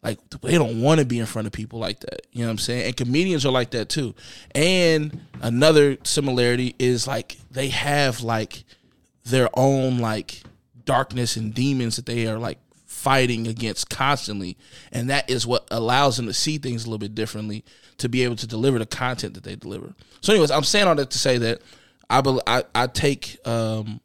like 0.02 0.18
they 0.42 0.52
don't 0.52 0.80
want 0.80 1.00
to 1.00 1.06
be 1.06 1.18
in 1.18 1.26
front 1.26 1.46
of 1.46 1.52
people 1.52 1.78
like 1.78 2.00
that. 2.00 2.26
You 2.32 2.42
know 2.42 2.48
what 2.48 2.52
I'm 2.52 2.58
saying? 2.58 2.86
And 2.86 2.96
comedians 2.96 3.44
are 3.46 3.52
like 3.52 3.70
that 3.70 3.88
too. 3.88 4.14
And 4.54 5.20
another 5.40 5.96
similarity 6.04 6.74
is 6.78 7.06
like 7.06 7.38
they 7.50 7.68
have 7.68 8.20
like 8.20 8.64
their 9.24 9.48
own 9.54 9.98
like 9.98 10.42
darkness 10.85 11.37
and 11.37 11.55
demons 11.55 11.97
that 11.97 12.07
they 12.07 12.26
are 12.26 12.39
like 12.39 12.59
fighting 12.87 13.47
against 13.47 13.91
constantly. 13.91 14.57
And 14.93 15.11
that 15.11 15.28
is 15.28 15.47
what 15.47 15.66
allows 15.70 16.16
them 16.16 16.26
to 16.26 16.32
see 16.32 16.59
things 16.59 16.85
a 16.85 16.87
little 16.87 16.99
bit 16.99 17.14
differently 17.14 17.64
to 17.99 18.09
be 18.09 18.24
able 18.24 18.37
to 18.37 18.47
deliver 18.47 18.78
the 18.78 18.87
content 18.87 19.35
that 19.35 19.45
they 19.45 19.57
deliver. 19.57 19.95
So 20.20 20.32
anyways, 20.32 20.51
I'm 20.51 20.64
saying 20.64 20.87
all 20.89 20.95
that 20.95 21.11
to 21.11 21.18
say 21.18 21.39
that 21.39 21.61
I 22.09 22.20
bel 22.20 22.41
I, 22.47 22.64
I 22.74 22.87
take 22.87 23.39
um 23.47 24.01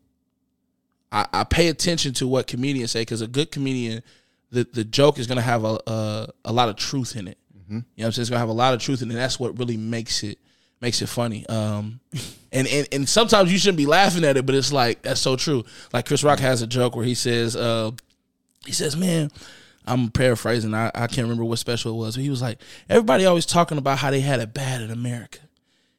I, 1.12 1.28
I 1.34 1.44
pay 1.44 1.70
attention 1.70 2.14
to 2.16 2.28
what 2.28 2.48
comedians 2.48 2.92
say 2.92 3.02
because 3.02 3.22
a 3.22 3.28
good 3.28 3.52
comedian, 3.52 4.04
the, 4.52 4.64
the 4.64 4.84
joke 4.84 5.18
is 5.18 5.28
gonna 5.28 5.42
have 5.42 5.64
a, 5.64 5.80
a 5.88 6.28
a 6.46 6.54
lot 6.54 6.70
of 6.70 6.76
truth 6.76 7.16
in 7.16 7.28
it. 7.28 7.38
You 7.70 7.76
know 7.76 7.84
what 7.96 8.06
I'm 8.08 8.12
saying? 8.14 8.24
It's 8.24 8.30
gonna 8.30 8.40
have 8.40 8.50
a 8.50 8.54
lot 8.54 8.74
of 8.74 8.82
truth 8.82 9.02
in 9.02 9.10
it. 9.10 9.14
And 9.14 9.22
that's 9.22 9.40
what 9.40 9.58
really 9.58 9.78
makes 9.78 10.24
it 10.24 10.40
makes 10.82 11.02
it 11.02 11.08
funny. 11.08 11.46
Um, 11.48 12.00
and, 12.52 12.68
and 12.68 12.88
and 12.92 13.10
sometimes 13.10 13.52
you 13.52 13.58
shouldn't 13.58 13.78
be 13.78 13.86
laughing 13.86 14.24
at 14.24 14.38
it, 14.38 14.46
but 14.46 14.56
it's 14.56 14.74
like 14.74 15.02
that's 15.02 15.22
so 15.22 15.36
true. 15.36 15.64
Like 15.94 16.06
Chris 16.06 16.24
Rock 16.24 16.40
has 16.40 16.62
a 16.62 16.68
joke 16.68 16.96
where 16.96 17.06
he 17.06 17.16
says, 17.16 17.56
uh, 17.56 17.92
he 18.66 18.72
says, 18.72 18.96
"Man, 18.96 19.32
I'm 19.90 20.12
paraphrasing. 20.12 20.74
I, 20.74 20.92
I 20.94 21.08
can't 21.08 21.24
remember 21.24 21.46
what 21.46 21.60
special 21.60 21.94
it 21.94 21.98
was, 21.98 22.16
but 22.16 22.24
he 22.24 22.30
was 22.30 22.42
like, 22.42 22.62
everybody 22.88 23.26
always 23.26 23.46
talking 23.46 23.78
about 23.78 23.98
how 23.98 24.12
they 24.12 24.20
had 24.22 24.40
it 24.40 24.54
bad 24.54 24.82
in 24.82 24.92
America. 24.92 25.40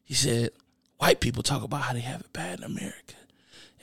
He 0.05 0.15
said, 0.15 0.51
white 0.99 1.21
people 1.21 1.43
talk 1.43 1.63
about 1.63 1.83
how 1.83 1.93
they 1.93 2.01
have 2.01 2.21
it 2.21 2.33
bad 2.33 2.61
in 2.61 2.65
America. 2.65 3.15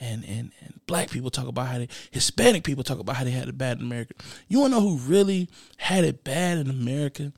And, 0.00 0.24
and, 0.24 0.52
and 0.60 0.80
black 0.86 1.10
people 1.10 1.30
talk 1.30 1.46
about 1.46 1.66
how 1.66 1.78
they, 1.78 1.88
Hispanic 2.10 2.64
people 2.64 2.84
talk 2.84 3.00
about 3.00 3.16
how 3.16 3.24
they 3.24 3.32
had 3.32 3.48
it 3.48 3.58
bad 3.58 3.78
in 3.78 3.84
America. 3.84 4.14
You 4.48 4.60
want 4.60 4.72
to 4.72 4.80
know 4.80 4.88
who 4.88 4.96
really 4.96 5.48
had 5.76 6.04
it 6.04 6.24
bad 6.24 6.58
in 6.58 6.70
America? 6.70 7.32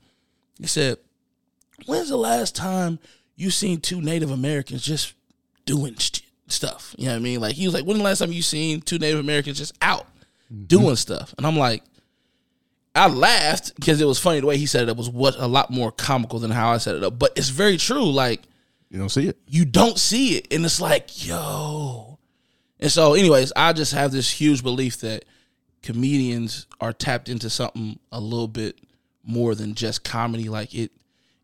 He 0.59 0.67
said, 0.67 0.97
when's 1.87 2.09
the 2.09 2.17
last 2.17 2.55
time 2.55 2.99
you 3.41 3.49
seen 3.49 3.81
two 3.81 4.01
Native 4.01 4.31
Americans 4.31 4.83
just 4.83 5.13
doing 5.65 5.95
st- 5.97 6.21
stuff? 6.47 6.95
You 6.97 7.05
know 7.05 7.13
what 7.13 7.17
I 7.17 7.21
mean? 7.21 7.41
Like 7.41 7.55
he 7.55 7.65
was 7.65 7.73
like, 7.73 7.85
when 7.85 7.97
the 7.97 8.03
last 8.03 8.19
time 8.19 8.31
you 8.31 8.41
seen 8.41 8.81
two 8.81 8.99
Native 8.99 9.19
Americans 9.19 9.57
just 9.57 9.75
out 9.81 10.05
mm-hmm. 10.53 10.65
doing 10.65 10.95
stuff? 10.95 11.33
And 11.37 11.47
I'm 11.47 11.57
like, 11.57 11.83
I 12.93 13.07
laughed 13.07 13.75
because 13.75 14.01
it 14.01 14.05
was 14.05 14.19
funny 14.19 14.41
the 14.41 14.45
way 14.45 14.57
he 14.57 14.65
said 14.65 14.83
it 14.83 14.89
up 14.89 14.97
was 14.97 15.09
what 15.09 15.35
a 15.37 15.47
lot 15.47 15.71
more 15.71 15.91
comical 15.91 16.39
than 16.39 16.51
how 16.51 16.71
I 16.71 16.77
said 16.77 16.95
it 16.95 17.03
up. 17.03 17.17
But 17.17 17.31
it's 17.35 17.49
very 17.49 17.77
true. 17.77 18.11
Like 18.11 18.41
You 18.89 18.99
don't 18.99 19.09
see 19.09 19.27
it. 19.27 19.37
you 19.47 19.65
don't 19.65 19.97
see 19.97 20.37
it, 20.37 20.53
and 20.53 20.65
it's 20.65 20.81
like, 20.81 21.25
yo. 21.25 22.19
And 22.79 22.91
so, 22.91 23.13
anyways, 23.13 23.53
I 23.55 23.73
just 23.73 23.93
have 23.93 24.11
this 24.11 24.29
huge 24.31 24.63
belief 24.63 24.99
that 25.01 25.25
comedians 25.83 26.67
are 26.79 26.93
tapped 26.93 27.29
into 27.29 27.49
something 27.49 27.99
a 28.11 28.19
little 28.19 28.47
bit 28.47 28.79
more 29.23 29.55
than 29.55 29.75
just 29.75 30.03
comedy. 30.03 30.49
Like 30.49 30.73
it, 30.73 30.91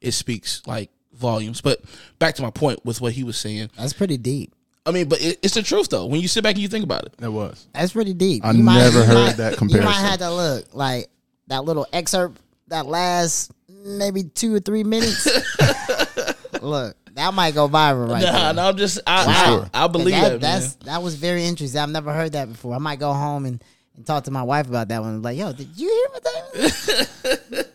it 0.01 0.11
speaks 0.11 0.61
like 0.65 0.89
volumes. 1.17 1.61
But 1.61 1.81
back 2.19 2.35
to 2.35 2.41
my 2.41 2.49
point 2.51 2.83
with 2.85 3.01
what 3.01 3.13
he 3.13 3.23
was 3.23 3.37
saying. 3.37 3.69
That's 3.77 3.93
pretty 3.93 4.17
deep. 4.17 4.53
I 4.85 4.91
mean, 4.91 5.09
but 5.09 5.21
it, 5.21 5.39
it's 5.43 5.53
the 5.55 5.63
truth 5.63 5.89
though. 5.89 6.05
When 6.05 6.21
you 6.21 6.27
sit 6.29 6.43
back 6.43 6.53
and 6.55 6.61
you 6.61 6.67
think 6.69 6.83
about 6.85 7.05
it, 7.05 7.17
That 7.17 7.31
was. 7.31 7.67
That's 7.73 7.91
pretty 7.91 8.13
deep. 8.13 8.45
I 8.45 8.51
You 8.51 8.63
never 8.63 8.99
you 8.99 9.05
heard 9.05 9.35
that 9.37 9.57
comparison. 9.57 9.69
You 9.69 9.77
comparison. 9.79 9.85
might 9.85 10.09
have 10.09 10.19
to 10.19 10.31
look 10.31 10.65
like 10.73 11.07
that 11.47 11.65
little 11.65 11.85
excerpt 11.91 12.39
that 12.69 12.85
lasts 12.85 13.51
maybe 13.69 14.23
two 14.23 14.53
or 14.55 14.59
three 14.59 14.83
minutes. 14.83 15.27
look, 16.61 16.95
that 17.15 17.33
might 17.33 17.53
go 17.53 17.67
viral 17.67 18.09
right 18.09 18.23
nah, 18.23 18.51
no, 18.51 18.69
I'm 18.69 18.77
just, 18.77 18.99
I, 19.07 19.25
Wow. 19.25 19.69
I, 19.73 19.83
I 19.85 19.87
believe 19.87 20.15
that, 20.15 20.31
man. 20.33 20.39
that's 20.39 20.75
that 20.75 21.01
was 21.01 21.15
very 21.15 21.43
interesting. 21.45 21.79
I've 21.81 21.89
never 21.89 22.13
heard 22.13 22.33
that 22.33 22.47
before. 22.49 22.73
I 22.73 22.77
might 22.77 22.99
go 22.99 23.11
home 23.13 23.45
and, 23.45 23.63
and 23.95 24.05
talk 24.05 24.25
to 24.25 24.31
my 24.31 24.43
wife 24.43 24.67
about 24.69 24.87
that 24.89 25.01
one. 25.01 25.21
Like, 25.21 25.37
yo, 25.37 25.51
did 25.53 25.69
you 25.75 25.89
hear 25.89 26.07
what 26.11 26.23
that? 26.23 27.65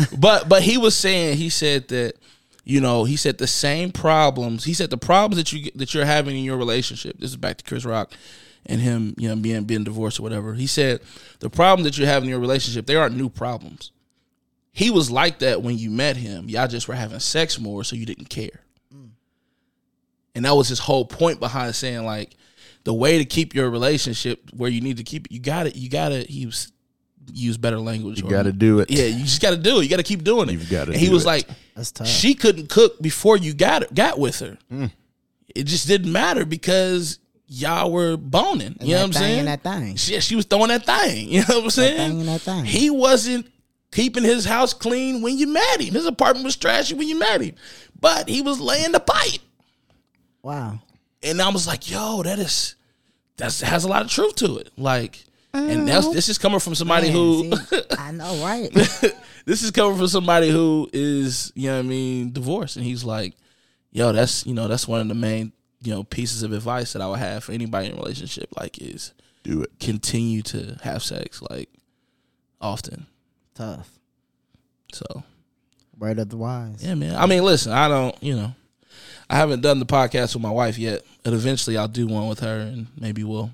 was? 0.00 0.08
but 0.18 0.48
but 0.48 0.62
he 0.62 0.78
was 0.78 0.94
saying 0.96 1.36
he 1.36 1.48
said 1.50 1.88
that 1.88 2.14
you 2.68 2.80
know 2.80 3.04
he 3.04 3.16
said 3.16 3.38
the 3.38 3.46
same 3.46 3.90
problems 3.90 4.64
he 4.64 4.74
said 4.74 4.90
the 4.90 4.98
problems 4.98 5.36
that 5.36 5.52
you 5.52 5.70
that 5.74 5.94
you're 5.94 6.04
having 6.04 6.36
in 6.36 6.44
your 6.44 6.56
relationship 6.56 7.18
this 7.18 7.30
is 7.30 7.36
back 7.36 7.56
to 7.56 7.64
chris 7.64 7.84
rock 7.84 8.12
and 8.66 8.80
him 8.80 9.14
you 9.16 9.28
know 9.28 9.34
being 9.34 9.64
being 9.64 9.82
divorced 9.82 10.20
or 10.20 10.22
whatever 10.22 10.54
he 10.54 10.66
said 10.66 11.00
the 11.40 11.50
problems 11.50 11.84
that 11.84 11.98
you're 11.98 12.06
having 12.06 12.28
in 12.28 12.30
your 12.30 12.38
relationship 12.38 12.86
they 12.86 12.94
aren't 12.94 13.16
new 13.16 13.30
problems 13.30 13.90
he 14.70 14.90
was 14.90 15.10
like 15.10 15.40
that 15.40 15.62
when 15.62 15.78
you 15.78 15.90
met 15.90 16.16
him 16.16 16.48
y'all 16.48 16.68
just 16.68 16.86
were 16.86 16.94
having 16.94 17.18
sex 17.18 17.58
more 17.58 17.82
so 17.82 17.96
you 17.96 18.04
didn't 18.04 18.28
care 18.28 18.60
mm. 18.94 19.08
and 20.34 20.44
that 20.44 20.54
was 20.54 20.68
his 20.68 20.78
whole 20.78 21.06
point 21.06 21.40
behind 21.40 21.74
saying 21.74 22.04
like 22.04 22.36
the 22.84 22.92
way 22.94 23.16
to 23.16 23.24
keep 23.24 23.54
your 23.54 23.70
relationship 23.70 24.42
where 24.54 24.70
you 24.70 24.82
need 24.82 24.98
to 24.98 25.04
keep 25.04 25.26
it 25.26 25.32
you 25.32 25.40
got 25.40 25.66
it 25.66 25.74
you 25.74 25.88
got 25.88 26.10
to 26.10 26.20
he 26.24 26.44
was 26.44 26.70
use 27.32 27.56
better 27.56 27.78
language 27.78 28.22
You 28.22 28.28
got 28.28 28.44
to 28.44 28.52
do 28.52 28.80
it. 28.80 28.90
yeah, 28.90 29.04
you 29.04 29.24
just 29.24 29.42
got 29.42 29.50
to 29.50 29.56
do 29.56 29.80
it. 29.80 29.84
You 29.84 29.90
got 29.90 29.96
to 29.96 30.02
keep 30.02 30.24
doing 30.24 30.48
it. 30.48 30.52
You've 30.52 30.70
gotta 30.70 30.96
he 30.96 31.06
do 31.06 31.12
was 31.12 31.24
it. 31.24 31.26
like, 31.26 31.48
That's 31.78 31.92
tough. 31.92 32.08
she 32.08 32.34
couldn't 32.34 32.68
cook 32.68 33.00
before 33.00 33.36
you 33.36 33.54
got 33.54 33.94
got 33.94 34.18
with 34.18 34.40
her. 34.40 34.58
Mm. 34.70 34.90
It 35.54 35.64
just 35.64 35.86
didn't 35.86 36.10
matter 36.10 36.44
because 36.44 37.20
y'all 37.46 37.92
were 37.92 38.16
boning. 38.16 38.76
And 38.80 38.88
you 38.88 38.96
know 38.96 39.02
what 39.02 39.06
I'm 39.06 39.12
saying? 39.12 39.44
that 39.44 39.62
thing. 39.62 39.94
She, 39.94 40.18
she 40.20 40.34
was 40.34 40.44
throwing 40.44 40.68
that 40.68 40.84
thing. 40.84 41.28
You 41.28 41.40
know 41.42 41.58
what 41.58 41.64
I'm 41.64 41.70
saying? 41.70 41.96
thing 41.96 42.20
and 42.20 42.28
that 42.28 42.40
thing. 42.40 42.64
He 42.64 42.90
wasn't 42.90 43.46
keeping 43.92 44.24
his 44.24 44.44
house 44.44 44.74
clean 44.74 45.22
when 45.22 45.38
you 45.38 45.46
met 45.46 45.80
him. 45.80 45.94
His 45.94 46.04
apartment 46.04 46.44
was 46.44 46.56
trashy 46.56 46.94
when 46.96 47.06
you 47.06 47.16
met 47.16 47.40
him, 47.40 47.54
but 48.00 48.28
he 48.28 48.42
was 48.42 48.58
laying 48.60 48.90
the 48.90 48.98
pipe. 49.00 49.40
Wow. 50.42 50.80
And 51.22 51.40
I 51.40 51.48
was 51.50 51.68
like, 51.68 51.88
yo, 51.88 52.24
that 52.24 52.40
is 52.40 52.74
that's 53.36 53.60
has 53.60 53.84
a 53.84 53.88
lot 53.88 54.02
of 54.02 54.10
truth 54.10 54.34
to 54.36 54.56
it. 54.58 54.72
Like, 54.76 55.24
and 55.64 55.88
that's 55.88 56.08
this 56.12 56.28
is 56.28 56.38
coming 56.38 56.60
from 56.60 56.74
somebody 56.74 57.08
Man, 57.08 57.16
who 57.16 57.56
see, 57.56 57.80
I 57.98 58.12
know, 58.12 58.42
right? 58.44 58.70
this 59.44 59.62
is 59.62 59.70
coming 59.70 59.96
from 59.98 60.08
somebody 60.08 60.50
who 60.50 60.88
is, 60.92 61.52
you 61.54 61.68
know 61.68 61.74
what 61.76 61.84
I 61.84 61.88
mean, 61.88 62.32
divorced. 62.32 62.76
And 62.76 62.84
he's 62.84 63.04
like, 63.04 63.34
yo, 63.90 64.12
that's, 64.12 64.46
you 64.46 64.54
know, 64.54 64.68
that's 64.68 64.86
one 64.88 65.00
of 65.00 65.08
the 65.08 65.14
main, 65.14 65.52
you 65.82 65.92
know, 65.94 66.04
pieces 66.04 66.42
of 66.42 66.52
advice 66.52 66.92
that 66.92 67.02
I 67.02 67.08
would 67.08 67.18
have 67.18 67.44
for 67.44 67.52
anybody 67.52 67.86
in 67.88 67.92
a 67.94 67.96
relationship, 67.96 68.48
like, 68.58 68.80
is 68.80 69.12
Do 69.44 69.62
it. 69.62 69.70
continue 69.80 70.42
to 70.42 70.78
have 70.82 71.02
sex, 71.02 71.40
like, 71.50 71.68
often. 72.60 73.06
Tough. 73.54 73.90
So, 74.92 75.22
right 75.98 76.18
of 76.18 76.28
the 76.30 76.36
wise. 76.36 76.82
yeah, 76.84 76.94
man. 76.94 77.16
I 77.16 77.26
mean, 77.26 77.42
listen, 77.44 77.72
I 77.72 77.88
don't, 77.88 78.14
you 78.22 78.34
know, 78.36 78.54
I 79.30 79.36
haven't 79.36 79.60
done 79.60 79.78
the 79.78 79.86
podcast 79.86 80.34
with 80.34 80.42
my 80.42 80.50
wife 80.50 80.78
yet, 80.78 81.02
but 81.22 81.32
eventually 81.34 81.76
I'll 81.76 81.88
do 81.88 82.06
one 82.06 82.28
with 82.28 82.40
her 82.40 82.60
and 82.60 82.86
maybe 82.98 83.24
we'll 83.24 83.50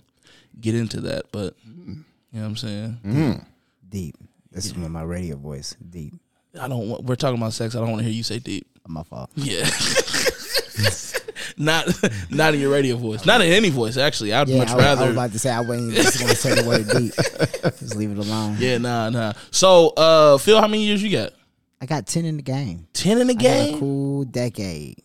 get 0.61 0.74
into 0.74 1.00
that. 1.02 1.24
But, 1.32 1.55
you 1.66 2.05
know 2.32 2.40
what 2.40 2.44
I'm 2.46 2.57
saying? 2.57 3.46
Deep. 3.88 4.16
This 4.50 4.66
is 4.66 4.76
my 4.76 5.02
radio 5.02 5.36
voice. 5.36 5.76
Deep. 5.90 6.14
I 6.61 6.68
don't 6.68 6.88
want, 6.88 7.05
we're 7.05 7.16
talking 7.16 7.38
about 7.38 7.52
sex. 7.52 7.74
I 7.74 7.80
don't 7.80 7.90
want 7.90 8.00
to 8.00 8.05
hear 8.05 8.12
you 8.12 8.22
say 8.22 8.38
deep. 8.38 8.66
My 8.86 9.02
fault. 9.02 9.30
Yeah. 9.34 9.64
not 11.57 11.86
not 12.30 12.55
in 12.55 12.61
your 12.61 12.70
radio 12.70 12.96
voice. 12.96 13.24
Not 13.24 13.40
in 13.40 13.50
any 13.52 13.70
voice, 13.70 13.96
actually. 13.96 14.32
I'd 14.32 14.48
Yeah, 14.48 14.59
much 14.59 14.68
I, 14.70 14.74
was- 14.76 14.84
I 14.84 14.88
rather. 14.88 15.07
was 15.07 15.14
about 15.14 15.32
to 15.32 15.38
say 15.38 15.50
I 15.50 15.61
wasn't 15.61 15.94
just 15.94 16.20
gonna 16.20 16.34
say 16.34 16.55
the 16.55 16.68
word 16.68 16.86
deep. 16.88 17.14
Just 17.78 17.96
leave 17.96 18.11
it 18.11 18.18
alone. 18.18 18.57
yeah, 18.61 18.76
nah, 18.78 19.09
nah. 19.11 19.32
So, 19.50 19.88
uh, 19.96 20.36
Phil, 20.38 20.61
how 20.61 20.68
many 20.68 20.84
years 20.84 21.02
you 21.02 21.11
got? 21.11 21.32
I 21.80 21.86
got 21.86 22.07
ten 22.07 22.24
in 22.26 22.36
the 22.36 22.42
game. 22.42 22.86
Ten 22.92 23.18
in 23.20 23.26
the 23.26 23.32
I 23.32 23.36
got 23.36 23.44
a 23.44 23.70
game? 23.70 23.78
cool 23.78 24.24
decade. 24.24 24.98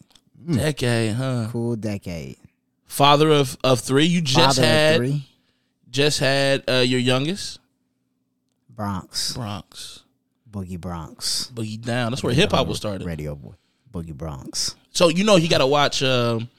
Decade, 0.51 1.13
huh? 1.15 1.47
Cool 1.51 1.75
decade. 1.77 2.37
Father 2.85 3.31
of, 3.31 3.57
of 3.63 3.79
three. 3.79 4.05
You 4.05 4.21
just 4.21 4.57
Father 4.57 4.61
of 4.61 4.67
had 4.67 4.97
three. 4.97 5.25
Just 5.91 6.19
had 6.19 6.63
uh, 6.69 6.83
your 6.85 6.99
youngest. 6.99 7.59
Bronx. 8.69 9.33
Bronx. 9.33 10.03
Boogie 10.49 10.79
Bronx. 10.79 11.51
Boogie 11.53 11.79
down. 11.81 12.11
That's 12.11 12.23
where 12.23 12.33
hip 12.33 12.51
hop 12.51 12.67
was 12.67 12.77
started. 12.77 13.05
Radio 13.05 13.35
boy. 13.35 13.53
Boogie 13.91 14.13
Bronx. 14.15 14.75
So 14.91 15.09
you 15.09 15.23
know 15.23 15.35
he 15.35 15.47
gotta 15.47 15.67
watch 15.67 16.01
um 16.03 16.49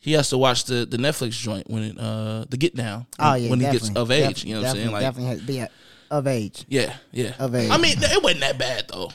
he 0.00 0.12
has 0.12 0.30
to 0.30 0.38
watch 0.38 0.64
the, 0.64 0.86
the 0.86 0.96
Netflix 0.96 1.32
joint 1.32 1.68
when 1.70 1.82
it 1.82 1.98
uh 1.98 2.44
the 2.48 2.56
get 2.56 2.74
down. 2.74 3.06
Oh 3.18 3.34
yeah, 3.34 3.50
when 3.50 3.60
he 3.60 3.66
gets 3.70 3.90
of 3.94 4.10
age. 4.10 4.40
Def- 4.40 4.44
you 4.46 4.54
know 4.54 4.60
what 4.62 4.68
I'm 4.70 4.74
saying? 4.76 4.90
definitely- 4.90 4.92
Like 4.92 5.02
definitely 5.02 5.30
has 5.30 5.40
to 5.40 5.46
be 5.46 5.58
a- 5.58 5.70
of 6.10 6.26
age. 6.26 6.64
Yeah, 6.68 6.96
yeah. 7.12 7.32
Of 7.38 7.54
age. 7.54 7.70
I 7.70 7.76
mean, 7.78 7.96
it 7.98 8.22
wasn't 8.22 8.40
that 8.40 8.58
bad 8.58 8.88
though. 8.88 9.10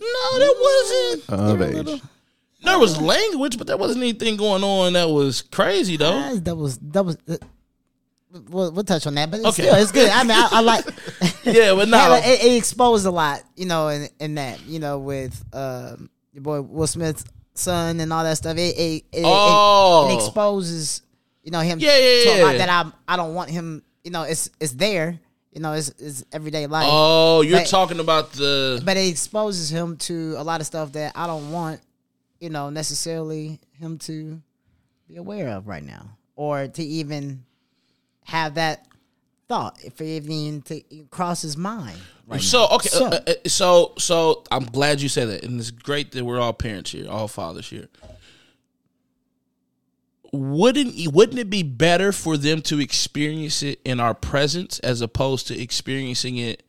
No, 0.00 0.38
there 0.38 0.50
wasn't. 0.60 1.30
Of 1.30 1.62
age. 1.62 2.02
There 2.64 2.78
was 2.78 3.00
language, 3.00 3.58
but 3.58 3.66
there 3.66 3.76
wasn't 3.76 4.02
anything 4.02 4.36
going 4.36 4.64
on 4.64 4.94
that 4.94 5.08
was 5.08 5.42
crazy 5.42 5.96
though. 5.96 6.36
That 6.40 6.56
was 6.56 6.78
that 6.78 7.04
was. 7.04 7.16
We'll, 8.48 8.72
we'll 8.72 8.84
touch 8.84 9.06
on 9.06 9.14
that, 9.14 9.30
but 9.30 9.38
it's 9.40 9.48
Okay. 9.50 9.62
still 9.62 9.74
it's 9.76 9.92
good. 9.92 10.10
I 10.10 10.22
mean, 10.24 10.32
I, 10.32 10.48
I 10.52 10.60
like. 10.60 10.84
Yeah, 11.44 11.74
but 11.74 11.88
no. 11.88 12.14
It, 12.24 12.42
it 12.44 12.56
exposed 12.56 13.06
a 13.06 13.10
lot, 13.10 13.42
you 13.54 13.66
know, 13.66 13.88
in, 13.88 14.08
in 14.18 14.34
that, 14.36 14.64
you 14.66 14.78
know, 14.80 14.98
with 14.98 15.42
um, 15.52 16.10
your 16.32 16.42
boy 16.42 16.60
Will 16.62 16.86
Smith's 16.86 17.24
son 17.54 18.00
and 18.00 18.12
all 18.12 18.24
that 18.24 18.36
stuff. 18.36 18.56
It 18.56 18.76
it, 18.76 18.80
it, 18.80 19.04
it- 19.12 19.22
Oh. 19.24 20.08
it 20.10 20.14
exposes, 20.16 21.02
you 21.44 21.50
know, 21.52 21.60
him 21.60 21.78
Yeah, 21.78 21.96
yeah, 21.96 22.24
to 22.24 22.30
a 22.30 22.44
lot 22.44 22.52
yeah. 22.52 22.66
that 22.66 22.86
I 22.86 23.12
I 23.14 23.16
don't 23.16 23.34
want 23.34 23.50
him. 23.50 23.82
You 24.02 24.10
know, 24.10 24.22
it's 24.22 24.50
it's 24.58 24.72
there. 24.72 25.20
You 25.52 25.60
know, 25.60 25.74
it's 25.74 25.90
it's 25.98 26.24
everyday 26.32 26.66
life. 26.66 26.88
Oh, 26.90 27.42
you're 27.42 27.60
But- 27.60 27.68
talking 27.68 28.00
about 28.00 28.32
the 28.32 28.82
but 28.84 28.96
it 28.96 29.06
exposes 29.08 29.70
him 29.70 29.96
to 29.98 30.34
a 30.38 30.42
lot 30.42 30.60
of 30.60 30.66
stuff 30.66 30.92
that 30.92 31.12
I 31.14 31.26
don't 31.28 31.52
want, 31.52 31.80
you 32.40 32.50
know, 32.50 32.70
necessarily 32.70 33.60
him 33.78 33.98
to 33.98 34.40
be 35.06 35.16
aware 35.16 35.50
of 35.50 35.68
right 35.68 35.84
now, 35.84 36.16
or 36.34 36.66
to 36.66 36.82
even 36.82 37.44
have 38.24 38.54
that 38.54 38.86
thought, 39.48 39.78
if 39.84 40.00
it 40.00 40.06
even 40.06 40.62
to 40.62 40.80
cross 41.10 41.56
mind. 41.56 41.98
Right 42.26 42.40
so 42.40 42.60
now. 42.60 42.76
okay. 42.76 42.88
So- 42.88 43.06
uh, 43.06 43.20
uh, 43.26 43.32
so 43.46 43.92
so 43.98 44.44
I'm 44.50 44.64
glad 44.64 45.00
you 45.00 45.08
said 45.08 45.28
that, 45.28 45.44
and 45.44 45.60
it's 45.60 45.70
great 45.70 46.12
that 46.12 46.24
we're 46.24 46.40
all 46.40 46.52
parents 46.52 46.92
here, 46.92 47.08
all 47.08 47.28
fathers 47.28 47.68
here. 47.68 47.88
Wouldn't 50.32 51.12
wouldn't 51.12 51.38
it 51.38 51.50
be 51.50 51.62
better 51.62 52.10
for 52.10 52.36
them 52.36 52.60
to 52.62 52.80
experience 52.80 53.62
it 53.62 53.80
in 53.84 54.00
our 54.00 54.14
presence 54.14 54.80
as 54.80 55.00
opposed 55.00 55.46
to 55.48 55.60
experiencing 55.60 56.38
it 56.38 56.64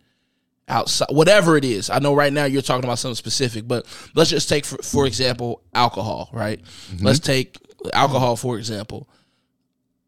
outside? 0.67 1.07
Whatever 1.09 1.57
it 1.57 1.65
is, 1.65 1.89
I 1.89 1.97
know 1.99 2.13
right 2.13 2.31
now 2.31 2.45
you're 2.45 2.61
talking 2.61 2.83
about 2.83 2.99
something 2.99 3.15
specific, 3.15 3.67
but 3.67 3.87
let's 4.13 4.29
just 4.29 4.49
take 4.49 4.65
for, 4.65 4.77
for 4.83 5.07
example 5.07 5.63
alcohol. 5.73 6.29
Right? 6.31 6.61
Let's 7.01 7.19
take 7.19 7.57
alcohol 7.93 8.35
for 8.35 8.57
example. 8.59 9.09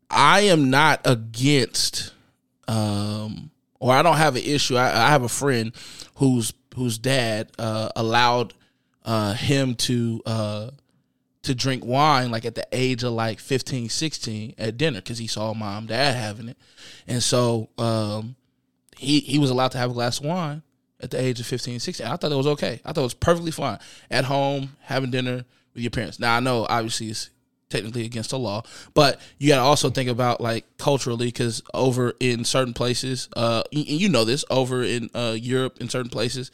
I 0.10 0.42
am 0.42 0.70
not 0.70 1.02
against 1.06 2.14
um, 2.68 3.52
or 3.80 3.94
I 3.94 4.02
don't 4.02 4.18
have 4.18 4.36
an 4.36 4.44
issue. 4.44 4.76
I, 4.76 4.88
I 4.88 5.10
have 5.10 5.24
a 5.24 5.30
friend 5.30 5.72
whose 6.16 6.54
whose 6.76 6.98
dad 6.98 7.52
uh, 7.58 7.90
allowed 7.96 8.54
uh, 9.06 9.34
him 9.34 9.76
to 9.76 10.22
uh, 10.26 10.70
to 11.44 11.56
drink 11.56 11.86
wine 11.86 12.30
like 12.32 12.46
at 12.46 12.56
the 12.56 12.68
age 12.72 13.04
of 13.04 13.14
like 13.14 13.40
15, 13.40 13.90
16 13.90 14.56
at 14.58 14.78
dinner 14.78 15.00
because 15.00 15.18
he 15.18 15.28
saw 15.28 15.54
mom, 15.54 15.88
dad 15.88 16.16
having 16.16 16.50
it, 16.50 16.58
and 17.08 17.24
so 17.24 17.70
um, 17.78 18.36
he 18.98 19.20
he 19.22 19.40
was 19.40 19.50
allowed 19.50 19.72
to 19.72 19.78
have 19.78 19.92
a 19.92 19.94
glass 19.94 20.20
of 20.20 20.26
wine 20.26 20.62
at 21.00 21.12
the 21.12 21.22
age 21.22 21.40
of 21.40 21.46
15, 21.46 21.80
16. 21.80 22.06
I 22.06 22.16
thought 22.16 22.32
it 22.32 22.36
was 22.36 22.48
okay. 22.48 22.82
I 22.84 22.92
thought 22.92 23.02
it 23.02 23.04
was 23.04 23.14
perfectly 23.14 23.52
fine 23.52 23.80
at 24.10 24.26
home 24.26 24.76
having 24.82 25.12
dinner 25.12 25.46
with 25.74 25.84
your 25.84 25.92
parents. 25.92 26.20
Now 26.20 26.36
I 26.36 26.40
know 26.40 26.66
obviously 26.68 27.10
it's 27.10 27.30
technically 27.70 28.06
against 28.06 28.30
the 28.30 28.40
law, 28.40 28.64
but 28.94 29.20
you 29.38 29.50
got 29.50 29.58
to 29.58 29.62
also 29.64 29.90
think 29.90 30.10
about 30.10 30.40
like 30.42 30.66
culturally 30.78 31.28
because 31.28 31.62
over 31.74 32.14
in 32.20 32.44
certain 32.46 32.74
places, 32.74 33.28
uh, 33.36 33.64
y- 33.74 33.80
and 33.88 34.00
you 34.02 34.10
know 34.10 34.24
this 34.26 34.46
over 34.50 34.84
in 34.84 35.10
uh 35.14 35.36
Europe 35.38 35.78
in 35.82 35.90
certain 35.90 36.10
places, 36.10 36.50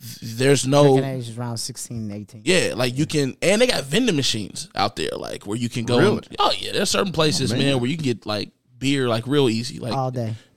th- 0.00 0.36
there's 0.36 0.66
no 0.66 0.82
Drinking 0.98 1.04
age 1.04 1.28
is 1.28 1.38
around 1.38 1.56
16, 1.58 2.10
18. 2.10 2.42
yeah, 2.44 2.74
like 2.76 2.96
you 2.98 3.06
can, 3.06 3.36
and 3.40 3.62
they 3.62 3.66
got 3.66 3.84
vending 3.84 4.16
machines 4.16 4.68
out 4.74 4.96
there, 4.96 5.10
like 5.16 5.46
where 5.46 5.56
you 5.56 5.68
can 5.68 5.84
go. 5.84 5.98
Really? 5.98 6.16
and- 6.18 6.36
oh 6.38 6.52
yeah, 6.58 6.72
there's 6.72 6.90
certain 6.90 7.12
places, 7.12 7.52
man. 7.52 7.80
where 7.80 7.88
you 7.88 7.96
can 7.96 8.04
get 8.04 8.26
like 8.26 8.50
beer 8.78 9.08
like 9.08 9.26
real 9.28 9.48
easy, 9.48 9.78
like 9.78 9.92
All 9.94 10.10
day. 10.10 10.34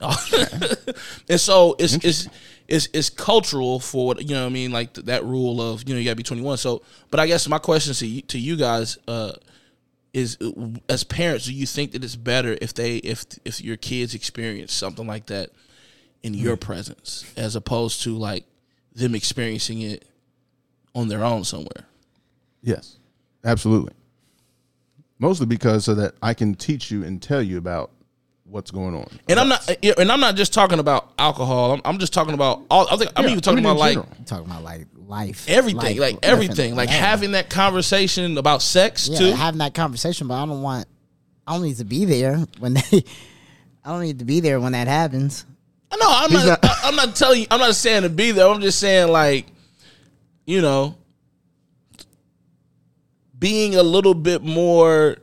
and 1.28 1.40
so 1.40 1.76
it's 1.78 1.94
it's 1.94 2.28
it's 2.68 2.88
it's 2.92 3.08
cultural 3.10 3.78
for 3.80 4.08
what 4.08 4.22
you 4.22 4.34
know. 4.34 4.42
what 4.42 4.46
I 4.46 4.52
mean, 4.52 4.72
like 4.72 4.92
th- 4.94 5.06
that 5.06 5.24
rule 5.24 5.60
of 5.60 5.88
you 5.88 5.94
know 5.94 5.98
you 6.00 6.04
gotta 6.04 6.16
be 6.16 6.22
twenty 6.22 6.42
one. 6.42 6.56
So, 6.56 6.82
but 7.10 7.20
I 7.20 7.26
guess 7.26 7.48
my 7.48 7.58
question 7.58 7.94
to 7.94 8.06
you, 8.06 8.22
to 8.22 8.38
you 8.38 8.56
guys 8.56 8.98
uh, 9.06 9.32
is, 10.16 10.38
uh, 10.40 10.50
as 10.88 11.04
parents, 11.04 11.44
do 11.44 11.52
you 11.52 11.66
think 11.66 11.92
that 11.92 12.02
it's 12.02 12.16
better 12.16 12.56
if 12.62 12.72
they 12.72 12.96
if 12.96 13.26
if 13.44 13.60
your 13.62 13.76
kids 13.76 14.14
experience 14.14 14.72
something 14.72 15.06
like 15.06 15.26
that 15.26 15.50
in 16.22 16.32
your 16.32 16.56
presence 16.56 17.30
as 17.36 17.54
opposed 17.54 18.02
to 18.02 18.16
like 18.16 18.44
them 18.94 19.14
experiencing 19.14 19.82
it 19.82 20.06
on 20.94 21.08
their 21.08 21.22
own 21.22 21.44
somewhere? 21.44 21.84
Yes, 22.62 22.96
absolutely. 23.44 23.92
Mostly 25.18 25.46
because 25.46 25.84
so 25.84 25.94
that 25.94 26.14
I 26.22 26.32
can 26.32 26.54
teach 26.54 26.90
you 26.90 27.04
and 27.04 27.22
tell 27.22 27.42
you 27.42 27.58
about 27.58 27.90
what's 28.44 28.70
going 28.70 28.94
on. 28.94 29.06
And 29.28 29.38
I'm 29.38 29.48
not, 29.48 29.68
and 29.98 30.10
I'm 30.10 30.20
not 30.20 30.34
just 30.34 30.54
talking 30.54 30.78
about 30.78 31.12
alcohol. 31.18 31.72
I'm, 31.72 31.80
I'm 31.84 31.98
just 31.98 32.14
talking 32.14 32.32
about 32.34 32.62
all. 32.70 32.86
I 32.90 32.96
think 32.96 33.12
I'm 33.16 33.24
Yeah, 33.24 33.30
even 33.32 33.42
talking 33.42 33.58
I 33.58 33.60
mean, 33.60 33.66
about 33.72 33.78
like 33.78 33.94
general. 33.94 34.12
I'm 34.18 34.24
talking 34.24 34.46
about 34.46 34.64
like 34.64 34.86
life. 35.08 35.46
everything, 35.48 35.98
life, 35.98 35.98
like 35.98 36.18
everything, 36.22 36.74
like 36.74 36.88
yeah. 36.88 36.96
having 36.96 37.32
that 37.32 37.50
conversation 37.50 38.38
about 38.38 38.62
sex 38.62 39.08
yeah, 39.08 39.18
too. 39.18 39.30
having 39.32 39.58
that 39.58 39.74
conversation, 39.74 40.28
but 40.28 40.34
I 40.34 40.46
don't 40.46 40.62
want, 40.62 40.86
I 41.46 41.54
don't 41.54 41.62
need 41.62 41.76
to 41.76 41.84
be 41.84 42.04
there 42.04 42.38
when 42.58 42.74
they, 42.74 42.82
I 43.84 43.90
don't 43.90 44.02
need 44.02 44.18
to 44.18 44.24
be 44.24 44.40
there 44.40 44.60
when 44.60 44.72
that 44.72 44.88
happens. 44.88 45.44
No, 45.98 46.06
I'm 46.08 46.32
not, 46.32 46.62
not- 46.62 46.78
I'm 46.82 46.96
not 46.96 47.16
telling 47.16 47.42
you. 47.42 47.46
I'm 47.50 47.60
not 47.60 47.74
saying 47.74 48.02
to 48.02 48.08
be 48.08 48.32
there. 48.32 48.46
I'm 48.46 48.60
just 48.60 48.78
saying 48.78 49.08
like, 49.08 49.46
you 50.44 50.60
know, 50.60 50.96
being 53.38 53.76
a 53.76 53.82
little 53.82 54.14
bit 54.14 54.42
more, 54.42 55.16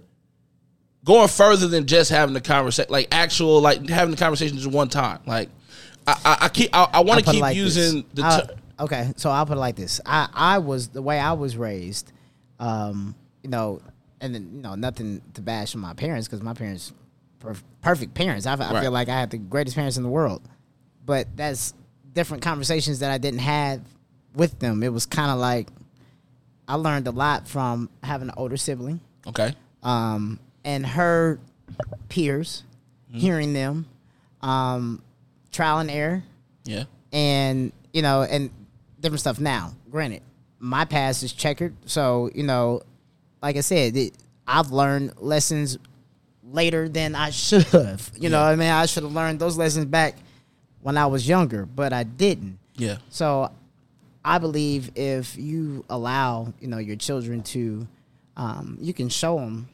going 1.03 1.27
further 1.27 1.67
than 1.67 1.85
just 1.85 2.09
having 2.09 2.33
the 2.33 2.41
conversation, 2.41 2.91
like 2.91 3.09
actual, 3.11 3.61
like 3.61 3.87
having 3.89 4.11
the 4.11 4.17
conversation 4.17 4.57
just 4.57 4.69
one 4.69 4.89
time. 4.89 5.19
Like, 5.25 5.49
I, 6.07 6.19
I, 6.25 6.37
I 6.41 6.49
keep, 6.49 6.69
I, 6.73 6.89
I 6.93 6.99
want 7.01 7.23
to 7.23 7.31
keep 7.31 7.41
like 7.41 7.55
this. 7.55 7.75
using 7.77 8.05
the. 8.13 8.23
I- 8.23 8.41
ter- 8.41 8.55
okay, 8.79 9.11
so 9.17 9.29
I'll 9.29 9.45
put 9.45 9.57
it 9.57 9.59
like 9.59 9.75
this. 9.75 9.99
I 10.05 10.27
I 10.33 10.57
was 10.59 10.89
the 10.89 11.01
way 11.01 11.19
I 11.19 11.33
was 11.33 11.55
raised, 11.57 12.11
um, 12.59 13.15
you 13.43 13.49
know, 13.49 13.81
and 14.21 14.33
then, 14.33 14.49
you 14.55 14.61
know 14.61 14.75
nothing 14.75 15.21
to 15.33 15.41
bash 15.41 15.75
on 15.75 15.81
my 15.81 15.93
parents 15.93 16.27
because 16.27 16.41
my 16.41 16.53
parents, 16.53 16.93
perf- 17.41 17.63
perfect 17.81 18.13
parents. 18.13 18.45
I, 18.45 18.53
I 18.53 18.55
Right. 18.55 18.81
feel 18.81 18.91
like 18.91 19.09
I 19.09 19.19
had 19.19 19.29
the 19.31 19.37
greatest 19.37 19.75
parents 19.75 19.97
in 19.97 20.03
the 20.03 20.09
world, 20.09 20.41
but 21.05 21.27
that's 21.35 21.73
different 22.13 22.43
conversations 22.43 22.99
that 22.99 23.11
I 23.11 23.17
didn't 23.17 23.39
have 23.41 23.81
with 24.35 24.59
them. 24.59 24.83
It 24.83 24.93
was 24.93 25.05
kind 25.05 25.29
of 25.31 25.39
like 25.39 25.67
I 26.67 26.75
learned 26.75 27.07
a 27.07 27.11
lot 27.11 27.47
from 27.47 27.89
having 28.03 28.29
an 28.29 28.35
older 28.37 28.55
sibling 28.57 29.01
okay. 29.27 29.53
um, 29.83 30.39
and 30.63 30.85
her 30.85 31.39
peers, 32.09 32.63
hearing 33.11 33.53
them, 33.53 33.85
um, 34.41 35.01
trial 35.51 35.79
and 35.79 35.91
error, 35.91 36.23
Yeah. 36.65 36.85
and 37.11 37.71
you 37.93 38.01
know, 38.01 38.23
and 38.23 38.49
different 39.03 39.19
stuff. 39.19 39.39
Now, 39.39 39.73
granted, 39.91 40.23
my 40.59 40.85
past 40.85 41.21
is 41.21 41.33
checkered, 41.33 41.75
so 41.85 42.31
you 42.33 42.43
know, 42.43 42.81
like 43.41 43.57
I 43.57 43.61
said, 43.61 43.95
it, 43.95 44.13
I've 44.47 44.71
learned 44.71 45.13
lessons 45.21 45.77
later 46.43 46.89
than 46.89 47.13
I 47.15 47.29
should 47.29 47.63
have. 47.67 48.11
You 48.17 48.29
know, 48.29 48.39
what 48.39 48.51
I 48.51 48.55
mean, 48.55 48.69
I 48.69 48.85
should 48.85 49.03
have 49.03 49.11
learned 49.11 49.39
those 49.39 49.57
lessons 49.57 49.85
back 49.85 50.15
when 50.81 50.97
I 50.97 51.05
was 51.05 51.27
younger, 51.27 51.65
but 51.65 51.93
I 51.93 52.03
didn't. 52.03 52.59
Yeah. 52.75 52.97
So 53.09 53.51
I 54.25 54.37
believe 54.37 54.91
if 54.95 55.37
you 55.37 55.85
allow, 55.89 56.53
you 56.59 56.67
know, 56.67 56.77
your 56.77 56.95
children 56.95 57.43
to, 57.43 57.87
um, 58.37 58.77
you 58.81 58.93
can 58.93 59.09
show 59.09 59.37
them, 59.37 59.69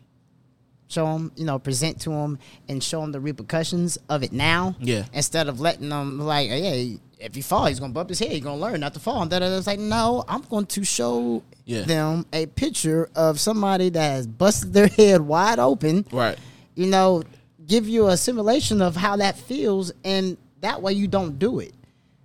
show 0.87 1.05
them, 1.05 1.31
you 1.35 1.45
know, 1.45 1.59
present 1.59 2.01
to 2.01 2.09
them 2.09 2.39
and 2.67 2.83
show 2.83 3.01
them 3.01 3.11
the 3.11 3.19
repercussions 3.19 3.97
of 4.09 4.23
it 4.23 4.31
now. 4.31 4.75
Yeah. 4.79 5.05
Instead 5.13 5.47
of 5.47 5.59
letting 5.59 5.89
them 5.89 6.19
like, 6.19 6.49
yeah, 6.49 6.97
if 7.19 7.35
you 7.35 7.43
fall, 7.43 7.65
he's 7.65 7.79
gonna 7.79 7.93
bump 7.93 8.09
his 8.09 8.19
head. 8.19 8.31
He's 8.31 8.43
gonna 8.43 8.59
learn 8.61 8.79
not 8.79 8.93
to 8.93 8.99
fall. 8.99 9.21
And 9.21 9.29
then 9.31 9.43
it's 9.43 9.67
like, 9.67 9.79
no, 9.79 10.23
I'm 10.27 10.41
going 10.43 10.65
to 10.67 10.83
show 10.83 11.43
Yeah. 11.65 11.83
them 11.83 12.25
a 12.33 12.45
picture 12.47 13.09
of 13.15 13.39
somebody 13.39 13.89
that 13.89 14.09
has 14.11 14.25
busted 14.27 14.73
their 14.73 14.87
head 14.87 15.21
wide 15.21 15.59
open 15.59 16.05
Right. 16.11 16.37
you 16.75 16.87
know, 16.87 17.23
give 17.67 17.87
you 17.87 18.07
a 18.07 18.17
simulation 18.17 18.81
of 18.81 18.95
how 18.95 19.17
that 19.17 19.37
feels, 19.37 19.91
and 20.03 20.37
that 20.61 20.81
way 20.81 20.93
you 20.93 21.07
don't 21.07 21.37
do 21.37 21.59
it. 21.59 21.73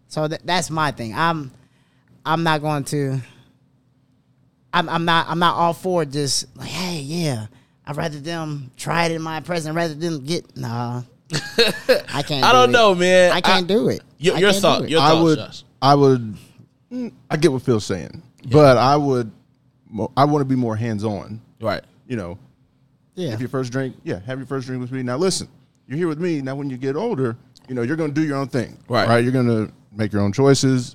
So 0.09 0.29
that, 0.29 0.47
that's 0.47 0.71
my 0.71 0.91
thing. 0.93 1.15
I'm 1.15 1.51
I'm 2.25 2.43
not 2.45 2.61
going 2.63 2.85
to. 2.85 3.21
I'm 4.73 4.89
I'm 4.89 5.05
not 5.05 5.27
I'm 5.29 5.39
not 5.39 5.57
all 5.57 5.73
for 5.73 6.05
just 6.05 6.57
like 6.57 6.69
hey 6.69 7.01
yeah. 7.01 7.47
I'd 7.87 7.97
rather 7.97 8.19
them 8.19 8.71
try 8.77 9.05
it 9.07 9.13
in 9.13 9.21
my 9.23 9.41
presence 9.41 9.75
rather 9.77 9.95
than 9.95 10.25
get 10.25 10.57
nah. 10.57 11.03
I 11.33 12.23
can't. 12.23 12.45
I 12.45 12.49
do 12.49 12.53
don't 12.53 12.69
it. 12.71 12.73
know, 12.73 12.95
man. 12.95 13.33
I 13.33 13.41
can't 13.41 13.67
do 13.67 13.89
it. 13.89 14.03
Your, 14.19 14.37
I 14.37 14.39
your 14.39 14.51
can't 14.51 14.57
do 14.57 14.61
thought. 14.63 14.83
it. 14.85 14.91
Your 14.91 15.01
I 15.01 15.09
thoughts, 15.11 15.23
would, 15.23 15.39
Josh. 15.39 15.65
I 15.83 15.95
would, 15.95 16.37
mm, 16.93 17.13
I 17.31 17.37
get 17.37 17.53
what 17.53 17.63
Phil's 17.63 17.85
saying, 17.85 18.23
but 18.51 18.77
I 18.77 18.97
would, 18.97 19.31
I 20.17 20.25
want 20.25 20.41
to 20.41 20.45
be 20.45 20.57
more 20.57 20.77
hands 20.77 21.05
on. 21.05 21.41
Right. 21.61 21.83
You 22.07 22.17
know, 22.17 22.39
yeah. 23.15 23.33
if 23.33 23.41
your 23.41 23.49
first 23.49 23.73
drink, 23.73 23.97
yeah, 24.05 24.21
have 24.21 24.39
your 24.39 24.47
first 24.47 24.67
drink 24.67 24.81
with 24.81 24.93
me. 24.93 25.03
Now 25.03 25.17
listen, 25.17 25.49
you're 25.87 25.99
here 25.99 26.09
with 26.09 26.21
me. 26.21 26.41
Now 26.43 26.55
when 26.55 26.69
you 26.69 26.77
get 26.77 26.97
older, 26.97 27.37
you 27.69 27.75
know 27.75 27.83
you're 27.83 27.97
going 27.97 28.13
to 28.13 28.21
do 28.21 28.27
your 28.27 28.37
own 28.37 28.49
thing, 28.49 28.79
Right. 28.89 29.09
Right. 29.09 29.23
You're 29.23 29.33
going 29.33 29.47
to 29.47 29.73
make 29.93 30.13
your 30.13 30.23
own 30.23 30.33
choices. 30.33 30.95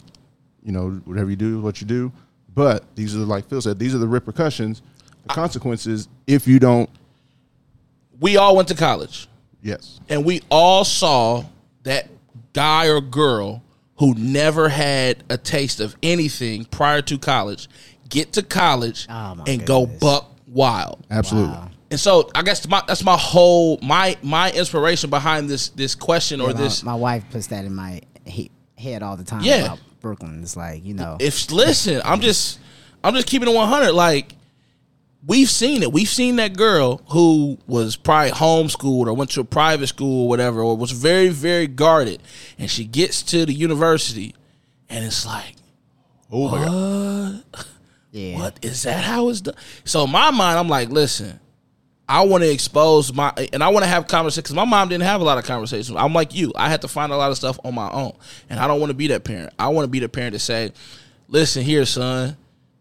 You 0.64 0.74
know, 0.74 0.90
whatever 1.06 1.30
you 1.30 1.38
do, 1.38 1.62
what 1.62 1.80
you 1.80 1.88
do. 1.88 2.12
But 2.54 2.84
these 2.96 3.16
are 3.16 3.20
like 3.20 3.48
Phil 3.48 3.62
said, 3.62 3.80
these 3.80 3.96
are 3.96 4.00
the 4.00 4.08
repercussions, 4.08 4.82
the 5.24 5.34
consequences 5.34 6.10
if 6.28 6.48
you 6.48 6.60
don't. 6.60 6.90
We 8.20 8.36
all 8.36 8.56
went 8.58 8.68
to 8.68 8.76
college. 8.76 9.29
Yes. 9.62 10.00
and 10.10 10.24
we 10.26 10.42
all 10.50 10.84
saw 10.86 11.44
that 11.84 12.08
guy 12.54 12.88
or 12.88 13.02
girl 13.02 13.62
who 13.98 14.14
never 14.16 14.70
had 14.70 15.24
a 15.30 15.38
taste 15.38 15.80
of 15.80 15.96
anything 16.02 16.66
prior 16.66 17.02
to 17.04 17.18
college 17.18 17.68
get 18.08 18.34
to 18.34 18.42
college 18.44 19.06
Oh, 19.10 19.36
my 19.36 19.44
and 19.48 19.66
go 19.66 19.86
buck 19.86 20.32
wild. 20.48 21.06
Absolutely. 21.12 21.52
Wow. 21.52 21.70
And 21.92 22.00
so 22.00 22.30
I 22.34 22.42
guess 22.44 22.68
my, 22.68 22.82
that's 22.88 23.04
my 23.04 23.18
whole 23.18 23.78
my 23.82 24.18
my 24.24 24.52
inspiration 24.52 25.10
behind 25.10 25.50
this 25.50 25.70
this 25.70 25.94
question 25.96 26.40
or 26.42 26.50
Yeah, 26.50 26.56
my, 26.56 26.62
this 26.62 26.84
my 26.84 26.96
wife 26.96 27.24
puts 27.30 27.48
that 27.48 27.66
in 27.66 27.76
my 27.76 28.02
he, 28.26 28.50
head 28.78 29.04
all 29.04 29.18
the 29.18 29.24
time 29.24 29.42
Yeah. 29.44 29.66
about 29.66 29.80
Brooklyn. 30.00 30.42
It's 30.42 30.56
like 30.56 30.86
you 30.86 30.94
know. 30.94 31.18
if 31.20 31.52
listen, 31.52 32.02
I'm 32.06 32.22
just 32.22 32.60
I'm 33.04 33.14
just 33.16 33.28
keeping 33.28 33.48
it 33.50 33.54
100 33.56 33.92
like 33.92 34.34
we've 35.26 35.50
seen 35.50 35.84
it. 35.84 35.92
We've 35.92 36.08
seen 36.08 36.38
that 36.38 36.56
girl 36.56 37.02
who 37.10 37.58
was 37.68 37.96
probably 37.96 38.32
homeschooled 38.32 39.08
or 39.08 39.14
went 39.14 39.32
to 39.32 39.42
a 39.42 39.46
private 39.46 39.88
school 39.88 40.24
or 40.24 40.30
whatever, 40.30 40.62
or 40.62 40.76
was 40.78 40.92
very, 40.92 41.30
very 41.30 41.68
guarded. 41.68 42.22
And 42.58 42.70
she 42.70 42.86
gets 42.86 43.22
to 43.24 43.46
the 43.46 43.54
university 43.54 44.36
and 44.90 45.06
it's 45.06 45.26
like, 45.26 45.56
Oh 46.32 46.50
my 46.50 46.66
God. 46.66 47.66
yeah. 48.12 48.38
what 48.40 48.60
is 48.64 48.84
that? 48.84 49.04
How 49.04 49.30
is 49.30 49.42
done? 49.42 49.56
So 49.84 50.04
in 50.04 50.12
my 50.12 50.30
mind, 50.32 50.60
I'm 50.60 50.70
like, 50.70 50.90
listen, 50.90 51.40
I 52.08 52.22
want 52.22 52.44
to 52.44 52.52
expose 52.52 53.14
my, 53.14 53.34
and 53.52 53.64
I 53.64 53.70
want 53.70 53.84
to 53.84 53.90
have 53.90 54.08
conversations 54.08 54.44
because 54.44 54.56
my 54.56 54.66
mom 54.66 54.90
didn't 54.90 55.04
have 55.04 55.22
a 55.22 55.24
lot 55.24 55.38
of 55.38 55.44
conversations. 55.46 55.96
I'm 55.98 56.14
like 56.14 56.36
you. 56.36 56.52
I 56.56 56.70
had 56.70 56.82
to 56.82 56.88
find 56.88 57.12
a 57.12 57.18
lot 57.18 57.32
of 57.32 57.38
stuff 57.38 57.60
on 57.64 57.74
my 57.76 57.90
own. 57.90 58.14
And 58.50 58.60
I 58.60 58.68
don't 58.68 58.80
want 58.80 58.92
to 58.92 58.96
be 58.96 59.08
that 59.08 59.24
parent. 59.24 59.54
I 59.58 59.70
want 59.70 59.86
to 59.86 59.90
be 59.90 60.00
the 60.00 60.10
parent 60.10 60.34
to 60.34 60.40
say, 60.40 60.72
listen 61.28 61.64
here, 61.64 61.86
son, 61.86 62.38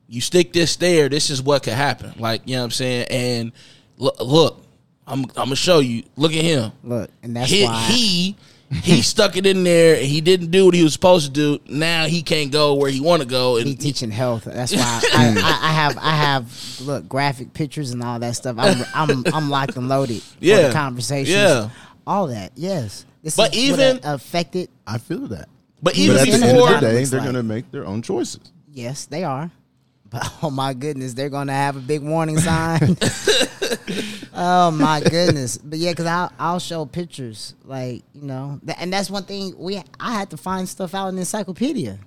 you 0.08 0.20
stick 0.20 0.52
this 0.52 0.76
there, 0.76 1.08
this 1.08 1.30
is 1.30 1.42
what 1.42 1.62
could 1.62 1.74
happen. 1.74 2.12
Like, 2.18 2.42
you 2.46 2.54
know 2.56 2.62
what 2.62 2.64
I'm 2.66 2.70
saying? 2.72 3.06
And 3.10 3.52
look, 3.98 4.16
look 4.20 4.64
I'm, 5.06 5.20
I'm 5.24 5.26
going 5.34 5.48
to 5.50 5.56
show 5.56 5.78
you. 5.80 6.02
Look 6.16 6.32
at 6.32 6.42
him. 6.44 6.72
Look, 6.82 7.10
and 7.22 7.36
that's 7.36 7.50
he, 7.50 7.64
why 7.64 7.80
he 7.90 8.36
he 8.70 9.00
stuck 9.12 9.36
it 9.38 9.46
in 9.46 9.64
there 9.64 9.96
and 9.96 10.04
he 10.04 10.20
didn't 10.20 10.50
do 10.50 10.66
what 10.66 10.74
he 10.74 10.82
was 10.82 10.92
supposed 10.92 11.26
to 11.26 11.32
do. 11.32 11.58
Now 11.72 12.04
he 12.06 12.22
can't 12.22 12.52
go 12.52 12.74
where 12.74 12.90
he 12.90 13.00
want 13.00 13.22
to 13.22 13.28
go. 13.28 13.56
be 13.62 13.70
And 13.70 13.80
teaching 13.80 14.10
health. 14.10 14.44
That's 14.44 14.74
why 14.74 14.82
I, 15.14 15.34
I, 15.38 15.68
I 15.68 15.72
have 15.72 15.98
I 15.98 16.10
have 16.10 16.80
look 16.82 17.08
graphic 17.08 17.54
pictures 17.54 17.92
and 17.92 18.02
all 18.02 18.18
that 18.18 18.36
stuff. 18.36 18.56
I'm 18.58 18.84
I'm, 18.94 19.24
I'm 19.32 19.50
locked 19.50 19.76
and 19.76 19.88
loaded. 19.88 20.22
for 20.22 20.36
Yeah. 20.40 20.68
the 20.68 20.72
conversations. 20.74 21.30
Yeah. 21.34 21.70
all 22.06 22.26
that. 22.26 22.52
Yes, 22.56 23.06
this 23.22 23.36
But 23.36 23.54
is 23.54 23.60
even- 23.70 24.00
a- 24.04 24.14
affected. 24.14 24.68
I 24.86 24.98
feel 24.98 25.26
that. 25.28 25.48
but 25.82 25.94
But 25.94 25.96
even 25.98 26.16
at 26.18 26.26
the 26.26 26.32
end 26.32 26.44
of 26.58 26.68
the 26.68 26.80
day, 26.80 27.04
they're 27.04 27.20
like- 27.20 27.24
going 27.26 27.34
to 27.36 27.42
make 27.42 27.70
their 27.70 27.86
own 27.86 28.02
choices. 28.02 28.52
Yes, 28.70 29.06
they 29.06 29.24
are. 29.24 29.50
But 30.10 30.30
oh 30.42 30.50
my 30.50 30.74
goodness, 30.74 31.14
they're 31.14 31.28
gonna 31.28 31.52
have 31.52 31.76
a 31.76 31.80
big 31.80 32.02
warning 32.02 32.38
sign. 32.38 32.96
oh 34.34 34.70
my 34.70 35.00
goodness! 35.00 35.58
But 35.58 35.78
yeah, 35.78 35.92
because 35.92 36.06
I'll 36.06 36.32
I'll 36.38 36.58
show 36.58 36.84
pictures 36.86 37.54
like 37.64 38.02
you 38.14 38.22
know, 38.22 38.60
th- 38.64 38.78
and 38.80 38.92
that's 38.92 39.10
one 39.10 39.24
thing 39.24 39.54
we 39.58 39.82
I 40.00 40.12
had 40.12 40.30
to 40.30 40.36
find 40.36 40.68
stuff 40.68 40.94
out 40.94 41.08
in 41.08 41.16
the 41.16 41.20
encyclopedia. 41.20 41.98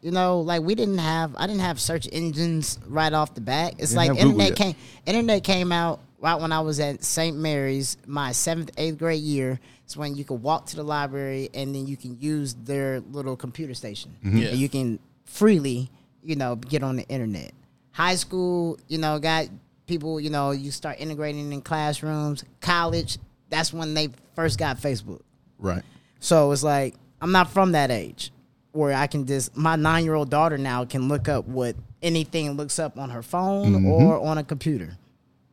You 0.00 0.10
know, 0.10 0.40
like 0.40 0.62
we 0.62 0.74
didn't 0.74 0.98
have 0.98 1.34
I 1.36 1.46
didn't 1.46 1.62
have 1.62 1.80
search 1.80 2.08
engines 2.12 2.78
right 2.86 3.12
off 3.12 3.34
the 3.34 3.40
bat. 3.40 3.74
It's 3.78 3.94
like 3.94 4.10
internet 4.10 4.48
yet. 4.48 4.56
came 4.56 4.74
internet 5.06 5.44
came 5.44 5.72
out 5.72 6.00
right 6.24 6.40
when 6.40 6.52
I 6.52 6.60
was 6.60 6.80
at 6.80 7.04
St. 7.04 7.36
Mary's, 7.36 7.98
my 8.06 8.32
seventh 8.32 8.70
eighth 8.76 8.98
grade 8.98 9.22
year. 9.22 9.60
It's 9.84 9.96
when 9.96 10.16
you 10.16 10.24
could 10.24 10.42
walk 10.42 10.66
to 10.66 10.76
the 10.76 10.82
library 10.82 11.50
and 11.52 11.74
then 11.74 11.86
you 11.86 11.98
can 11.98 12.18
use 12.18 12.54
their 12.54 13.00
little 13.00 13.36
computer 13.36 13.74
station. 13.74 14.16
Yeah. 14.22 14.48
And 14.48 14.58
you 14.58 14.70
can 14.70 14.98
freely, 15.26 15.90
you 16.24 16.36
know, 16.36 16.56
get 16.56 16.82
on 16.82 16.96
the 16.96 17.06
internet. 17.08 17.52
High 17.92 18.16
school, 18.16 18.78
you 18.88 18.98
know, 18.98 19.18
got 19.18 19.48
people, 19.86 20.20
you 20.20 20.30
know, 20.30 20.50
you 20.50 20.70
start 20.70 20.96
integrating 20.98 21.52
in 21.52 21.60
classrooms. 21.60 22.44
College, 22.60 23.18
that's 23.50 23.72
when 23.72 23.94
they 23.94 24.08
first 24.34 24.58
got 24.58 24.78
Facebook. 24.78 25.20
Right. 25.58 25.82
So 26.20 26.50
it's 26.52 26.62
like 26.62 26.94
I'm 27.20 27.32
not 27.32 27.50
from 27.50 27.72
that 27.72 27.90
age 27.90 28.32
where 28.72 28.92
I 28.92 29.06
can 29.06 29.26
just 29.26 29.56
my 29.56 29.76
nine 29.76 30.04
year 30.04 30.14
old 30.14 30.30
daughter 30.30 30.58
now 30.58 30.84
can 30.84 31.08
look 31.08 31.28
up 31.28 31.46
what 31.46 31.76
anything 32.02 32.52
looks 32.52 32.78
up 32.78 32.98
on 32.98 33.10
her 33.10 33.22
phone 33.22 33.72
mm-hmm. 33.72 33.86
or 33.86 34.18
on 34.18 34.38
a 34.38 34.44
computer. 34.44 34.96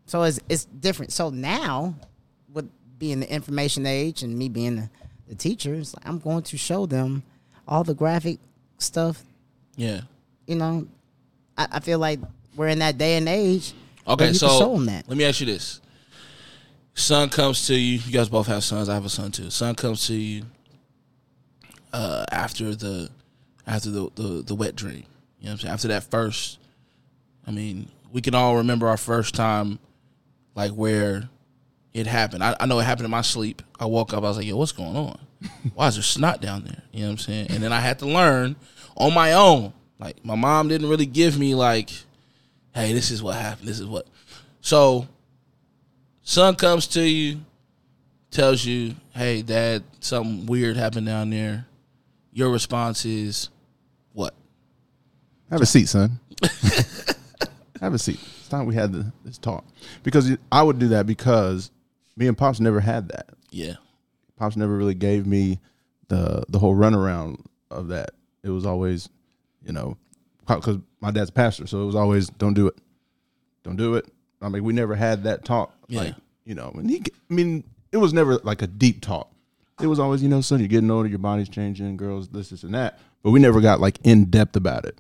So 0.06 0.24
it's 0.24 0.40
it's 0.50 0.66
different. 0.66 1.12
So 1.14 1.30
now, 1.30 1.96
with 2.52 2.70
being 2.98 3.22
the 3.22 3.32
information 3.32 3.86
age 3.86 4.24
and 4.24 4.38
me 4.38 4.50
being 4.50 4.76
the, 4.76 4.90
the 5.28 5.36
teacher, 5.36 5.74
it's 5.76 5.96
like 5.96 6.08
I'm 6.08 6.20
going 6.20 6.44
to 6.44 6.58
show 6.58 6.86
them 6.86 7.24
all 7.68 7.84
the 7.84 7.94
graphic 7.94 8.40
stuff. 8.78 9.24
Yeah. 9.76 10.02
You 10.52 10.58
know, 10.58 10.86
I, 11.58 11.68
I 11.72 11.80
feel 11.80 11.98
like 11.98 12.20
we're 12.58 12.68
in 12.68 12.80
that 12.80 12.98
day 12.98 13.16
and 13.16 13.30
age. 13.30 13.72
Okay, 14.06 14.34
so 14.34 14.74
let 14.76 15.08
me 15.08 15.24
ask 15.24 15.40
you 15.40 15.46
this: 15.46 15.80
Son 16.94 17.30
comes 17.30 17.68
to 17.68 17.74
you. 17.74 18.00
You 18.00 18.12
guys 18.12 18.28
both 18.28 18.48
have 18.48 18.62
sons. 18.62 18.90
I 18.90 18.94
have 18.96 19.06
a 19.06 19.10
son 19.10 19.32
too. 19.32 19.50
Son 19.50 19.76
comes 19.76 20.08
to 20.08 20.14
you 20.14 20.44
uh, 21.94 22.26
after 22.34 22.76
the 22.76 23.10
after 23.66 23.90
the, 23.92 24.10
the 24.16 24.44
the 24.48 24.54
wet 24.54 24.76
dream. 24.76 25.06
You 25.40 25.46
know 25.46 25.52
what 25.52 25.52
I'm 25.52 25.58
saying? 25.60 25.74
After 25.74 25.88
that 25.88 26.04
first, 26.04 26.60
I 27.48 27.52
mean, 27.52 27.88
we 28.12 28.20
can 28.20 28.36
all 28.36 28.58
remember 28.58 28.90
our 28.90 28.98
first 28.98 29.34
time, 29.34 29.80
like 30.54 30.72
where 30.72 31.30
it 31.94 32.08
happened. 32.08 32.44
I, 32.44 32.58
I 32.60 32.66
know 32.66 32.78
it 32.80 32.84
happened 32.84 33.06
in 33.06 33.12
my 33.12 33.22
sleep. 33.22 33.62
I 33.80 33.86
woke 33.86 34.12
up. 34.12 34.26
I 34.26 34.28
was 34.28 34.36
like, 34.36 34.48
"Yo, 34.48 34.58
what's 34.58 34.74
going 34.74 34.98
on? 34.98 35.18
Why 35.76 35.88
is 35.88 35.96
there 35.96 36.04
snot 36.04 36.42
down 36.42 36.66
there?" 36.66 36.84
You 36.92 37.04
know 37.04 37.06
what 37.06 37.12
I'm 37.12 37.18
saying? 37.20 37.48
And 37.52 37.64
then 37.64 37.72
I 37.72 37.80
had 37.80 38.00
to 38.00 38.06
learn 38.06 38.58
on 38.98 39.14
my 39.14 39.32
own. 39.32 39.72
Like 40.02 40.26
my 40.26 40.36
mom 40.36 40.68
didn't 40.68 40.90
really 40.90 41.06
give 41.06 41.38
me 41.40 41.54
like, 41.56 41.92
"Hey, 42.74 42.92
this 42.92 43.12
is 43.12 43.22
what 43.22 43.36
happened. 43.36 43.68
This 43.68 43.80
is 43.80 43.86
what." 43.86 44.08
So, 44.62 45.08
son 46.24 46.56
comes 46.56 46.88
to 46.88 47.02
you, 47.02 47.42
tells 48.32 48.66
you, 48.66 48.96
"Hey, 49.12 49.44
dad, 49.44 49.84
something 50.00 50.48
weird 50.48 50.76
happened 50.76 51.06
down 51.06 51.30
there." 51.30 51.68
Your 52.34 52.50
response 52.50 53.06
is, 53.06 53.50
"What?" 54.14 54.34
Have 55.52 55.62
a 55.62 55.66
seat, 55.66 55.88
son. 55.88 56.20
Have 57.80 57.94
a 57.94 58.00
seat. 58.00 58.20
It's 58.40 58.48
time 58.48 58.66
we 58.66 58.76
had 58.76 58.92
the, 58.92 59.12
this 59.24 59.38
talk 59.38 59.64
because 60.04 60.36
I 60.52 60.64
would 60.64 60.80
do 60.80 60.90
that 60.90 61.06
because 61.06 61.72
me 62.16 62.28
and 62.28 62.38
pops 62.38 62.60
never 62.60 62.80
had 62.80 63.10
that. 63.10 63.30
Yeah, 63.52 63.76
Pops 64.38 64.56
never 64.58 64.76
really 64.76 64.96
gave 64.96 65.28
me 65.28 65.60
the 66.08 66.44
the 66.50 66.58
whole 66.58 66.76
runaround 66.76 67.46
of 67.70 67.90
that. 67.90 68.12
It 68.44 68.50
was 68.50 68.66
always, 68.66 69.08
you 69.66 69.74
know, 69.74 69.98
because 70.48 70.78
my 71.00 71.12
dad's 71.12 71.30
a 71.30 71.34
pastor, 71.34 71.68
so 71.68 71.82
it 71.84 71.86
was 71.86 71.96
always 71.96 72.28
don't 72.30 72.54
do 72.54 72.68
it, 72.68 72.76
don't 73.64 73.76
do 73.78 73.96
it. 73.96 74.06
I 74.42 74.50
mean, 74.50 74.64
we 74.64 74.74
never 74.74 74.96
had 74.96 75.24
that 75.24 75.46
talk. 75.46 75.74
Yeah. 75.88 76.00
Like, 76.02 76.16
you 76.46 76.56
know, 76.56 76.72
and 76.76 76.90
he, 76.90 76.98
I 77.30 77.34
mean, 77.34 77.64
it 77.92 77.98
was 77.98 78.14
never 78.14 78.38
like 78.38 78.62
a 78.62 78.68
deep 78.68 79.02
talk. 79.02 79.32
It 79.80 79.88
was 79.88 80.00
always, 80.00 80.22
you 80.24 80.30
know, 80.30 80.42
son, 80.42 80.60
you're 80.60 80.68
getting 80.68 80.90
older, 80.92 81.08
your 81.10 81.20
body's 81.20 81.50
changing, 81.50 81.98
girls, 81.98 82.28
this, 82.30 82.50
this, 82.50 82.64
and 82.64 82.74
that. 82.74 83.00
But 83.24 83.32
we 83.32 83.40
never 83.40 83.62
got 83.62 83.80
like 83.80 84.00
in 84.04 84.26
depth 84.26 84.56
about 84.56 84.86
it. 84.86 84.98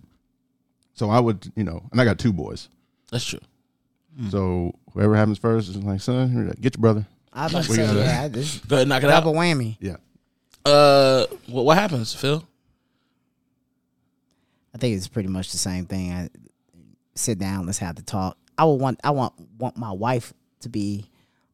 So 0.94 1.10
I 1.10 1.20
would, 1.20 1.52
you 1.56 1.64
know, 1.64 1.84
and 1.92 2.00
I 2.02 2.06
got 2.06 2.20
two 2.20 2.34
boys. 2.34 2.70
that's 3.12 3.26
true. 3.26 3.40
So 4.30 4.76
whoever 4.94 5.16
happens 5.16 5.38
first 5.40 5.70
is 5.70 5.78
like, 5.78 6.02
son, 6.02 6.54
get 6.60 6.76
your 6.76 6.82
brother. 6.82 7.06
I 7.34 7.44
was 7.46 7.54
about 7.54 7.64
to 7.64 7.70
We 7.72 7.76
say, 7.78 7.86
gotta- 7.88 8.00
yeah, 8.00 8.28
this 8.28 8.58
Go 8.60 8.84
knock 8.84 9.04
it 9.04 9.08
double 9.08 9.32
out. 9.32 9.36
whammy. 9.38 9.78
Yeah. 9.80 9.96
Uh, 10.66 11.26
what, 11.48 11.66
what 11.66 11.78
happens, 11.78 12.14
Phil? 12.14 12.44
I 14.74 14.78
think 14.78 14.96
it's 14.96 15.08
pretty 15.08 15.30
much 15.30 15.52
the 15.52 15.58
same 15.58 15.86
thing. 15.86 16.12
I, 16.12 16.30
sit 17.16 17.40
down, 17.40 17.66
let's 17.66 17.80
have 17.80 17.96
the 17.96 18.02
talk. 18.02 18.38
I 18.58 18.66
would 18.66 18.76
want 18.80 19.00
I 19.04 19.12
want 19.12 19.34
want 19.60 19.78
my 19.78 19.92
wife 19.92 20.34
to 20.62 20.70
be 20.70 21.10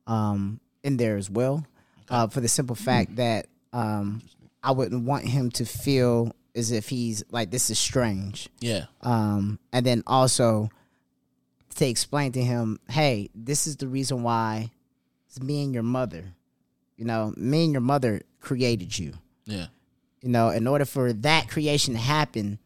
um, 0.05 0.59
in 0.84 0.97
there 0.97 1.18
as 1.18 1.30
well, 1.30 1.65
uh, 2.09 2.28
for 2.28 2.41
the 2.41 2.47
simple 2.47 2.76
fact 2.76 3.15
that 3.15 3.47
um, 3.74 4.22
I 4.63 4.72
wouldn't 4.72 5.05
want 5.05 5.26
him 5.26 5.49
to 5.51 5.65
feel 5.65 6.34
as 6.55 6.72
if 6.72 6.89
he's 6.89 7.24
like 7.32 7.51
this 7.51 7.70
is 7.70 7.80
strange. 7.80 8.49
Yeah, 8.59 8.86
um, 9.01 9.59
and 9.72 9.86
then 9.86 10.03
also 10.05 10.70
to 11.76 11.88
explain 11.88 12.32
to 12.34 12.41
him, 12.41 12.80
hey, 12.89 13.30
this 13.36 13.68
is 13.68 13.78
the 13.78 13.88
reason 13.88 14.24
why 14.24 14.72
it's 15.28 15.39
me 15.41 15.63
and 15.63 15.74
your 15.74 15.84
mother. 15.84 16.24
You 16.97 17.05
know, 17.05 17.34
me 17.38 17.65
and 17.65 17.72
your 17.72 17.82
mother 17.82 18.22
created 18.41 18.97
you. 18.97 19.13
yeah, 19.45 19.68
You 20.22 20.30
know, 20.30 20.49
in 20.49 20.65
order 20.65 20.86
for 20.86 21.13
that 21.13 21.47
creation 21.47 21.93
to 21.93 21.99
happen, 21.99 22.57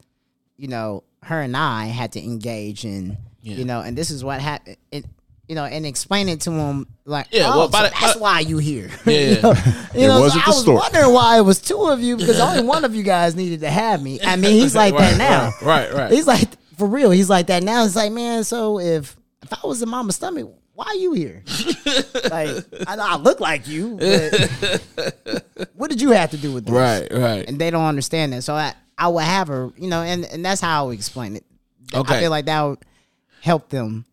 you 0.62 0.68
know, 0.68 1.03
her 1.24 1.41
and 1.41 1.57
I 1.57 1.86
had 1.86 2.12
to 2.14 2.24
engage 2.24 2.86
in, 2.86 3.18
Yeah. 3.41 3.55
you 3.55 3.66
know, 3.66 3.82
and 3.82 3.97
this 3.97 4.12
is 4.12 4.24
what 4.24 4.39
happened. 4.39 4.78
It, 4.91 5.05
you 5.47 5.55
know, 5.55 5.66
and 5.66 5.86
explain 5.88 6.30
it 6.30 6.41
to 6.41 6.51
him 6.51 6.86
like, 7.03 7.28
Yeah, 7.32 7.51
oh, 7.51 7.57
well, 7.57 7.72
so 7.72 7.78
the- 7.82 7.89
that's 7.99 8.14
by- 8.14 8.20
why 8.20 8.39
you 8.41 8.59
here. 8.59 8.91
Yeah, 9.05 9.14
you 9.14 9.41
know, 9.41 9.53
you 9.53 10.03
It 10.03 10.07
know, 10.07 10.18
so 10.18 10.22
wasn't 10.22 10.47
I 10.47 10.49
was 10.51 10.62
story. 10.62 10.78
wondering 10.78 11.14
why 11.14 11.38
it 11.39 11.41
was 11.41 11.59
two 11.59 11.82
of 11.88 11.99
you 11.99 12.16
because 12.16 12.39
only 12.39 12.64
one 12.64 12.86
of 12.86 12.93
you 12.95 13.01
guys 13.03 13.36
needed 13.36 13.62
to 13.62 13.72
have 13.72 14.01
me. 14.03 14.20
I 14.24 14.36
mean, 14.36 14.51
he's 14.62 14.76
like 14.76 14.95
that 14.95 15.18
now. 15.18 15.51
right, 15.68 15.91
right. 15.91 16.12
He's 16.12 16.28
like 16.28 16.47
for 16.78 16.88
real. 16.88 17.09
He's 17.09 17.30
like 17.30 17.47
that 17.47 17.64
now. 17.64 17.84
It's 17.84 17.95
like, 17.95 18.12
man, 18.12 18.43
so 18.43 18.80
if 18.80 19.18
if 19.41 19.51
I 19.51 19.66
was 19.68 19.82
in 19.82 19.89
mama's 19.89 20.16
stomach, 20.18 20.47
why 20.74 20.86
are 20.86 20.95
you 20.95 21.14
here? 21.14 21.43
like, 22.30 22.64
I 22.88 22.95
know 22.95 23.03
I 23.05 23.16
look 23.18 23.39
like 23.39 23.68
you, 23.68 23.97
but 23.97 25.43
what 25.76 25.89
did 25.89 26.01
you 26.01 26.12
have 26.12 26.32
to 26.32 26.38
do 26.38 26.53
with 26.53 26.66
this? 26.66 26.74
right, 26.74 27.07
right. 27.12 27.47
And 27.47 27.59
they 27.59 27.72
don't 27.72 27.84
understand 27.86 28.32
that. 28.34 28.43
So 28.43 28.53
I, 28.55 28.74
I 29.02 29.08
would 29.08 29.24
have 29.24 29.47
her, 29.47 29.72
you 29.78 29.89
know, 29.89 30.04
and, 30.04 30.26
and 30.26 30.45
that's 30.45 30.62
how 30.62 30.84
I 30.84 30.86
would 30.86 30.93
explain 30.93 31.36
it. 31.36 31.43
Okay. 31.91 32.18
I 32.18 32.20
feel 32.20 32.30
like 32.30 32.45
that 32.45 32.62
would 32.62 32.80
help 33.41 33.70
them. 33.70 34.06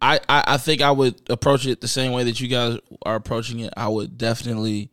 I, 0.00 0.20
I, 0.28 0.44
I 0.46 0.56
think 0.58 0.80
I 0.80 0.92
would 0.92 1.20
approach 1.28 1.66
it 1.66 1.80
the 1.80 1.88
same 1.88 2.12
way 2.12 2.22
that 2.22 2.40
you 2.40 2.46
guys 2.46 2.78
are 3.02 3.16
approaching 3.16 3.58
it. 3.60 3.74
I 3.76 3.88
would 3.88 4.16
definitely 4.16 4.90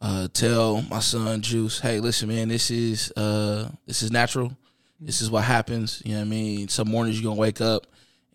uh, 0.00 0.28
tell 0.32 0.80
my 0.90 1.00
son 1.00 1.42
Juice, 1.42 1.80
"Hey, 1.80 2.00
listen, 2.00 2.28
man, 2.28 2.48
this 2.48 2.70
is 2.70 3.12
uh, 3.12 3.68
this 3.86 4.02
is 4.02 4.10
natural. 4.10 4.56
This 4.98 5.20
is 5.20 5.30
what 5.30 5.44
happens. 5.44 6.02
You 6.06 6.12
know 6.12 6.20
what 6.20 6.26
I 6.26 6.28
mean? 6.28 6.68
Some 6.68 6.88
mornings 6.88 7.20
you're 7.20 7.30
gonna 7.30 7.40
wake 7.40 7.60
up, 7.60 7.86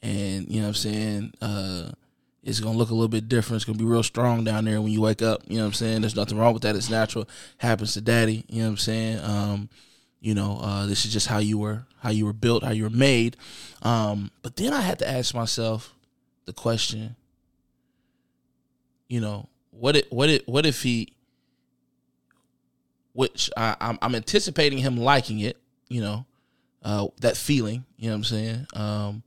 and 0.04 0.48
you 0.48 0.58
know 0.58 0.68
what 0.68 0.70
I'm 0.70 0.74
saying. 0.76 1.34
Uh, 1.42 1.92
it's 2.44 2.60
gonna 2.60 2.78
look 2.78 2.92
a 2.92 2.94
little 2.94 3.08
bit 3.08 3.28
different. 3.28 3.58
It's 3.58 3.66
gonna 3.66 3.80
be 3.80 3.86
real 3.86 4.04
strong 4.04 4.44
down 4.44 4.66
there 4.66 4.80
when 4.82 4.92
you 4.92 5.02
wake 5.02 5.24
up. 5.24 5.42
You 5.48 5.58
know 5.58 5.64
what 5.64 5.68
I'm 5.70 5.74
saying? 5.74 6.02
There's 6.02 6.16
nothing 6.16 6.38
wrong 6.38 6.54
with 6.54 6.62
that. 6.62 6.76
It's 6.76 6.92
natural. 6.92 7.28
Happens 7.58 7.94
to 7.96 8.02
daddy. 8.02 8.46
You 8.48 8.60
know 8.60 8.66
what 8.66 8.72
I'm 8.72 8.78
saying? 8.78 9.20
Um, 9.24 9.70
you 10.26 10.34
know, 10.34 10.58
uh, 10.60 10.88
this 10.88 11.06
is 11.06 11.14
just 11.14 11.28
how 11.28 11.38
you 11.38 11.60
were, 11.60 11.86
how 12.00 12.10
you 12.10 12.26
were 12.26 12.34
built, 12.34 12.64
how 12.64 12.72
you 12.72 12.82
were 12.82 12.90
made. 12.90 13.38
Um, 13.84 14.32
but 14.42 14.56
then 14.56 14.74
I 14.74 14.82
had 14.82 14.98
to 15.00 15.08
ask 15.08 15.36
myself 15.36 15.94
the 16.46 16.52
question, 16.52 17.16
you 19.08 19.22
know, 19.22 19.48
what 19.70 19.96
it, 19.96 20.12
what 20.12 20.30
it, 20.30 20.48
what 20.48 20.66
if 20.66 20.82
he, 20.82 21.14
which 23.14 23.52
I, 23.56 23.76
I'm, 23.80 24.00
I'm 24.02 24.16
anticipating 24.16 24.80
him 24.80 24.98
liking 24.98 25.42
it, 25.42 25.58
you 25.90 26.02
know, 26.02 26.26
uh, 26.82 27.06
that 27.20 27.38
feeling, 27.38 27.86
you 28.00 28.10
know 28.10 28.16
what 28.16 28.18
I'm 28.18 28.24
saying? 28.24 28.68
Um, 28.74 29.24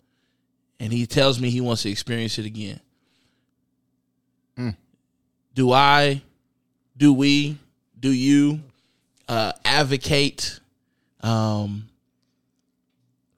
and 0.81 0.93
he 0.93 1.07
tells 1.07 1.39
me 1.41 1.51
he 1.51 1.61
wants 1.61 1.83
to 1.83 1.91
experience 1.91 2.41
it 2.41 2.45
again. 2.45 2.81
Mm. 4.59 4.77
Do 5.55 5.71
I, 5.71 6.23
do 6.97 7.13
we, 7.13 7.57
do 8.01 8.11
you 8.11 8.63
uh, 9.29 9.53
advocate 9.65 10.59
um, 11.23 11.89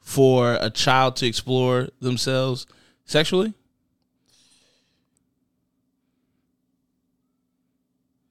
for 0.01 0.55
a 0.61 0.71
child 0.71 1.17
to 1.17 1.27
explore 1.27 1.89
themselves 2.01 2.67
sexually? 3.05 3.55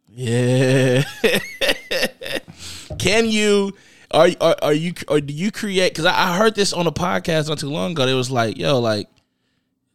Yeah. 0.10 1.04
Can 3.00 3.30
you 3.30 3.74
are 4.12 4.30
are, 4.42 4.56
are 4.62 4.74
you 4.74 4.94
or 5.08 5.22
do 5.22 5.34
you 5.34 5.52
create 5.52 5.94
because 5.94 6.06
I, 6.06 6.32
I 6.32 6.38
heard 6.38 6.56
this 6.56 6.74
on 6.74 6.88
a 6.88 6.92
podcast 6.92 7.48
not 7.48 7.60
too 7.60 7.70
long 7.70 7.92
ago. 7.92 8.08
It 8.08 8.14
was 8.14 8.32
like, 8.32 8.58
yo, 8.58 8.80
like 8.80 9.08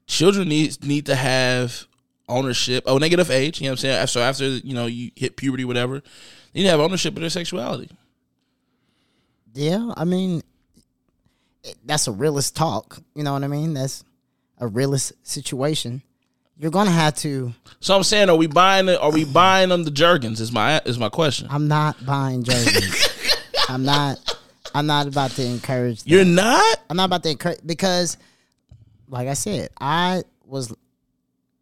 children 0.07 0.49
need 0.49 0.83
need 0.85 1.07
to 1.07 1.15
have 1.15 1.87
ownership, 2.29 2.85
oh 2.87 2.99
negative 2.99 3.31
age, 3.31 3.61
you 3.61 3.65
know 3.67 3.73
what 3.73 3.85
I'm 3.85 3.91
saying? 3.91 4.07
So 4.07 4.23
after 4.23 4.47
you 4.47 4.75
know 4.75 4.87
you 4.87 5.11
hit 5.17 5.37
puberty, 5.37 5.65
whatever, 5.65 5.97
you 5.97 6.03
need 6.55 6.65
to 6.65 6.71
have 6.71 6.81
ownership 6.81 7.15
of 7.15 7.21
their 7.21 7.31
sexuality. 7.31 7.91
Yeah, 9.55 9.93
I 9.97 10.05
mean, 10.05 10.43
that's 11.85 12.09
a 12.09 12.13
realist 12.13 12.57
talk. 12.57 12.99
You 13.15 13.23
know 13.23 13.33
what 13.33 13.45
I 13.45 13.49
mean? 13.49 13.75
That's 13.75 14.05
a 14.59 14.67
realist 14.67 15.13
situation. 15.23 16.03
You're 16.59 16.71
gonna 16.71 16.91
have 16.91 17.15
to. 17.17 17.53
So 17.81 17.97
I'm 17.97 18.03
saying, 18.05 18.31
are 18.31 18.37
we 18.37 18.47
buying? 18.47 18.89
Are 18.89 19.11
we 19.11 19.25
buying 19.25 19.71
them 19.71 19.85
the 19.85 19.91
Jergens? 19.91 20.41
Is 20.41 20.53
my 20.53 20.81
is 20.85 20.99
my 20.99 21.09
question. 21.09 21.49
I'm 21.51 21.67
not 21.69 22.05
buying 22.05 22.45
Jergens. 22.45 23.09
I'm 23.69 23.85
not. 23.85 24.19
I'm 24.75 24.87
not 24.87 25.07
about 25.07 25.31
to 25.33 25.45
encourage. 25.45 26.03
that. 26.03 26.11
You're 26.11 26.25
not. 26.25 26.79
I'm 26.91 26.97
not 26.97 27.05
about 27.05 27.23
to 27.25 27.31
encourage 27.31 27.61
because, 27.65 28.19
like 29.09 29.29
I 29.29 29.35
said, 29.35 29.71
I 29.81 30.23
was, 30.45 30.71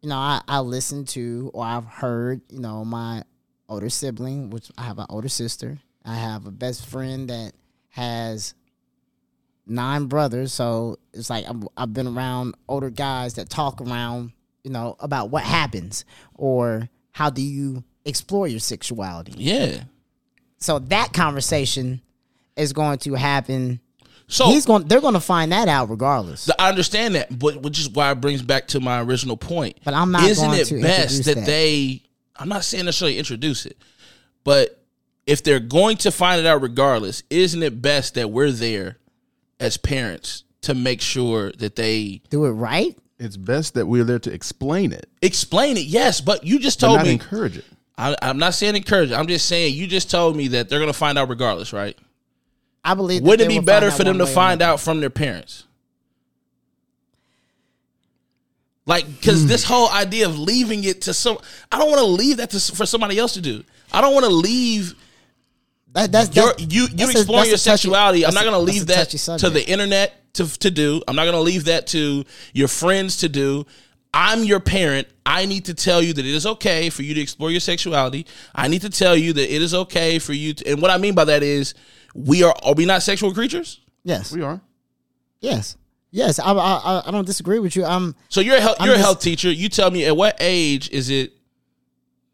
you 0.01 0.09
know, 0.09 0.17
I, 0.17 0.41
I 0.47 0.59
listened 0.59 1.07
to 1.09 1.51
or 1.53 1.63
I've 1.63 1.85
heard, 1.85 2.41
you 2.49 2.59
know, 2.59 2.83
my 2.83 3.23
older 3.69 3.89
sibling, 3.89 4.49
which 4.49 4.71
I 4.77 4.83
have 4.83 4.97
an 4.99 5.05
older 5.09 5.29
sister. 5.29 5.79
I 6.05 6.15
have 6.15 6.45
a 6.45 6.51
best 6.51 6.85
friend 6.87 7.29
that 7.29 7.53
has 7.93 8.55
nine 9.67 10.05
brothers, 10.05 10.51
so 10.51 10.97
it's 11.13 11.29
like 11.29 11.47
I'm, 11.47 11.67
I've 11.77 11.93
been 11.93 12.07
around 12.07 12.55
older 12.67 12.89
guys 12.89 13.35
that 13.35 13.49
talk 13.49 13.81
around, 13.81 14.31
you 14.63 14.71
know, 14.71 14.95
about 14.99 15.29
what 15.29 15.43
happens 15.43 16.03
or 16.33 16.89
how 17.11 17.29
do 17.29 17.43
you 17.43 17.83
explore 18.03 18.47
your 18.47 18.59
sexuality. 18.59 19.33
Yeah. 19.37 19.83
So 20.57 20.79
that 20.79 21.13
conversation 21.13 22.01
is 22.55 22.73
going 22.73 22.97
to 22.99 23.13
happen. 23.13 23.79
So 24.27 24.47
He's 24.47 24.65
going. 24.65 24.87
They're 24.87 24.99
going 25.01 25.13
to 25.13 25.19
find 25.19 25.51
that 25.51 25.67
out 25.67 25.91
regardless. 25.91 26.49
I 26.57 26.69
understand 26.69 27.13
that, 27.13 27.37
but 27.37 27.61
which 27.61 27.79
is 27.79 27.89
why 27.89 28.09
it 28.09 28.21
brings 28.21 28.41
back 28.41 28.67
to 28.69 28.79
my 28.79 29.03
original 29.03 29.37
point. 29.37 29.77
But 29.83 29.93
I'm 29.93 30.11
not 30.11 30.23
Isn't 30.23 30.51
it 30.51 30.81
best 30.81 31.25
that, 31.25 31.35
that. 31.35 31.45
they? 31.45 32.01
I'm 32.35 32.49
not 32.49 32.63
saying 32.63 32.85
necessarily 32.85 33.19
introduce 33.19 33.67
it, 33.67 33.77
but 34.43 34.82
if 35.25 35.43
they're 35.43 35.59
going 35.59 35.97
to 35.97 36.11
find 36.11 36.39
it 36.39 36.45
out 36.45 36.61
regardless, 36.61 37.23
isn't 37.29 37.63
it 37.63 37.81
best 37.81 38.15
that 38.15 38.29
we're 38.29 38.51
there 38.51 38.97
as 39.59 39.77
parents 39.77 40.43
to 40.61 40.73
make 40.73 41.01
sure 41.01 41.51
that 41.53 41.75
they 41.75 42.21
Do 42.29 42.45
it 42.45 42.51
right. 42.51 42.97
It's 43.19 43.37
best 43.37 43.75
that 43.75 43.85
we're 43.85 44.03
there 44.03 44.19
to 44.19 44.33
explain 44.33 44.91
it, 44.91 45.07
explain 45.21 45.77
it? 45.77 45.85
Yes, 45.85 46.19
but 46.19 46.43
you 46.45 46.59
just 46.59 46.79
told 46.79 46.97
not 46.97 47.05
me. 47.05 47.13
encourage 47.13 47.57
it. 47.57 47.65
I, 47.97 48.15
I'm 48.21 48.37
not 48.39 48.53
saying 48.55 48.75
encourage. 48.75 49.11
I'm 49.11 49.27
just 49.27 49.47
saying 49.47 49.75
you 49.75 49.87
just 49.87 50.09
told 50.11 50.35
me 50.35 50.47
that 50.49 50.67
they're 50.67 50.79
going 50.79 50.91
to 50.91 50.97
find 50.97 51.17
out 51.17 51.29
regardless, 51.29 51.71
right? 51.71 51.97
I 52.83 52.95
believe. 52.95 53.21
that 53.21 53.27
Wouldn't 53.29 53.49
it 53.49 53.59
be 53.59 53.63
better 53.63 53.91
for 53.91 54.03
them 54.03 54.17
to 54.17 54.23
one 54.23 54.27
way 54.27 54.31
or 54.31 54.35
find 54.35 54.61
out 54.61 54.79
from 54.81 54.99
their 54.99 55.09
parents? 55.11 55.63
Like, 58.85 59.07
because 59.07 59.43
Hmm. 59.43 59.47
this 59.47 59.63
whole 59.63 59.89
idea 59.89 60.25
of 60.27 60.37
leaving 60.37 60.83
it 60.83 61.01
to 61.03 61.13
some, 61.13 61.37
I 61.71 61.77
don't 61.79 61.89
want 61.89 61.99
to 61.99 62.05
leave 62.05 62.37
that 62.37 62.49
to, 62.49 62.59
for 62.59 62.85
somebody 62.85 63.17
else 63.17 63.33
to 63.35 63.41
do. 63.41 63.63
I 63.93 64.01
don't 64.01 64.13
want 64.13 64.25
to 64.25 64.31
leave 64.31 64.95
That, 65.93 66.11
that's, 66.11 66.35
your, 66.35 66.47
that's- 66.47 66.73
you 66.73 66.81
you 66.83 66.87
that's 66.89 67.15
a- 67.15 67.19
exploring 67.19 67.45
your 67.45 67.53
that's 67.53 67.65
a 67.65 67.69
touchy- 67.69 67.81
sexuality. 67.83 68.25
I'm 68.25 68.33
not 68.33 68.43
going 68.43 68.53
to 68.53 68.59
leave 68.59 68.87
that 68.87 69.09
to 69.09 69.49
the 69.49 69.63
internet 69.67 70.33
to 70.33 70.47
to 70.59 70.71
do. 70.71 71.01
I'm 71.07 71.15
not 71.15 71.23
going 71.23 71.35
to 71.35 71.41
leave 71.41 71.65
that 71.65 71.87
to 71.87 72.23
your 72.53 72.67
friends 72.67 73.17
to 73.17 73.29
do. 73.29 73.65
I'm 74.15 74.43
your 74.43 74.59
parent. 74.59 75.07
I 75.25 75.45
need 75.45 75.65
to 75.65 75.73
tell 75.73 76.01
you 76.01 76.13
that 76.13 76.25
it 76.25 76.33
is 76.35 76.45
okay 76.45 76.89
for 76.91 77.01
you 77.03 77.13
to 77.15 77.21
explore 77.21 77.49
your 77.51 77.59
sexuality. 77.59 78.25
I 78.53 78.67
need 78.67 78.81
to 78.81 78.89
tell 78.89 79.15
you 79.15 79.33
that 79.33 79.53
it 79.55 79.61
is 79.61 79.73
okay 79.73 80.19
for 80.19 80.33
you 80.33 80.53
to. 80.55 80.69
And 80.71 80.81
what 80.81 80.91
I 80.91 80.97
mean 80.97 81.15
by 81.15 81.25
that 81.25 81.41
is, 81.43 81.73
we 82.13 82.43
are 82.43 82.53
are 82.63 82.73
we 82.73 82.85
not 82.85 83.01
sexual 83.03 83.33
creatures? 83.33 83.79
Yes. 84.03 84.31
We 84.31 84.41
are. 84.41 84.61
Yes. 85.41 85.77
Yes. 86.11 86.37
I, 86.39 86.51
I 86.53 86.75
I- 86.77 87.03
I 87.07 87.11
don't 87.11 87.25
disagree 87.25 87.59
with 87.59 87.75
you. 87.75 87.85
I'm. 87.85 88.15
So 88.29 88.41
you're 88.41 88.57
a 88.57 88.61
health, 88.61 88.77
you're 88.81 88.93
a 88.93 88.97
just- 88.97 89.05
health 89.05 89.19
teacher. 89.21 89.51
You 89.51 89.69
tell 89.69 89.89
me 89.91 90.05
at 90.05 90.15
what 90.17 90.37
age 90.39 90.89
is 90.91 91.09
it 91.09 91.33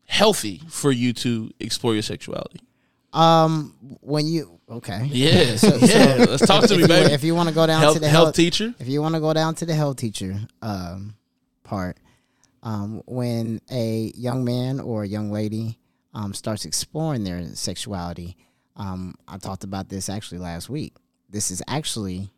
healthy 0.05 0.61
for 0.69 0.91
you 0.91 1.13
to 1.13 1.51
explore 1.59 1.93
your 1.93 2.03
sexuality? 2.03 2.59
Um. 3.13 3.75
When 4.01 4.27
you 4.27 4.59
okay. 4.69 5.07
Yeah, 5.11 5.55
yeah. 5.81 6.25
Let's 6.29 6.45
talk 6.45 6.65
to 6.67 6.77
me, 6.77 6.85
baby. 6.87 7.13
If 7.13 7.23
you 7.23 7.33
want 7.35 7.49
to 7.49 7.55
go 7.55 7.65
down 7.65 7.81
health, 7.81 7.95
to 7.95 7.99
the 7.99 8.09
health 8.09 8.25
health, 8.27 8.35
teacher. 8.35 8.73
if 8.79 8.87
you 8.87 9.01
want 9.01 9.15
to 9.15 9.21
go 9.21 9.33
down 9.33 9.55
to 9.55 9.65
the 9.65 9.73
health 9.73 9.97
teacher 9.97 10.39
um, 10.61 11.15
part, 11.63 11.97
um, 12.63 13.01
when 13.05 13.61
a 13.71 14.11
young 14.15 14.43
man 14.45 14.79
or 14.79 15.03
a 15.03 15.07
young 15.07 15.31
lady 15.31 15.79
um, 16.13 16.33
starts 16.33 16.65
exploring 16.65 17.23
their 17.23 17.43
sexuality, 17.55 18.37
um, 18.75 19.15
I 19.27 19.37
talked 19.37 19.63
about 19.63 19.89
this 19.89 20.07
actually 20.09 20.39
last 20.39 20.69
week. 20.69 20.93
This 21.29 21.51
is 21.51 21.63
actually 21.67 22.29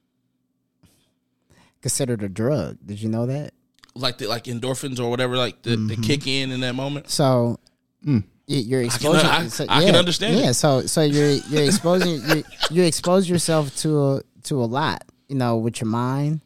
considered 1.81 2.23
a 2.23 2.29
drug. 2.29 2.77
Did 2.85 3.01
you 3.01 3.09
know 3.09 3.25
that? 3.25 3.53
like 3.93 4.17
the 4.19 4.25
like 4.27 4.45
endorphins 4.45 5.01
or 5.01 5.09
whatever 5.09 5.35
like 5.35 5.63
the, 5.63 5.75
the 5.75 5.97
kick 5.97 6.25
in 6.25 6.51
in 6.51 6.61
that 6.61 6.75
moment. 6.75 7.09
So 7.09 7.59
y- 8.05 8.23
you're 8.59 8.81
exposing. 8.83 9.25
I- 9.29 9.47
so- 9.47 9.65
I 9.69 9.83
can 9.85 9.95
understand 9.95 10.37
Yeah, 10.39 10.49
it. 10.49 10.53
so 10.55 10.85
so 10.85 11.01
you're 11.01 11.31
you're 11.49 11.63
exposing 11.63 12.21
you 12.29 12.43
you 12.69 12.83
expose 12.83 13.29
yourself 13.29 13.75
to 13.77 14.03
a, 14.03 14.21
to 14.43 14.61
a 14.63 14.65
lot, 14.65 15.03
you 15.27 15.35
know, 15.35 15.57
with 15.57 15.81
your 15.81 15.89
mind, 15.89 16.41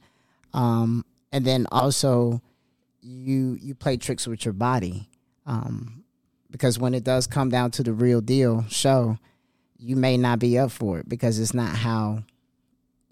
um, 0.53 1.05
and 1.31 1.45
then 1.45 1.67
also 1.71 2.41
you 3.01 3.57
you 3.61 3.75
play 3.75 3.97
tricks 3.97 4.27
with 4.27 4.45
your 4.45 4.53
body, 4.53 5.09
um, 5.45 6.03
because 6.51 6.79
when 6.79 6.93
it 6.93 7.03
does 7.03 7.27
come 7.27 7.49
down 7.49 7.71
to 7.71 7.83
the 7.83 7.93
real 7.93 8.21
deal 8.21 8.65
show, 8.69 9.17
you 9.77 9.95
may 9.95 10.17
not 10.17 10.39
be 10.39 10.57
up 10.57 10.71
for 10.71 10.99
it 10.99 11.07
because 11.09 11.39
it's 11.39 11.53
not 11.53 11.75
how 11.75 12.23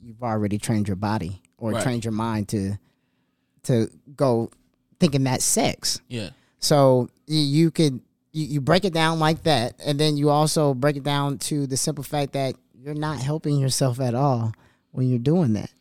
you've 0.02 0.24
already 0.24 0.58
trained 0.58 0.88
your 0.88 0.96
body 0.98 1.42
or 1.58 1.72
Right. 1.72 1.84
trained 1.84 2.04
your 2.06 2.12
mind 2.14 2.48
to 2.50 2.78
to 3.64 3.90
go 4.16 4.50
thinking 5.00 5.24
that 5.26 5.42
sex. 5.42 6.02
Yeah. 6.10 6.30
So 6.60 7.10
you 7.28 7.72
could 7.72 8.02
you, 8.34 8.46
you 8.46 8.62
break 8.62 8.84
it 8.84 8.94
down 8.94 9.20
like 9.20 9.44
that, 9.44 9.80
and 9.86 10.00
then 10.00 10.18
you 10.18 10.30
also 10.30 10.74
break 10.74 10.98
it 10.98 11.04
down 11.04 11.38
to 11.38 11.66
the 11.66 11.78
simple 11.78 12.04
fact 12.04 12.34
that 12.34 12.56
you're 12.76 12.94
not 12.94 13.20
helping 13.20 13.60
yourself 13.60 14.00
at 14.02 14.14
all 14.14 14.52
when 14.92 15.08
you're 15.08 15.20
doing 15.20 15.54
that. 15.54 15.72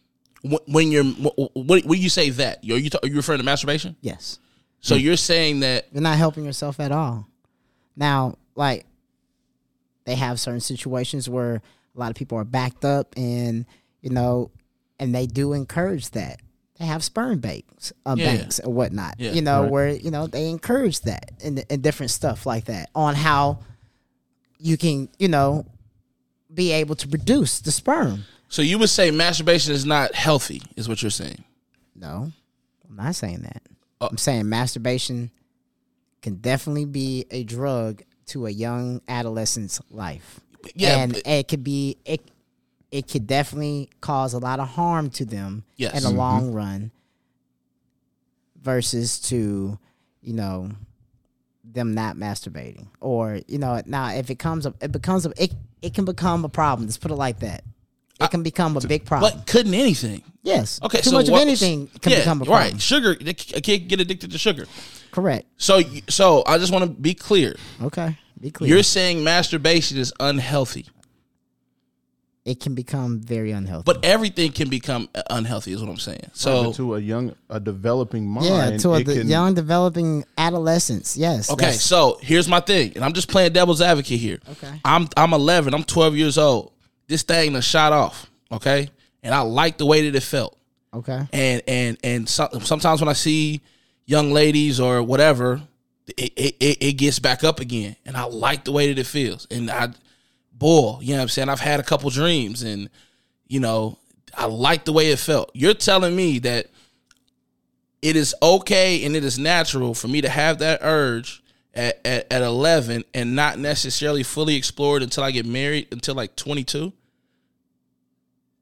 When 0.44 0.90
you're 0.90 1.04
wh- 1.04 1.56
what 1.56 1.84
when 1.84 2.00
you 2.00 2.08
say 2.08 2.30
that, 2.30 2.58
are 2.64 2.76
you 2.76 2.90
are 3.02 3.08
you 3.08 3.16
referring 3.16 3.38
to 3.38 3.44
masturbation? 3.44 3.96
Yes, 4.00 4.38
So 4.80 4.96
you're 4.96 5.16
saying 5.16 5.60
that 5.60 5.86
you're 5.92 6.02
not 6.02 6.18
helping 6.18 6.44
yourself 6.44 6.80
at 6.80 6.92
all. 6.92 7.26
Now, 7.96 8.36
like 8.54 8.84
they 10.04 10.16
have 10.16 10.40
certain 10.40 10.60
situations 10.60 11.28
where 11.28 11.62
a 11.94 12.00
lot 12.00 12.10
of 12.10 12.16
people 12.16 12.38
are 12.38 12.44
backed 12.44 12.84
up, 12.84 13.14
and 13.16 13.66
you 14.00 14.10
know, 14.10 14.50
and 14.98 15.14
they 15.14 15.26
do 15.26 15.52
encourage 15.52 16.10
that. 16.10 16.40
They 16.82 16.88
have 16.88 17.04
sperm 17.04 17.38
banks, 17.38 17.92
uh, 18.04 18.16
Yeah. 18.18 18.34
banks 18.34 18.58
and 18.58 18.74
whatnot. 18.74 19.14
Yeah. 19.16 19.30
you 19.30 19.40
know, 19.40 19.62
Right. 19.62 19.70
where 19.70 19.88
you 19.90 20.10
know 20.10 20.26
they 20.26 20.48
encourage 20.50 21.02
that 21.02 21.30
and, 21.44 21.64
and 21.70 21.80
different 21.80 22.10
stuff 22.10 22.44
like 22.44 22.64
that 22.64 22.90
on 22.92 23.14
how 23.14 23.60
you 24.58 24.76
can, 24.76 25.08
you 25.16 25.28
know, 25.28 25.64
be 26.52 26.72
able 26.72 26.96
to 26.96 27.06
produce 27.06 27.60
the 27.60 27.70
sperm. 27.70 28.24
so 28.48 28.62
you 28.62 28.80
would 28.80 28.90
say 28.90 29.12
masturbation 29.12 29.72
is 29.72 29.86
not 29.86 30.12
healthy, 30.16 30.60
is 30.74 30.88
what 30.88 31.02
you're 31.02 31.10
saying. 31.10 31.44
No, 31.94 32.32
I'm 32.90 32.96
not 32.96 33.14
saying 33.14 33.42
that. 33.42 33.62
Uh, 34.00 34.08
I'm 34.10 34.18
saying 34.18 34.48
masturbation 34.48 35.30
can 36.20 36.34
definitely 36.40 36.84
be 36.84 37.26
a 37.30 37.44
drug 37.44 38.02
to 38.26 38.46
a 38.46 38.50
young 38.50 39.00
adolescent's 39.06 39.80
life. 39.88 40.40
Yeah, 40.74 40.98
and 40.98 41.12
but- 41.12 41.26
it 41.28 41.46
could 41.46 41.62
be 41.62 41.96
it. 42.04 42.22
It 42.92 43.08
could 43.08 43.26
definitely 43.26 43.90
cause 44.00 44.34
a 44.34 44.38
lot 44.38 44.60
of 44.60 44.68
harm 44.68 45.10
to 45.10 45.24
them 45.24 45.64
Yes. 45.76 45.94
in 45.96 46.02
the 46.02 46.10
mm-hmm. 46.10 46.18
long 46.18 46.52
run. 46.52 46.92
Versus 48.60 49.18
to, 49.22 49.76
you 50.20 50.32
know, 50.34 50.70
them 51.64 51.94
not 51.94 52.14
masturbating, 52.16 52.86
or 53.00 53.40
you 53.48 53.58
know, 53.58 53.82
now 53.86 54.12
if 54.14 54.30
it 54.30 54.38
comes 54.38 54.66
up, 54.66 54.76
it 54.80 54.92
becomes 54.92 55.26
a 55.26 55.32
it. 55.36 55.52
It 55.80 55.94
can 55.94 56.04
become 56.04 56.44
a 56.44 56.48
problem. 56.48 56.86
Let's 56.86 56.96
put 56.96 57.10
it 57.10 57.16
like 57.16 57.40
that. 57.40 57.64
It 58.20 58.30
can 58.30 58.44
become 58.44 58.76
a 58.76 58.80
big 58.80 59.04
problem. 59.04 59.32
But 59.34 59.46
couldn't 59.48 59.74
anything? 59.74 60.22
yes. 60.44 60.78
Okay, 60.80 60.98
Too 60.98 61.10
so 61.10 61.16
much 61.16 61.28
what- 61.28 61.42
of 61.42 61.48
anything 61.48 61.88
can 62.00 62.12
yeah, 62.12 62.18
become 62.18 62.40
a 62.42 62.44
problem. 62.44 62.72
right. 62.74 62.80
Sugar, 62.80 63.16
a 63.20 63.34
kid 63.34 63.64
can 63.64 63.88
get 63.88 64.00
addicted 64.00 64.30
to 64.30 64.38
sugar. 64.38 64.66
Correct. 65.10 65.46
So, 65.56 65.82
so 66.08 66.44
I 66.46 66.58
just 66.58 66.72
want 66.72 66.84
to 66.84 66.90
be 66.90 67.14
clear. 67.14 67.56
Okay. 67.82 68.16
Be 68.40 68.50
clear. 68.52 68.70
You're 68.70 68.82
saying 68.84 69.24
masturbation 69.24 69.98
is 69.98 70.12
unhealthy, 70.20 70.86
it 72.44 72.58
can 72.58 72.74
become 72.74 73.20
very 73.20 73.52
unhealthy. 73.52 73.84
but 73.86 74.04
everything 74.04 74.50
can 74.50 74.68
become 74.68 75.08
uh, 75.14 75.22
unhealthy. 75.30 75.72
Is 75.72 75.80
what 75.80 75.88
I'm 75.90 75.96
saying. 75.98 76.28
So, 76.32 76.64
But 76.64 76.74
to 76.76 76.94
a 76.96 76.98
young, 76.98 77.34
a 77.48 77.60
developing 77.60 78.26
mind, 78.26 78.46
yeah, 78.46 78.76
to 78.78 78.90
a 78.94 78.98
it 79.00 79.04
the 79.06 79.14
can, 79.18 79.28
young 79.28 79.54
developing 79.54 80.24
adolescence. 80.36 81.16
Yes. 81.16 81.50
okay. 81.50 81.66
that's- 81.66 81.82
So 81.82 82.18
here's 82.20 82.48
my 82.48 82.60
thing, 82.60 82.92
and 82.96 83.04
I'm 83.04 83.12
just 83.12 83.28
playing 83.28 83.52
devil's 83.52 83.80
advocate 83.80 84.18
here. 84.20 84.40
Okay. 84.50 84.80
I'm 84.84 85.08
I'm 85.16 85.32
11. 85.32 85.72
I'm 85.74 85.84
12 85.84 86.16
years 86.16 86.36
old. 86.38 86.72
This 87.06 87.22
thing 87.22 87.52
done 87.52 87.62
shot 87.62 87.92
off. 87.92 88.28
Okay, 88.50 88.88
and 89.22 89.34
I 89.34 89.40
like 89.40 89.78
the 89.78 89.86
way 89.86 90.08
that 90.10 90.16
it 90.16 90.22
felt. 90.22 90.58
Okay. 90.94 91.26
and 91.32 91.62
and 91.66 91.96
and 92.04 92.28
so, 92.28 92.48
sometimes 92.62 93.00
when 93.00 93.08
I 93.08 93.14
see 93.14 93.60
young 94.04 94.32
ladies 94.32 94.78
or 94.80 95.02
whatever, 95.02 95.62
it, 96.18 96.32
it 96.36 96.56
it 96.60 96.78
it 96.82 96.92
gets 96.94 97.18
back 97.18 97.44
up 97.44 97.60
again, 97.60 97.96
and 98.04 98.16
I 98.16 98.24
like 98.24 98.64
the 98.64 98.72
way 98.72 98.92
that 98.92 98.98
it 99.00 99.06
feels. 99.06 99.46
And 99.50 99.70
I, 99.70 99.90
boy, 100.62 100.98
you 101.00 101.10
know 101.10 101.16
what 101.16 101.22
I'm 101.22 101.28
saying. 101.28 101.48
I've 101.48 101.60
had 101.60 101.80
a 101.80 101.82
couple 101.82 102.08
dreams, 102.08 102.62
and 102.62 102.88
you 103.48 103.60
know, 103.60 103.98
I 104.34 104.46
like 104.46 104.84
the 104.84 104.92
way 104.92 105.10
it 105.10 105.18
felt. 105.18 105.50
You're 105.54 105.74
telling 105.74 106.16
me 106.16 106.38
that 106.38 106.68
it 108.00 108.16
is 108.16 108.34
okay 108.42 109.04
and 109.04 109.14
it 109.14 109.24
is 109.24 109.38
natural 109.38 109.92
for 109.94 110.08
me 110.08 110.20
to 110.20 110.28
have 110.28 110.58
that 110.58 110.80
urge 110.82 111.42
at, 111.74 112.00
at, 112.04 112.32
at 112.32 112.42
11 112.42 113.04
and 113.14 113.36
not 113.36 113.58
necessarily 113.58 114.22
fully 114.22 114.56
explored 114.56 115.02
until 115.02 115.22
I 115.22 115.30
get 115.30 115.46
married 115.46 115.88
until 115.92 116.14
like 116.14 116.34
22, 116.36 116.92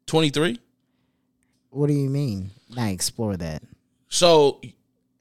23. 0.06 0.60
What 1.70 1.86
do 1.86 1.92
you 1.92 2.10
mean? 2.10 2.50
Not 2.68 2.88
explore 2.88 3.36
that. 3.36 3.62
So 4.08 4.60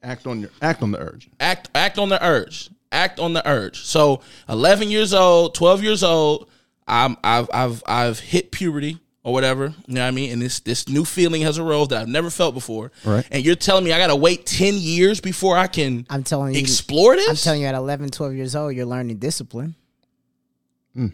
act 0.02 0.26
on 0.26 0.40
your 0.40 0.50
act 0.62 0.82
on 0.82 0.90
the 0.90 0.98
urge. 0.98 1.28
act 1.38 1.70
act 1.74 1.98
on 1.98 2.08
the 2.08 2.24
urge 2.26 2.70
act 2.90 3.20
on 3.20 3.34
the 3.34 3.46
urge 3.48 3.82
so 3.82 4.20
11 4.48 4.88
years 4.90 5.12
old 5.12 5.54
12 5.54 5.82
years 5.82 6.02
old 6.02 6.49
i'm 6.90 7.16
i've 7.24 7.48
i've 7.54 7.82
i've 7.86 8.18
hit 8.18 8.50
puberty 8.50 8.98
or 9.22 9.32
whatever 9.32 9.74
you 9.86 9.94
know 9.94 10.00
what 10.02 10.08
i 10.08 10.10
mean 10.10 10.32
and 10.32 10.42
this 10.42 10.60
this 10.60 10.88
new 10.88 11.04
feeling 11.04 11.42
has 11.42 11.58
arose 11.58 11.88
that 11.88 12.00
i've 12.02 12.08
never 12.08 12.30
felt 12.30 12.52
before 12.54 12.90
Right. 13.04 13.26
and 13.30 13.44
you're 13.44 13.54
telling 13.54 13.84
me 13.84 13.92
i 13.92 13.98
gotta 13.98 14.16
wait 14.16 14.44
10 14.46 14.74
years 14.76 15.20
before 15.20 15.56
i 15.56 15.66
can 15.66 16.06
I'm 16.10 16.22
telling 16.24 16.54
you. 16.54 16.60
explore 16.60 17.16
this 17.16 17.28
I'm 17.28 17.36
telling 17.36 17.60
you, 17.62 17.66
at 17.68 17.74
11, 17.74 18.10
12 18.10 18.34
years 18.34 18.56
old, 18.56 18.74
you're 18.74 18.86
learning 18.86 19.18
discipline. 19.18 19.74
Hmm. 20.94 21.08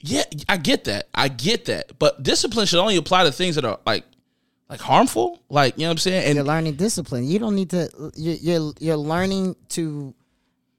yeah 0.00 0.22
i 0.48 0.56
get 0.56 0.84
that 0.84 1.08
i 1.14 1.28
get 1.28 1.66
that 1.66 1.98
but 1.98 2.22
discipline 2.22 2.66
should 2.66 2.80
only 2.80 2.96
apply 2.96 3.24
to 3.24 3.32
things 3.32 3.56
that 3.56 3.64
are 3.64 3.78
like 3.84 4.04
like 4.70 4.80
harmful 4.80 5.42
like 5.50 5.76
you 5.76 5.82
know 5.82 5.88
what 5.88 5.92
i'm 5.92 5.98
saying 5.98 6.24
And 6.24 6.34
You're 6.36 6.40
and 6.42 6.48
learning 6.48 6.74
discipline. 6.74 7.24
You 7.26 7.38
don't 7.38 7.54
need 7.54 7.70
to. 7.70 7.88
You're 8.16 8.34
you're, 8.36 8.72
you're 8.80 8.96
learning 8.96 9.56
to 9.70 10.14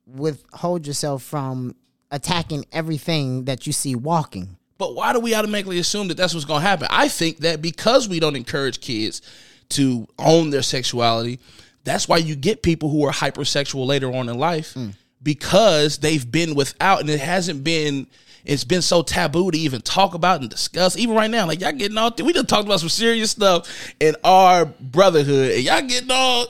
withhold 0.07 0.85
yourself 0.87 1.23
from 1.23 1.75
attacking 2.11 2.65
everything 2.71 3.45
that 3.45 3.67
you 3.67 3.73
see 3.73 3.95
walking. 3.95 4.57
But 4.77 4.95
why 4.95 5.13
do 5.13 5.19
we 5.19 5.35
automatically 5.35 5.79
assume 5.79 6.07
that 6.07 6.17
that's 6.17 6.33
what's 6.33 6.45
going 6.45 6.61
to 6.61 6.67
happen? 6.67 6.87
I 6.89 7.09
think 7.09 7.39
that 7.39 7.61
because 7.61 8.07
we 8.07 8.19
don't 8.19 8.35
encourage 8.35 8.79
kids 8.79 9.21
to 9.69 10.07
own 10.17 10.49
their 10.49 10.61
sexuality, 10.61 11.39
that's 11.83 12.07
why 12.07 12.17
you 12.17 12.35
get 12.35 12.63
people 12.63 12.89
who 12.89 13.05
are 13.05 13.11
hypersexual 13.11 13.85
later 13.85 14.11
on 14.11 14.29
in 14.29 14.37
life 14.37 14.73
mm. 14.73 14.93
because 15.21 15.97
they've 15.97 16.29
been 16.29 16.55
without 16.55 17.01
and 17.01 17.09
it 17.09 17.19
hasn't 17.19 17.63
been 17.63 18.07
it's 18.45 18.63
been 18.63 18.81
so 18.81 19.03
taboo 19.03 19.51
to 19.51 19.57
even 19.57 19.81
talk 19.81 20.13
about 20.13 20.41
and 20.41 20.49
discuss. 20.49 20.97
Even 20.97 21.15
right 21.15 21.29
now, 21.29 21.45
like 21.45 21.59
y'all 21.59 21.73
getting 21.73 21.97
all 21.97 22.11
we 22.23 22.33
just 22.33 22.47
talked 22.47 22.65
about 22.65 22.79
some 22.79 22.89
serious 22.89 23.31
stuff 23.31 23.93
in 23.99 24.15
our 24.23 24.65
brotherhood, 24.65 25.51
and 25.51 25.63
y'all 25.63 25.81
getting 25.81 26.09
all 26.09 26.47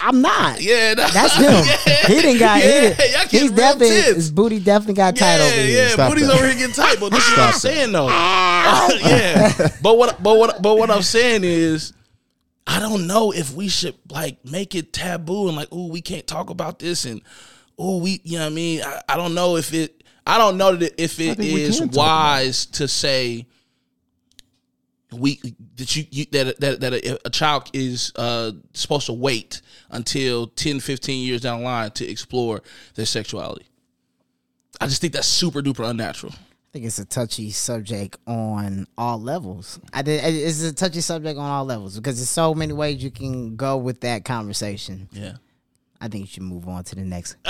I'm 0.00 0.22
not. 0.22 0.60
yeah. 0.60 0.94
nah. 0.94 1.08
That's 1.08 1.36
him. 1.36 1.52
Yeah. 1.86 2.06
He 2.06 2.22
didn't 2.22 2.38
got. 2.38 2.60
Yeah, 2.60 2.64
he 2.64 2.76
y'all 2.76 2.94
didn't, 2.94 3.30
getting 3.30 3.40
he's 3.40 3.50
real 3.50 3.56
definitely 3.56 3.88
tense. 3.88 4.16
his 4.16 4.30
booty 4.30 4.60
definitely 4.60 4.94
got 4.94 5.16
tight 5.16 5.36
yeah, 5.36 5.44
over 5.44 5.54
here. 5.54 5.82
Yeah, 5.82 5.88
Stop 5.88 6.10
booty's 6.10 6.26
that. 6.28 6.34
over 6.34 6.46
here 6.46 6.54
getting 6.56 6.74
tight. 6.74 6.96
But 7.00 7.10
this 7.10 7.26
is 7.26 7.30
what 7.30 7.40
I'm 7.40 7.52
saying 7.52 7.92
though. 7.92 8.08
yeah. 8.08 9.52
But 9.82 9.98
what 9.98 10.22
but 10.22 10.38
what 10.38 10.62
but 10.62 10.76
what 10.76 10.90
I'm 10.90 11.02
saying 11.02 11.42
is 11.44 11.92
I 12.66 12.78
don't 12.78 13.06
know 13.06 13.32
if 13.32 13.52
we 13.52 13.68
should 13.68 13.96
like 14.10 14.44
make 14.44 14.74
it 14.74 14.92
taboo 14.92 15.48
and 15.48 15.56
like, 15.56 15.68
oh, 15.72 15.88
we 15.88 16.00
can't 16.00 16.26
talk 16.26 16.50
about 16.50 16.78
this 16.78 17.04
and 17.04 17.20
oh, 17.78 17.98
we 17.98 18.20
you 18.22 18.38
know 18.38 18.44
what 18.44 18.52
I 18.52 18.54
mean? 18.54 18.82
I, 18.82 19.02
I 19.08 19.16
don't 19.16 19.34
know 19.34 19.56
if 19.56 19.74
it 19.74 20.04
I 20.26 20.38
don't 20.38 20.56
know 20.56 20.76
that 20.76 21.02
if 21.02 21.18
it 21.18 21.36
think 21.36 21.54
we 21.54 21.62
is 21.62 21.78
can 21.78 21.88
talk 21.88 21.96
wise 21.96 22.66
to 22.66 22.86
say 22.86 23.46
we 25.12 25.40
that 25.76 25.96
you, 25.96 26.04
you 26.10 26.24
that 26.32 26.60
that 26.60 26.80
that 26.80 26.92
a, 26.92 27.26
a 27.26 27.30
child 27.30 27.70
is 27.72 28.12
uh 28.16 28.52
supposed 28.72 29.06
to 29.06 29.12
wait 29.12 29.60
until 29.90 30.46
10 30.46 30.80
15 30.80 31.26
years 31.26 31.40
down 31.40 31.60
the 31.60 31.64
line 31.64 31.90
to 31.92 32.08
explore 32.08 32.62
their 32.94 33.06
sexuality. 33.06 33.66
I 34.80 34.86
just 34.86 35.00
think 35.00 35.12
that's 35.12 35.28
super 35.28 35.60
duper 35.60 35.88
unnatural. 35.88 36.32
I 36.32 36.72
think 36.72 36.84
it's 36.84 37.00
a 37.00 37.04
touchy 37.04 37.50
subject 37.50 38.16
on 38.28 38.86
all 38.96 39.20
levels. 39.20 39.80
I 39.92 40.02
did. 40.02 40.22
It's 40.24 40.62
a 40.62 40.72
touchy 40.72 41.00
subject 41.00 41.36
on 41.36 41.44
all 41.44 41.64
levels 41.64 41.96
because 41.96 42.16
there's 42.16 42.30
so 42.30 42.54
many 42.54 42.72
ways 42.72 43.02
you 43.02 43.10
can 43.10 43.56
go 43.56 43.76
with 43.76 44.02
that 44.02 44.24
conversation. 44.24 45.08
Yeah. 45.10 45.34
I 46.00 46.08
think 46.08 46.22
you 46.22 46.26
should 46.26 46.42
move 46.42 46.66
on 46.66 46.82
to 46.84 46.94
the 46.94 47.02
next. 47.02 47.36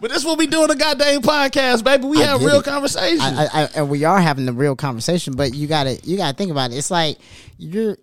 But 0.00 0.10
this 0.10 0.24
what 0.24 0.38
we 0.38 0.46
do 0.48 0.62
on 0.62 0.68
the 0.68 0.74
goddamn 0.74 1.22
podcast, 1.22 1.84
baby. 1.84 2.06
We 2.06 2.20
have 2.20 2.42
real 2.42 2.58
it. 2.60 2.64
conversations. 2.64 3.22
I, 3.22 3.44
I, 3.44 3.62
I, 3.62 3.68
and 3.76 3.88
we 3.88 4.04
are 4.04 4.20
having 4.20 4.46
the 4.46 4.52
real 4.52 4.74
conversation, 4.74 5.34
but 5.34 5.54
you 5.54 5.68
gotta 5.68 6.00
you 6.02 6.16
gotta 6.16 6.36
think 6.36 6.50
about 6.50 6.72
it. 6.72 6.76
It's 6.76 6.90
like 6.90 7.18
you're 7.58 7.96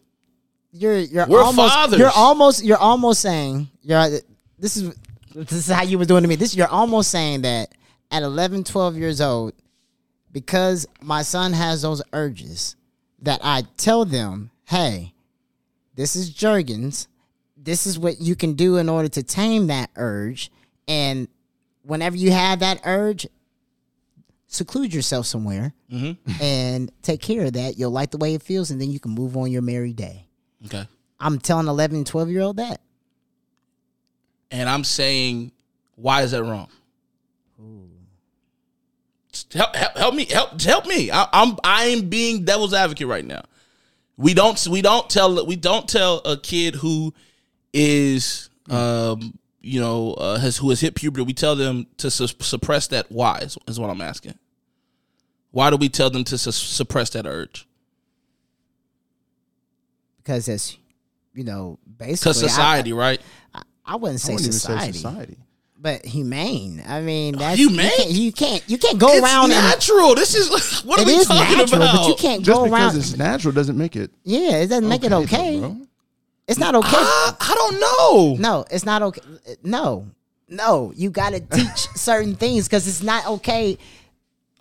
you're 0.71 0.97
you're 0.99 1.27
We're 1.27 1.43
almost 1.43 1.73
fathers. 1.73 1.99
you're 1.99 2.11
almost 2.11 2.63
you're 2.63 2.77
almost 2.77 3.21
saying 3.21 3.67
you're 3.81 4.07
this 4.57 4.77
is 4.77 4.95
this 5.35 5.51
is 5.51 5.67
how 5.67 5.83
you 5.83 5.97
were 5.99 6.05
doing 6.05 6.21
to 6.23 6.29
me. 6.29 6.35
This 6.35 6.55
you're 6.55 6.67
almost 6.67 7.11
saying 7.11 7.41
that 7.41 7.73
at 8.11 8.23
11, 8.23 8.63
12 8.63 8.95
years 8.97 9.21
old, 9.21 9.53
because 10.31 10.87
my 11.01 11.21
son 11.21 11.53
has 11.53 11.81
those 11.81 12.01
urges, 12.13 12.75
that 13.21 13.39
I 13.43 13.63
tell 13.77 14.05
them, 14.05 14.51
hey, 14.65 15.13
This 15.95 16.15
is 16.15 16.29
Jergens. 16.29 17.07
This 17.69 17.85
is 17.85 17.99
what 17.99 18.19
you 18.19 18.35
can 18.35 18.53
do 18.53 18.77
in 18.77 18.89
order 18.89 19.07
to 19.09 19.21
tame 19.21 19.67
that 19.67 19.91
urge. 19.95 20.51
And 20.87 21.27
whenever 21.83 22.15
you 22.17 22.31
have 22.31 22.61
that 22.61 22.81
urge, 22.83 23.27
seclude 24.47 24.91
yourself 24.91 25.27
somewhere 25.27 25.75
Mm-hmm. 25.91 26.31
and 26.41 26.91
take 27.03 27.21
care 27.21 27.45
of 27.45 27.53
that. 27.53 27.77
You'll 27.77 27.91
like 27.91 28.09
the 28.09 28.17
way 28.17 28.33
it 28.33 28.41
feels, 28.41 28.71
and 28.71 28.81
then 28.81 28.89
you 28.91 28.99
can 28.99 29.11
move 29.11 29.37
on 29.37 29.51
your 29.51 29.61
merry 29.61 29.93
day. 29.93 30.25
Okay. 30.65 30.87
I'm 31.19 31.37
telling 31.37 31.67
11 31.67 31.97
and 31.97 32.07
12 32.07 32.29
year 32.31 32.41
old 32.41 32.57
that. 32.57 32.81
And 34.49 34.67
I'm 34.67 34.83
saying, 34.83 35.51
why 35.95 36.23
is 36.23 36.31
that 36.31 36.43
wrong? 36.43 36.69
Help, 39.53 39.75
help, 39.75 39.95
help 39.97 40.15
me, 40.15 40.25
help, 40.25 40.59
help 40.61 40.87
me. 40.87 41.11
I, 41.11 41.27
I'm, 41.31 41.55
I'm 41.63 42.09
being 42.09 42.45
devil's 42.45 42.73
advocate 42.73 43.05
right 43.07 43.25
now. 43.25 43.43
We 44.17 44.33
don't, 44.33 44.67
we 44.67 44.81
don't 44.81 45.07
tell, 45.07 45.45
we 45.45 45.55
don't 45.55 45.87
tell 45.87 46.17
a 46.25 46.35
kid 46.35 46.73
who 46.75 47.13
is, 47.73 48.49
um, 48.69 49.37
you 49.61 49.79
know, 49.79 50.13
uh, 50.13 50.37
has 50.39 50.57
who 50.57 50.69
has 50.69 50.79
hit 50.81 50.95
puberty. 50.95 51.23
We 51.23 51.33
tell 51.33 51.55
them 51.55 51.87
to 51.97 52.09
su- 52.09 52.27
suppress 52.39 52.87
that. 52.87 53.11
Why 53.11 53.39
is, 53.39 53.57
is 53.67 53.79
what 53.79 53.89
I'm 53.89 54.01
asking. 54.01 54.35
Why 55.51 55.69
do 55.69 55.77
we 55.77 55.89
tell 55.89 56.09
them 56.09 56.23
to 56.25 56.37
su- 56.37 56.51
suppress 56.51 57.09
that 57.11 57.25
urge? 57.25 57.67
Because 60.17 60.47
it's, 60.47 60.77
you 61.33 61.43
know, 61.43 61.79
basically. 61.97 62.31
Because 62.31 62.39
society, 62.39 62.93
right? 62.93 63.19
I, 63.53 63.61
I 63.85 63.95
wouldn't 63.95 64.19
I 64.19 64.23
say 64.23 64.33
wouldn't 64.33 64.47
even 64.47 64.53
society, 64.59 64.91
say 64.93 64.97
society. 64.99 65.37
but 65.79 66.05
humane. 66.05 66.83
I 66.87 67.01
mean, 67.01 67.35
that's 67.37 67.57
humane? 67.57 67.89
You 67.89 67.97
can't, 67.97 68.11
you 68.11 68.31
can't, 68.31 68.63
you 68.69 68.77
can't 68.77 68.99
go 68.99 69.07
It's 69.13 69.23
around 69.25 69.45
and. 69.51 69.63
natural. 69.63 70.13
This 70.15 70.35
is 70.35 70.81
what 70.85 70.99
are 70.99 71.05
we 71.05 71.23
talking 71.25 71.57
natural, 71.57 71.81
about? 71.81 71.95
but 71.95 72.07
you 72.09 72.15
can't 72.15 72.43
Just 72.43 72.55
go 72.55 72.65
because 72.65 72.79
around. 72.93 72.97
it's 72.97 73.17
natural 73.17 73.53
doesn't 73.53 73.77
make 73.77 73.95
it 73.95 74.11
yeah, 74.23 74.57
it 74.57 74.67
doesn't 74.67 74.87
make 74.87 75.03
it 75.03 75.11
okay. 75.11 75.59
bro. 75.59 75.77
It's 76.49 76.59
not 76.59 76.75
okay. 76.75 76.87
I, 76.97 77.33
I 77.39 77.53
don't 77.55 77.79
know. 77.79 78.35
No, 78.41 78.65
it's 78.71 78.85
not 78.85 79.01
okay. 79.03 79.21
No, 79.63 80.07
no, 80.49 80.91
you 80.95 81.09
got 81.11 81.29
to 81.31 81.39
teach 81.57 81.87
certain 81.95 82.35
things 82.35 82.67
because 82.67 82.87
it's 82.87 83.01
not 83.03 83.25
okay. 83.27 83.77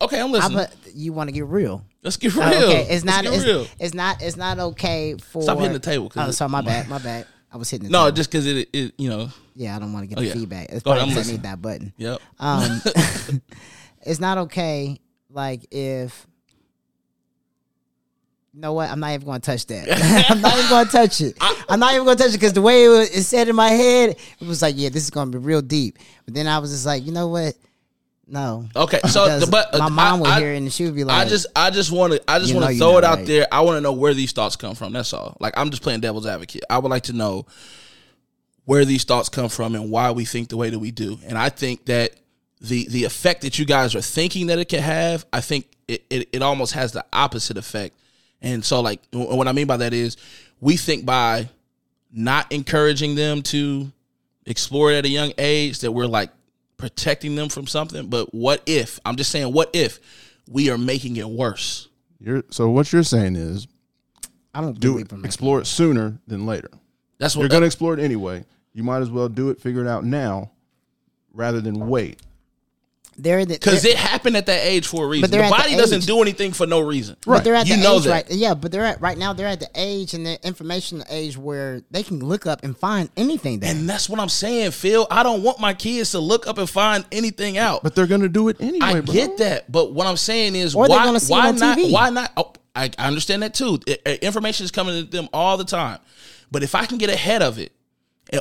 Okay, 0.01 0.21
I'm 0.21 0.31
listening. 0.31 0.59
but 0.59 0.73
you 0.95 1.13
want 1.13 1.29
to 1.29 1.33
get 1.33 1.47
real. 1.47 1.85
Let's 2.05 2.17
get 2.17 2.33
real. 2.37 2.45
Uh, 2.45 2.53
okay, 2.67 2.87
it's 2.91 3.05
not. 3.05 3.25
It's, 3.25 3.45
real. 3.45 3.67
it's 3.81 3.95
not. 3.95 4.23
It's 4.23 4.37
not 4.37 4.59
okay 4.61 5.17
for. 5.17 5.43
Stop 5.43 5.59
hitting 5.59 5.73
the 5.73 5.81
table. 5.81 6.13
Oh, 6.15 6.31
sorry, 6.31 6.51
my 6.51 6.61
bad. 6.71 6.89
My 6.89 6.99
bad. 6.99 7.27
I 7.51 7.57
was 7.57 7.69
hitting 7.71 7.87
the 7.89 7.91
No, 7.93 8.05
table. 8.05 8.17
just 8.17 8.31
because 8.31 8.47
it, 8.47 8.69
it, 8.73 8.93
you 8.99 9.09
know. 9.09 9.31
yeah, 9.57 9.75
I 9.75 9.79
don't 9.81 9.93
want 9.93 10.05
to 10.05 10.07
get 10.07 10.19
Oh, 10.19 10.21
the 10.21 10.29
yeah. 10.29 10.35
feedback. 10.35 10.69
It's 10.69 10.83
Go 10.85 10.93
probably 10.93 11.11
I'm 11.11 11.17
'cause 11.17 11.29
I 11.29 11.33
need 11.33 11.43
that 11.45 11.61
button. 11.63 11.93
Yep. 11.97 12.21
Um, 12.39 12.83
it's 14.03 14.21
not 14.21 14.39
okay. 14.39 15.01
Like 15.31 15.67
if. 15.73 16.27
You 18.59 18.63
know 18.63 18.73
what? 18.73 18.91
I'm 18.91 18.99
not 18.99 19.13
even 19.13 19.25
going 19.25 19.41
to 19.41 19.51
touch 19.53 19.67
that. 19.67 20.27
I'm 20.31 20.41
not 20.41 20.59
even 20.59 20.69
going 20.69 20.87
to 20.87 20.91
touch 20.91 21.21
it. 21.21 21.39
I'm 21.69 21.79
not 21.79 21.95
even 21.95 22.05
going 22.05 22.17
to 22.17 22.25
touch 22.25 22.35
it 22.35 22.39
because 22.39 22.55
the 22.55 22.61
way 22.61 22.87
it, 22.87 22.89
was, 22.89 23.09
it 23.09 23.23
said 23.23 23.49
in 23.49 23.55
my 23.55 23.69
head, 23.69 24.17
it 24.41 24.49
was 24.49 24.63
like, 24.63 24.75
yeah, 24.77 24.89
this 24.89 25.05
is 25.05 25.11
going 25.11 25.31
to 25.31 25.39
be 25.39 25.45
real 25.47 25.63
deep. 25.63 25.97
But 26.25 26.35
then 26.35 26.49
I 26.49 26.59
was 26.59 26.73
just 26.73 26.85
like, 26.85 27.07
you 27.07 27.13
know 27.13 27.29
what? 27.29 27.55
No. 28.27 28.69
Okay, 28.75 28.99
so 29.09 29.39
the, 29.39 29.47
but 29.47 29.73
uh, 29.73 29.79
my 29.79 29.89
mom 29.89 29.99
I, 29.99 30.21
would 30.21 30.31
I, 30.31 30.41
hear 30.41 30.53
it 30.55 30.57
and 30.57 30.73
she 30.73 30.87
would 30.87 30.97
be 30.97 31.05
like, 31.05 31.25
I 31.25 31.29
just, 31.29 31.47
I 31.55 31.71
just 31.71 31.93
want 31.93 32.15
to, 32.15 32.23
I 32.29 32.41
just 32.41 32.53
want 32.53 32.69
to 32.69 32.77
throw 32.77 32.99
it 32.99 33.05
out 33.05 33.19
right. 33.19 33.27
there. 33.29 33.47
I 33.53 33.61
want 33.61 33.77
to 33.77 33.81
know 33.81 33.93
where 33.93 34.13
these 34.13 34.33
thoughts 34.33 34.57
come 34.57 34.75
from. 34.75 34.93
That's 34.93 35.13
all. 35.13 35.37
Like 35.39 35.57
I'm 35.57 35.71
just 35.71 35.85
playing 35.85 36.01
devil's 36.01 36.27
advocate. 36.27 36.65
I 36.69 36.79
would 36.79 36.91
like 36.91 37.05
to 37.05 37.13
know 37.13 37.47
where 38.65 38.85
these 38.85 39.05
thoughts 39.05 39.29
come 39.29 39.51
from 39.51 39.77
and 39.77 39.89
why 39.89 40.11
we 40.11 40.25
think 40.25 40.49
the 40.49 40.57
way 40.57 40.69
that 40.69 40.81
we 40.81 40.91
do. 40.91 41.17
And 41.29 41.39
I 41.39 41.49
think 41.49 41.85
that 41.85 42.11
the 42.61 42.89
the 42.89 43.05
effect 43.05 43.43
that 43.43 43.57
you 43.61 43.65
guys 43.65 43.95
are 43.95 44.01
thinking 44.01 44.49
that 44.49 44.59
it 44.59 44.69
can 44.69 44.83
have, 44.83 45.25
I 45.33 45.43
think 45.43 45.69
it, 45.87 46.03
it, 46.11 46.29
it 46.33 46.43
almost 46.43 46.73
has 46.73 46.91
the 46.91 47.05
opposite 47.13 47.57
effect. 47.57 47.95
And 48.41 48.65
so, 48.65 48.81
like, 48.81 49.01
what 49.13 49.49
I 49.49 49.53
mean 49.53 49.67
by 49.67 49.79
that 49.79 49.93
is, 49.93 50.17
we 50.61 50.77
think 50.77 51.05
by 51.05 51.49
not 52.13 52.51
encouraging 52.53 53.15
them 53.15 53.43
to 53.43 53.91
explore 54.47 54.93
it 54.93 54.97
at 54.97 55.05
a 55.05 55.09
young 55.09 55.33
age 55.39 55.81
that 55.81 55.93
we're 55.93 56.07
like 56.07 56.31
protecting 56.77 57.37
them 57.37 57.49
from 57.49 57.67
something. 57.67 58.09
But 58.09 58.35
what 58.35 58.63
if? 58.67 58.99
I'm 59.05 59.17
just 59.17 59.31
saying, 59.31 59.53
what 59.53 59.71
if 59.75 60.01
we 60.49 60.71
are 60.71 60.79
making 60.79 61.17
it 61.17 61.29
worse? 61.29 61.89
You're, 62.21 62.43
so 62.51 62.71
what 62.71 62.93
you're 62.93 63.03
saying 63.03 63.37
is 63.37 63.69
I 64.55 64.61
don't 64.61 64.79
do 64.81 64.99
it, 64.99 65.13
explore 65.25 65.61
it 65.61 65.67
sooner 65.67 66.19
than 66.27 66.47
later. 66.47 66.71
That's 67.19 67.37
what 67.37 67.43
You're 67.43 67.49
going 67.51 67.63
to 67.63 67.67
explore 67.67 67.95
it 67.95 68.01
anyway. 68.01 68.45
You 68.73 68.83
might 68.83 69.03
as 69.03 69.11
well 69.11 69.29
do 69.29 69.51
it, 69.51 69.61
figure 69.61 69.85
it 69.85 69.89
out 69.89 70.05
now, 70.05 70.53
rather 71.33 71.61
than 71.61 71.89
wait. 71.89 72.21
They're 73.21 73.45
the, 73.45 73.55
because 73.55 73.83
they're- 73.83 73.93
it 73.93 73.99
happened 73.99 74.37
at 74.37 74.47
that 74.47 74.65
age 74.65 74.87
for 74.87 75.05
a 75.05 75.09
reason. 75.09 75.31
they're 75.31 75.41
The 75.41 75.47
at 75.47 75.51
the 75.51 75.57
body 75.65 75.77
doesn't 75.77 75.99
age- 75.99 76.07
do 76.07 76.23
anything 76.23 76.53
for 76.53 76.67
no 76.67 76.79
reason. 76.81 77.17
But 77.27 77.43
they're 77.43 77.57
at 77.57 77.67
You 77.67 77.77
the 77.77 77.83
know 77.83 77.97
age 77.97 78.05
that. 78.05 78.11
right. 78.11 78.27
Yeah, 78.31 78.55
but 78.55 78.71
they're 78.71 78.85
at 78.85 79.01
right 79.01 79.19
now. 79.19 79.33
They're 79.33 79.49
at 79.49 79.59
the 79.61 79.69
age 79.75 80.15
and 80.15 80.25
the 80.25 80.39
information 80.47 81.03
age 81.11 81.37
where 81.37 81.83
they 81.91 82.03
can 82.05 82.21
look 82.21 82.47
up 82.47 82.63
and 82.63 82.77
find 82.79 83.11
anything. 83.17 83.59
There. 83.59 83.71
And 83.71 83.89
that's 83.91 84.09
what 84.09 84.21
I'm 84.21 84.29
saying, 84.29 84.71
Phil. 84.71 85.07
I 85.11 85.23
don't 85.25 85.43
want 85.43 85.59
my 85.59 85.75
kids 85.75 86.13
to 86.13 86.21
look 86.21 86.47
up 86.47 86.59
and 86.59 86.71
find 86.71 87.05
anything 87.11 87.59
out. 87.59 87.83
But 87.83 87.95
they're 87.97 88.07
going 88.07 88.21
to 88.23 88.29
do 88.29 88.49
it 88.49 88.57
anyway, 88.61 88.87
I 88.87 89.01
bro. 89.01 89.13
get 89.13 89.39
that, 89.39 89.71
but 89.73 89.93
what 89.93 90.07
I'm 90.07 90.17
saying 90.17 90.55
is, 90.55 90.75
Or 90.77 90.87
they're 90.87 90.97
why, 90.97 91.05
gonna 91.05 91.19
see 91.21 91.33
it 91.33 91.37
why 91.37 91.49
on 91.49 91.57
not? 91.57 91.77
TV. 91.79 91.91
Why 91.93 92.11
not? 92.11 92.33
Oh, 92.37 92.53
I, 92.77 92.91
I 92.99 93.09
understand 93.09 93.43
that 93.43 93.55
too. 93.55 93.81
I- 93.89 93.99
I- 94.07 94.19
information 94.23 94.63
is 94.65 94.71
coming 94.71 95.05
to 95.05 95.11
them 95.11 95.29
all 95.33 95.57
the 95.57 95.65
time, 95.65 95.99
but 96.53 96.63
if 96.63 96.77
I 96.77 96.87
can 96.87 96.99
get 96.99 97.11
ahead 97.11 97.43
of 97.43 97.59
it, 97.59 97.73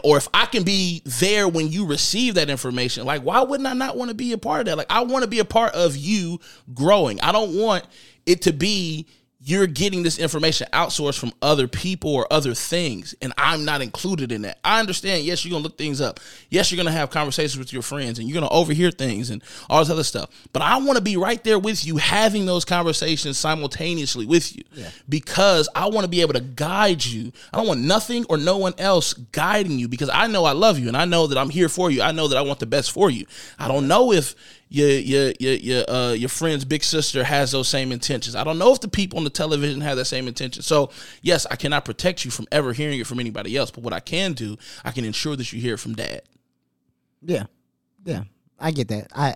or 0.04 0.18
if 0.18 0.28
I 0.34 0.46
can 0.46 0.64
be 0.64 1.02
there 1.06 1.48
when 1.48 1.72
you 1.72 1.86
receive 1.86 2.36
that 2.36 2.50
information, 2.50 3.06
like 3.06 3.22
why 3.22 3.42
wouldn't 3.42 3.68
I 3.68 3.74
not 3.74 3.98
want 3.98 4.10
to 4.10 4.16
be 4.16 4.34
a 4.34 4.38
part 4.38 4.62
of 4.62 4.66
that? 4.68 4.78
Like 4.78 4.92
I 4.92 5.02
want 5.02 5.24
to 5.24 5.30
be 5.30 5.40
a 5.40 5.46
part 5.46 5.74
of 5.74 5.96
you 5.96 6.40
growing. 6.74 7.22
I 7.22 7.32
don't 7.32 7.56
want 7.56 7.86
it 8.26 8.42
to 8.44 8.54
be 8.54 9.08
you're 9.48 9.66
getting 9.66 10.04
this 10.04 10.20
information 10.20 10.68
outsourced 10.74 11.18
from 11.18 11.32
other 11.42 11.70
people 11.70 12.14
or 12.14 12.28
other 12.30 12.54
things, 12.54 13.16
and 13.22 13.32
I'm 13.38 13.64
not 13.64 13.82
included 13.82 14.34
in 14.34 14.42
that. 14.42 14.60
I 14.62 14.82
understand. 14.82 15.24
Yes, 15.24 15.46
you're 15.46 15.52
gonna 15.52 15.64
look 15.64 15.78
things 15.78 16.02
up. 16.02 16.20
Yes, 16.50 16.70
you're 16.70 16.76
gonna 16.76 16.92
have 16.92 17.12
conversations 17.12 17.58
with 17.58 17.72
your 17.72 17.82
friends, 17.82 18.20
and 18.20 18.28
you're 18.28 18.34
gonna 18.34 18.52
overhear 18.52 18.92
things 18.92 19.30
and 19.30 19.42
all 19.70 19.80
this 19.80 19.90
other 19.90 20.04
stuff. 20.04 20.30
But 20.52 20.64
I 20.64 20.76
want 20.80 20.98
to 20.98 21.02
be 21.02 21.16
right 21.16 21.42
there 21.46 21.60
with 21.60 21.86
you, 21.86 21.96
having 21.96 22.46
those 22.46 22.66
conversations 22.66 23.38
simultaneously 23.38 24.26
with 24.26 24.54
you, 24.54 24.64
because 25.08 25.70
I 25.74 25.88
want 25.88 26.04
to 26.04 26.10
be 26.10 26.20
able 26.20 26.34
to 26.34 26.42
guide 26.42 27.06
you. 27.06 27.32
I 27.54 27.58
don't 27.58 27.68
want 27.68 27.80
nothing 27.80 28.26
or 28.28 28.36
no 28.38 28.58
one 28.58 28.74
else 28.78 29.14
guiding 29.14 29.80
you, 29.80 29.88
because 29.88 30.10
I 30.10 30.28
know 30.28 30.44
I 30.44 30.52
love 30.52 30.78
you, 30.78 30.90
and 30.90 30.98
I 30.98 31.06
know 31.06 31.26
that 31.28 31.38
I'm 31.38 31.50
here 31.50 31.70
for 31.70 31.90
you. 31.90 32.02
I 32.02 32.12
know 32.12 32.28
that 32.28 32.38
I 32.38 32.42
want 32.42 32.60
the 32.60 32.66
best 32.66 32.92
for 32.92 33.10
you. 33.10 33.26
I 33.58 33.70
don't 33.70 33.88
know 33.88 34.12
if 34.12 34.36
your 34.70 34.90
your 34.90 35.34
your 35.40 35.54
your 35.54 35.90
uh, 35.90 36.14
your 36.14 36.30
friend's 36.30 36.66
big 36.66 36.84
sister 36.84 37.24
has 37.24 37.52
those 37.52 37.68
same 37.68 37.92
intentions. 37.92 38.36
I 38.36 38.44
don't 38.44 38.58
know 38.58 38.74
if 38.74 38.82
the 38.82 38.88
people 38.88 39.18
on 39.18 39.24
the 39.24 39.30
television 39.30 39.82
have 39.82 39.98
that 39.98 40.06
same 40.06 40.28
intention. 40.28 40.62
So 40.62 40.92
yes, 41.22 41.46
I 41.50 41.56
cannot 41.56 41.86
protect 41.86 42.26
you 42.26 42.32
from 42.32 42.48
ever 42.52 42.74
hearing 42.74 43.00
it 43.00 43.08
from 43.08 43.20
anybody 43.20 43.56
else. 43.56 43.72
But 43.72 43.84
what 43.84 43.94
I 43.94 44.00
can 44.00 44.34
do, 44.34 44.58
I 44.84 44.92
can 44.92 45.06
ensure 45.06 45.36
that 45.36 45.52
you 45.54 45.62
hear 45.62 45.76
it 45.76 45.80
from 45.80 45.94
dad. 45.94 46.22
Yeah, 47.22 47.46
yeah, 48.06 48.24
I 48.60 48.72
get 48.72 48.90
that. 48.90 49.12
I 49.16 49.36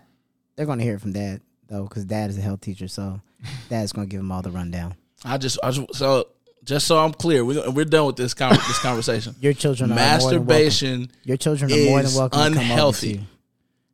they're 0.56 0.66
gonna 0.66 0.84
hear 0.84 0.96
it 0.96 1.02
from 1.02 1.14
dad 1.14 1.42
though, 1.68 1.84
because 1.84 2.06
dad 2.06 2.30
is 2.30 2.38
a 2.38 2.42
health 2.42 2.62
teacher, 2.62 2.88
so 2.88 3.22
dad's 3.70 3.94
gonna 3.94 4.08
give 4.08 4.20
them 4.20 4.32
all 4.32 4.42
the 4.42 4.52
rundown. 4.52 4.96
I 5.24 5.38
just, 5.38 5.60
I 5.64 5.72
just 5.72 5.96
so 5.96 6.28
just 6.64 6.88
so 6.88 7.00
I'm 7.00 7.14
clear, 7.14 7.44
we're, 7.44 7.70
we're 7.72 7.86
done 7.86 8.08
with 8.08 8.16
this 8.18 8.34
con- 8.34 8.54
this 8.54 8.80
conversation. 8.80 9.36
Your 9.42 9.54
children 9.54 9.92
are 9.92 9.96
more 9.96 10.04
than. 10.04 10.14
Masturbation 10.14 11.12
Your 11.24 11.38
children 11.38 11.72
are 11.72 11.86
more 11.86 12.02
than 12.04 12.14
welcome 12.16 12.40
to 12.40 12.44
come 12.44 12.48
over 12.48 12.56
to 12.56 12.62
unhealthy. 12.62 13.28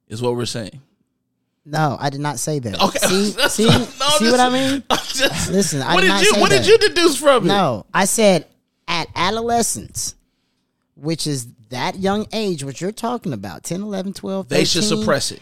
is 0.08 0.22
what 0.22 0.36
we're 0.36 0.46
saying. 0.46 0.82
No, 1.70 1.98
I 2.00 2.10
did 2.10 2.22
not 2.22 2.40
say 2.40 2.60
that. 2.60 2.82
Okay, 2.82 3.00
See, 3.00 3.32
see, 3.50 3.66
no, 3.66 3.84
see 3.86 3.86
just- 4.00 4.32
what 4.32 4.40
I 4.40 4.50
mean? 4.50 4.84
Just- 5.08 5.52
Listen, 5.52 5.82
I 5.82 5.94
what 5.96 6.02
did 6.02 6.08
did 6.08 6.14
not 6.14 6.24
you 6.24 6.42
what 6.42 6.50
that. 6.52 6.64
did 6.64 6.68
you 6.68 6.78
deduce 6.78 7.18
from 7.18 7.44
it? 7.44 7.48
No, 7.48 7.86
I 7.94 8.06
said 8.06 8.46
at 8.88 9.10
adolescence, 9.16 10.16
which 10.96 11.28
is 11.28 11.48
that 11.70 11.98
young 12.00 12.26
age, 12.32 12.64
which 12.64 12.80
you're 12.82 12.92
talking 12.94 13.34
about, 13.34 13.64
10, 13.64 13.82
11, 13.82 14.14
12, 14.14 14.48
13, 14.48 14.58
They 14.58 14.64
should 14.66 14.84
suppress 14.86 15.32
it. 15.32 15.42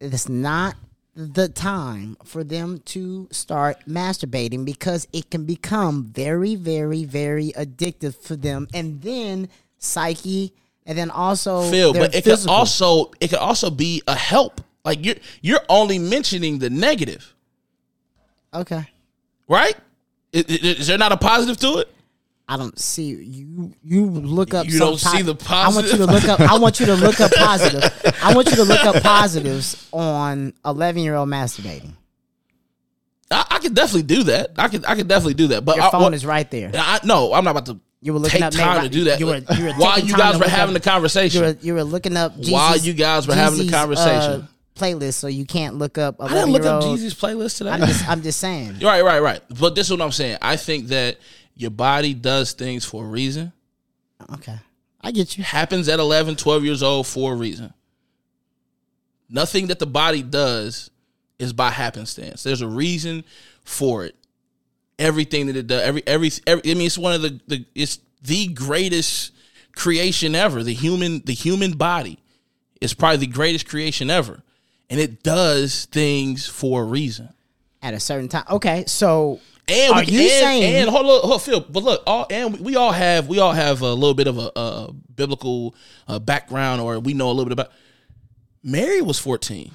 It's 0.00 0.28
not 0.28 0.74
the 1.14 1.48
time 1.48 2.18
for 2.24 2.44
them 2.44 2.80
to 2.86 3.26
start 3.30 3.78
masturbating 3.88 4.66
because 4.66 5.08
it 5.14 5.30
can 5.30 5.44
become 5.46 6.04
very, 6.04 6.54
very, 6.56 7.04
very 7.04 7.52
addictive 7.56 8.14
for 8.16 8.36
them. 8.36 8.68
And 8.74 9.00
then 9.00 9.48
psyche, 9.78 10.52
and 10.84 10.98
then 10.98 11.10
also 11.10 11.62
Phil, 11.70 11.94
but 11.94 12.14
it 12.14 12.24
physical. 12.24 12.52
could 12.54 12.58
also 12.58 13.10
it 13.20 13.28
could 13.30 13.38
also 13.38 13.70
be 13.70 14.02
a 14.06 14.14
help. 14.14 14.60
Like 14.86 15.04
you're 15.04 15.16
you're 15.42 15.60
only 15.68 15.98
mentioning 15.98 16.60
the 16.60 16.70
negative, 16.70 17.34
okay. 18.54 18.88
right? 19.48 19.74
I- 20.32 20.38
i- 20.38 20.42
Is, 20.48 20.86
there 20.86 20.96
not 20.96 21.10
a 21.12 21.16
positive 21.16 21.56
to 21.58 21.78
it? 21.78 21.92
I 22.48 22.56
don't 22.56 22.78
see 22.78 23.06
you. 23.06 23.74
You 23.82 24.06
look 24.06 24.54
up. 24.54 24.66
You 24.66 24.72
some 24.72 24.90
don't 24.90 24.98
see 24.98 25.24
po- 25.24 25.32
the 25.32 25.44
I 25.50 25.68
want 25.74 25.86
you 25.90 25.98
to 25.98 26.06
look 26.06 26.24
up. 26.28 26.38
I 26.40 26.56
want 26.58 26.78
you 26.78 26.86
to 26.86 26.94
look 26.94 27.20
up 27.20 27.32
positive. 27.36 28.14
I 28.22 28.32
want 28.34 28.48
you 28.48 28.54
to 28.56 28.62
look 28.62 28.84
up 28.84 29.02
positives 29.02 29.88
on 29.92 30.52
eleven 30.64 31.02
year 31.02 31.16
old 31.16 31.28
masturbating. 31.28 31.90
I, 33.32 33.44
I 33.50 33.58
could 33.58 33.74
definitely 33.74 34.04
do 34.04 34.22
that. 34.24 34.52
I 34.56 34.68
could 34.68 34.84
I 34.86 34.94
could 34.94 35.08
definitely 35.08 35.34
do 35.34 35.48
that. 35.48 35.64
But 35.64 35.76
Your 35.76 35.86
I, 35.86 35.90
phone 35.90 36.14
is 36.14 36.24
right 36.24 36.48
there. 36.48 36.70
I, 36.72 37.00
no, 37.02 37.32
I'm 37.32 37.42
not 37.42 37.50
about 37.50 37.66
to. 37.66 37.80
You 38.00 38.12
were 38.12 38.20
looking 38.20 38.38
take 38.38 38.46
up 38.46 38.52
time 38.52 38.82
Nate 38.82 38.92
to 38.92 38.98
do 38.98 39.04
that. 39.04 39.18
You 39.18 39.26
were, 39.26 39.36
you 39.56 39.64
were 39.64 39.72
while 39.72 39.98
you 39.98 40.16
guys 40.16 40.38
were 40.38 40.46
having 40.46 40.76
up- 40.76 40.82
the 40.82 40.88
conversation. 40.88 41.40
You 41.42 41.46
were, 41.48 41.56
you 41.62 41.74
were 41.74 41.82
looking 41.82 42.16
up 42.16 42.36
Jeezy's, 42.36 42.50
While 42.52 42.76
you 42.76 42.92
guys 42.92 43.26
were 43.26 43.34
having 43.34 43.66
the 43.66 43.72
conversation. 43.72 44.42
uh, 44.42 44.46
playlist, 44.76 45.14
so 45.14 45.26
you 45.26 45.44
can't 45.44 45.76
look 45.76 45.98
up. 45.98 46.16
I 46.20 46.28
didn't 46.28 46.50
look 46.50 46.64
up 46.64 46.82
Jeezy's. 46.82 47.14
Jeezy's 47.14 47.14
playlist 47.14 47.58
today. 47.58 47.70
I'm 47.70 47.80
just, 47.80 48.08
I'm 48.08 48.22
just 48.22 48.38
saying. 48.40 48.76
Right, 48.82 49.02
right, 49.02 49.20
right. 49.20 49.40
But 49.58 49.74
this 49.74 49.86
is 49.86 49.90
what 49.90 50.02
I'm 50.02 50.12
saying. 50.12 50.38
I 50.42 50.56
think 50.56 50.88
that 50.88 51.18
Your 51.54 51.70
body 51.70 52.14
does 52.14 52.52
things 52.52 52.84
for 52.84 53.04
a 53.04 53.08
reason. 53.08 53.52
Okay. 54.34 54.58
I 55.00 55.10
get 55.10 55.38
you. 55.38 55.44
Happens 55.44 55.88
at 55.88 55.98
11, 55.98 56.36
12 56.36 56.64
years 56.64 56.82
old 56.82 57.06
for 57.06 57.32
a 57.32 57.36
reason. 57.36 57.72
Nothing 59.28 59.68
that 59.68 59.78
the 59.78 59.86
body 59.86 60.22
does 60.22 60.90
is 61.38 61.52
by 61.52 61.70
happenstance. 61.70 62.42
There's 62.42 62.62
a 62.62 62.68
reason 62.68 63.24
for 63.64 64.04
it. 64.04 64.14
Everything 64.98 65.46
that 65.46 65.56
it 65.56 65.66
does, 65.66 65.82
every 65.82 66.02
every, 66.06 66.30
every 66.46 66.70
I 66.70 66.74
mean, 66.74 66.86
it's 66.86 66.96
one 66.96 67.12
of 67.12 67.22
the, 67.22 67.40
the 67.46 67.64
it's 67.74 67.98
the 68.22 68.46
greatest 68.48 69.32
creation 69.74 70.34
ever. 70.34 70.62
The 70.62 70.72
human 70.72 71.22
the 71.24 71.34
human 71.34 71.72
body 71.72 72.18
is 72.80 72.94
probably 72.94 73.18
the 73.18 73.26
greatest 73.26 73.68
creation 73.68 74.10
ever, 74.10 74.42
and 74.90 75.00
it 75.00 75.22
does 75.22 75.86
things 75.86 76.46
for 76.46 76.82
a 76.82 76.84
reason. 76.84 77.28
At 77.82 77.94
a 77.94 78.00
certain 78.00 78.28
time. 78.28 78.44
Okay, 78.50 78.84
so 78.86 79.40
And 79.68 79.92
Are 79.94 80.00
we, 80.00 80.06
you 80.12 80.20
and, 80.20 80.30
saying- 80.30 80.74
and 80.76 80.88
hold 80.90 81.06
on, 81.06 81.20
hold 81.20 81.32
on, 81.34 81.40
Phil, 81.40 81.60
but 81.60 81.82
look, 81.82 82.02
all 82.06 82.26
and 82.30 82.54
we, 82.54 82.60
we 82.60 82.76
all 82.76 82.92
have 82.92 83.28
we 83.28 83.38
all 83.38 83.52
have 83.52 83.80
a 83.82 83.92
little 83.92 84.14
bit 84.14 84.26
of 84.28 84.38
a, 84.38 84.50
a 84.56 84.92
biblical 85.14 85.74
uh, 86.08 86.18
background, 86.18 86.80
or 86.80 86.98
we 87.00 87.14
know 87.14 87.26
a 87.28 87.32
little 87.32 87.44
bit 87.44 87.52
about. 87.52 87.70
Mary 88.62 89.02
was 89.02 89.18
fourteen. 89.18 89.72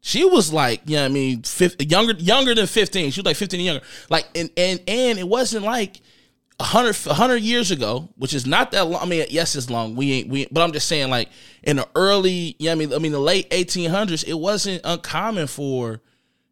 She 0.00 0.24
was 0.24 0.52
like, 0.52 0.82
yeah, 0.86 1.04
I 1.04 1.08
mean, 1.08 1.42
50, 1.42 1.84
younger 1.86 2.14
younger 2.14 2.54
than 2.54 2.66
fifteen. 2.66 3.10
She 3.10 3.20
was 3.20 3.26
like 3.26 3.36
fifteen 3.36 3.60
and 3.60 3.66
younger. 3.66 3.82
Like, 4.08 4.26
and 4.34 4.50
and 4.56 4.80
and 4.86 5.18
it 5.18 5.28
wasn't 5.28 5.64
like. 5.64 6.00
100, 6.60 6.96
100 7.06 7.36
years 7.36 7.70
ago, 7.70 8.08
which 8.16 8.34
is 8.34 8.44
not 8.44 8.72
that 8.72 8.86
long. 8.86 9.00
I 9.00 9.06
mean, 9.06 9.24
yes, 9.30 9.54
it's 9.54 9.70
long. 9.70 9.94
We 9.94 10.12
ain't, 10.12 10.28
we, 10.28 10.48
but 10.50 10.62
I'm 10.62 10.72
just 10.72 10.88
saying, 10.88 11.08
like 11.08 11.28
in 11.62 11.76
the 11.76 11.88
early, 11.94 12.56
yeah, 12.58 12.72
I 12.72 12.74
mean, 12.74 12.92
I 12.92 12.98
mean, 12.98 13.12
the 13.12 13.20
late 13.20 13.48
1800s, 13.50 14.26
it 14.26 14.34
wasn't 14.34 14.80
uncommon 14.84 15.46
for, 15.46 16.00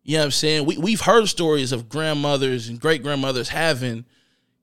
you 0.04 0.16
know 0.16 0.24
I'm 0.24 0.30
saying? 0.30 0.64
We, 0.64 0.78
we've 0.78 1.00
heard 1.00 1.26
stories 1.26 1.72
of 1.72 1.88
grandmothers 1.88 2.68
and 2.68 2.80
great 2.80 3.02
grandmothers 3.02 3.48
having 3.48 4.04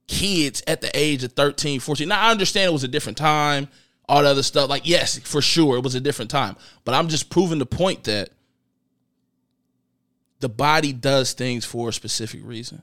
kids 0.07 0.63
at 0.65 0.79
the 0.79 0.89
age 0.97 1.25
of 1.25 1.33
13, 1.33 1.81
14. 1.81 2.07
Now, 2.07 2.21
I 2.21 2.31
understand 2.31 2.69
it 2.69 2.73
was 2.73 2.85
a 2.85 2.89
different 2.89 3.17
time, 3.17 3.67
all 4.07 4.23
the 4.23 4.29
other 4.29 4.43
stuff. 4.43 4.69
Like, 4.69 4.87
yes, 4.87 5.17
for 5.19 5.41
sure, 5.41 5.75
it 5.75 5.83
was 5.83 5.95
a 5.95 6.01
different 6.01 6.31
time. 6.31 6.55
But 6.85 6.95
I'm 6.95 7.09
just 7.09 7.29
proving 7.29 7.59
the 7.59 7.65
point 7.65 8.05
that 8.05 8.29
the 10.39 10.47
body 10.47 10.93
does 10.93 11.33
things 11.33 11.65
for 11.65 11.89
a 11.89 11.93
specific 11.93 12.39
reason. 12.45 12.81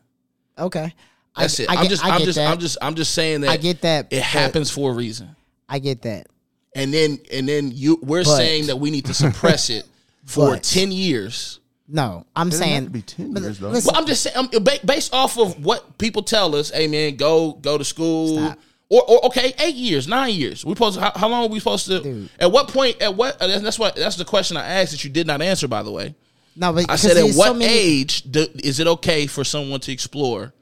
okay. 0.59 0.95
That's 1.37 1.61
I, 1.61 1.63
it. 1.65 1.71
I 1.71 1.75
I'm 1.77 1.89
just, 1.89 2.05
I 2.05 2.09
I'm 2.17 2.21
just, 2.23 2.37
that. 2.37 2.51
I'm 2.53 2.59
just, 2.59 2.79
I'm 2.83 2.95
just 2.95 3.15
saying 3.15 3.43
that 3.43 3.51
I 3.51 3.57
get 3.57 3.83
that. 3.83 4.09
it 4.11 4.23
happens 4.23 4.71
for 4.71 4.91
a 4.91 4.95
reason. 4.95 5.35
I 5.69 5.79
get 5.79 6.03
that. 6.03 6.27
And 6.75 6.93
then, 6.95 7.19
and 7.33 7.49
then 7.49 7.71
you, 7.73 7.99
we're 8.03 8.25
But- 8.25 8.37
saying 8.37 8.67
that 8.67 8.77
we 8.77 8.91
need 8.91 9.07
to 9.07 9.15
suppress 9.15 9.71
it 9.71 9.85
for 10.25 10.51
But- 10.55 10.63
10 10.63 10.93
years. 10.93 11.59
No, 11.93 12.25
I'm 12.37 12.49
It 12.49 12.53
saying 12.53 12.75
have 12.75 12.85
to 12.85 12.91
be 12.91 13.03
10 13.03 13.35
years, 13.35 13.59
though. 13.59 13.71
listen, 13.71 13.91
Well, 13.93 14.01
I'm 14.01 14.07
just 14.07 14.23
saying, 14.23 14.49
ba- 14.63 14.79
based 14.85 15.13
off 15.13 15.37
of 15.39 15.65
what 15.65 15.99
people 15.99 16.23
tell 16.23 16.55
us, 16.55 16.71
hey 16.71 16.87
man, 16.87 17.17
go 17.17 17.55
go 17.55 17.77
to 17.77 17.85
school, 17.85 18.39
Stop. 18.39 18.59
or, 18.89 19.03
or 19.11 19.27
okay, 19.27 19.53
eight 19.59 19.75
years, 19.75 20.07
nine 20.07 20.33
years. 20.35 20.65
We 20.65 20.73
supposed 20.75 20.99
to, 20.99 21.05
how, 21.05 21.13
how 21.17 21.29
long 21.29 21.43
are 21.47 21.49
we 21.49 21.59
supposed 21.59 21.87
to? 21.87 22.01
Dude. 22.01 22.31
At 22.39 22.53
what 22.53 22.69
point? 22.69 23.03
At 23.03 23.17
what? 23.17 23.43
uh, 23.43 23.59
That's 23.59 23.77
what. 23.77 23.97
That's 23.97 24.15
the 24.15 24.25
question 24.25 24.57
I 24.57 24.65
asked 24.65 24.93
that 24.93 25.03
you 25.03 25.11
did 25.11 25.27
not 25.27 25.43
answer. 25.43 25.67
By 25.67 25.83
the 25.83 25.91
way, 25.91 26.15
no, 26.55 26.73
but 26.73 26.89
I 26.89 26.95
said, 26.95 27.17
at 27.17 27.35
what 27.35 27.47
so 27.49 27.55
many- 27.55 27.73
age 27.73 28.23
do, 28.23 28.47
is 28.63 28.79
it 28.79 28.87
okay 28.87 29.27
for 29.27 29.43
someone 29.43 29.81
to 29.81 29.91
explore 29.91 30.53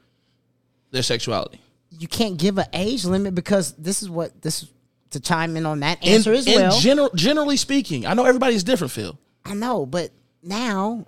their 0.91 1.03
sexuality? 1.03 1.61
you 1.91 2.09
can't 2.09 2.37
give 2.37 2.59
an 2.59 2.67
age 2.73 3.05
limit 3.05 3.35
because 3.35 3.73
this 3.73 4.03
is 4.03 4.11
what 4.11 4.43
this 4.43 4.63
is 4.63 4.73
to 5.11 5.21
chime 5.21 5.57
in 5.57 5.65
on 5.65 5.81
that 5.81 6.05
answer 6.05 6.35
as 6.35 6.47
in 6.47 6.55
well. 6.55 6.79
general, 6.79 7.11
generally 7.15 7.57
speaking, 7.57 8.05
I 8.05 8.13
know 8.13 8.27
everybody's 8.27 8.63
different. 8.63 8.93
Phil, 8.93 9.19
I 9.43 9.55
know, 9.55 9.87
but 9.87 10.11
now 10.43 11.07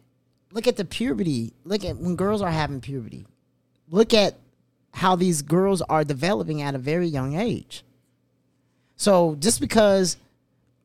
look 0.53 0.67
at 0.67 0.77
the 0.77 0.87
puberty. 0.87 1.53
Look 1.65 1.85
at 1.85 1.99
when 1.99 2.17
girls 2.17 2.41
are 2.41 2.51
having 2.51 2.81
puberty. 2.81 3.27
Look 3.91 4.15
at 4.15 4.39
how 4.95 5.17
these 5.17 5.43
girls 5.43 5.83
are 5.83 6.03
developing 6.03 6.63
at 6.63 6.75
a 6.75 6.79
very 6.79 7.09
young 7.09 7.37
age. 7.37 7.85
So 8.97 9.37
just 9.39 9.61
because 9.61 10.17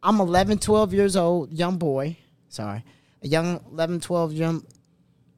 I'm 0.03 0.19
11, 0.19 0.59
12 0.59 0.93
years 0.93 1.15
old, 1.15 1.53
young 1.53 1.77
boy, 1.77 2.17
sorry, 2.49 2.83
a 3.23 3.27
young 3.27 3.63
11, 3.71 4.01
12 4.01 4.33
young 4.33 4.65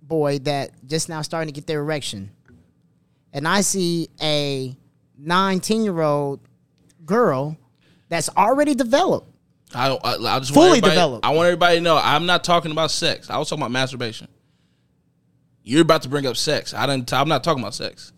boy 0.01 0.39
that 0.39 0.71
just 0.87 1.09
now 1.09 1.21
starting 1.21 1.53
to 1.53 1.53
get 1.53 1.67
their 1.67 1.79
erection, 1.81 2.31
and 3.33 3.47
I 3.47 3.61
see 3.61 4.09
a 4.21 4.75
19 5.17 5.83
year 5.83 6.01
old 6.01 6.39
girl 7.05 7.57
that's 8.09 8.29
already 8.35 8.75
developed. 8.75 9.31
I, 9.73 9.89
I, 9.89 10.35
I 10.35 10.39
just 10.39 10.53
Fully 10.53 10.69
want 10.69 10.83
developed. 10.83 11.25
I 11.25 11.31
want 11.31 11.47
everybody 11.47 11.77
to 11.77 11.81
know 11.81 11.99
I'm 12.01 12.25
not 12.25 12.43
talking 12.43 12.71
about 12.71 12.91
sex. 12.91 13.29
I 13.29 13.37
was 13.37 13.49
talking 13.49 13.61
about 13.61 13.71
masturbation. 13.71 14.27
You're 15.63 15.81
about 15.81 16.03
to 16.03 16.09
bring 16.09 16.25
up 16.25 16.37
sex. 16.37 16.73
I 16.73 16.85
didn't. 16.85 17.11
I'm 17.11 17.27
not 17.27 17.43
talking 17.43 17.61
about 17.61 17.73
sex. 17.73 18.13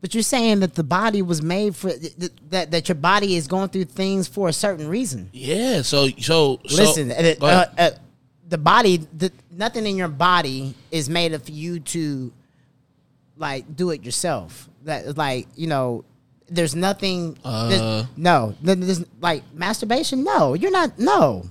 But 0.00 0.14
you're 0.14 0.24
saying 0.24 0.58
that 0.60 0.74
the 0.74 0.82
body 0.82 1.22
was 1.22 1.40
made 1.40 1.76
for 1.76 1.90
th- 1.90 2.18
th- 2.18 2.32
that 2.50 2.72
that 2.72 2.88
your 2.88 2.96
body 2.96 3.36
is 3.36 3.46
going 3.46 3.68
through 3.68 3.84
things 3.84 4.26
for 4.26 4.48
a 4.48 4.52
certain 4.52 4.88
reason. 4.88 5.30
Yeah. 5.32 5.82
So 5.82 6.08
so, 6.08 6.60
so 6.66 6.82
Listen, 6.82 7.12
uh, 7.12 7.34
uh, 7.40 7.66
uh, 7.78 7.90
the 8.48 8.58
body, 8.58 9.06
the, 9.16 9.30
nothing 9.52 9.86
in 9.86 9.96
your 9.96 10.08
body 10.08 10.74
is 10.90 11.08
made 11.08 11.34
of 11.34 11.48
you 11.48 11.78
to 11.78 12.32
like 13.36 13.76
do 13.76 13.90
it 13.90 14.04
yourself. 14.04 14.68
That 14.84 15.16
like 15.16 15.46
you 15.56 15.66
know, 15.66 16.04
there's 16.48 16.74
nothing. 16.74 17.34
there's- 17.44 17.80
Uh. 17.80 18.06
no, 18.16 18.54
there's 18.62 19.04
like 19.20 19.42
masturbation. 19.54 20.24
No, 20.24 20.54
you're 20.54 20.70
not. 20.70 20.98
No. 20.98 21.44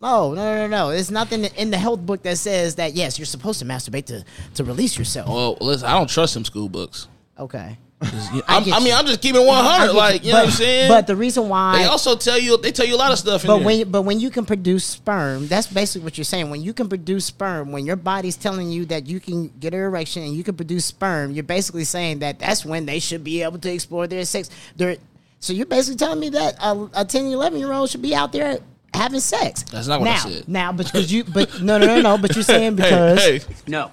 No, 0.00 0.34
no, 0.34 0.42
no, 0.44 0.56
no, 0.56 0.66
no. 0.66 0.90
There's 0.90 1.12
nothing 1.12 1.44
in 1.44 1.70
the 1.70 1.78
health 1.78 2.00
book 2.04 2.22
that 2.24 2.36
says 2.38 2.74
that 2.74 2.94
yes, 2.94 3.20
you're 3.20 3.26
supposed 3.26 3.60
to 3.60 3.64
masturbate 3.64 4.06
to 4.06 4.24
to 4.54 4.64
release 4.64 4.98
yourself. 4.98 5.28
well, 5.28 5.56
listen. 5.60 5.86
I 5.86 5.92
don't 5.92 6.10
trust 6.10 6.34
them 6.34 6.44
school 6.44 6.68
books. 6.68 7.06
Okay. 7.38 7.78
I'm, 8.02 8.64
I 8.72 8.78
mean, 8.78 8.86
you. 8.88 8.92
I'm 8.94 9.06
just 9.06 9.20
keeping 9.20 9.40
it 9.42 9.44
I 9.44 9.46
100. 9.46 9.86
get 9.86 9.94
Like 9.94 10.24
you 10.24 10.32
know 10.32 10.38
but, 10.38 10.44
what 10.44 10.46
I'm 10.46 10.50
saying. 10.52 10.88
But 10.88 11.06
the 11.06 11.16
reason 11.16 11.48
why 11.48 11.78
they 11.78 11.84
also 11.84 12.16
tell 12.16 12.38
you 12.38 12.56
they 12.56 12.72
tell 12.72 12.86
you 12.86 12.94
a 12.94 12.96
lot 12.96 13.12
of 13.12 13.18
stuff. 13.18 13.42
In 13.44 13.48
But 13.48 13.56
there. 13.58 13.66
when 13.66 13.90
but 13.90 14.02
when 14.02 14.20
you 14.20 14.30
can 14.30 14.44
produce 14.44 14.84
sperm, 14.84 15.46
that's 15.48 15.66
basically 15.66 16.04
what 16.04 16.18
you're 16.18 16.24
saying. 16.24 16.50
When 16.50 16.62
you 16.62 16.72
can 16.72 16.88
produce 16.88 17.26
sperm, 17.26 17.72
when 17.72 17.86
your 17.86 17.96
body's 17.96 18.36
telling 18.36 18.70
you 18.70 18.84
that 18.86 19.06
you 19.06 19.20
can 19.20 19.48
get 19.60 19.74
an 19.74 19.80
erection 19.80 20.22
and 20.22 20.34
you 20.34 20.44
can 20.44 20.54
produce 20.56 20.84
sperm, 20.86 21.32
you're 21.32 21.44
basically 21.44 21.84
saying 21.84 22.20
that 22.20 22.38
that's 22.38 22.64
when 22.64 22.86
they 22.86 22.98
should 22.98 23.22
be 23.24 23.42
able 23.42 23.58
to 23.58 23.72
explore 23.72 24.06
their 24.06 24.24
sex. 24.24 24.50
Their, 24.76 24.96
so 25.40 25.52
you're 25.52 25.66
basically 25.66 25.96
telling 25.96 26.20
me 26.20 26.28
that 26.30 26.56
a, 26.62 26.88
a 26.94 27.04
10, 27.04 27.26
11 27.26 27.58
year 27.58 27.72
old 27.72 27.90
should 27.90 28.02
be 28.02 28.14
out 28.14 28.32
there 28.32 28.58
having 28.94 29.20
sex. 29.20 29.62
That's 29.64 29.86
not 29.88 30.00
what 30.00 30.08
I 30.08 30.12
now, 30.14 30.18
said. 30.18 30.48
Now, 30.48 30.72
because 30.72 31.12
you, 31.12 31.24
but 31.24 31.60
no, 31.62 31.78
no, 31.78 31.86
no, 31.86 32.00
no. 32.00 32.18
But 32.18 32.34
you're 32.34 32.44
saying 32.44 32.76
hey, 32.76 32.82
because 32.82 33.44
hey, 33.46 33.54
No. 33.66 33.90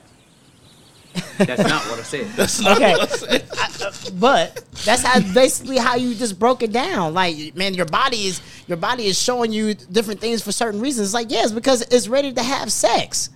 That's 1.38 1.64
not 1.64 1.84
what 1.86 2.00
I 2.00 2.04
said. 2.04 2.28
that's 2.36 2.60
not 2.62 2.78
Okay. 2.78 2.94
what 2.94 3.12
I 3.12 3.16
said. 3.16 3.46
Uh, 3.52 3.92
but 4.16 4.64
that's 4.86 5.04
how 5.04 5.20
basically 5.34 5.78
how 5.78 5.96
you 5.96 6.14
just 6.16 6.38
broke 6.40 6.64
it 6.64 6.72
down. 6.72 7.14
Like, 7.14 7.56
man, 7.56 7.74
your 7.74 7.86
body 7.86 8.26
is 8.28 8.42
your 8.68 8.78
body 8.78 9.06
is 9.06 9.20
showing 9.22 9.52
you 9.52 9.74
different 9.74 10.20
things 10.20 10.42
for 10.44 10.52
certain 10.52 10.80
reasons. 10.82 11.08
It's 11.08 11.14
like, 11.14 11.32
yes, 11.32 11.52
because 11.52 11.82
it's 11.84 12.08
ready 12.08 12.34
to 12.34 12.44
have 12.44 12.72
sex. 12.72 13.30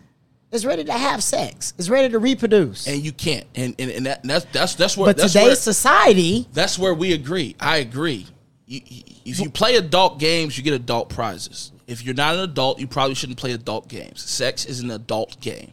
It's 0.51 0.65
ready 0.65 0.83
to 0.83 0.93
have 0.93 1.23
sex. 1.23 1.73
It's 1.79 1.89
ready 1.89 2.09
to 2.11 2.19
reproduce. 2.19 2.87
And 2.87 3.01
you 3.03 3.11
can't. 3.11 3.45
And 3.55 3.73
and, 3.79 3.89
and 3.91 4.05
that, 4.05 4.23
that's 4.23 4.45
that's 4.45 4.75
that's 4.75 4.97
where 4.97 5.07
but 5.07 5.17
that's 5.17 5.33
today's 5.33 5.45
where, 5.47 5.55
society, 5.55 6.47
that's 6.53 6.77
where 6.77 6.93
we 6.93 7.13
agree. 7.13 7.55
I 7.59 7.77
agree. 7.77 8.27
You, 8.67 8.81
you- 8.85 9.03
if 9.25 9.39
you 9.39 9.49
play 9.49 9.77
adult 9.77 10.19
games, 10.19 10.57
you 10.57 10.63
get 10.65 10.73
adult 10.73 11.07
prizes. 11.09 11.71
If 11.87 12.03
you're 12.03 12.13
not 12.13 12.35
an 12.35 12.41
adult, 12.41 12.79
you 12.79 12.87
probably 12.87 13.15
shouldn't 13.15 13.37
play 13.39 13.51
adult 13.53 13.87
games. 13.87 14.21
Sex 14.21 14.65
is 14.65 14.79
an 14.81 14.91
adult 14.91 15.39
game. 15.39 15.71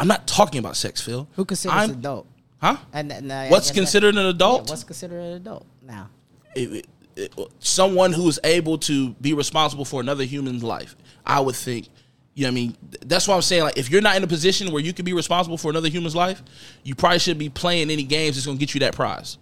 I'm 0.00 0.08
not 0.08 0.26
talking 0.26 0.58
about 0.58 0.76
sex, 0.76 1.00
Phil. 1.00 1.28
who 1.36 1.44
considers 1.44 1.76
I'm- 1.76 1.90
adult? 1.90 2.26
Huh? 2.60 2.76
And, 2.92 3.12
and, 3.12 3.30
uh, 3.30 3.46
What's 3.48 3.70
considered 3.70 4.16
an 4.16 4.22
yeah, 4.24 4.30
adult? 4.30 4.68
what's 4.70 4.84
considered 4.84 5.20
an 5.20 5.32
adult 5.34 5.66
now? 5.82 6.08
it- 6.54 6.72
it- 6.72 6.86
it- 7.16 7.32
someone 7.60 8.12
who 8.12 8.28
is 8.28 8.40
able 8.44 8.76
to 8.78 9.10
be 9.20 9.32
responsible 9.34 9.84
for 9.84 10.00
another 10.00 10.24
human's 10.24 10.62
life. 10.64 10.96
I 11.24 11.38
would 11.40 11.54
think. 11.54 11.88
You 12.34 12.44
know 12.44 12.48
what 12.48 12.52
I 12.52 12.54
mean? 12.54 12.76
That's 13.06 13.28
why 13.28 13.34
I'm 13.36 13.42
saying 13.42 13.62
like 13.64 13.76
if 13.76 13.90
you're 13.90 14.00
not 14.00 14.16
in 14.16 14.24
a 14.24 14.26
position 14.26 14.72
where 14.72 14.82
you 14.82 14.92
can 14.92 15.04
be 15.04 15.12
responsible 15.12 15.58
for 15.58 15.70
another 15.70 15.88
human's 15.88 16.14
life, 16.16 16.42
you 16.82 16.94
probably 16.94 17.18
shouldn't 17.18 17.38
be 17.40 17.48
playing 17.50 17.90
any 17.90 18.02
games 18.04 18.36
that's 18.36 18.46
gonna 18.46 18.58
get 18.58 18.72
you 18.74 18.80
that 18.80 18.94
prize. 18.94 19.36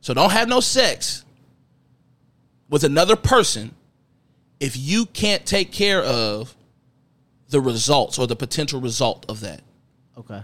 So 0.00 0.12
don't 0.14 0.30
have 0.30 0.48
no 0.48 0.60
sex 0.60 1.24
with 2.68 2.84
another 2.84 3.16
person 3.16 3.74
if 4.60 4.76
you 4.76 5.06
can't 5.06 5.44
take 5.46 5.72
care 5.72 6.02
of 6.02 6.54
the 7.54 7.60
results 7.60 8.18
or 8.18 8.26
the 8.26 8.34
potential 8.34 8.80
result 8.80 9.24
of 9.28 9.38
that. 9.40 9.60
Okay. 10.18 10.42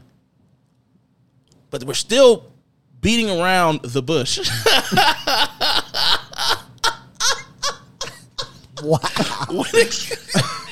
But 1.68 1.82
we're 1.82 1.94
still 1.94 2.52
beating 3.00 3.28
around 3.28 3.82
the 3.82 4.02
bush. 4.02 4.38
Wow. 8.82 8.98
when 9.50 9.68
it, 9.74 10.18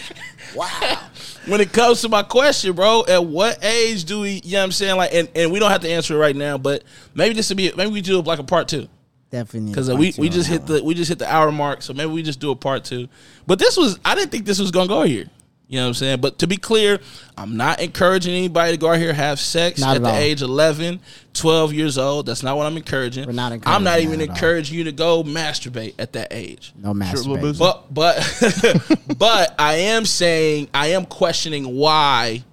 wow. 0.55 0.99
When 1.45 1.61
it 1.61 1.75
comes 1.75 2.01
to 2.01 2.09
my 2.09 2.23
question, 2.23 2.73
bro, 2.73 3.05
at 3.07 3.23
what 3.23 3.63
age 3.63 4.05
do 4.05 4.21
we, 4.21 4.41
you 4.43 4.53
know 4.53 4.61
what 4.61 4.65
I'm 4.65 4.73
saying? 4.73 4.97
Like, 4.97 5.13
and, 5.13 5.29
and 5.35 5.53
we 5.53 5.59
don't 5.59 5.71
have 5.71 5.83
to 5.83 5.91
answer 5.91 6.15
it 6.15 6.19
right 6.19 6.35
now, 6.35 6.57
but 6.57 6.85
maybe 7.15 7.35
this 7.35 7.51
would 7.51 7.59
be, 7.59 7.71
maybe 7.77 7.91
we 7.91 8.01
do 8.01 8.23
like 8.23 8.39
a 8.39 8.45
part 8.45 8.67
two. 8.67 8.89
Definitely. 9.29 9.73
Because 9.73 9.91
uh, 9.91 9.97
we, 9.97 10.15
we 10.17 10.31
just 10.31 10.49
hit 10.49 10.67
the 10.67 10.83
we 10.83 10.95
just 10.95 11.11
hit 11.11 11.19
the 11.19 11.31
hour 11.31 11.53
mark, 11.53 11.83
so 11.83 11.93
maybe 11.93 12.11
we 12.11 12.23
just 12.23 12.41
do 12.41 12.51
a 12.51 12.57
part 12.57 12.85
two. 12.85 13.11
But 13.47 13.59
this 13.59 13.77
was 13.77 14.01
I 14.03 14.15
didn't 14.15 14.31
think 14.31 14.47
this 14.47 14.59
was 14.59 14.71
gonna 14.71 14.89
go 14.89 15.03
here. 15.03 15.27
You 15.69 15.77
know 15.77 15.83
what 15.85 15.89
I'm 15.89 15.95
saying? 15.95 16.21
But 16.23 16.39
to 16.39 16.47
be 16.47 16.57
clear, 16.57 16.99
I'm 17.37 17.59
not 17.59 17.81
encouraging 17.81 18.35
anybody 18.35 18.73
to 18.73 18.79
go 18.79 18.91
out 18.91 18.99
here 18.99 19.13
have 19.13 19.39
sex 19.39 19.79
Not 19.79 19.91
at 19.91 19.97
at 19.97 20.03
the 20.03 20.09
all. 20.09 20.17
age 20.17 20.41
11, 20.41 20.99
12 21.35 21.75
years 21.75 21.99
old. 21.99 22.25
That's 22.25 22.43
not 22.43 22.57
what 22.57 22.67
I'm 22.67 22.79
encouraging. 22.79 23.27
We're 23.27 23.33
not 23.33 23.53
encouraging 23.53 23.77
I'm 23.77 23.85
not 23.85 24.01
even 24.01 24.19
that 24.21 24.25
at 24.25 24.29
all. 24.31 24.35
encouraging 24.37 24.79
you 24.79 24.85
to 24.85 24.93
go 24.93 25.23
masturbate 25.23 25.95
at 25.99 26.15
that 26.15 26.29
age. 26.31 26.73
No 26.75 26.93
little 26.93 26.95
masturbation. 26.95 27.59
But 27.59 27.93
but 27.93 28.97
but 29.19 29.55
I 29.59 29.75
am 29.75 30.07
saying 30.07 30.71
I 30.73 30.89
am 30.89 31.05
questioning 31.05 31.77
why 31.77 32.45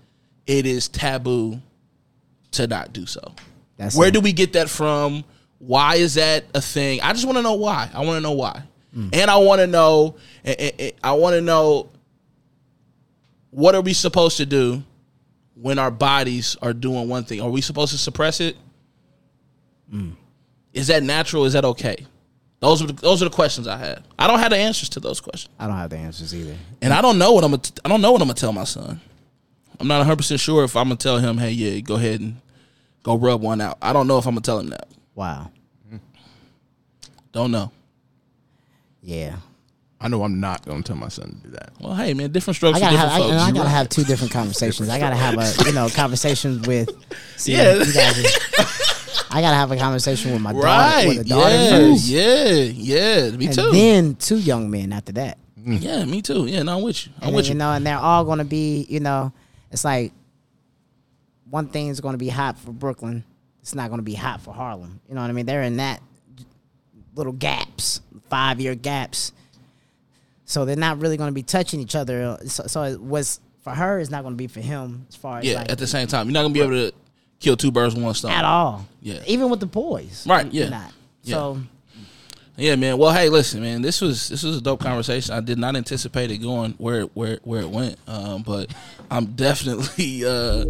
it 0.45 0.65
is 0.65 0.89
taboo 0.89 1.61
to 2.51 2.67
not 2.67 2.91
do 2.91 3.05
so. 3.05 3.33
That's 3.77 3.95
Where 3.95 4.09
it. 4.09 4.13
do 4.13 4.19
we 4.19 4.33
get 4.33 4.53
that 4.53 4.69
from? 4.69 5.23
Why 5.59 5.95
is 5.95 6.15
that 6.15 6.43
a 6.53 6.61
thing? 6.61 6.99
I 6.99 7.13
just 7.13 7.25
want 7.25 7.37
to 7.37 7.41
know 7.41 7.53
why. 7.53 7.89
I 7.93 8.03
want 8.03 8.17
to 8.17 8.21
know 8.21 8.33
why, 8.33 8.63
mm. 8.95 9.09
and 9.13 9.31
I 9.31 9.37
want 9.37 9.61
to 9.61 9.67
know. 9.67 10.17
I 10.45 11.13
want 11.13 11.33
to 11.33 11.41
know 11.41 11.89
what 13.55 13.73
are 13.73 13.79
we 13.79 13.93
supposed 13.93 14.35
to 14.35 14.45
do 14.45 14.83
when 15.53 15.79
our 15.79 15.89
bodies 15.89 16.57
are 16.61 16.73
doing 16.73 17.07
one 17.07 17.23
thing? 17.23 17.39
Are 17.39 17.49
we 17.49 17.61
supposed 17.61 17.93
to 17.93 17.97
suppress 17.97 18.41
it? 18.41 18.57
Mm. 19.91 20.15
Is 20.73 20.87
that 20.87 21.03
natural? 21.03 21.45
Is 21.45 21.53
that 21.53 21.63
okay? 21.63 22.05
Those 22.59 22.81
are 22.81 22.87
the, 22.87 22.93
those 22.93 23.21
are 23.21 23.29
the 23.29 23.33
questions 23.33 23.65
I 23.65 23.77
had. 23.77 24.03
I 24.19 24.27
don't 24.27 24.39
have 24.39 24.49
the 24.49 24.57
answers 24.57 24.89
to 24.89 24.99
those 24.99 25.21
questions, 25.21 25.53
I 25.57 25.67
don't 25.67 25.77
have 25.77 25.89
the 25.89 25.95
answers 25.97 26.35
either. 26.35 26.55
and 26.81 26.93
I 26.93 27.01
don't 27.01 27.17
know 27.17 27.31
what 27.31 27.45
I'm. 27.45 27.53
I 27.53 27.87
don't 27.87 28.01
know 28.01 28.11
what 28.11 28.21
I'm 28.21 28.27
gonna 28.27 28.33
tell 28.33 28.51
my 28.51 28.65
son. 28.65 28.99
I'm 29.79 29.87
not 29.87 29.99
100 29.99 30.17
percent 30.17 30.41
sure 30.41 30.65
if 30.65 30.75
I'm 30.75 30.85
gonna 30.85 30.97
tell 30.97 31.19
him, 31.19 31.37
"Hey, 31.37 31.51
yeah, 31.51 31.79
go 31.79 31.95
ahead 31.95 32.19
and 32.19 32.41
go 33.03 33.15
rub 33.15 33.41
one 33.41 33.61
out." 33.61 33.77
I 33.81 33.93
don't 33.93 34.07
know 34.07 34.17
if 34.17 34.25
I'm 34.25 34.33
gonna 34.33 34.41
tell 34.41 34.59
him 34.59 34.67
that. 34.67 34.89
Wow. 35.13 35.51
Don't 37.31 37.51
know. 37.51 37.71
Yeah. 39.01 39.37
I 40.01 40.07
know 40.09 40.23
I'm 40.23 40.39
not 40.39 40.65
going 40.65 40.83
to 40.83 40.87
tell 40.87 40.97
my 40.97 41.07
son 41.07 41.39
to 41.41 41.47
do 41.47 41.53
that. 41.55 41.71
Well, 41.79 41.95
hey, 41.95 42.13
man, 42.13 42.31
different 42.31 42.57
strokes 42.57 42.77
I 42.77 42.79
for 42.79 42.85
gotta 42.85 42.95
different 42.97 43.11
have, 43.13 43.21
I, 43.21 43.25
and 43.25 43.39
folks. 43.39 43.49
I 43.49 43.51
gotta 43.57 43.69
have 43.69 43.89
two 43.89 44.03
different 44.03 44.31
conversations. 44.33 44.89
I 44.89 44.99
gotta 44.99 45.15
have 45.15 45.37
a 45.37 45.65
you 45.67 45.73
know 45.73 45.87
conversation 45.89 46.61
with. 46.63 46.89
See, 47.37 47.53
Yeah. 47.53 47.75
you 47.75 47.93
guys 47.93 48.19
are- 48.19 48.65
I 49.31 49.41
gotta 49.41 49.55
have 49.55 49.71
a 49.71 49.77
conversation 49.77 50.31
with 50.33 50.41
my 50.41 50.51
daughter, 50.53 50.65
right? 50.67 51.07
with 51.07 51.17
the 51.19 51.23
daughter 51.23 51.49
Yeah, 51.55 51.69
first, 51.69 52.07
yeah, 52.07 52.53
yeah. 52.53 53.29
Me 53.31 53.45
and 53.47 53.55
too. 53.55 53.71
then 53.71 54.15
two 54.15 54.37
young 54.37 54.69
men 54.69 54.93
after 54.93 55.11
that. 55.13 55.37
Mm. 55.59 55.81
yeah, 55.81 56.05
me 56.05 56.21
too. 56.21 56.45
Yeah, 56.45 56.61
no, 56.63 56.77
I'm 56.77 56.83
with 56.83 57.07
you. 57.07 57.13
I'm 57.21 57.27
And 57.29 57.35
with 57.35 57.45
then, 57.45 57.51
you. 57.51 57.55
you 57.55 57.59
know, 57.59 57.71
and 57.71 57.85
they're 57.87 57.97
all 57.97 58.23
gonna 58.25 58.45
be, 58.45 58.85
you 58.89 58.99
know, 58.99 59.33
it's 59.71 59.83
like 59.83 60.13
one 61.49 61.67
thing's 61.67 61.99
gonna 62.01 62.17
be 62.17 62.29
hot 62.29 62.57
for 62.59 62.71
Brooklyn. 62.71 63.23
It's 63.61 63.73
not 63.75 63.89
gonna 63.89 64.01
be 64.03 64.13
hot 64.13 64.41
for 64.41 64.53
Harlem. 64.53 64.99
You 65.09 65.15
know 65.15 65.21
what 65.21 65.29
I 65.29 65.33
mean? 65.33 65.45
They're 65.45 65.63
in 65.63 65.77
that 65.77 66.01
little 67.15 67.33
gaps, 67.33 68.01
five 68.29 68.59
year 68.61 68.75
gaps. 68.75 69.31
So 70.45 70.65
they're 70.65 70.75
not 70.75 70.99
really 70.99 71.17
gonna 71.17 71.31
be 71.31 71.43
touching 71.43 71.79
each 71.79 71.95
other. 71.95 72.37
So, 72.45 72.63
so 72.67 72.83
it 72.83 73.01
was 73.01 73.39
for 73.63 73.71
her. 73.71 73.99
It's 73.99 74.11
not 74.11 74.23
gonna 74.23 74.35
be 74.35 74.47
for 74.47 74.61
him. 74.61 75.05
As 75.09 75.15
far 75.15 75.39
as 75.39 75.45
yeah, 75.45 75.57
like, 75.57 75.71
at 75.71 75.77
the 75.79 75.87
same 75.87 76.07
time, 76.07 76.27
you're 76.27 76.33
not 76.33 76.43
gonna 76.43 76.53
be 76.53 76.61
able 76.61 76.71
to 76.71 76.91
kill 77.39 77.57
two 77.57 77.71
birds 77.71 77.95
with 77.95 78.03
one 78.03 78.13
stone. 78.13 78.31
at 78.31 78.45
all. 78.45 78.85
Yeah. 79.01 79.21
Even 79.27 79.49
with 79.49 79.59
the 79.59 79.65
boys. 79.65 80.25
Right, 80.27 80.51
yeah. 80.51 80.69
Not. 80.69 80.93
Yeah. 81.23 81.35
So 81.35 81.61
Yeah, 82.57 82.75
man. 82.75 82.97
Well, 82.97 83.11
hey, 83.11 83.29
listen, 83.29 83.61
man. 83.61 83.81
This 83.81 84.01
was 84.01 84.29
this 84.29 84.43
was 84.43 84.57
a 84.57 84.61
dope 84.61 84.79
conversation. 84.81 85.33
I 85.33 85.41
did 85.41 85.57
not 85.57 85.75
anticipate 85.75 86.31
it 86.31 86.37
going 86.37 86.73
where 86.77 87.03
where 87.03 87.39
where 87.43 87.61
it 87.61 87.69
went, 87.69 87.97
um, 88.07 88.43
but 88.43 88.69
I'm 89.11 89.25
definitely 89.33 90.25
uh, 90.27 90.65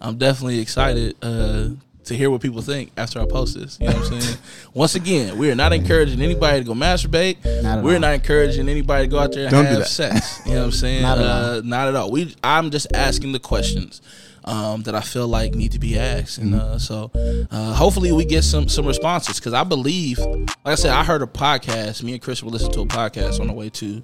I'm 0.00 0.18
definitely 0.18 0.58
excited 0.58 1.16
uh, 1.22 1.68
to 2.04 2.14
hear 2.16 2.30
what 2.30 2.40
people 2.40 2.62
think 2.62 2.90
after 2.96 3.20
I 3.20 3.26
post 3.26 3.58
this. 3.58 3.78
You 3.80 3.88
know 3.88 3.94
what 3.96 4.12
I'm 4.12 4.20
saying? 4.20 4.38
Once 4.74 4.94
again, 4.94 5.38
we 5.38 5.50
are 5.50 5.54
not 5.54 5.72
encouraging 5.72 6.20
anybody 6.20 6.60
to 6.60 6.64
go 6.64 6.74
masturbate. 6.74 7.36
Not 7.62 7.84
We're 7.84 7.94
all. 7.94 8.00
not 8.00 8.14
encouraging 8.14 8.68
anybody 8.68 9.04
to 9.06 9.10
go 9.10 9.18
out 9.18 9.32
there 9.32 9.44
and 9.44 9.50
Don't 9.50 9.66
have 9.66 9.86
sex. 9.86 10.40
You 10.44 10.54
know 10.54 10.58
what 10.60 10.64
I'm 10.66 10.72
saying? 10.72 11.02
Not 11.12 11.18
at 11.18 11.24
uh, 11.24 11.60
not 11.64 11.88
at 11.88 11.96
all. 11.96 12.10
We 12.10 12.34
I'm 12.42 12.70
just 12.70 12.92
asking 12.94 13.32
the 13.32 13.40
questions. 13.40 14.00
Um, 14.44 14.82
that 14.82 14.94
I 14.96 15.02
feel 15.02 15.28
like 15.28 15.54
need 15.54 15.70
to 15.70 15.78
be 15.78 15.96
asked, 15.96 16.38
and 16.38 16.56
uh, 16.56 16.76
so 16.76 17.12
uh, 17.48 17.74
hopefully 17.74 18.10
we 18.10 18.24
get 18.24 18.42
some 18.42 18.68
some 18.68 18.84
responses 18.84 19.38
because 19.38 19.52
I 19.52 19.62
believe, 19.62 20.18
like 20.18 20.48
I 20.66 20.74
said, 20.74 20.90
I 20.90 21.04
heard 21.04 21.22
a 21.22 21.26
podcast. 21.28 22.02
Me 22.02 22.14
and 22.14 22.20
Chris 22.20 22.42
were 22.42 22.50
listening 22.50 22.72
to 22.72 22.80
a 22.80 22.86
podcast 22.86 23.38
on 23.38 23.46
the 23.46 23.52
way 23.52 23.70
to 23.70 24.02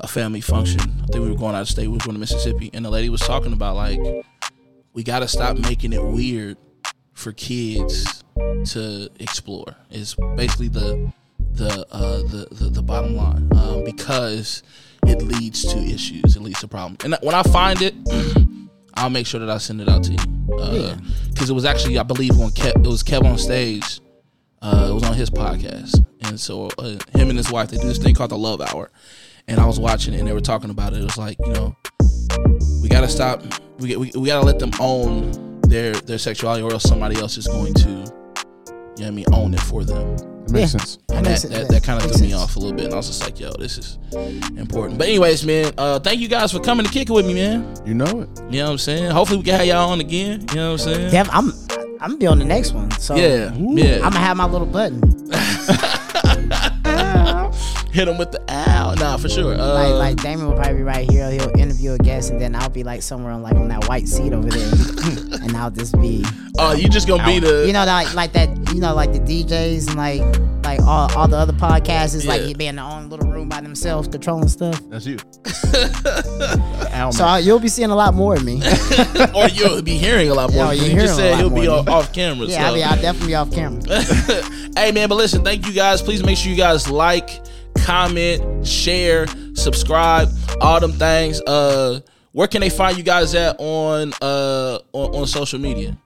a 0.00 0.06
family 0.06 0.42
function. 0.42 0.80
I 0.80 1.06
think 1.06 1.24
we 1.24 1.30
were 1.30 1.38
going 1.38 1.54
out 1.54 1.62
of 1.62 1.68
state. 1.70 1.86
We 1.86 1.94
were 1.94 2.04
going 2.04 2.12
to 2.12 2.18
Mississippi, 2.20 2.68
and 2.74 2.84
the 2.84 2.90
lady 2.90 3.08
was 3.08 3.22
talking 3.22 3.54
about 3.54 3.76
like 3.76 3.98
we 4.92 5.02
got 5.02 5.20
to 5.20 5.28
stop 5.28 5.56
making 5.56 5.94
it 5.94 6.04
weird 6.04 6.58
for 7.18 7.32
kids 7.32 8.22
to 8.64 9.10
explore. 9.18 9.74
Is 9.90 10.14
basically 10.36 10.68
the 10.68 11.12
the 11.52 11.84
uh, 11.90 12.18
the, 12.18 12.48
the 12.52 12.70
the 12.70 12.82
bottom 12.82 13.16
line 13.16 13.50
um, 13.56 13.84
because 13.84 14.62
it 15.06 15.20
leads 15.22 15.64
to 15.72 15.78
issues. 15.78 16.36
It 16.36 16.42
leads 16.42 16.60
to 16.60 16.68
problems. 16.68 17.04
And 17.04 17.16
when 17.22 17.34
I 17.34 17.42
find 17.42 17.82
it, 17.82 17.94
I'll 18.94 19.10
make 19.10 19.26
sure 19.26 19.40
that 19.40 19.50
I 19.50 19.58
send 19.58 19.80
it 19.80 19.88
out 19.88 20.04
to 20.04 20.12
you. 20.12 20.96
Because 21.30 21.50
it 21.50 21.52
was 21.52 21.64
actually, 21.64 21.98
I 21.98 22.02
believe, 22.02 22.38
on 22.40 22.50
Kev, 22.50 22.84
it 22.84 22.88
was 22.88 23.02
Kev 23.02 23.24
on 23.24 23.38
stage. 23.38 24.00
Uh, 24.60 24.88
it 24.90 24.94
was 24.94 25.04
on 25.04 25.14
his 25.14 25.30
podcast, 25.30 26.04
and 26.22 26.38
so 26.38 26.68
uh, 26.78 26.98
him 27.16 27.30
and 27.30 27.36
his 27.36 27.50
wife 27.50 27.68
they 27.70 27.76
do 27.76 27.86
this 27.86 27.98
thing 27.98 28.12
called 28.12 28.30
the 28.30 28.38
Love 28.38 28.60
Hour, 28.60 28.90
and 29.46 29.60
I 29.60 29.66
was 29.66 29.78
watching 29.78 30.14
it 30.14 30.18
and 30.18 30.26
they 30.26 30.32
were 30.32 30.40
talking 30.40 30.70
about 30.70 30.94
it. 30.94 31.00
It 31.00 31.04
was 31.04 31.16
like 31.16 31.38
you 31.38 31.52
know, 31.52 31.76
we 32.82 32.88
gotta 32.88 33.08
stop. 33.08 33.42
We 33.78 33.96
we, 33.96 34.10
we 34.16 34.26
gotta 34.26 34.44
let 34.44 34.58
them 34.58 34.72
own 34.80 35.47
their 35.68 35.92
their 35.92 36.18
sexuality, 36.18 36.62
or 36.62 36.72
else 36.72 36.82
somebody 36.84 37.16
else 37.20 37.36
is 37.36 37.46
going 37.46 37.74
to, 37.74 37.88
you 37.88 37.94
know, 37.96 38.04
what 38.96 39.06
I 39.06 39.10
mean, 39.10 39.24
own 39.32 39.54
it 39.54 39.60
for 39.60 39.84
them. 39.84 40.14
It 40.46 40.50
makes 40.52 40.72
Yeah. 40.74 40.78
sense. 40.80 40.98
And 41.10 41.26
that, 41.26 41.44
it- 41.44 41.50
that, 41.50 41.68
that 41.68 41.82
kind 41.82 41.98
of 42.00 42.06
makes 42.06 42.18
threw 42.18 42.26
me 42.26 42.32
sense. 42.32 42.42
off 42.42 42.56
a 42.56 42.58
little 42.58 42.74
bit. 42.74 42.86
And 42.86 42.94
I 42.94 42.96
was 42.96 43.06
just 43.08 43.22
like, 43.22 43.38
yo, 43.38 43.50
this 43.58 43.76
is 43.76 43.98
important. 44.56 44.98
But 44.98 45.08
anyways, 45.08 45.44
man, 45.44 45.72
uh, 45.76 45.98
thank 46.00 46.20
you 46.20 46.28
guys 46.28 46.52
for 46.52 46.60
coming 46.60 46.86
to 46.86 46.92
kick 46.92 47.10
it 47.10 47.12
with 47.12 47.26
me, 47.26 47.34
man. 47.34 47.74
You 47.84 47.94
know 47.94 48.06
it. 48.22 48.28
You 48.50 48.60
know 48.60 48.64
what 48.66 48.70
I'm 48.72 48.78
saying? 48.78 49.10
Hopefully 49.10 49.38
we 49.38 49.44
can 49.44 49.54
have 49.58 49.66
y'all 49.66 49.90
on 49.90 50.00
again. 50.00 50.46
You 50.50 50.54
know 50.56 50.72
what 50.72 50.86
I'm 50.86 50.94
saying? 50.94 51.10
Dev, 51.10 51.28
I'm 51.32 51.52
I'm 52.00 52.10
gonna 52.12 52.16
be 52.16 52.26
on 52.28 52.38
the 52.38 52.44
next 52.44 52.72
one. 52.72 52.90
So 52.92 53.16
Yeah. 53.16 53.52
Yeah. 53.58 53.96
I'm 53.96 54.12
gonna 54.12 54.20
have 54.20 54.36
my 54.36 54.46
little 54.46 54.66
button. 54.66 55.02
Hit 57.92 58.06
him 58.06 58.18
with 58.18 58.30
the 58.32 58.40
ow. 58.50 58.94
Nah, 58.94 59.16
for 59.16 59.28
sure. 59.28 59.54
Uh, 59.54 59.74
Like 59.74 59.94
like 59.94 60.16
Damon 60.22 60.46
will 60.46 60.54
probably 60.54 60.74
be 60.74 60.82
right 60.82 61.10
here. 61.10 61.30
He'll 61.30 61.50
interview 61.58 61.92
a 61.92 61.98
guest, 61.98 62.30
and 62.30 62.40
then 62.40 62.54
I'll 62.54 62.68
be 62.68 62.84
like 62.84 63.02
somewhere 63.02 63.32
on 63.32 63.42
like 63.42 63.54
on 63.54 63.68
that 63.68 63.88
white 63.88 64.06
seat 64.08 64.32
over 64.32 64.48
there, 64.48 64.70
and 65.42 65.56
I'll 65.56 65.70
just 65.70 65.98
be 66.00 66.24
oh, 66.58 66.72
you 66.74 66.88
just 66.88 67.08
gonna 67.08 67.24
be 67.24 67.38
the 67.40 67.64
you 67.66 67.72
know 67.72 67.84
like 67.86 68.12
like 68.14 68.32
that 68.34 68.48
you 68.74 68.80
know 68.80 68.94
like 68.94 69.12
the 69.12 69.20
DJs 69.20 69.88
and 69.88 69.96
like 69.96 70.22
like 70.64 70.80
all, 70.86 71.10
all 71.16 71.26
the 71.26 71.36
other 71.36 71.54
podcasts 71.54 72.14
is 72.14 72.26
like 72.26 72.42
Yeah. 72.42 72.46
he 72.48 72.54
be 72.54 72.66
in 72.66 72.76
their 72.76 72.84
own 72.84 73.08
little 73.08 73.30
room 73.30 73.48
by 73.48 73.62
themselves 73.62 74.06
controlling 74.08 74.48
stuff. 74.48 74.78
That's 74.90 75.06
you. 75.06 75.18
So 77.12 77.24
I, 77.24 77.38
you'll 77.38 77.60
be 77.60 77.68
seeing 77.68 77.90
a 77.90 77.94
lot 77.96 78.12
more 78.14 78.34
of 78.34 78.44
me. 78.44 78.56
or 79.34 79.46
you'll 79.48 79.80
be 79.82 79.96
hearing 79.96 80.30
a 80.30 80.34
lot 80.34 80.52
more. 80.52 80.74
Yeah, 80.74 80.84
you 80.84 81.00
just 81.00 81.14
said 81.16 81.30
lot 81.32 81.38
he'll 81.40 81.50
be 81.50 81.68
more. 81.68 81.78
off, 81.78 81.88
off 81.88 82.12
camera. 82.12 82.46
yeah, 82.48 82.64
I 82.66 82.68
so. 82.70 82.74
mean 82.74 82.84
I'll 82.84 83.00
definitely 83.00 83.28
be 83.28 83.34
off 83.36 83.52
camera. 83.52 83.80
Hey 84.76 84.90
man, 84.92 85.08
but 85.08 85.14
listen, 85.14 85.44
thank 85.44 85.64
you 85.66 85.72
guys. 85.72 86.02
Please 86.02 86.24
make 86.24 86.36
sure 86.36 86.50
you 86.50 86.56
guys 86.56 86.90
like, 86.90 87.30
comment, 87.88 88.66
share, 88.66 89.26
subscribe, 89.54 90.28
all 90.60 90.78
them 90.78 90.92
things. 90.92 91.40
Uh 91.42 92.00
where 92.32 92.46
can 92.46 92.60
they 92.60 92.68
find 92.68 92.98
you 92.98 93.02
guys 93.02 93.34
at 93.34 93.56
on 93.58 94.12
uh 94.20 94.78
on, 94.92 95.14
on 95.14 95.26
social 95.26 95.58
media? 95.58 95.96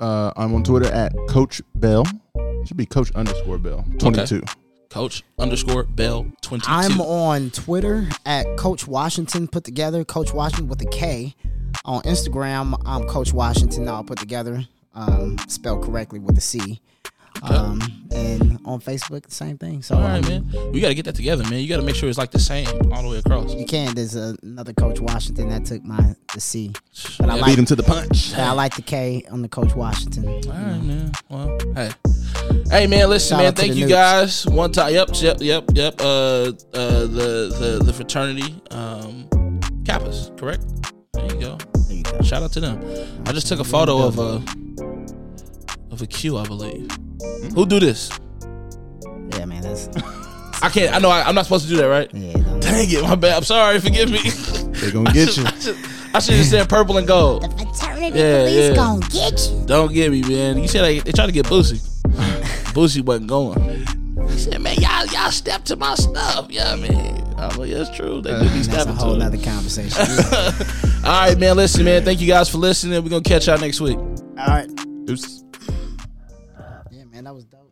Uh, 0.00 0.32
I'm 0.36 0.54
on 0.54 0.62
Twitter 0.62 0.90
at 0.92 1.12
Coach 1.28 1.60
Bell. 1.74 2.04
It 2.34 2.68
should 2.68 2.76
be 2.78 2.86
Coach 2.86 3.12
underscore 3.14 3.58
Bell. 3.58 3.84
22. 3.98 4.42
Coach 4.88 5.22
underscore 5.38 5.82
Bell 5.84 6.26
twenty 6.40 6.64
two. 6.64 6.70
I'm 6.70 7.00
on 7.02 7.50
Twitter 7.50 8.08
at 8.24 8.46
Coach 8.56 8.86
Washington 8.86 9.48
put 9.48 9.64
together, 9.64 10.04
Coach 10.04 10.32
Washington 10.32 10.68
with 10.68 10.80
a 10.80 10.86
K. 10.86 11.34
On 11.84 12.00
Instagram, 12.02 12.80
I'm 12.86 13.06
Coach 13.06 13.34
Washington 13.34 13.86
all 13.88 14.02
put 14.02 14.18
together, 14.18 14.64
um, 14.94 15.36
spelled 15.48 15.84
correctly 15.84 16.18
with 16.18 16.38
a 16.38 16.40
C. 16.40 16.80
Um, 17.42 17.80
and 18.12 18.58
on 18.64 18.80
Facebook, 18.80 19.22
the 19.22 19.30
same 19.34 19.58
thing. 19.58 19.82
So 19.82 19.96
All 19.96 20.02
right, 20.02 20.24
um, 20.24 20.48
man. 20.50 20.72
We 20.72 20.80
got 20.80 20.88
to 20.88 20.94
get 20.94 21.04
that 21.04 21.14
together, 21.14 21.44
man. 21.44 21.60
You 21.60 21.68
got 21.68 21.76
to 21.76 21.82
make 21.82 21.94
sure 21.94 22.08
it's 22.08 22.18
like 22.18 22.30
the 22.30 22.38
same 22.38 22.66
all 22.92 23.02
the 23.02 23.08
way 23.08 23.18
across. 23.18 23.54
you 23.54 23.66
can. 23.66 23.94
There's 23.94 24.14
another 24.14 24.72
Coach 24.72 25.00
Washington 25.00 25.48
that 25.50 25.64
took 25.64 25.84
my 25.84 26.14
the 26.34 26.40
C, 26.40 26.72
but 27.18 27.30
I 27.30 27.34
like 27.34 27.46
Beat 27.46 27.58
him 27.58 27.64
to 27.66 27.76
the 27.76 27.82
punch. 27.82 28.34
I 28.34 28.52
like 28.52 28.74
the 28.76 28.82
K 28.82 29.24
on 29.30 29.42
the 29.42 29.48
Coach 29.48 29.74
Washington. 29.74 30.26
All 30.26 30.40
right, 30.52 30.82
man. 30.82 31.12
Well, 31.28 31.58
hey, 31.74 31.90
hey, 32.70 32.86
man. 32.86 33.08
Listen, 33.08 33.36
Shout 33.36 33.44
man. 33.44 33.54
Thank 33.54 33.74
you 33.74 33.86
guys. 33.88 34.46
One 34.46 34.72
time, 34.72 34.92
yep, 34.92 35.10
yep, 35.14 35.38
yep, 35.40 35.64
yep. 35.74 36.00
Uh, 36.00 36.04
uh, 36.04 36.52
the 36.72 37.54
the 37.58 37.82
the 37.84 37.92
fraternity, 37.92 38.54
um, 38.70 39.28
Kappas, 39.84 40.36
correct? 40.38 40.64
There 41.12 41.24
you 41.26 41.40
go. 41.40 41.56
There 41.56 41.96
you 41.96 42.02
go. 42.02 42.20
Shout 42.22 42.42
out 42.42 42.52
to 42.52 42.60
them. 42.60 42.80
I 43.26 43.32
just 43.32 43.46
took 43.46 43.60
a 43.60 43.64
photo 43.64 44.02
of 44.02 44.18
a 44.18 44.42
of 45.96 46.02
a 46.02 46.06
Q, 46.06 46.36
I 46.36 46.44
believe. 46.46 46.90
Hmm? 46.92 47.48
Who 47.54 47.66
do 47.66 47.80
this? 47.80 48.10
Yeah, 49.32 49.46
man. 49.46 49.62
That's 49.62 49.88
I 50.62 50.68
can't. 50.68 50.94
I 50.94 50.98
know. 50.98 51.10
I, 51.10 51.22
I'm 51.22 51.34
not 51.34 51.44
supposed 51.44 51.64
to 51.64 51.70
do 51.70 51.76
that, 51.78 51.86
right? 51.86 52.10
yeah. 52.14 52.32
Don't, 52.32 52.60
Dang 52.60 52.90
it, 52.90 53.02
my 53.02 53.14
bad. 53.14 53.36
I'm 53.36 53.44
sorry. 53.44 53.78
Forgive 53.80 54.10
me. 54.10 54.18
They're 54.80 54.90
going 54.90 55.06
to 55.06 55.12
get 55.12 55.36
you. 55.36 55.44
I 55.44 55.50
should, 55.58 55.76
I 56.14 56.18
should 56.20 56.34
have 56.36 56.46
said 56.46 56.68
purple 56.68 56.96
and 56.98 57.06
gold. 57.06 57.42
the 57.42 57.48
fraternity 57.64 58.18
Yeah, 58.18 58.38
police 58.40 58.68
yeah. 58.68 58.74
gonna 58.74 59.06
get 59.08 59.50
you. 59.50 59.66
Don't 59.66 59.92
get 59.92 60.10
me, 60.10 60.22
man. 60.22 60.58
You 60.58 60.68
said 60.68 60.82
they, 60.82 60.98
they 61.00 61.12
tried 61.12 61.26
to 61.26 61.32
get 61.32 61.46
Boosie. 61.46 61.80
Boosie 62.72 63.02
wasn't 63.04 63.28
going. 63.28 63.86
He 64.28 64.38
said, 64.38 64.60
man, 64.60 64.76
y'all 64.80 65.06
y'all 65.06 65.30
step 65.30 65.64
to 65.64 65.76
my 65.76 65.94
stuff. 65.94 66.46
Yeah, 66.50 66.72
I 66.72 66.76
mean, 66.76 66.94
I'm 67.38 67.56
like, 67.58 67.70
yeah, 67.70 67.82
it's 67.82 67.96
true. 67.96 68.20
They 68.22 68.30
do 68.32 68.40
be 68.40 68.46
And 68.46 68.54
that's 68.56 68.68
a 68.68 68.72
stepping 68.72 68.94
whole 68.96 69.12
to 69.14 69.18
nother 69.18 69.38
conversation. 69.38 69.98
Yeah. 69.98 70.52
All 71.04 71.20
right, 71.28 71.38
man. 71.38 71.56
Listen, 71.56 71.84
man. 71.84 72.02
Thank 72.04 72.20
you 72.20 72.26
guys 72.26 72.48
for 72.48 72.58
listening. 72.58 73.02
We're 73.02 73.10
gonna 73.10 73.22
catch 73.22 73.46
y'all 73.46 73.58
next 73.58 73.80
week. 73.80 73.96
All 73.98 74.46
right. 74.46 74.68
Deuces. 75.06 75.44
That 77.26 77.34
was 77.34 77.44
dope. 77.44 77.65